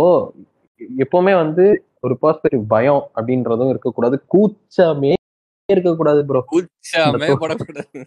எப்பவுமே 1.04 1.32
வந்து 1.42 1.64
ஒரு 2.06 2.14
பெர்ஸ்பெக்டிவ் 2.22 2.62
பயம் 2.72 3.02
அப்படின்றதும் 3.16 3.70
இருக்கக்கூடாது. 3.72 4.16
கூச்சமே 4.32 5.12
இருக்கக்கூடாது 5.68 6.20
ப்ரோ 6.28 6.40
கூச்சமே 6.52 7.28
படக்கூடாது. 7.42 8.02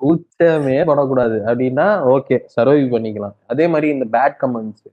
கூச்சமே 0.00 0.76
படக்கூடாது. 0.90 1.36
அப்படின்னா 1.46 1.86
ஓகே 2.14 2.36
சர்வை 2.56 2.84
பண்ணிக்கலாம். 2.94 3.36
அதே 3.46 3.66
மாதிரி 3.66 3.88
இந்த 3.96 4.06
பேட் 4.16 4.36
கமெண்ட்ஸ் 4.42 4.86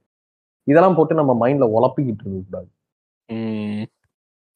இதெல்லாம் 0.67 0.95
போட்டு 0.95 1.15
நம்ம 1.15 1.33
மைண்ட்ல 1.41 1.67
உழப்பிக்கிட்டு 1.77 2.23
இருக்க 2.25 2.39
கூடாது. 2.47 2.69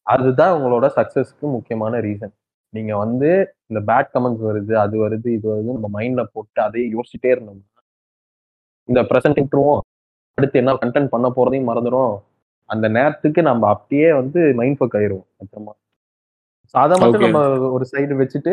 அதுதான் 0.07 0.53
உங்களோட 0.57 0.85
சக்சஸ்க்கு 0.95 1.45
முக்கியமான 1.55 1.99
ரீசன் 1.99 2.33
நீங்க 2.73 2.93
வந்து 2.97 3.29
இந்த 3.71 3.93
பேட் 3.93 4.09
கமெண்ட்ஸ் 4.13 4.45
வருது 4.49 4.73
அது 4.83 4.95
வருது 5.03 5.29
இது 5.37 5.45
வருது 5.51 5.69
நம்ம 5.75 5.89
மைண்ட்ல 5.97 6.23
போட்டு 6.33 6.59
அதையே 6.61 6.85
யோசிச்சுட்டே 6.93 7.31
இருந்தோம் 7.35 7.61
இந்த 8.89 9.01
ப்ரெசென்ட் 9.09 9.39
விட்டுருவோம். 9.41 9.81
அடுத்து 10.37 10.59
என்ன 10.59 10.73
கண்டென்ட் 10.81 11.13
பண்ண 11.13 11.27
போறதையும் 11.35 11.69
மறந்துடும் 11.69 12.13
அந்த 12.69 12.85
நேரத்துக்கு 12.87 13.41
நம்ம 13.41 13.67
அப்படியே 13.67 14.09
வந்து 14.13 14.41
மைண்ட் 14.59 14.79
ஃபக் 14.79 14.97
அப்புறமா 15.41 15.73
So 16.73 16.79
அதை 16.81 16.95
மட்டும். 16.99 17.23
நம்ம 17.31 17.69
ஒரு 17.75 17.85
சைடு 17.91 18.13
வச்சுட்டு 18.19 18.51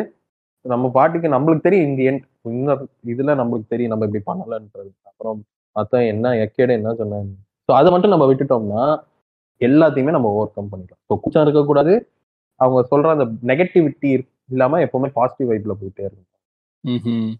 நம்ம 0.64 0.86
பாட்டுக்கு 0.96 1.28
நம்மளுக்கு 1.34 1.66
தெரியும் 1.66 1.88
இந்த 1.88 2.02
என் 2.10 2.22
இந்த 2.52 2.72
இதுல 3.12 3.34
நம்மளுக்கு 3.40 3.72
தெரியும் 3.74 3.92
நம்ம 3.92 4.06
இப்படி 4.08 4.22
பண்ணலன்றது. 4.30 4.90
அப்புறம் 5.10 5.38
மற்ற 5.76 6.00
என்ன 6.12 6.32
எக்கேட 6.44 6.70
என்ன 6.78 6.92
சொன்னாங்க. 7.00 7.32
ஸோ 7.68 7.72
அதை 7.80 7.88
மட்டும் 7.94 8.14
நம்ம 8.14 8.26
விட்டுட்டோம்னா 8.30 8.84
எல்லாத்தையுமே 9.60 10.14
நம்ம 10.16 10.30
ஓவர் 10.36 10.54
கம் 10.56 10.70
பண்ணிக்கலாம். 10.72 11.02
ஸோ 11.08 11.14
கூச்சம் 11.22 11.44
இருக்கக்கூடாது. 11.46 11.94
அவங்க 12.60 12.80
சொல்ற 12.92 13.08
அந்த 13.16 13.26
நெகட்டிவிட்டி 13.50 14.10
இல்லாம 14.54 14.80
எப்பவுமே 14.86 15.08
பாசிட்டிவ் 15.18 15.50
வைப்ல 15.52 15.74
போயிட்டே 15.80 16.04
இருக்கும். 16.08 17.34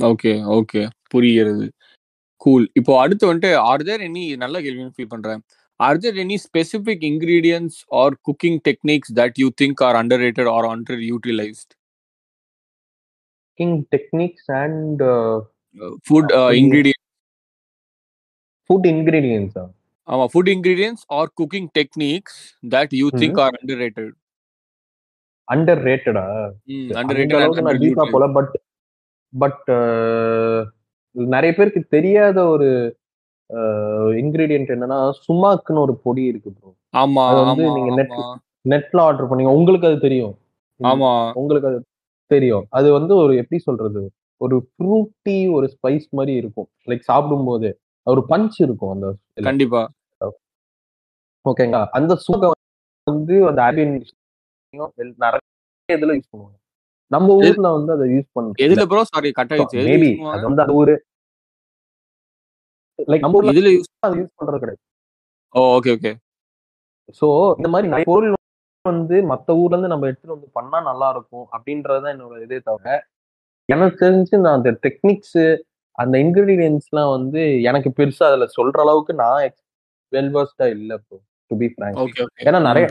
ஓகே 0.00 0.32
ஓகே. 0.58 0.82
புரிகிறது. 1.12 1.66
கூல் 2.44 2.64
இப்போ 2.78 2.92
அடுத்து 3.02 3.24
வந்துட்டு 3.28 3.50
ஆர் 3.70 3.84
தேர் 3.88 4.02
எனி 4.06 4.24
நல்ல 4.42 4.56
கேள்வின்னு 4.64 4.96
ஃபீல் 4.96 5.12
பண்றேன். 5.14 5.42
Are 5.80 6.00
there 6.02 6.18
any 6.24 6.36
specific 6.46 7.04
ingredients 7.10 7.76
or 8.00 8.14
cooking 8.28 8.58
techniques 8.68 9.12
that 9.20 9.38
you 9.42 9.48
think 9.62 9.82
are 9.86 9.98
underrated 10.26 10.50
or 10.56 10.68
underutilised 11.10 11.73
cooking 13.54 13.76
techniques 13.92 14.48
and 14.56 15.02
food 16.06 16.32
ingredients 16.58 17.02
food 18.70 18.86
ingredients 18.92 19.56
ஆமா 20.08 20.24
food 20.32 20.50
ingredients 20.54 21.02
or 21.18 21.30
cooking 21.40 21.68
techniques 21.76 22.38
that 22.72 22.92
you 23.00 23.06
think. 23.14 23.38
Are 23.38 23.56
underrated 23.84 24.12
under 25.48 25.82
ரேட்டடா 25.84 26.24
under 26.92 27.80
டீப்பா 27.82 28.06
போல 28.12 28.26
but 28.34 28.52
but 29.32 29.64
நிறைய 31.16 31.52
பேருக்கு 31.56 31.80
தெரியாத 31.92 32.38
ஒரு 32.48 32.68
ingredient 34.20 34.70
என்னன்னா 34.74 34.98
சுமாக்குன்னு 35.24 35.84
ஒரு 35.86 35.94
பொடி 36.04 36.22
இருக்கு 36.30 36.50
ப்ரோ 36.52 36.70
ஆமா 36.94 37.22
அது 37.30 37.40
வந்து 37.44 37.66
நீங்க 37.76 37.92
ஆமா. 38.06 38.26
நெட்ல 38.64 38.98
ஆர்டர் 39.04 39.28
பண்ணீங்க 39.30 39.52
உங்களுக்கு 39.56 39.88
அது 39.88 39.98
தெரியும். 40.00 40.34
ஆமா. 40.80 41.10
உங்களுக்கு 41.36 41.68
அது 41.70 41.78
தெரியும். 42.30 42.64
அது 42.78 42.88
வந்து 42.92 43.12
ஒரு 43.16 43.32
எப்படி 43.42 43.58
சொல்றது? 43.68 44.02
ஒரு 44.40 44.56
ஃப்ரூட்டி 44.70 45.36
ஒரு 45.56 45.66
ஸ்பைஸ் 45.74 46.06
மாதிரி 46.18 46.34
இருக்கும். 46.42 46.68
லைக் 46.90 47.08
சாப்பிடும் 47.10 47.46
போது 47.50 47.68
ஒரு 48.06 48.20
பஞ்ச் 48.28 48.56
இருக்கும் 48.66 48.92
அந்த. 48.94 49.08
கண்டிப்பா. 49.48 49.82
ஓகேங்களா 51.44 51.80
அந்த 51.98 52.12
சூக்கை 52.26 52.48
வந்து 53.06 53.36
அந்த 53.48 53.62
நிறைய 55.24 55.42
இதுல 55.88 56.14
யூஸ் 56.16 56.30
பண்ணுவாங்க. 56.32 56.56
நம்ம 57.10 57.34
ஊர்ல 57.46 57.70
வந்து 57.76 57.92
அதை 57.96 58.04
யூஸ் 58.12 58.28
எதுல 58.66 58.82
பண்றோம் 58.82 58.90
ப்ரோ 58.92 59.02
சாரி 59.10 59.30
கட் 59.38 59.52
ஆயிடுச்சு. 59.54 59.78
மேபி 59.88 60.10
எதுல 60.12 60.30
அது? 60.34 60.46
வந்து 60.48 60.62
அந்த 60.64 60.74
ஊரு. 60.80 60.94
லைக் 63.12 63.24
நம்ம 63.24 63.42
இதுல 63.52 63.70
யூஸ் 63.76 63.90
யூஸ் 64.20 64.34
பண்றது 64.40 64.60
கிடையாது. 64.62 64.80
ஓ 65.54 65.62
ஓகே 65.78 65.92
ஓகே 65.96 66.12
சோ 67.20 67.26
இந்த 67.58 67.68
மாதிரி 67.74 68.04
பொருள் 68.10 68.34
வந்து 68.84 69.16
மத்த 69.28 69.50
ஊர்ல 69.54 69.74
இருந்து 69.74 69.88
நம்ம 69.88 70.06
எடுத்துட்டு 70.06 70.36
வந்து 70.36 70.48
பண்ணா 70.52 70.78
நல்லா 70.82 71.08
இருக்கும் 71.10 71.46
அப்படின்றதுதான் 71.52 72.14
என்னோட 72.14 72.40
இதே 72.42 72.58
தவிர 72.60 72.88
எனக்கு 73.68 73.96
தெரிஞ்சு 74.00 74.34
நான் 74.38 74.56
அந்த 74.56 74.70
டெக்னிக்ஸ் 74.82 75.38
அந்த 75.98 76.14
இன்கிரீடியன்ஸ்லாம் 76.18 77.10
வந்து 77.10 77.40
எனக்கு 77.62 77.90
பெருசா 77.98 78.24
அதுல 78.26 78.46
சொல்ற 78.56 78.78
அளவுக்கு 78.80 79.14
நான் 79.14 79.54
வெல் 80.12 80.32
வர்ஸ்டா 80.32 80.66
இல்ல 80.70 80.92
ப்ரோ 80.98 81.16
டு 81.50 81.56
பி 81.56 81.68
ஃப்ராங்க் 81.68 82.00
ஏன்னா 82.44 82.60
நிறைய- 82.62 82.88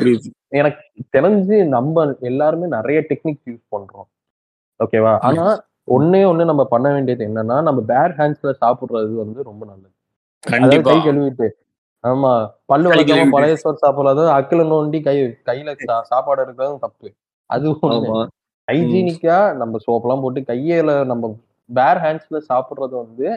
எனக்கு 0.51 0.81
தெரிஞ்சு 1.11 1.57
நம்ம 1.67 1.95
எல்லாருமே 2.21 2.67
நிறைய 2.67 2.99
டெக்னிக்ஸ் 3.09 3.47
யூஸ் 3.47 3.63
பண்றோம். 3.71 4.07
ஓகேவா 4.79 5.13
ஆனா 5.21 5.45
ஒண்ணே 5.87 6.21
ஒண்ணு 6.27 6.43
நம்ம 6.45 6.63
பண்ண 6.65 6.87
வேண்டியது 6.93 7.23
என்னன்னா 7.27 7.57
நம்ம 7.61 7.79
பேர் 7.83 8.13
ஹேண்ட்ஸ்ல 8.17 8.51
சாப்பிடுறது 8.61 9.13
வந்து 9.15 9.39
ரொம்ப 9.43 9.63
நல்லது. 9.65 9.93
கை 10.83 10.97
கழுவிட்டு 11.07 11.47
ஆமா 12.03 12.31
பல்லு 12.71 12.87
வளர்க்காம. 12.89 13.25
பழைய 13.35 13.55
சோறு 13.61 13.77
சாப்பிடாத 13.83 14.25
அக்கில 14.37 14.63
நோண்டி 14.71 14.99
கை 15.07 15.15
கையில 15.49 15.73
சாப்பாடு 16.11 16.41
இருக்கிறதும் 16.45 16.83
தப்பு. 16.85 17.09
அது 17.49 17.67
ஹைஜீனிக்கா 18.67 19.37
நம்ம 19.61 19.79
சோப்பெல்லாம் 19.85 20.23
போட்டு 20.23 20.41
கையில 20.51 20.91
நம்ம 21.11 21.29
பேர் 21.69 21.99
ஹேண்ட்ஸ்ல 22.03 22.37
சாப்பிடுறது 22.49 22.95
வந்து 23.03 23.27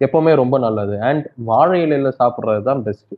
எப்பவுமே 0.00 0.32
ரொம்ப 0.42 0.56
நல்லது. 0.58 0.94
அண்ட் 1.08 1.24
வாழை 1.50 1.78
இலையில 1.84 2.10
சாப்பிடுறது 2.20 2.62
தான் 2.70 2.82
பெஸ்ட் 2.86 3.14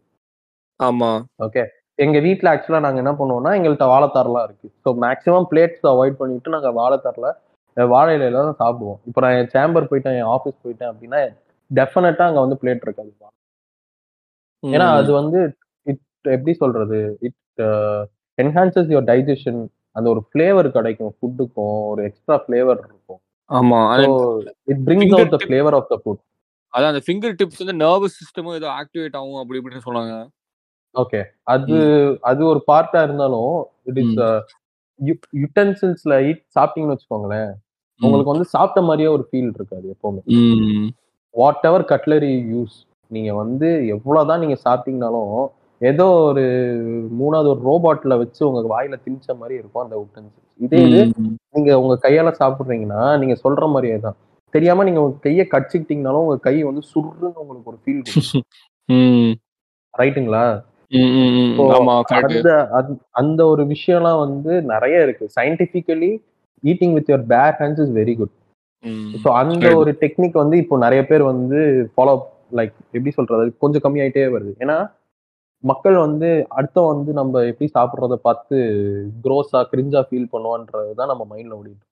ஆமா. 0.81 1.11
ஓகே 1.47 1.63
எங்க 1.99 2.19
வீட்ல 2.27 2.51
ஆக்சுவலா 2.53 2.85
நாங்க 2.87 3.01
என்ன 3.03 3.13
பண்ணுவோம்னா 3.21 3.53
எங்கள்கிட்ட 3.59 3.87
வாழைத்தாரெல்லாம் 3.93 4.47
இருக்கு. 4.49 4.69
ஸோ 4.85 4.89
மேக்ஸிமம் 5.05 5.47
பிளேட்ஸ் 5.53 5.87
அவாய்ட் 5.93 6.21
பண்ணிட்டு 6.21 6.55
நாங்க 6.57 6.71
வாழைத்தாரில் 6.81 7.31
வாழை 7.77 8.13
இலையில 8.19 8.43
தான் 8.43 8.61
சாப்பிடுவோம். 8.63 8.99
இப்போ 9.09 9.21
நான் 9.25 9.37
என் 9.39 9.53
சேம்பர் 9.55 9.89
போயிட்டேன் 9.91 10.19
என் 10.21 10.31
ஆஃபீஸ் 10.35 10.63
போயிட்டேன் 10.65 10.91
அப்படின்னா 10.93 11.21
டெஃபினட்டா 11.71 12.27
அங்க 12.29 12.41
வந்து 12.45 12.59
பிளேட் 12.63 12.85
இருக்காது. 12.87 13.11
ஏன்னா 14.67 14.89
அது 14.99 15.11
வந்து 15.13 15.41
இட் 15.87 16.03
எப்படி 16.29 16.55
சொல்றது? 16.57 16.99
இட் 17.23 17.63
என்ஹான்சஸ் 18.39 18.91
யுவர் 18.93 19.09
டைஜஷன் 19.11 19.61
அந்த 19.97 20.07
ஒரு 20.15 20.23
ஃப்ளேவர் 20.29 20.69
கிடைக்கும். 20.71 21.13
ஃபுட்டுக்கும் 21.17 21.77
ஒரு 21.91 22.01
எக்ஸ்ட்ரா 22.09 22.37
ஃப்ளேவர் 22.43 22.81
இருக்கும். 22.83 23.21
ஆமா. 23.51 23.81
It 24.69 24.83
brings 24.87 25.15
out 25.17 25.35
the 25.35 25.41
flavour 25.45 25.77
of 25.79 25.91
the 25.93 25.99
food 26.03 26.23
அதான் 26.75 26.91
அந்த 26.93 27.03
ஃபிங்கர் 27.05 27.37
டிப்ஸ் 27.39 27.61
வந்து 27.63 27.77
நர்வஸ் 27.83 28.19
சிஸ்டமும் 28.21 28.57
ஏதோ 28.59 28.69
ஆக்டிவேட் 28.81 29.15
ஆகும் 29.19 29.41
அப்படி 29.43 29.59
இப்படின்னு 29.61 29.87
சொன்னாங்க 29.87 30.15
ஓகே 30.95 31.21
அது 31.47 31.77
அது 32.23 32.43
ஒரு 32.47 32.61
பார்ட்டா 32.69 33.01
இருந்தாலும் 33.03 33.53
இட் 33.87 34.01
இஸ் 34.03 34.19
யுட்டன்சில்ஸ்ல 35.41 36.15
ஈட் 36.29 36.43
சாப்பிட்டீங்கன்னு 36.57 36.95
வச்சுக்கோங்களேன் 36.95 37.51
உங்களுக்கு 38.01 38.33
வந்து 38.33 38.47
சாப்பிட்ட 38.55 38.81
மாதிரியே 38.83 39.09
ஒரு 39.09 39.25
ஃபீல் 39.29 39.51
இருக்காது 39.51 39.87
எப்பவுமே. 39.95 40.23
வாட் 41.35 41.65
எவர் 41.69 41.85
கட்லரி 41.93 42.33
யூஸ் 42.53 42.77
நீங்க 43.11 43.31
வந்து 43.35 43.69
எவ்வளவுதான் 43.95 44.41
நீங்க 44.41 44.57
சாப்பிட்டீங்கனாலும் 44.65 45.33
ஏதோ 45.81 46.05
ஒரு 46.27 46.43
மூணாவது 47.19 47.49
ஒரு 47.49 47.61
ரோபாட்ல 47.67 48.15
வச்சு 48.19 48.43
உங்க 48.49 48.61
வாயில 48.71 48.95
திணிச்ச 49.03 49.29
மாதிரி 49.37 49.55
இருக்கும் 49.59 49.85
அந்த 49.85 49.97
யுட்டன்சில்ஸ் 49.97 50.43
இதே 50.61 50.79
இது 50.85 51.01
நீங்க 51.55 51.73
உங்க 51.81 51.95
கையால 52.03 52.31
சாப்பிடுறீங்கன்னா 52.39 53.03
நீங்க 53.19 53.35
சொல்ற 53.43 53.67
மாதிரியே 53.69 53.99
தான். 53.99 54.17
தெரியாம 54.55 54.85
நீங்க 54.85 55.01
உங்க 55.03 55.19
கையை 55.21 55.45
கடிச்சுக்கிட்டீங்கனாலும் 55.49 56.25
உங்க 56.25 56.39
கை 56.41 56.55
வந்து 56.63 56.83
சுருன்னு 56.91 57.33
உங்களுக்கு 57.43 57.71
ஒரு 57.73 57.79
ஃபீல் 57.83 58.01
கொடுக்கும். 58.05 58.47
ரைட்டுங்களா 59.95 60.45
அந்த 62.19 62.51
அந்த- 63.15 63.45
ஒரு 63.47 63.63
விஷயம்லாம் 63.71 64.21
வந்து 64.25 64.53
நிறைய 64.69 64.97
இருக்கு. 65.03 65.25
Scientifically 65.37 66.11
eating 66.63 66.93
with 66.93 67.11
your 67.11 67.27
bare 67.29 67.57
hands 67.61 67.83
is 67.85 67.93
very 67.97 68.15
good 68.17 68.35
so 69.17 69.29
அந்த. 69.41 69.53
ஒரு 69.81 69.93
டெக்னிக் 70.03 70.43
வந்து 70.43 70.57
இப்போ 70.59 70.77
நிறைய 70.79 71.03
பேர் 71.07 71.23
வந்து 71.25 71.59
ஃபாலோ 71.93 72.15
லைக் 72.51 72.75
எப்படி 72.97 73.13
சொல்றது? 73.19 73.45
கொஞ்சம் 73.63 73.85
கம்மியாயிட்டே 73.85 74.25
வருது. 74.37 74.53
ஏன்னா 74.65 74.77
மக்கள் 75.65 75.97
வந்து 76.07 76.29
அடுத்தவன் 76.59 76.93
வந்து 76.95 77.13
நம்ம 77.19 77.43
எப்படி 77.51 77.67
சாப்பிட்றத 77.77 78.17
பார்த்து 78.27 78.57
க்ரோஸா 79.25 79.61
கிரிஞ்சா 79.73 80.01
ஃபீல் 80.09 80.33
பண்ணுவான்றது 80.35 80.91
தான் 81.01 81.11
நம்ம 81.13 81.23
மைண்ட்ல 81.31 81.59
ஓடிட்டு. 81.61 81.85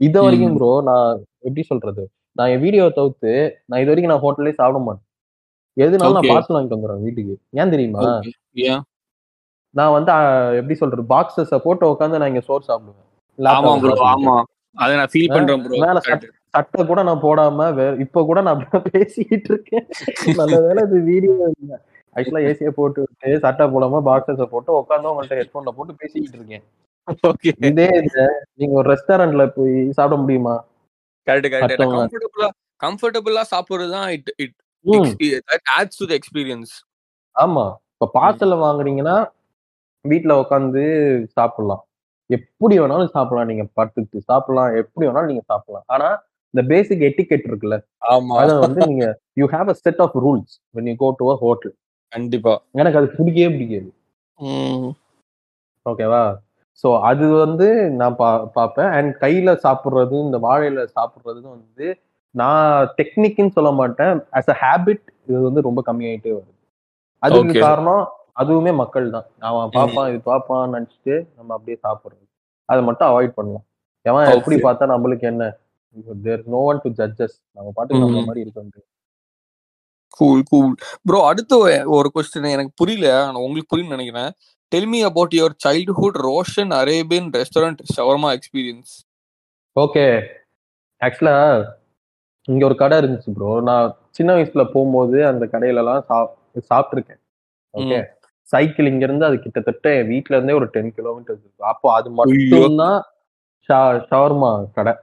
இது 0.00 0.18
வரைக்கும் 0.24 0.56
ப்ரோ 0.58 0.70
நான் 0.90 1.10
எப்படி 1.46 1.62
சொல்றது? 1.70 2.04
நான் 2.38 2.50
என் 2.54 2.64
வீடியோ 2.66 2.84
தவிர்த்து 2.98 3.32
நான் 3.68 3.80
இது 3.82 3.90
வரைக்கும் 3.92 4.12
நான் 4.12 4.24
ஹோட்டல்லே 4.24 4.54
சாப்பிட 4.60 4.78
மாட்டேன். 4.86 5.06
எதுனாலும் 5.76 6.16
நான். 6.18 6.30
பார்சல் 6.32 6.56
வாங்கிட்டு 6.56 6.76
வந்துடுறேன் 6.76 7.04
வீட்டுக்கு. 7.06 7.34
ஏன் 7.60 7.72
தெரியுமா? 7.74 8.02
நான் 9.74 9.94
வந்து 9.96 10.12
எப்படி 10.60 10.74
சொல்றது? 10.80 11.04
பாக்ஸஸ 11.12 11.58
போட்டு 11.66 11.84
உட்காந்து 11.92 12.20
நான் 12.22 12.32
இங்க 12.32 12.42
சோறு 12.48 12.64
சாப்பிடுவேன். 12.70 13.08
ஆமா 13.38 13.72
ப்ரோ. 13.84 13.94
ஆமா 14.14 14.34
அதை 14.76 14.92
நான் 15.00 15.12
ஃபீல் 15.12 15.32
பண்றேன் 15.36 15.62
ப்ரோ 15.64 15.80
சட்டை 16.54 16.82
கூட 16.86 17.00
நான் 17.08 17.24
போடாம 17.24 17.66
இப்ப 18.04 18.22
கூட 18.24 18.40
நான் 18.48 18.60
பேசிக்கிட்டு 18.90 19.50
இருக்கேன். 19.52 19.86
நல்ல 20.40 20.56
வேளை 20.66 20.80
இது 20.86 20.98
வீடியோ 21.10 21.34
இல்ல. 21.54 21.72
ஆக்சுவலா 22.16 22.42
ஏசிய 22.48 22.70
போட்டு 22.78 22.98
விட்டு 23.02 23.30
சட்டை 23.44 23.64
போடாம 23.72 24.00
பாக்ஸஸ 24.08 24.46
போட்டு 24.52 24.72
உட்காந்து 24.80 25.10
உங்கள்ட்ட 25.12 25.38
ஹெட்போன்ல 25.40 25.72
போட்டு 25.78 25.94
பேசிக்கிட்டு 26.02 26.38
இருக்கேன். 26.40 26.64
ஓகே 27.28 27.50
இதே 27.68 27.88
நீங்க 28.58 28.74
ஒரு 28.80 28.88
ரெஸ்டாரண்ட்ல 28.92 29.46
போய் 29.56 29.74
சாப்பிட 29.98 30.18
முடியுமா? 30.20 30.54
Correct 31.26 31.48
correct. 31.54 31.82
கம்ஃபர்டபுளா 31.86 32.48
கம்ஃபர்டபுளா 32.80 33.42
சாப்பிடுறது 33.52 33.92
தான் 33.96 34.10
it 34.16 34.30
it 34.44 34.54
adds 35.76 36.00
to 36.00 36.06
the 36.06 36.16
experience 36.20 36.72
ஆமா. 37.36 37.64
இப்ப 37.94 38.08
பார்சல்ல 38.16 38.56
வாங்குறீங்கன்னா 38.62 39.16
வீட்ல 40.04 40.32
உட்காந்து 40.40 40.82
சாப்பிடலாம். 41.36 41.82
எப்படி 42.30 42.74
வேணாலும் 42.80 43.14
சாப்பிடலாம். 43.14 43.50
நீங்க 43.50 43.64
படுத்துட்டு 43.78 44.18
சாப்பிடலாம். 44.30 44.70
எப்படி 44.82 45.04
வேணாலும் 45.06 45.30
நீங்க 45.32 45.44
சாப்பிடலாம். 45.50 45.86
ஆனா 45.94 46.08
இந்த 46.54 46.62
பேசிக் 46.72 47.04
எட்டிகெட் 47.08 47.46
இருக்குல்ல? 47.50 47.76
அத 48.42 48.52
வந்து 48.64 48.80
நீங்க 48.90 49.06
you 49.40 49.46
have 49.54 49.70
a 49.72 49.76
set 49.84 50.02
of 50.06 50.16
rules 50.24 50.54
when 50.74 50.86
you 50.90 50.96
go 51.04 51.08
to 51.20 51.26
a 51.32 51.36
hotel 51.44 51.74
கண்டிப்பா. 52.12 52.52
எனக்கு 52.80 52.98
அது 53.00 53.08
பிடிக்கவே 53.18 53.48
பிடிக்காது. 53.54 53.90
ஓகேவா 55.86 56.24
ஸோ 56.84 56.88
அது 57.00 57.24
வந்து 57.44 57.66
நான் 58.00 58.16
பா 58.20 58.28
பார்ப்பேன் 58.56 58.90
அண்ட் 58.96 59.12
கையில 59.24 59.50
சாப்பிட்றது 59.64 60.16
இந்த 60.26 60.38
வாழையில 60.46 60.84
சாப்பிட்றது 60.96 61.42
வந்து 61.56 61.86
நான் 62.34 62.88
டெக்னிக்னு 62.98 63.54
சொல்ல 63.56 63.70
மாட்டேன். 63.80 64.14
As 64.38 64.48
a 64.54 64.56
ஹேபிட் 64.62 65.04
இது 65.28 65.40
வந்து 65.48 65.60
ரொம்ப 65.60 65.80
கம்மியாயிட்டே 65.88 66.32
வருது. 66.36 66.54
அதுக்கு. 67.22 67.58
காரணம் 67.66 68.04
அதுவுமே 68.36 68.72
மக்கள் 68.82 69.06
தான். 69.16 69.26
அவன் 69.48 69.74
பார்ப்பான் 69.76 70.08
இது 70.10 70.18
பார்ப்பான்னு 70.30 70.74
நினச்சிட்டு 70.76 71.14
நம்ம 71.36 71.50
அப்படியே 71.56 71.76
சாப்பிட்றது. 71.86 72.24
அதை 72.68 72.80
மட்டும் 72.84 73.08
அவாய்ட் 73.10 73.36
பண்ணலாம். 73.38 73.66
எவன். 74.06 74.26
எப்படி 74.38 74.56
பார்த்தா 74.66 74.86
நம்மளுக்கு 74.94 75.26
என்ன? 75.32 75.44
There 76.26 76.42
no 76.54 76.60
one 76.70 76.80
to 76.84 76.90
judges 77.00 77.36
நம்ம 77.56 77.68
பாட்டுக்கு 77.76 78.02
நம்ம. 78.04 78.24
மாதிரி 78.28 78.42
இருக்க 78.44 78.82
கூல் 80.18 80.42
கூல் 80.50 80.74
ப்ரோ 81.08 81.20
அடுத்து 81.28 81.56
ஒரு 81.96 82.08
கொஸ்டின் 82.14 82.52
எனக்கு 82.54 82.72
புரியல. 82.80 83.06
உங்களுக்கு 83.44 83.70
புரியும் 83.72 83.94
நினைக்கிறேன். 83.94 84.30
Tell 84.72 84.90
me 84.92 85.00
about 85.08 85.34
your 85.38 85.54
childhood 85.64 86.18
Roshan 86.26 86.72
Arabian 86.80 87.28
restaurant 87.38 87.80
shawarma 87.96 88.30
experience 88.36 88.92
okay 89.76 90.04
ஆக்சுவலா 91.00 91.36
இங்க 92.48 92.62
ஒரு 92.68 92.76
கடை 92.82 92.96
இருந்துச்சு 93.02 93.30
ப்ரோ 93.36 93.50
நான் 93.68 93.86
சின்ன 94.10 94.30
வயசுல 94.36 94.62
போகும்போது 94.72 95.16
அந்த 95.30 95.44
கடையில 95.52 95.82
எல்லாம் 95.82 96.04
சாப்பிட்டுருக்கேன். 96.70 97.20
ஓகே 97.74 97.98
சைக்கிள் 98.48 98.90
இங்க 98.90 99.04
இருந்து 99.06 99.26
அது 99.28 99.36
கிட்டத்தட்ட 99.44 99.88
வீட்ல 100.10 100.36
இருந்தே 100.36 100.56
ஒரு 100.60 100.66
டென் 100.74 100.92
கிலோமீட்டர்ஸ் 100.98 101.42
இருக்கும் 101.44 101.70
அப்போ 101.72 101.88
அது 101.98 102.08
மட்டும்தான் 102.18 102.98
ஷவர்மா 104.10 104.50
கடை. 104.78 104.94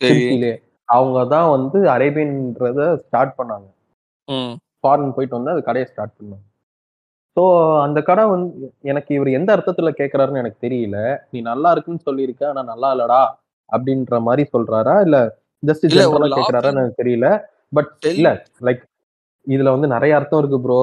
திருச்சியிலே 0.00 0.52
அவங்க 0.88 1.18
தான் 1.34 1.48
வந்து 1.54 1.78
அரேபியன்றத 1.94 2.80
ஸ்டார்ட் 3.04 3.32
பண்ணாங்க. 3.38 3.66
ஃபாரின் 4.80 5.14
போயிட்டு 5.16 5.38
வந்து 5.38 5.52
அது 5.54 5.62
கடையை 5.68 5.86
ஸ்டார்ட் 5.90 6.16
பண்ணாங்க. 6.18 6.44
ஸோ 7.36 7.42
அந்த 7.84 7.98
கடை 8.08 8.24
வந்து 8.34 8.68
எனக்கு 8.90 9.10
இவர் 9.16 9.30
எந்த 9.38 9.50
அர்த்தத்துல 9.56 9.90
கேட்கறாருன்னு 9.98 10.42
எனக்கு 10.42 10.64
தெரியல. 10.66 10.98
நீ 11.32 11.38
நல்லா 11.50 11.70
இருக்குன்னு 11.74 12.06
சொல்லியிருக்க 12.08 12.42
ஆனா 12.50 12.62
நல்லா 12.72 12.90
இல்லடா 12.94 13.22
அப்படின்ற 13.72 14.20
மாதிரி 14.28 14.42
சொல்றாரா? 14.54 14.94
இல்ல 15.06 15.18
ஜஸ்ட் 15.62 15.86
கேட்கறாரா 15.86 16.70
எனக்கு 16.74 17.00
தெரியல. 17.02 17.28
பட் 17.76 17.90
இல்ல 18.14 18.28
லைக் 18.68 18.82
இதுல 19.46 19.72
வந்து 19.74 19.88
நிறைய 19.94 20.12
அர்த்தம் 20.18 20.40
இருக்கு 20.42 20.60
ப்ரோ 20.66 20.80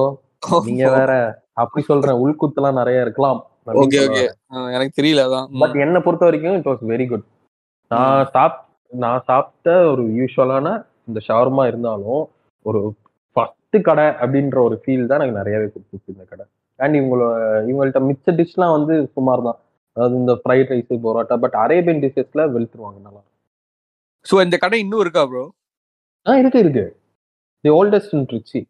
நீங்க 0.68 0.84
வேற 0.98 1.12
அப்படி 1.62 1.82
சொல்றேன் 1.90 2.20
உள்குத்தெல்லாம் 2.24 2.78
நிறைய 2.80 3.04
இருக்கலாம் 3.06 3.40
எனக்கு 4.76 4.98
தெரியல. 5.00 5.24
பட் 5.62 5.76
என்னை 5.84 6.00
பொறுத்த 6.06 6.24
வரைக்கும் 6.28 6.56
இட் 6.58 6.68
வாஸ் 6.70 6.84
வெரி 6.92 7.06
குட் 7.12 7.26
நான் 7.90 8.30
சாப் 8.36 8.56
நான் 9.02 9.24
சாப்பிட்ட 9.28 9.70
ஒரு 9.92 10.02
யூஸ்வலான 10.18 10.68
இந்த 11.08 11.20
ஷவர்மா 11.28 11.64
இருந்தாலும் 11.70 12.22
ஒரு 12.66 12.80
ஃபர்ஸ்ட் 13.36 13.76
கடை 13.88 14.06
அப்படின்ற 14.22 14.58
ஒரு 14.66 14.76
ஃபீல் 14.82 15.08
தான் 15.10 15.18
எனக்கு 15.20 15.38
நிறையவே 15.40 15.66
கொடுத்துச்சு 15.72 16.12
இந்த 16.14 16.24
கடை. 16.32 16.44
அண்ட் 16.78 16.94
இவங்களோட 17.00 17.32
இவங்கள்ட்ட 17.70 18.02
மிச்ச 18.10 18.34
டிஷ்லாம் 18.40 18.74
வந்து 18.76 18.94
சுமார் 19.16 19.46
தான் 19.48 19.58
அதாவது 19.96 20.14
இந்த 20.22 20.34
fried 20.42 20.70
rice 20.74 20.92
parotta 21.06 21.36
but 21.44 21.56
Arabian 21.64 22.02
டிஷ்ஷஸ்ல 22.04 22.44
வெளுத்துருவாங்க 22.54 22.98
நல்லா. 23.06 23.22
சோ 24.26 24.36
இந்த 24.46 24.56
கடை 24.64 24.78
இன்னும் 24.84 25.02
இருக்கா 25.04 25.24
ப்ரோ 25.32 25.44
ஆ 26.26 26.34
இருக்கு 26.42 26.60
இருக்கு. 26.64 26.84
தி 27.64 27.70
ஓல்டஸ்ட் 27.78 28.14
இன் 28.18 28.28
ட்ரிச்சி 28.30 28.60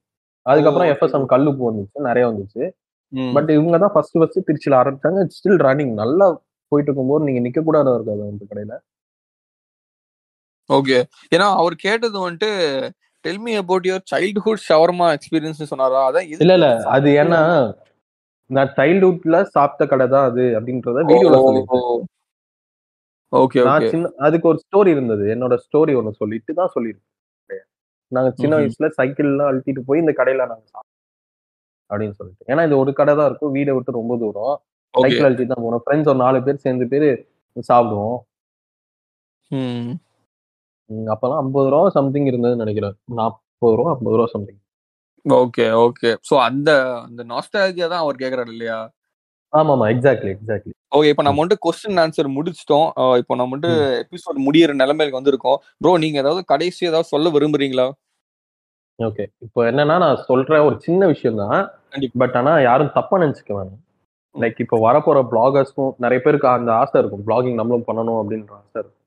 அதுக்கப்புறம் 0.46 0.90
எஃப்எஸ்எம் 0.94 1.28
கல்லுப்பு 1.34 1.62
வந்துச்சு 1.68 2.09
நிறைய 2.09 2.24
வந்துச்சு. 2.30 2.62
பட் 3.36 3.51
இவங்க 3.59 3.76
தான் 3.84 3.92
ஃபர்ஸ்ட் 3.94 4.16
ஃபர்ஸ்ட் 4.20 4.46
திருச்சியில் 4.48 4.80
ஆரம்பிச்சாங்க. 4.80 5.20
ஸ்டில் 5.36 5.60
ரன்னிங் 5.66 5.94
நல்லா 6.02 6.26
போயிட்டு 6.72 6.88
இருக்கும்போது 6.90 7.26
நீங்க 7.28 7.40
நிக்க 7.46 7.60
கூடாது 7.68 7.94
இருக்காது 7.98 8.22
அந்த 8.32 8.44
கடையில. 8.51 8.74
ஓகே 10.70 10.99
ஏன்னா 11.35 11.47
அவர் 11.61 11.74
கேட்டது 11.86 12.16
வந்துட்டு 12.27 12.51
tell 13.24 13.43
me 13.47 13.53
about 13.62 13.86
your 13.89 14.05
childhood 14.12 14.65
shawarma 14.69 15.07
experience 15.16 15.70
சொன்னாரா? 15.73 16.01
அதான் 16.09 16.28
இல்ல 16.35 16.55
இல்ல. 16.59 16.69
அது 16.95 17.09
ஏன்னா 17.23 17.41
நான் 18.51 18.73
சைல்ட்ஹுட்ல 18.78 19.36
சாப்பிட்ட 19.55 19.85
கடை 19.93 20.07
தான் 20.15 20.27
அது 20.31 20.43
அப்படின்றத 20.59 21.05
வீடியோல 21.11 21.39
சொல்லிருக்கேன் 21.47 22.11
ஓகே 23.32 23.61
நான் 23.69 23.86
சின்ன 23.93 24.11
அதுக்கு 24.27 24.47
ஒரு 24.51 24.59
ஸ்டோரி 24.65 24.91
இருந்தது. 24.97 25.24
என்னோட 25.35 25.55
ஸ்டோரி 25.65 25.93
ஒன்னு 26.01 26.19
சொல்லிட்டு 26.20 26.53
தான் 26.61 26.73
சொல்லியிருக்கேன் 26.74 27.62
நாங்க 28.12 28.31
சின்ன. 28.41 28.55
வயசுல 28.61 28.89
சைக்கிள்லாம் 28.99 29.51
அழுத்திட்டு 29.51 29.82
போய் 29.89 30.03
இந்த 30.03 30.12
கடையில 30.19 30.47
நாங்க 30.51 30.65
சாப்பிட்டோம் 30.73 30.93
அப்படின்னு 31.91 32.16
சொல்லிட்டு. 32.19 32.45
ஏன்னா 32.53 32.62
இது 32.69 32.77
ஒரு 32.82 32.93
கடை 33.01 33.12
தான் 33.19 33.28
இருக்கும். 33.31 33.55
வீடை 33.57 33.73
விட்டு 33.77 33.99
ரொம்ப 34.01 34.15
தூரம். 34.23 34.55
சைக்கிள் 34.95 35.27
அழுத்தி 35.28 35.47
தான் 35.53 35.65
போனோம். 35.65 35.82
ஃப்ரெண்ட்ஸ் 35.85 36.11
ஒரு 36.12 36.20
நாலு 36.24 36.39
பேர் 36.47 36.65
சேர்ந்து 36.66 36.86
பேர் 36.93 37.09
சாப்பிடுவோம். 37.70 38.19
ம் 40.90 40.97
ம், 40.97 41.09
அப்பெல்லாம் 41.12 41.40
ஐம்பது 41.43 41.69
ரூபா 41.74 41.89
சம்திங் 41.97 42.28
இருந்ததுன்னு 42.31 42.65
நினைக்கிறேன். 42.65 42.97
நாற்பது 43.19 43.77
ரூபா 43.81 43.93
ஐம்பது 43.97 44.16
ரூபா 44.19 44.28
சம்திங் 44.35 44.61
ஓகே 45.24 45.66
ஓகே. 45.85 46.11
சோ 46.28 46.35
அந்த 46.47 46.70
அந்த 47.06 47.20
நாஸ்டாலஜியா 47.31 47.86
தான் 47.93 48.02
அவர் 48.05 48.20
கேக்குறாரு 48.23 48.51
இல்லையா? 48.55 48.78
ஆமா 49.52 49.73
ஆமா 49.74 49.86
எக்ஸாக்ட்லி 49.93 50.31
எக்ஸாக்ட்லி 50.35 50.73
ஓகே 50.97 51.11
இப்போ 51.12 51.24
நம்ம 51.27 51.40
வந்துட்டு 51.40 51.65
கொஸ்டின் 51.66 52.01
ஆன்சர் 52.02 52.28
முடிச்சிட்டோம். 52.36 52.89
இப்போ 53.20 53.35
நம்ம 53.35 53.51
வந்துட்டு 53.51 53.70
எபிசோட் 54.02 54.39
முடியிற 54.47 54.73
நிலைமைக்கு 54.82 55.19
வந்திருக்கோம். 55.19 55.59
ப்ரோ 55.81 55.93
நீங்க 56.05 56.19
ஏதாவது 56.24 56.43
கடைசி 56.52 56.82
ஏதாவது 56.90 57.12
சொல்ல 57.12 57.31
விரும்புறீங்களா? 57.36 57.86
ஓகே 58.98 59.24
இப்போ 59.47 59.61
என்னன்னா 59.70 59.97
நான் 60.05 60.20
சொல்ற 60.28 60.59
ஒரு 60.66 60.77
சின்ன 60.86 61.06
விஷயம் 61.12 61.40
தான். 61.43 61.56
கண்டிப்பா. 61.93 62.19
பட் 62.23 62.36
ஆனா 62.40 62.52
யாரும் 62.69 62.93
தப்பா 62.98 63.16
நினைச்சுக்க 63.23 63.52
வேணாம். 63.59 63.81
லைக் 64.35 64.61
இப்போ 64.65 64.77
வரப்போற 64.86 65.19
பிளாகர்ஸ்க்கும் 65.32 65.94
நிறைய 66.05 66.20
பேருக்கு 66.24 66.48
அந்த 66.52 66.70
ஆசை 66.82 66.97
இருக்கும். 67.02 67.24
பிளாகிங் 67.28 67.59
நம்மளும் 67.61 67.89
பண்ணணும் 67.89 68.20
அப்படின்ற 68.20 68.52
ஆசை 68.61 68.78
இருக்கும். 68.82 69.01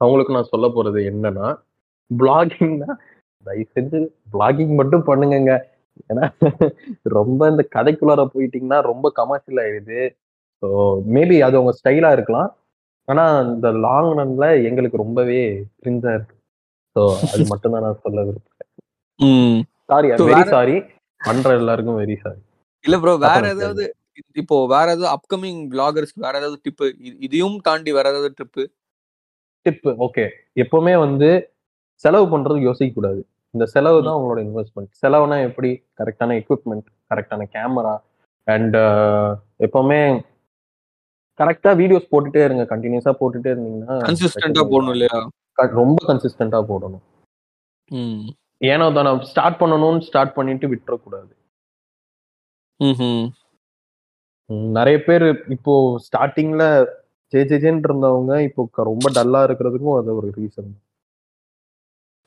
அவங்களுக்கு 0.00 0.36
நான் 0.36 0.52
சொல்ல 0.52 0.66
போறது 0.68 1.00
என்னன்னா 1.10 1.48
பிளாகிங்னா 2.10 2.90
தயவு 3.46 3.66
செஞ்சு 3.76 3.98
பிளாகிங் 4.32 4.74
மட்டும் 4.80 5.04
பண்ணுங்கங்க. 5.08 5.52
ஏன்னா 6.10 6.24
ரொம்ப 7.16 7.48
இந்த 7.50 7.62
கதைக்குள்ளார 7.76 8.24
போயிட்டீங்கன்னா 8.34 8.78
ரொம்ப 8.90 9.06
கமர்ஷியல் 9.20 9.60
ஆயிடுது. 9.64 10.00
ஸோ 10.62 10.68
மேபி 11.14 11.36
அது 11.46 11.60
உங்க 11.62 11.72
ஸ்டைலா 11.80 12.10
இருக்கலாம். 12.16 12.50
ஆனா 13.08 13.24
இந்த 13.48 13.68
லாங் 13.86 14.10
ரன்ல 14.18 14.46
எங்களுக்கு 14.68 15.02
ரொம்பவே 15.04 15.40
கிரிஞ்சா 15.80 16.12
இருக்கு. 16.16 16.34
ஸோ 16.96 17.02
அது 17.32 17.44
மட்டும் 17.52 17.74
தான் 17.74 17.84
நான் 17.86 18.02
சொல்ல 18.04 18.18
விரும்புறேன். 18.28 18.68
ம். 19.20 19.58
சாரி 19.90 20.08
So, 20.12 20.26
வெரி 20.28 20.42
சாரி 20.54 20.76
பண்ற 21.20 21.50
எல்லாருக்கும் 21.60 22.00
வெரி 22.00 22.16
சாரி 22.24 22.40
இல்ல 22.84 22.96
ப்ரோ 22.98 23.14
வேற 23.24 23.40
ஏதாவது 23.54 23.84
இப்போ 24.36 24.56
வேற 24.72 24.86
ஏதாவது 24.88 25.08
அப்கமிங் 25.16 25.60
பிளாகர்ஸ்க்கு 25.72 26.24
வேற 26.26 26.34
ஏதாவது 26.40 26.58
டிப்பு 26.64 26.86
இதையும் 27.26 27.56
தாண்டி 27.66 27.90
வேற 27.98 28.06
ஏதாவது 28.12 28.30
ட்ரிப்பு 28.38 28.62
டிப் 29.66 29.88
ஓகே 30.06 30.24
எப்பவுமே 30.56 30.98
வந்து 30.98 31.28
செலவு 32.04 32.26
பண்றது 32.32 32.60
யோசிக்க 32.60 32.94
கூடாது 32.94 33.20
இந்த 33.54 33.64
செலவு 33.66 33.98
தான் 34.02 34.16
உங்களோட 34.18 34.40
இன்வெஸ்ட்மெண்ட் 34.44 34.90
செலவுனா 35.02 35.36
எப்படி? 35.42 35.70
கரெக்டான 35.98 36.36
எக்யூப்மெண்ட் 36.40 36.86
கரெக்டான 37.10 37.46
கேமரா 37.54 37.94
அண்ட் 38.46 38.76
எப்பவுமே 39.60 40.00
கரெக்டா 41.38 41.70
வீடியோஸ் 41.72 42.10
போட்டுட்டே 42.10 42.42
இருங்க. 42.44 42.64
கண்டினியூஸா 42.64 43.12
போட்டுட்டே 43.20 43.50
இருந்தீங்கன்னா 43.52 43.96
கன்சிஸ்டன்டா 44.06 44.62
போடணும் 44.72 44.90
இல்லையா? 44.90 45.18
ரொம்ப 45.72 45.98
கன்சிஸ்டன்டா 46.06 46.60
போடணும். 46.68 47.04
ம். 47.90 48.24
ஏனோ 48.64 48.86
தானே 48.90 49.10
ஸ்டார்ட் 49.24 49.60
பண்ணணும்னு 49.60 49.98
ஸ்டார்ட் 50.00 50.34
பண்ணிட்டு 50.34 50.66
விட்டுறக்கூடாது. 50.68 51.30
ம்ஹும். 52.80 53.22
ம், 54.50 54.68
நிறைய 54.72 54.98
பேர் 55.04 55.24
இப்போ 55.48 55.72
ஸ்டார்டிங்ல 56.06 56.64
ஜே 57.32 57.40
ஜே 57.50 57.56
ஜேன்னு 57.64 57.86
இருந்தவங்க 57.88 58.34
இப்போ 58.48 58.84
ரொம்ப 58.90 59.08
டல்லா 59.16 59.40
இருக்கிறதுக்கும் 59.48 59.98
அது 60.00 60.16
ஒரு 60.20 60.30
reason 60.38 60.70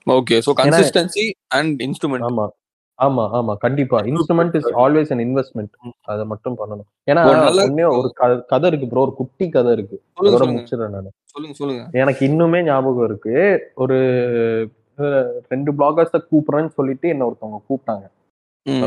okay 0.07 0.37
so 0.47 0.53
consistency 0.59 1.25
and 1.59 1.81
instrument 1.87 2.27
ஆமா 2.29 2.45
ஆமா 2.99 3.23
ஆமா 3.37 3.53
கண்டிப்பா. 3.63 3.97
Instrument 4.09 4.55
is 4.57 4.67
always 4.81 5.11
an 5.13 5.21
investment. 5.25 5.71
அதை 6.11 6.23
மட்டும் 6.31 6.57
பண்ணணும். 6.59 6.87
ஏன்னா 7.09 7.21
ஒண்ணே 7.63 7.85
ஒரு 7.99 8.09
கதை 8.51 8.67
இருக்கு 8.71 8.89
ப்ரோ 8.91 9.03
ஒரு 9.05 9.13
குட்டி 9.19 9.45
கதை 9.55 9.71
இருக்கு. 9.77 9.97
அதோட 10.17 10.45
முடிச்சிடுறேன் 10.51 10.93
நான். 10.95 11.09
சொல்லுங்க 11.33 11.55
சொல்லுங்க. 11.61 11.83
எனக்கு 12.01 12.21
இன்னுமே 12.29 12.59
ஞாபகம் 12.69 13.07
இருக்கு. 13.09 13.35
ஒரு 13.83 13.97
ரெண்டு 15.53 15.71
பிளாகர்ஸ 15.77 16.17
கூப்பிடுறேன்னு 16.31 16.75
சொல்லிட்டு 16.79 17.07
என்ன 17.13 17.25
ஒருத்தவங்க 17.29 17.61
கூப்பிட்டாங்க. 17.69 18.05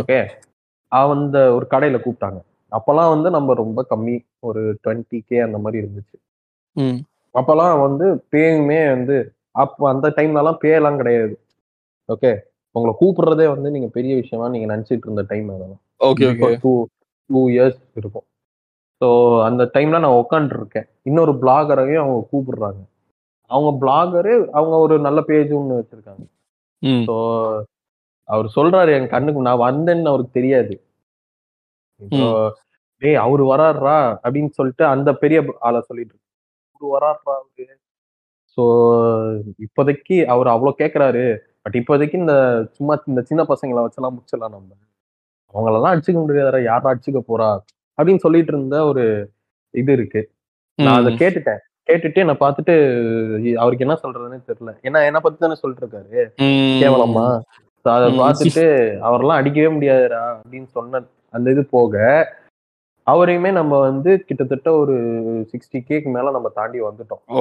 ஓகே 0.03 0.19
அந்த 0.93 1.39
ஒரு 1.57 1.67
கடையில 1.73 1.99
கூப்பிட்டாங்க. 2.05 2.39
அப்பெல்லாம் 2.77 3.13
வந்து 3.15 3.29
நம்ம 3.31 3.55
ரொம்ப 3.55 3.87
கம்மி. 3.91 4.17
ஒரு 4.41 4.63
டுவெண்ட்டி 4.85 5.19
கே 5.27 5.39
அந்த 5.39 5.59
மாதிரி 5.59 5.79
இருந்துச்சு. 5.85 6.17
அப்பெல்லாம் 7.35 7.81
வந்து 7.81 8.07
பேயுமே 8.35 8.81
வந்து 8.95 9.17
அப்போ 9.55 9.89
அந்த 9.89 10.07
டைம்லலாம் 10.17 10.61
பே 10.61 10.71
எல்லாம் 10.71 10.97
கிடையாது. 10.97 11.35
ஓகே? 12.09 12.31
உங்களை 12.75 12.93
கூப்பிடுறதே 13.01 13.47
வந்து 13.49 13.69
நீங்க 13.71 13.89
பெரிய 13.89 14.15
விஷயமா 14.15 14.49
நீங்க 14.49 14.77
நினைச்சிட்டு 14.77 15.07
இருந்த 15.09 15.23
டைம் 15.29 15.49
அதெல்லாம். 15.49 15.83
ஓகே 16.01 16.27
டூ 16.61 16.73
டூ 17.31 17.41
இயர்ஸ் 17.49 17.81
இருக்கும். 17.95 18.27
ஸோ 19.01 19.09
அந்த 19.45 19.63
டைம்ல 19.75 19.99
நான் 19.99 20.21
உட்காந்துருக்கேன் 20.23 20.89
இன்னொரு 21.03 21.33
பிளாகரையும் 21.33 22.03
அவங்க 22.05 22.21
கூப்பிடுறாங்க. 22.33 22.83
அவங்க 23.51 23.71
பிளாகரு 23.83 24.35
அவங்க 24.49 24.77
ஒரு 24.77 24.95
நல்ல 24.99 25.21
பேஜ் 25.21 25.53
ஒன்று 25.53 25.81
வச்சிருக்காங்க. 25.81 26.25
ஸோ 27.09 27.15
அவர் 28.29 28.47
சொல்றாரு 28.55 28.91
என் 28.99 29.09
கண்ணுக்கு 29.09 29.41
நான் 29.41 29.65
வந்தேன்னு 29.65 30.13
அவருக்கு 30.13 30.33
தெரியாது. 30.33 30.75
டேய் 33.03 33.17
அவரு 33.17 33.45
வராருடா 33.45 33.97
அப்படின்னு 34.25 34.51
சொல்லிட்டு 34.51 34.85
அந்த 34.85 35.15
பெரிய 35.15 35.39
ஆளை 35.59 35.81
சொல்லிட்டு 35.81 36.13
இருக்கு. 36.15 36.25
அவரு 36.75 36.87
வராருடா 36.95 37.33
அவரு? 37.41 37.67
ஸோ 38.59 38.65
இப்போதைக்கு 39.65 40.17
அவர் 40.27 40.47
அவ்வளோ 40.47 40.73
கேட்குறாரு 40.79 41.25
பட் 41.63 41.75
இப்போதைக்கு 41.75 42.13
இந்த 42.13 42.35
சும்மா 42.77 42.95
இந்த 43.07 43.23
சின்ன 43.23 43.43
பசங்களை 43.43 43.81
வச்செல்லாம் 43.85 44.15
முடிச்சிடலாம் 44.17 44.55
நம்ம. 44.57 44.71
அவங்களெல்லாம் 45.55 45.93
அடிச்சுக்க 45.95 46.19
முடியாதா 46.23 46.61
யாரா 46.63 46.91
அடிச்சுக்க 46.93 47.21
போறா? 47.29 47.51
அப்படின்னு 47.99 48.17
சொல்லிட்டு 48.17 48.53
இருந்த 48.53 48.79
ஒரு 48.85 49.05
இது 49.75 49.93
இருக்கு. 49.93 50.21
நான் 50.79 50.99
அதை. 51.01 51.13
கேட்டுட்டேன். 51.17 51.61
கேட்டுட்டு 51.89 52.23
என்னை 52.23 52.37
பார்த்துட்டு 52.41 52.75
அவருக்கு 53.61 53.85
என்ன 53.87 53.97
சொல்றதுன்னு 54.03 54.39
தெரியல. 54.49 54.73
ஏன்னா 54.87 55.01
என்ன 55.07 55.19
பத்தி 55.21 55.39
தானே 55.39 55.55
சொல்லிட்டு 55.55 55.85
இருக்காரு. 55.85 56.23
கேவலமா? 56.83 57.27
அதை. 57.85 58.07
பார்த்துட்டு 58.21 58.65
அவரெல்லாம் 59.01 59.39
அடிக்கவே 59.41 59.69
முடியாதுடா 59.75 60.23
அப்படின்னு 60.41 60.69
சொன்ன 60.71 61.03
அந்த 61.35 61.51
இது 61.51 61.63
போக 61.67 61.95
அவரையுமே 63.11 63.53
நம்ம 63.53 63.79
வந்து 63.79 64.21
கிட்டத்தட்ட 64.21 64.73
ஒரு 64.73 64.95
சிக்ஸ்டி 65.53 65.77
கேக்கு 65.77 66.05
மேல 66.05 66.31
நம்ம 66.31 66.49
தாண்டி 66.49 66.81
வந்துட்டோம். 66.81 67.25
ஓ 67.27 67.41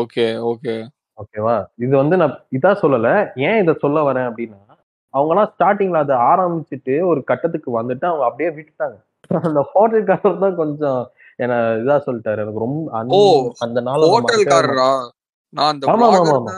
ஓகே 0.00 0.54
ஓகே 0.54 0.86
ஓகேவா? 1.16 1.64
இது 1.76 1.96
வந்து 1.96 2.16
நான் 2.16 2.44
இதா 2.50 2.66
சொல்லல. 2.66 3.30
ஏன் 3.40 3.62
இதை 3.62 3.74
சொல்ல 3.78 4.12
வரேன் 4.12 4.32
அப்படின்னா 4.32 4.70
அவங்கலாம் 5.12 5.52
ஸ்டார்டிங்ல 5.58 5.96
அதை 5.96 6.16
ஆரம்பிச்சுட்டு 6.16 7.06
ஒரு 7.06 7.24
கட்டத்துக்கு 7.24 7.82
வந்துட்டு 7.82 8.04
அவங்க 8.04 8.24
அப்படியே 8.24 8.48
விட்டுட்டாங்க. 8.48 8.96
அந்த 9.42 9.70
ஹோட்டல்காரர் 9.74 10.38
தான் 10.38 10.54
கொஞ்சம் 10.54 11.10
என்ன 11.36 11.54
இதா 11.56 12.00
சொல்லிட்டாரு. 12.06 12.38
எனக்கு 12.38 12.58
ரொம்ப 12.58 12.90
அந்த- 12.92 13.80
நாள் 13.80 14.00
ஹோட்டல்காரரா 14.00 15.08
நான் 15.48 15.78
ஆமா, 15.78 16.12
ஆமா, 16.24 16.50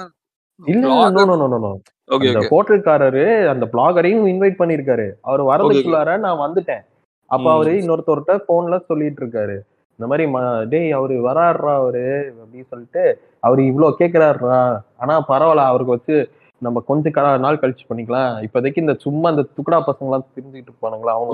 இல்ல 2.22 2.38
ஹோட்டல்காரரு 2.50 3.46
அந்த 3.46 3.68
பிளாகரையும் 3.72 4.26
இன்வைட் 4.26 4.58
பண்ணிருக்காரு. 4.58 5.10
அவர் 5.20 5.42
வரதுக்குள்ளார 5.44 6.18
நான் 6.18 6.52
வந்துட்டேன். 6.52 6.80
அப்ப. 7.26 7.52
அவரு 7.52 7.72
இன்னொருத்தர்கிட்ட 7.72 8.40
போன்ல 8.48 8.84
சொல்லிட்டு 8.84 9.26
இருக்காரு 9.26 9.58
இந்த 9.98 10.28
மாதிரி 10.30 10.30
டேய் 10.68 10.92
அவரு 10.92 11.14
வராருடா 11.14 11.74
அவரு 11.74 12.34
அப்படின்னு 12.36 12.66
சொல்லிட்டு 12.66 13.20
அவரு 13.40 13.66
இவ்வளவு 13.66 13.96
கேக்குறாருடா. 13.98 14.80
ஆனா 14.96 15.24
பரவாயில்ல 15.28 15.56
அவருக்கு 15.56 15.92
வச்சு 15.92 16.30
நம்ம 16.58 16.80
கொஞ்ச 16.80 17.10
கா- 17.10 17.38
நாள் 17.38 17.58
கழிச்சு 17.58 17.92
பண்ணிக்கலாம். 17.94 18.44
இப்போதைக்கு 18.44 18.78
இந்த 18.78 18.94
சும்மா 18.94 19.30
இந்த 19.30 19.42
துக்குடா 19.42 19.74
பசங்க 19.74 20.00
எல்லாம் 20.00 20.26
தெரிஞ்சுக்கிட்டு 20.34 20.66
இருப்பானுங்களா? 20.66 21.10
அவங்க 21.10 21.32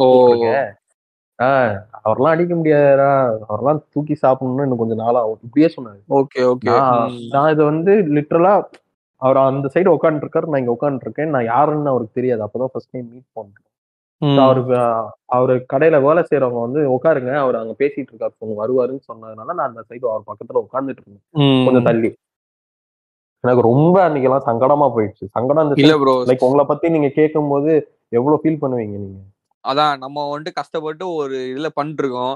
ஆஹ் 1.42 1.82
அவரெல்லாம் 1.90 2.32
அடிக்க 2.32 2.54
முடியாதுடா. 2.54 3.38
அவரெல்லாம் 3.48 3.84
தூக்கி 3.92 4.18
சாப்பிடணும்னு 4.22 4.62
இன்னும் 4.62 4.76
கொஞ்சம் 4.76 4.96
நாள் 4.96 5.14
ஆகும். 5.14 5.38
இப்படியே 5.42 5.74
சொன்னாரு. 5.76 6.12
Okay 6.12 6.54
okay. 6.54 7.28
நான் 7.30 7.52
இது 7.52 7.64
வந்து 7.64 7.92
லிட்டரலா 7.92 8.64
அவர் 9.16 9.36
அந்த 9.36 9.68
சைடு 9.74 9.96
உட்காந்துட்டு 9.96 10.24
இருக்காரு 10.24 10.46
நான் 10.46 10.66
இங்க 10.66 10.76
உட்காந்துட்டு 10.80 10.98
இருக்கேன் 11.00 11.28
நான் 11.28 11.44
யாருன்னு 11.44 11.88
அவருக்கு 11.88 12.12
தெரியாது. 12.12 12.44
அப்பதான் 12.44 12.64
ஃபர்ஸ்ட் 12.64 12.90
டைம் 12.90 13.10
மீட் 13.12 13.22
பண்றேன் 13.32 13.69
அவருக்கு 14.44 14.74
அவரு 15.26 15.54
கடையில 15.72 15.96
வேலை 16.02 16.22
செய்யறவங்க 16.22 16.60
வந்து 16.60 16.80
உட்காருங்க 16.94 17.32
அவர் 17.42 17.56
அங்க 17.56 17.74
பேசிட்டு 17.78 18.10
இருக்காரு. 18.12 18.34
கொஞ்சம் 18.38 18.60
வருவாருன்னு 18.62 19.08
சொன்னதுனால 19.08 19.52
நான் 19.52 19.68
அந்த 19.68 19.84
சைடு 19.88 20.04
அவர் 20.10 20.28
பக்கத்துல 20.30 20.62
உட்காந்துட்டு 20.64 21.02
இருந்தேன். 21.02 21.24
கொஞ்சம் 21.66 21.88
தள்ளி. 21.88 22.10
எனக்கு 23.44 23.62
ரொம்ப 23.62 23.96
அன்னைக்கு 24.04 24.28
எல்லாம் 24.28 24.46
சங்கடமா 24.48 24.86
போயிடுச்சு. 24.94 25.26
சங்கடம் 25.36 25.70
இல்ல 25.82 25.94
ப்ரோ 25.98 26.14
லைக் 26.30 26.46
உங்களை 26.48 26.64
பத்தி 26.64 26.88
நீங்க 26.88 27.10
கேட்கும் 27.10 27.50
போது 27.50 27.70
எவ்வளவு 28.12 28.40
ஃபீல் 28.42 28.62
பண்ணுவீங்க 28.62 28.96
நீங்க? 28.98 29.20
அதான் 29.64 29.94
நம்ம 29.98 30.18
வந்துட்டு 30.28 30.58
கஷ்டப்பட்டு 30.58 31.04
ஒரு 31.14 31.36
இதுல 31.52 31.68
பண்ணிட்டு 31.70 32.02
இருக்கோம் 32.02 32.34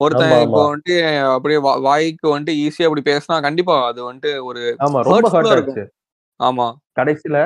ஒருத்தன் 0.00 0.32
இப்போ. 0.42 0.60
வந்துட்டு 0.64 0.96
அப்படியே 1.34 1.58
வாய்க்கு 1.86 2.26
வந்துட்டு 2.32 2.58
ஈஸியா 2.64 2.88
அப்படி 2.88 3.04
பேசினா 3.08 3.36
கண்டிப்பா 3.46 3.76
அது 3.88 4.00
வந்துட்டு 4.08 4.32
ஒரு 4.44 4.62
ஆமா 4.86 4.98
ரொம்ப 5.04 5.28
ஆமா. 6.40 6.66
கடைசியில 6.96 7.38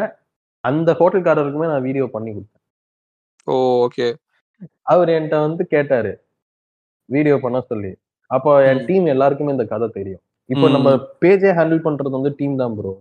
அந்த 0.65 0.91
ஹோட்டல்காரருக்குமே 0.93 1.71
நான் 1.71 1.87
வீடியோ 1.87 2.07
பண்ணி 2.07 2.31
கொடுத்தேன். 2.31 2.52
ஓ 3.45 3.87
ஓகே. 3.87 4.15
அவர் 4.83 5.09
என்கிட்ட 5.09 5.41
வந்து 5.41 5.67
கேட்டாரு. 5.67 6.21
வீடியோ 7.05 7.39
பண்ண 7.43 7.61
சொல்லி. 7.61 7.95
அப்போ 8.27 8.65
என். 8.65 8.85
டீம் 8.87 9.07
எல்லாருக்குமே 9.07 9.51
இந்த 9.51 9.65
கதை 9.65 9.89
தெரியும். 9.89 10.21
இப்போ. 10.47 10.69
நம்ம 10.69 10.91
பேஜே 11.21 11.55
ஹேண்டில் 11.55 11.85
பண்றது 11.85 12.11
வந்து 12.11 12.35
டீம் 12.37 12.57
தான் 12.57 12.75
ப்ரோ. 12.77 13.01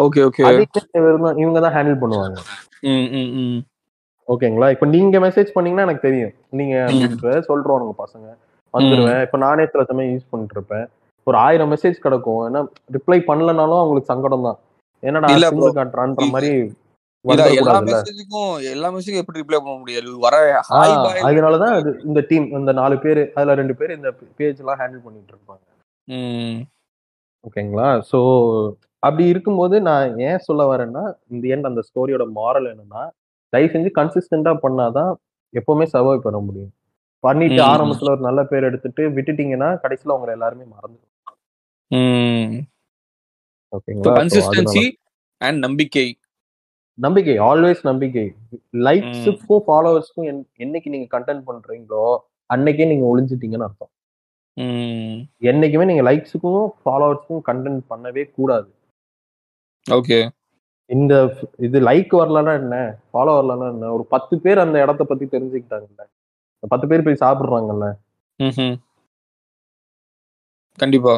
Okay 0.00 0.28
okay. 0.28 0.66
இவங்க- 1.36 1.60
தான் 1.60 1.72
ஹேண்டில் 1.72 1.98
பண்ணுவாங்க. 2.00 2.36
ஓகேங்களா? 4.28 4.70
இப்போ 4.70 4.86
நீங்க 4.86 5.18
மெசேஜ் 5.18 5.50
பண்ணீங்கன்னா 5.52 5.90
எனக்கு 5.90 6.08
தெரியும். 6.08 6.32
நீங்க 6.50 6.86
சொல்றோம் 7.24 7.90
பசங்க. 7.98 8.36
வந்துருவேன். 8.76 9.22
இப்போ 9.26 9.38
நானே 9.46 9.64
சில 9.72 9.84
சமயம் 9.90 10.12
யூஸ் 10.14 10.30
பண்ணிட்டு 10.30 10.56
இருப்பேன் 10.58 10.86
ஒரு 11.26 11.36
ஆயிரம் 11.46 11.70
மெசேஜ் 11.72 11.98
கிடக்கும். 12.06 12.40
ஏன்னா 12.46 12.60
ரிப்ளை 12.96 13.18
பண்ணலனாலும் 13.28 13.82
அவங்களுக்கு 13.82 14.12
சங்கடம் 14.12 14.46
தான் 14.48 14.58
என்னடா 15.02 15.28
bro. 15.58 15.68
காட்டுறான்ற 15.78 16.26
மாதிரி 16.34 16.50
எல்லா 17.24 17.74
மெசேஜுக்கும் 17.88 18.50
எல்லா 18.72 18.88
மெசேஜுக்கும் 18.94 19.22
எப்படி 19.22 19.40
ரிப்ளை 19.42 19.58
பண்ண 19.60 19.76
முடியாது? 19.82 20.10
வர 20.24 20.34
அதனாலதான் 21.28 21.74
அது 21.78 21.90
இந்த 22.08 22.20
டீம் 22.30 22.46
இந்த 22.58 22.72
நாலு 22.80 22.96
பேர் 23.04 23.22
அதுல 23.36 23.54
ரெண்டு 23.60 23.74
பேர் 23.80 23.96
இந்த 23.98 24.10
பேஜ் 24.38 24.60
எல்லாம் 24.62 24.80
ஹேண்டில் 24.80 25.04
பண்ணிட்டு 25.06 25.32
இருப்பாங்க. 25.34 25.62
ஓகேங்களா? 27.48 27.88
சோ 28.10 28.18
அப்படி 29.06 29.24
இருக்கும்போது 29.32 29.76
நான் 29.88 30.18
ஏன் 30.28 30.44
சொல்ல 30.48 30.62
வரேன்னா 30.72 31.04
இந்த 31.32 31.44
எண்ட் 31.54 31.70
அந்த 31.70 31.82
ஸ்டோரியோட 31.88 32.26
மாரல் 32.38 32.68
என்னன்னா 32.72 33.02
தயவு 33.52 33.72
செஞ்சு 33.74 33.90
கன்சிஸ்டண்டா 33.98 34.52
பண்ணாதான் 34.64 35.10
எப்பவுமே 35.54 35.86
சர்வை 35.94 36.18
பண்ண 36.26 36.38
முடியும். 36.46 36.72
பண்ணிட்டு. 37.24 37.62
ஆரம்பத்துல 37.62 38.10
ஒரு 38.10 38.20
நல்ல 38.20 38.44
பேர் 38.44 38.62
எடுத்துட்டு 38.62 39.08
விட்டுட்டீங்கன்னா 39.08 39.78
கடைசியில 39.82 40.08
உங்களை 40.08 40.32
எல்லாருமே 40.32 40.64
மறந்து 40.64 41.00
ம். 41.88 42.66
ஓகேங்களா? 43.76 44.02
So, 44.02 44.14
கன்சிஸ்டன்சி 44.14 44.60
அதனால- 44.60 44.90
அண்ட் 45.36 45.58
நம்பிக்கை. 45.58 46.18
நம்பிக்கை 46.94 47.40
ஆல்வேஸ் 47.40 47.78
நம்பிக்கை. 47.82 48.34
லைக்ஸுக்கும் 48.72 49.60
ஃபாலோவர்ஸ்க்கும் 49.66 50.44
என்னைக்கு 50.58 50.88
நீங்க 50.88 51.20
கண்டென்ட் 51.20 51.42
பண்றீங்களோ 51.46 52.18
அன்னைக்கே 52.54 52.86
நீங்க 52.86 53.16
ஒளிஞ்சிட்டீங்கன்னு 53.16 53.62
அர்த்தம். 53.62 53.88
என்னைக்குமே 55.40 55.84
நீங்க 55.84 56.12
லைக்ஸுக்கும் 56.12 56.68
ஃபாலோவர்ஸ்க்கும் 56.84 57.40
கண்டென்ட் 57.46 57.80
பண்ணவே 57.90 58.30
கூடாது. 58.30 58.74
ஓகே. 59.90 60.28
இந்த 60.86 61.36
இது 61.58 61.80
லைக் 61.80 62.12
வரலன்னா 62.12 62.54
என்ன? 62.54 62.98
ஃபாலோ 63.12 63.16
வரலன்னா 63.16 63.70
என்ன? 63.70 63.92
ஒரு 63.92 64.04
பத்து 64.04 64.40
பேர் 64.40 64.58
அந்த 64.58 64.82
இடத்த 64.82 65.04
பத்தி 65.04 65.24
தெரிஞ்சுக்கிட்டாங்கல்ல. 65.24 65.98
அந்த 65.98 66.13
பத்து 66.72 66.86
பேர் 66.90 67.06
போய் 67.06 67.22
சாப்பிடுறாங்கல்ல. 67.24 67.86
ம் 68.40 68.76
கண்டிப்பா. 70.82 71.14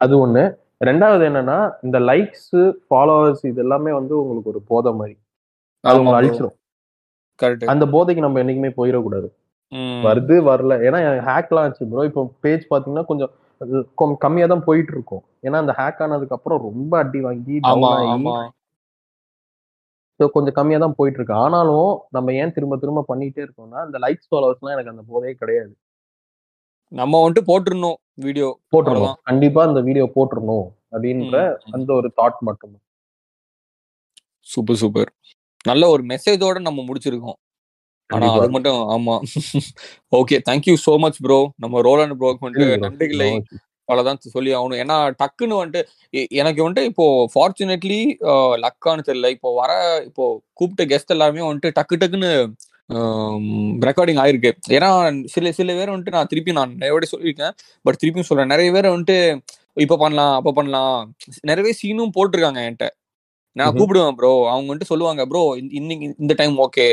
அது 0.00 0.14
ஒண்ணு. 0.24 0.44
ரெண்டாவது 0.88 1.24
என்னன்னா 1.28 1.58
இந்த 1.86 1.98
லைக்ஸ் 2.10 2.56
ஃபாலோவர்ஸ் 2.86 3.42
இது 3.50 3.60
எல்லாமே 3.64 3.90
வந்து 3.98 4.14
உங்களுக்கு 4.22 4.52
ஒரு 4.52 4.60
போதை 4.70 4.92
மாதிரி. 5.00 5.14
அது 5.84 6.00
உங்களை 6.00 6.18
அழிச்சிரும். 6.18 6.56
கரெக்ட் 7.42 7.72
அந்த 7.72 7.84
போதைக்கு 7.94 8.24
நம்ம 8.26 8.40
என்னைக்குமே 8.42 8.70
போயிடக்கூடாது. 8.80 9.28
வருது 10.06 10.34
வரல. 10.50 10.74
ஏன்னா 10.86 10.98
ஹேக்லாம் 11.28 11.64
ஆச்சு 11.66 11.88
ப்ரோ 11.92 12.04
இப்போ 12.10 12.22
பேஜ் 12.44 12.64
பாத்தீங்கன்னா 12.72 13.04
கொஞ்சம் 13.10 13.32
கம்மியா 14.24 14.46
தான் 14.52 14.66
போயிட்டு 14.68 14.92
இருக்கும். 14.96 15.22
ஏன்னா 15.46 15.58
அந்த 15.62 15.72
ஹேக் 15.80 16.02
ஆனதுக்கு 16.04 16.36
அப்புறம் 16.36 16.60
ரொம்ப 16.68 16.92
அடி 17.04 17.20
வாங்கி 17.26 17.54
ஸோ 20.20 20.24
கொஞ்சம் 20.30 20.56
கம்மியா 20.58 20.78
தான் 20.78 20.96
போயிட்டு 20.96 21.18
இருக்கு 21.18 21.34
ஆனாலும் 21.34 21.88
நம்ம 22.10 22.32
ஏன் 22.32 22.52
திரும்ப 22.52 22.76
திரும்ப 22.76 23.04
பண்ணிட்டே 23.08 23.42
இருக்கோம்னா 23.44 23.80
அந்த 23.80 23.98
லைக்ஸ் 23.98 24.28
ஃபாலோவர்ஸ்லாம் 24.28 24.74
எனக்கு 24.76 24.92
அந்த 24.94 25.04
போதையே 25.10 25.34
கிடையாது. 25.34 25.72
நம்ம 26.92 27.20
வந்துட்டு 27.20 27.48
போட்டுருணும் 27.50 27.98
வீடியோ 28.16 28.48
போட்டுருணும் 28.72 28.96
அவ்வளவுதான். 28.96 29.20
கண்டிப்பா 29.22 29.60
அந்த 29.62 29.80
வீடியோ 29.80 30.06
போட்டுறணும் 30.16 30.66
அப்படின்ற 30.92 31.36
அந்த 31.70 31.90
ஒரு 31.94 32.08
தாட் 32.16 32.40
மட்டும் 32.40 32.74
சூப்பர் 34.46 34.76
சூப்பர். 34.76 35.10
நல்ல 35.64 35.84
ஒரு 35.88 36.02
மெசேஜோட 36.02 36.58
நம்ம 36.60 36.80
முடிச்சிருக்கோம். 36.82 37.38
ஆனா. 38.10 38.26
அது 38.36 38.48
மட்டும் 38.50 38.80
ஆமா. 38.88 39.14
Okay 40.12 40.36
thank you 40.48 40.74
so 40.86 40.94
much 40.98 41.20
bro 41.22 41.38
நம்ம 41.56 41.80
ரோலண்ட் 41.80 42.16
ப்ரோக்கு 42.20 42.46
வந்துட்டு. 42.46 42.78
நன்றிகளை 42.84 43.28
No, 43.88 43.90
அவ்வளவுதான் 43.92 44.20
சொல்லி 44.34 44.50
ஆகணும் 44.58 44.80
ஏன்னா 44.82 44.96
டக்குன்னு 45.20 45.56
வந்துட்டு 45.60 45.80
எனக்கு 46.40 46.60
வந்துட்டு 46.64 46.84
இப்போ 46.90 47.06
ஃபார்ச்சுனேட்லி 47.32 47.98
லக்கான்னு 48.64 49.06
தெரியல. 49.08 49.28
இப்போ 49.36 49.48
வர 49.60 49.72
இப்போ 50.08 50.24
கூப்பிட்ட 50.58 50.84
கெஸ்ட் 50.92 51.14
எல்லாருமே 51.16 51.42
வந்துட்டு 51.48 51.74
டக்கு 51.78 51.98
டக்குன்னு 52.02 52.30
ரெக்கார்டிங் 53.88 54.20
ஆயிருக்கு. 54.22 54.50
ஏன்னா 54.76 54.88
சில 55.34 55.52
சில 55.58 55.74
பேர் 55.78 55.92
வந்துட்டு 55.94 56.16
நான் 56.16 56.30
திருப்பி 56.32 56.56
நான் 56.60 56.72
நிறைய 56.82 57.10
சொல்லியிருக்கேன். 57.12 57.54
பட் 57.86 57.98
திருப்பியும் 58.02 58.28
சொல்றேன். 58.30 58.52
நிறைய 58.54 58.70
பேர் 58.76 58.92
வந்துட்டு 58.94 59.18
இப்போ 59.84 59.96
பண்ணலாம் 60.04 60.34
அப்போ 60.38 60.52
பண்ணலாம். 60.58 60.96
நிறைய 61.50 61.74
சீனும் 61.80 62.14
போட்டிருக்காங்க 62.16 62.60
என்கிட்ட. 62.66 62.88
நான். 63.56 63.74
கூப்பிடுவேன் 63.78 64.16
ப்ரோ 64.20 64.32
அவங்க 64.52 64.68
வந்துட்டு 64.70 64.92
சொல்லுவாங்க 64.92 65.22
ப்ரோ 65.32 65.42
இன்னைக்கு 65.80 66.06
இந்த 66.24 66.34
டைம் 66.40 66.56
ஓகே 66.66 66.86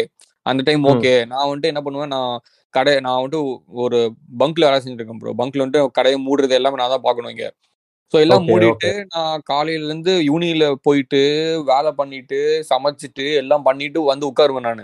அந்த 0.45 0.61
டைம். 0.67 0.83
ஓகே 0.93 1.13
நான் 1.31 1.47
வந்துட்டு 1.49 1.71
என்ன 1.73 1.81
பண்ணுவேன் 1.87 2.13
நான் 2.15 2.33
கடை 2.73 2.93
நான் 2.99 3.17
வந்துட்டு 3.17 3.41
ஒரு 3.83 3.97
பங்க்ல 4.41 4.67
வேலை 4.67 4.77
செஞ்சுட்டு 4.77 5.01
இருக்கேன் 5.01 5.21
ப்ரோ 5.21 5.33
பங்க்ல 5.39 5.63
வந்துட்டு 5.63 5.97
கடையை 5.97 6.17
மூடுறது 6.25 6.57
எல்லாமே 6.59 6.79
நான் 6.81 6.93
தான் 6.93 7.05
பார்க்கணும் 7.05 7.33
இங்க 7.33 7.47
ஸோ 8.13 8.17
எல்லாம் 8.21 8.45
மூடிட்டு 8.47 8.89
நான் 9.13 9.43
காலையில 9.49 9.85
இருந்து 9.87 10.13
யூனியில 10.29 10.65
போயிட்டு 10.87 11.21
வேலை 11.69 11.91
பண்ணிட்டு 11.99 12.39
சமைச்சிட்டு 12.69 13.27
எல்லாம் 13.41 13.67
பண்ணிட்டு 13.67 13.99
வந்து 14.09 14.25
உட்காருவேன் 14.31 14.67
நான் 14.67 14.83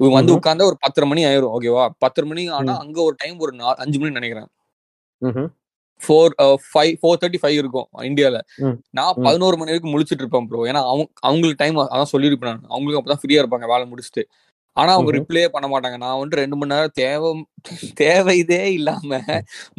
இவங்க 0.00 0.14
வந்து 0.14 0.30
ம்ஹும். 0.30 0.38
உட்கார்ந்தா 0.38 0.68
ஒரு 0.70 0.78
பத்தரை 0.82 1.06
மணி 1.10 1.22
ஆயிரும் 1.26 1.52
ஓகேவா 1.56 1.84
பத்தரை 2.02 2.26
மணி 2.30 2.42
ஆனா. 2.56 2.72
அங்க 2.82 2.98
ஒரு 3.04 3.14
டைம் 3.20 3.36
ஒரு 3.40 3.52
அஞ்சு 3.84 3.98
மணி 4.00 4.18
நினைக்கிறேன். 4.18 4.48
Four 6.00 6.32
five 6.66 6.92
four 7.00 7.20
thirty 7.20 7.40
five 7.42 7.56
இருக்கும் 7.60 7.86
இந்தியால. 8.08 8.38
நான். 8.94 9.14
பதினோரு 9.26 9.56
மணி 9.56 9.72
வரைக்கும் 9.72 9.94
முழிச்சிட்டு 9.94 10.22
இருப்பேன் 10.24 10.48
ப்ரோ 10.50 10.66
ஏன்னா 10.70 10.82
அவங்க 10.90 11.06
அவங்களுக்கு 11.22 11.60
டைம் 11.62 11.78
அதான் 11.86 12.12
சொல்லியிருப்பேன் 12.12 12.52
நான் 12.52 12.68
அவங்களுக்கு 12.70 13.00
அப்பதான் 13.00 13.22
ஃப்ரீயா 13.22 13.42
இருப்பாங்க 13.42 13.68
வேலை 13.72 13.86
முடிச்சுட்டு 13.92 14.24
ஆனா 14.76 14.90
அவங்க. 14.96 15.10
ரிப்ளே 15.16 15.44
பண்ண 15.54 15.66
மாட்டாங்க. 15.68 15.98
நான் 16.02 16.16
வந்துட்டு 16.16 16.42
ரெண்டு 16.42 16.56
மணி 16.58 16.72
நேரம் 16.74 16.96
தேவை 17.00 17.30
தேவை 18.02 18.34
இதே 18.42 18.62
இல்லாம 18.78 19.10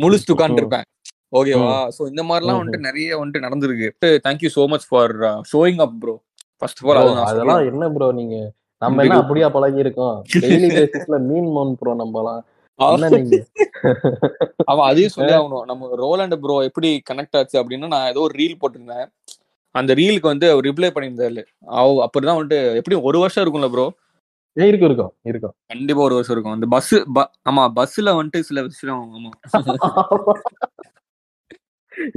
முழிச்சுட்டு 0.01 0.35
உட்காந்துருப்பேன் 0.35 0.87
ஓகேவா 1.37 1.73
சோ 1.95 2.01
இந்த 2.11 2.23
மாதிரிலாம். 2.27 2.59
வந்துட்டு 2.59 2.87
நிறைய 2.87 3.09
வந்துட்டு 3.19 3.45
நடந்திருக்கு. 3.45 3.87
Thank you 4.27 4.51
so 4.57 4.65
much 4.73 4.87
for 4.89 5.13
showing 5.51 5.81
up 5.85 5.97
bro 6.03 6.15
first 6.61 6.79
of 6.83 6.89
all 6.93 7.11
அதெல்லாம். 7.25 7.63
என்ன 7.71 7.89
ப்ரோ 7.95 8.07
நீங்க? 8.19 8.35
நம்ம 8.81 9.03
என்ன. 9.03 9.17
அப்படியா 9.21 9.47
பழகி 9.55 9.79
இருக்கோம் 9.83 10.15
டெய்லி 10.43 10.69
பேசிஸ்ல 10.77 11.17
மீன் 11.29 11.49
மோன் 11.55 11.73
ப்ரோ 11.79 11.93
நம்மலாம். 12.01 12.41
என்ன 12.79 13.07
நீங்க? 13.13 13.37
அவன் 14.71 14.87
அதையும் 14.89 15.13
சொல்லி 15.15 15.33
ஆகணும். 15.37 15.65
நம்ம 15.69 15.89
ரோலண்ட் 16.01 16.35
ப்ரோ 16.43 16.55
எப்படி 16.67 16.89
கனெக்ட் 17.09 17.37
ஆச்சு 17.39 17.57
அப்படின்னா 17.61 17.87
நான் 17.93 18.09
ஏதோ 18.11 18.21
ஒரு 18.27 18.35
ரீல் 18.41 18.59
போட்டிருந்தேன். 18.61 19.07
அந்த 19.75 19.91
ரீலுக்கு 19.99 20.31
வந்து 20.31 20.47
அவர் 20.53 20.67
ரிப்ளை 20.69 20.89
பண்ணியிருந்தாரு. 20.93 21.41
அவ 21.77 21.87
அப்படிதான் 22.05 22.37
வந்துட்டு 22.39 22.59
எப்படி 22.79 22.97
ஒரு 23.09 23.17
வருஷம் 23.23 23.43
இருக்கும்ல 23.43 23.69
ப்ரோ 23.75 23.85
இருக்கும் 24.57 24.87
இருக்கும் 24.89 25.11
இருக்கும். 25.23 25.53
கண்டிப்பா 25.67 26.01
ஒரு 26.01 26.15
வருஷம் 26.15 26.35
இருக்கும். 26.35 26.55
அந்த 26.57 26.67
பஸ் 26.67 26.93
ஆமா 27.49 27.63
பஸ்ல 27.77 28.15
வந்துட்டு 28.17 28.47
சில 28.49 28.61
விஷயம் 28.67 29.03
ஆமா. 29.17 29.31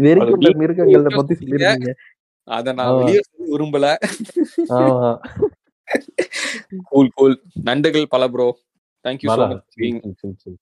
வெறிக்குள்ள 0.04 0.48
மிருகங்களை 0.62 1.10
பத்தி 1.18 1.34
சொல்லிருக்கீங்க. 1.34 1.92
அத 2.48 2.72
நான். 2.78 2.96
வெளியே 2.98 3.20
சொல்ல 3.26 3.46
விரும்பல. 3.52 3.86
கூல் 6.90 7.14
கூல் 7.18 7.36
நன்றிகள் 7.68 8.10
பல 8.14 8.24
bro 8.28 8.48
thank you 9.04 9.28
so 9.28 9.32
Bala. 9.32 9.46
Much. 9.52 10.58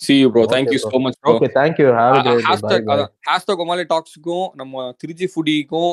See 0.00 0.14
you 0.16 0.26
bro 0.32 0.42
Okay, 0.42 0.52
thank you 0.54 0.78
bro. 0.80 0.90
So 0.90 0.98
much 1.04 1.18
bro 1.22 1.32
Okay, 1.34 1.50
thank 1.54 1.76
you. 1.82 1.88
Have 1.98 2.16
a 2.16 2.22
great 2.22 2.36
day. 2.36 2.42
Bye, 2.42 2.48
hashtag 2.48 2.90
hashtag 3.28 3.62
ஒமாலி 3.64 3.84
டாக்ஸுக்கும் 3.92 4.46
நம்ம 4.54 4.92
திருச்சி 4.98 5.26
ஃபுடிக்கும் 5.32 5.92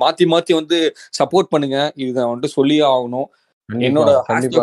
மாத்தி 0.00 0.26
மாத்தி 0.32 0.54
வந்து 0.60 0.78
சப்போர்ட் 1.20 1.52
பண்ணுங்க. 1.54 1.78
இது 2.02 2.10
நான் 2.12 2.30
வந்துட்டு 2.32 2.56
சொல்லியே 2.58 2.84
ஆகணும். 2.94 3.28
என்னோட 3.68 4.10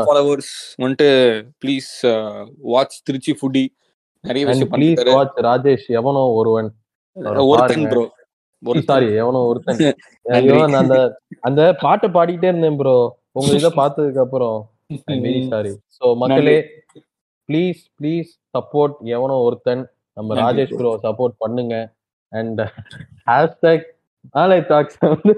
ஃபாலோவர்ஸ் 0.07 0.51
வந்துட்டு 0.81 1.07
ப்ளீஸ் 1.61 1.89
வாட்ச் 2.73 2.97
திருச்சி 3.03 3.34
ஃபுடி 3.34 3.63
நிறைய 4.23 4.43
விஷயம் 4.45 5.15
watch 5.15 5.39
ராஜேஷ் 5.47 5.88
எவனோ 5.91 6.21
ஒருவன். 6.31 6.69
ஒருத்தன். 7.47 7.88
ப்ரோ 7.88 8.03
சாரி 8.81 9.07
எவனோ 9.13 9.39
ஒருத்தன். 9.43 9.80
அந்த 10.81 10.95
அந்த 11.39 11.61
பாட்டை 11.81 12.07
பாடிட்டே 12.09 12.49
இருந்தேன் 12.51 12.77
ப்ரோ 12.77 12.95
உங்க 13.31 13.51
இதை 13.53 13.71
பார்த்ததுக்கு 13.75 14.21
அப்புறம். 14.25 14.57
சாரி 15.49 15.71
சோ 15.97 16.05
மக்களே 16.21 16.57
ப்ளீஸ் 17.49 17.81
ப்ளீஸ் 17.99 18.30
சப்போர்ட் 18.57 18.95
எவனோ 19.15 19.38
ஒருத்தன். 19.39 19.84
நம்ம 20.17 20.35
ராஜேஷ். 20.35 20.75
ப்ரோ 20.75 20.91
சப்போர்ட் 21.03 21.35
பண்ணுங்க. 21.38 21.75
அண்ட் 22.31 22.61
ஹேஷ்டாக் 23.27 23.85
ஆலை 24.41 24.59
டாக்ஸ் 24.71 24.99
வந்து 25.05 25.33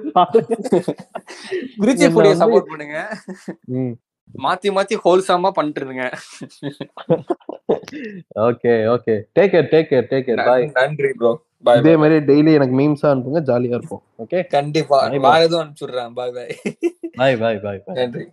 என்ன 1.95 2.11
ஃபுடியை 2.15 2.35
சப்போர்ட் 2.41 2.71
பண்ணுங்க. 2.73 2.99
மாத்தி 4.43 4.69
மாத்தி 4.77 4.95
ஹோல்சாமா 5.05 5.49
பண்ணிட்டு 5.57 5.81
இருங்க 5.81 6.03
okay 8.49 8.73
okay. 8.93 9.15
Take 9.37 9.51
care 9.55 9.67
take 9.73 9.89
care 9.91 10.07
take 10.11 10.25
care 10.27 10.41
bye 10.49 10.65
நன்றி 10.79 11.11
ப்ரோ 11.19 11.31
பாய் 11.67 11.79
இதே 11.81 11.93
மாதிரி 12.01 12.17
டெய்லி 12.29 12.51
எனக்கு 12.59 12.75
மீம்ஸா 12.79 13.07
அனுப்புங்க 13.11 13.41
ஜாலியா 13.49 13.77
இருப்போம். 13.79 14.03
ஓகே 14.23 14.39
கண்டிப்பா. 14.55 14.99
வேற 15.27 15.41
எதுவும் 15.47 15.61
அனுப்பிச்சுடுறேன். 15.63 16.11
பாய் 16.19 16.33
பாய் 16.37 16.55
பாய் 17.19 17.37
பாய் 17.43 17.59
பாய் 17.85 17.97
நன்றி. 17.99 18.25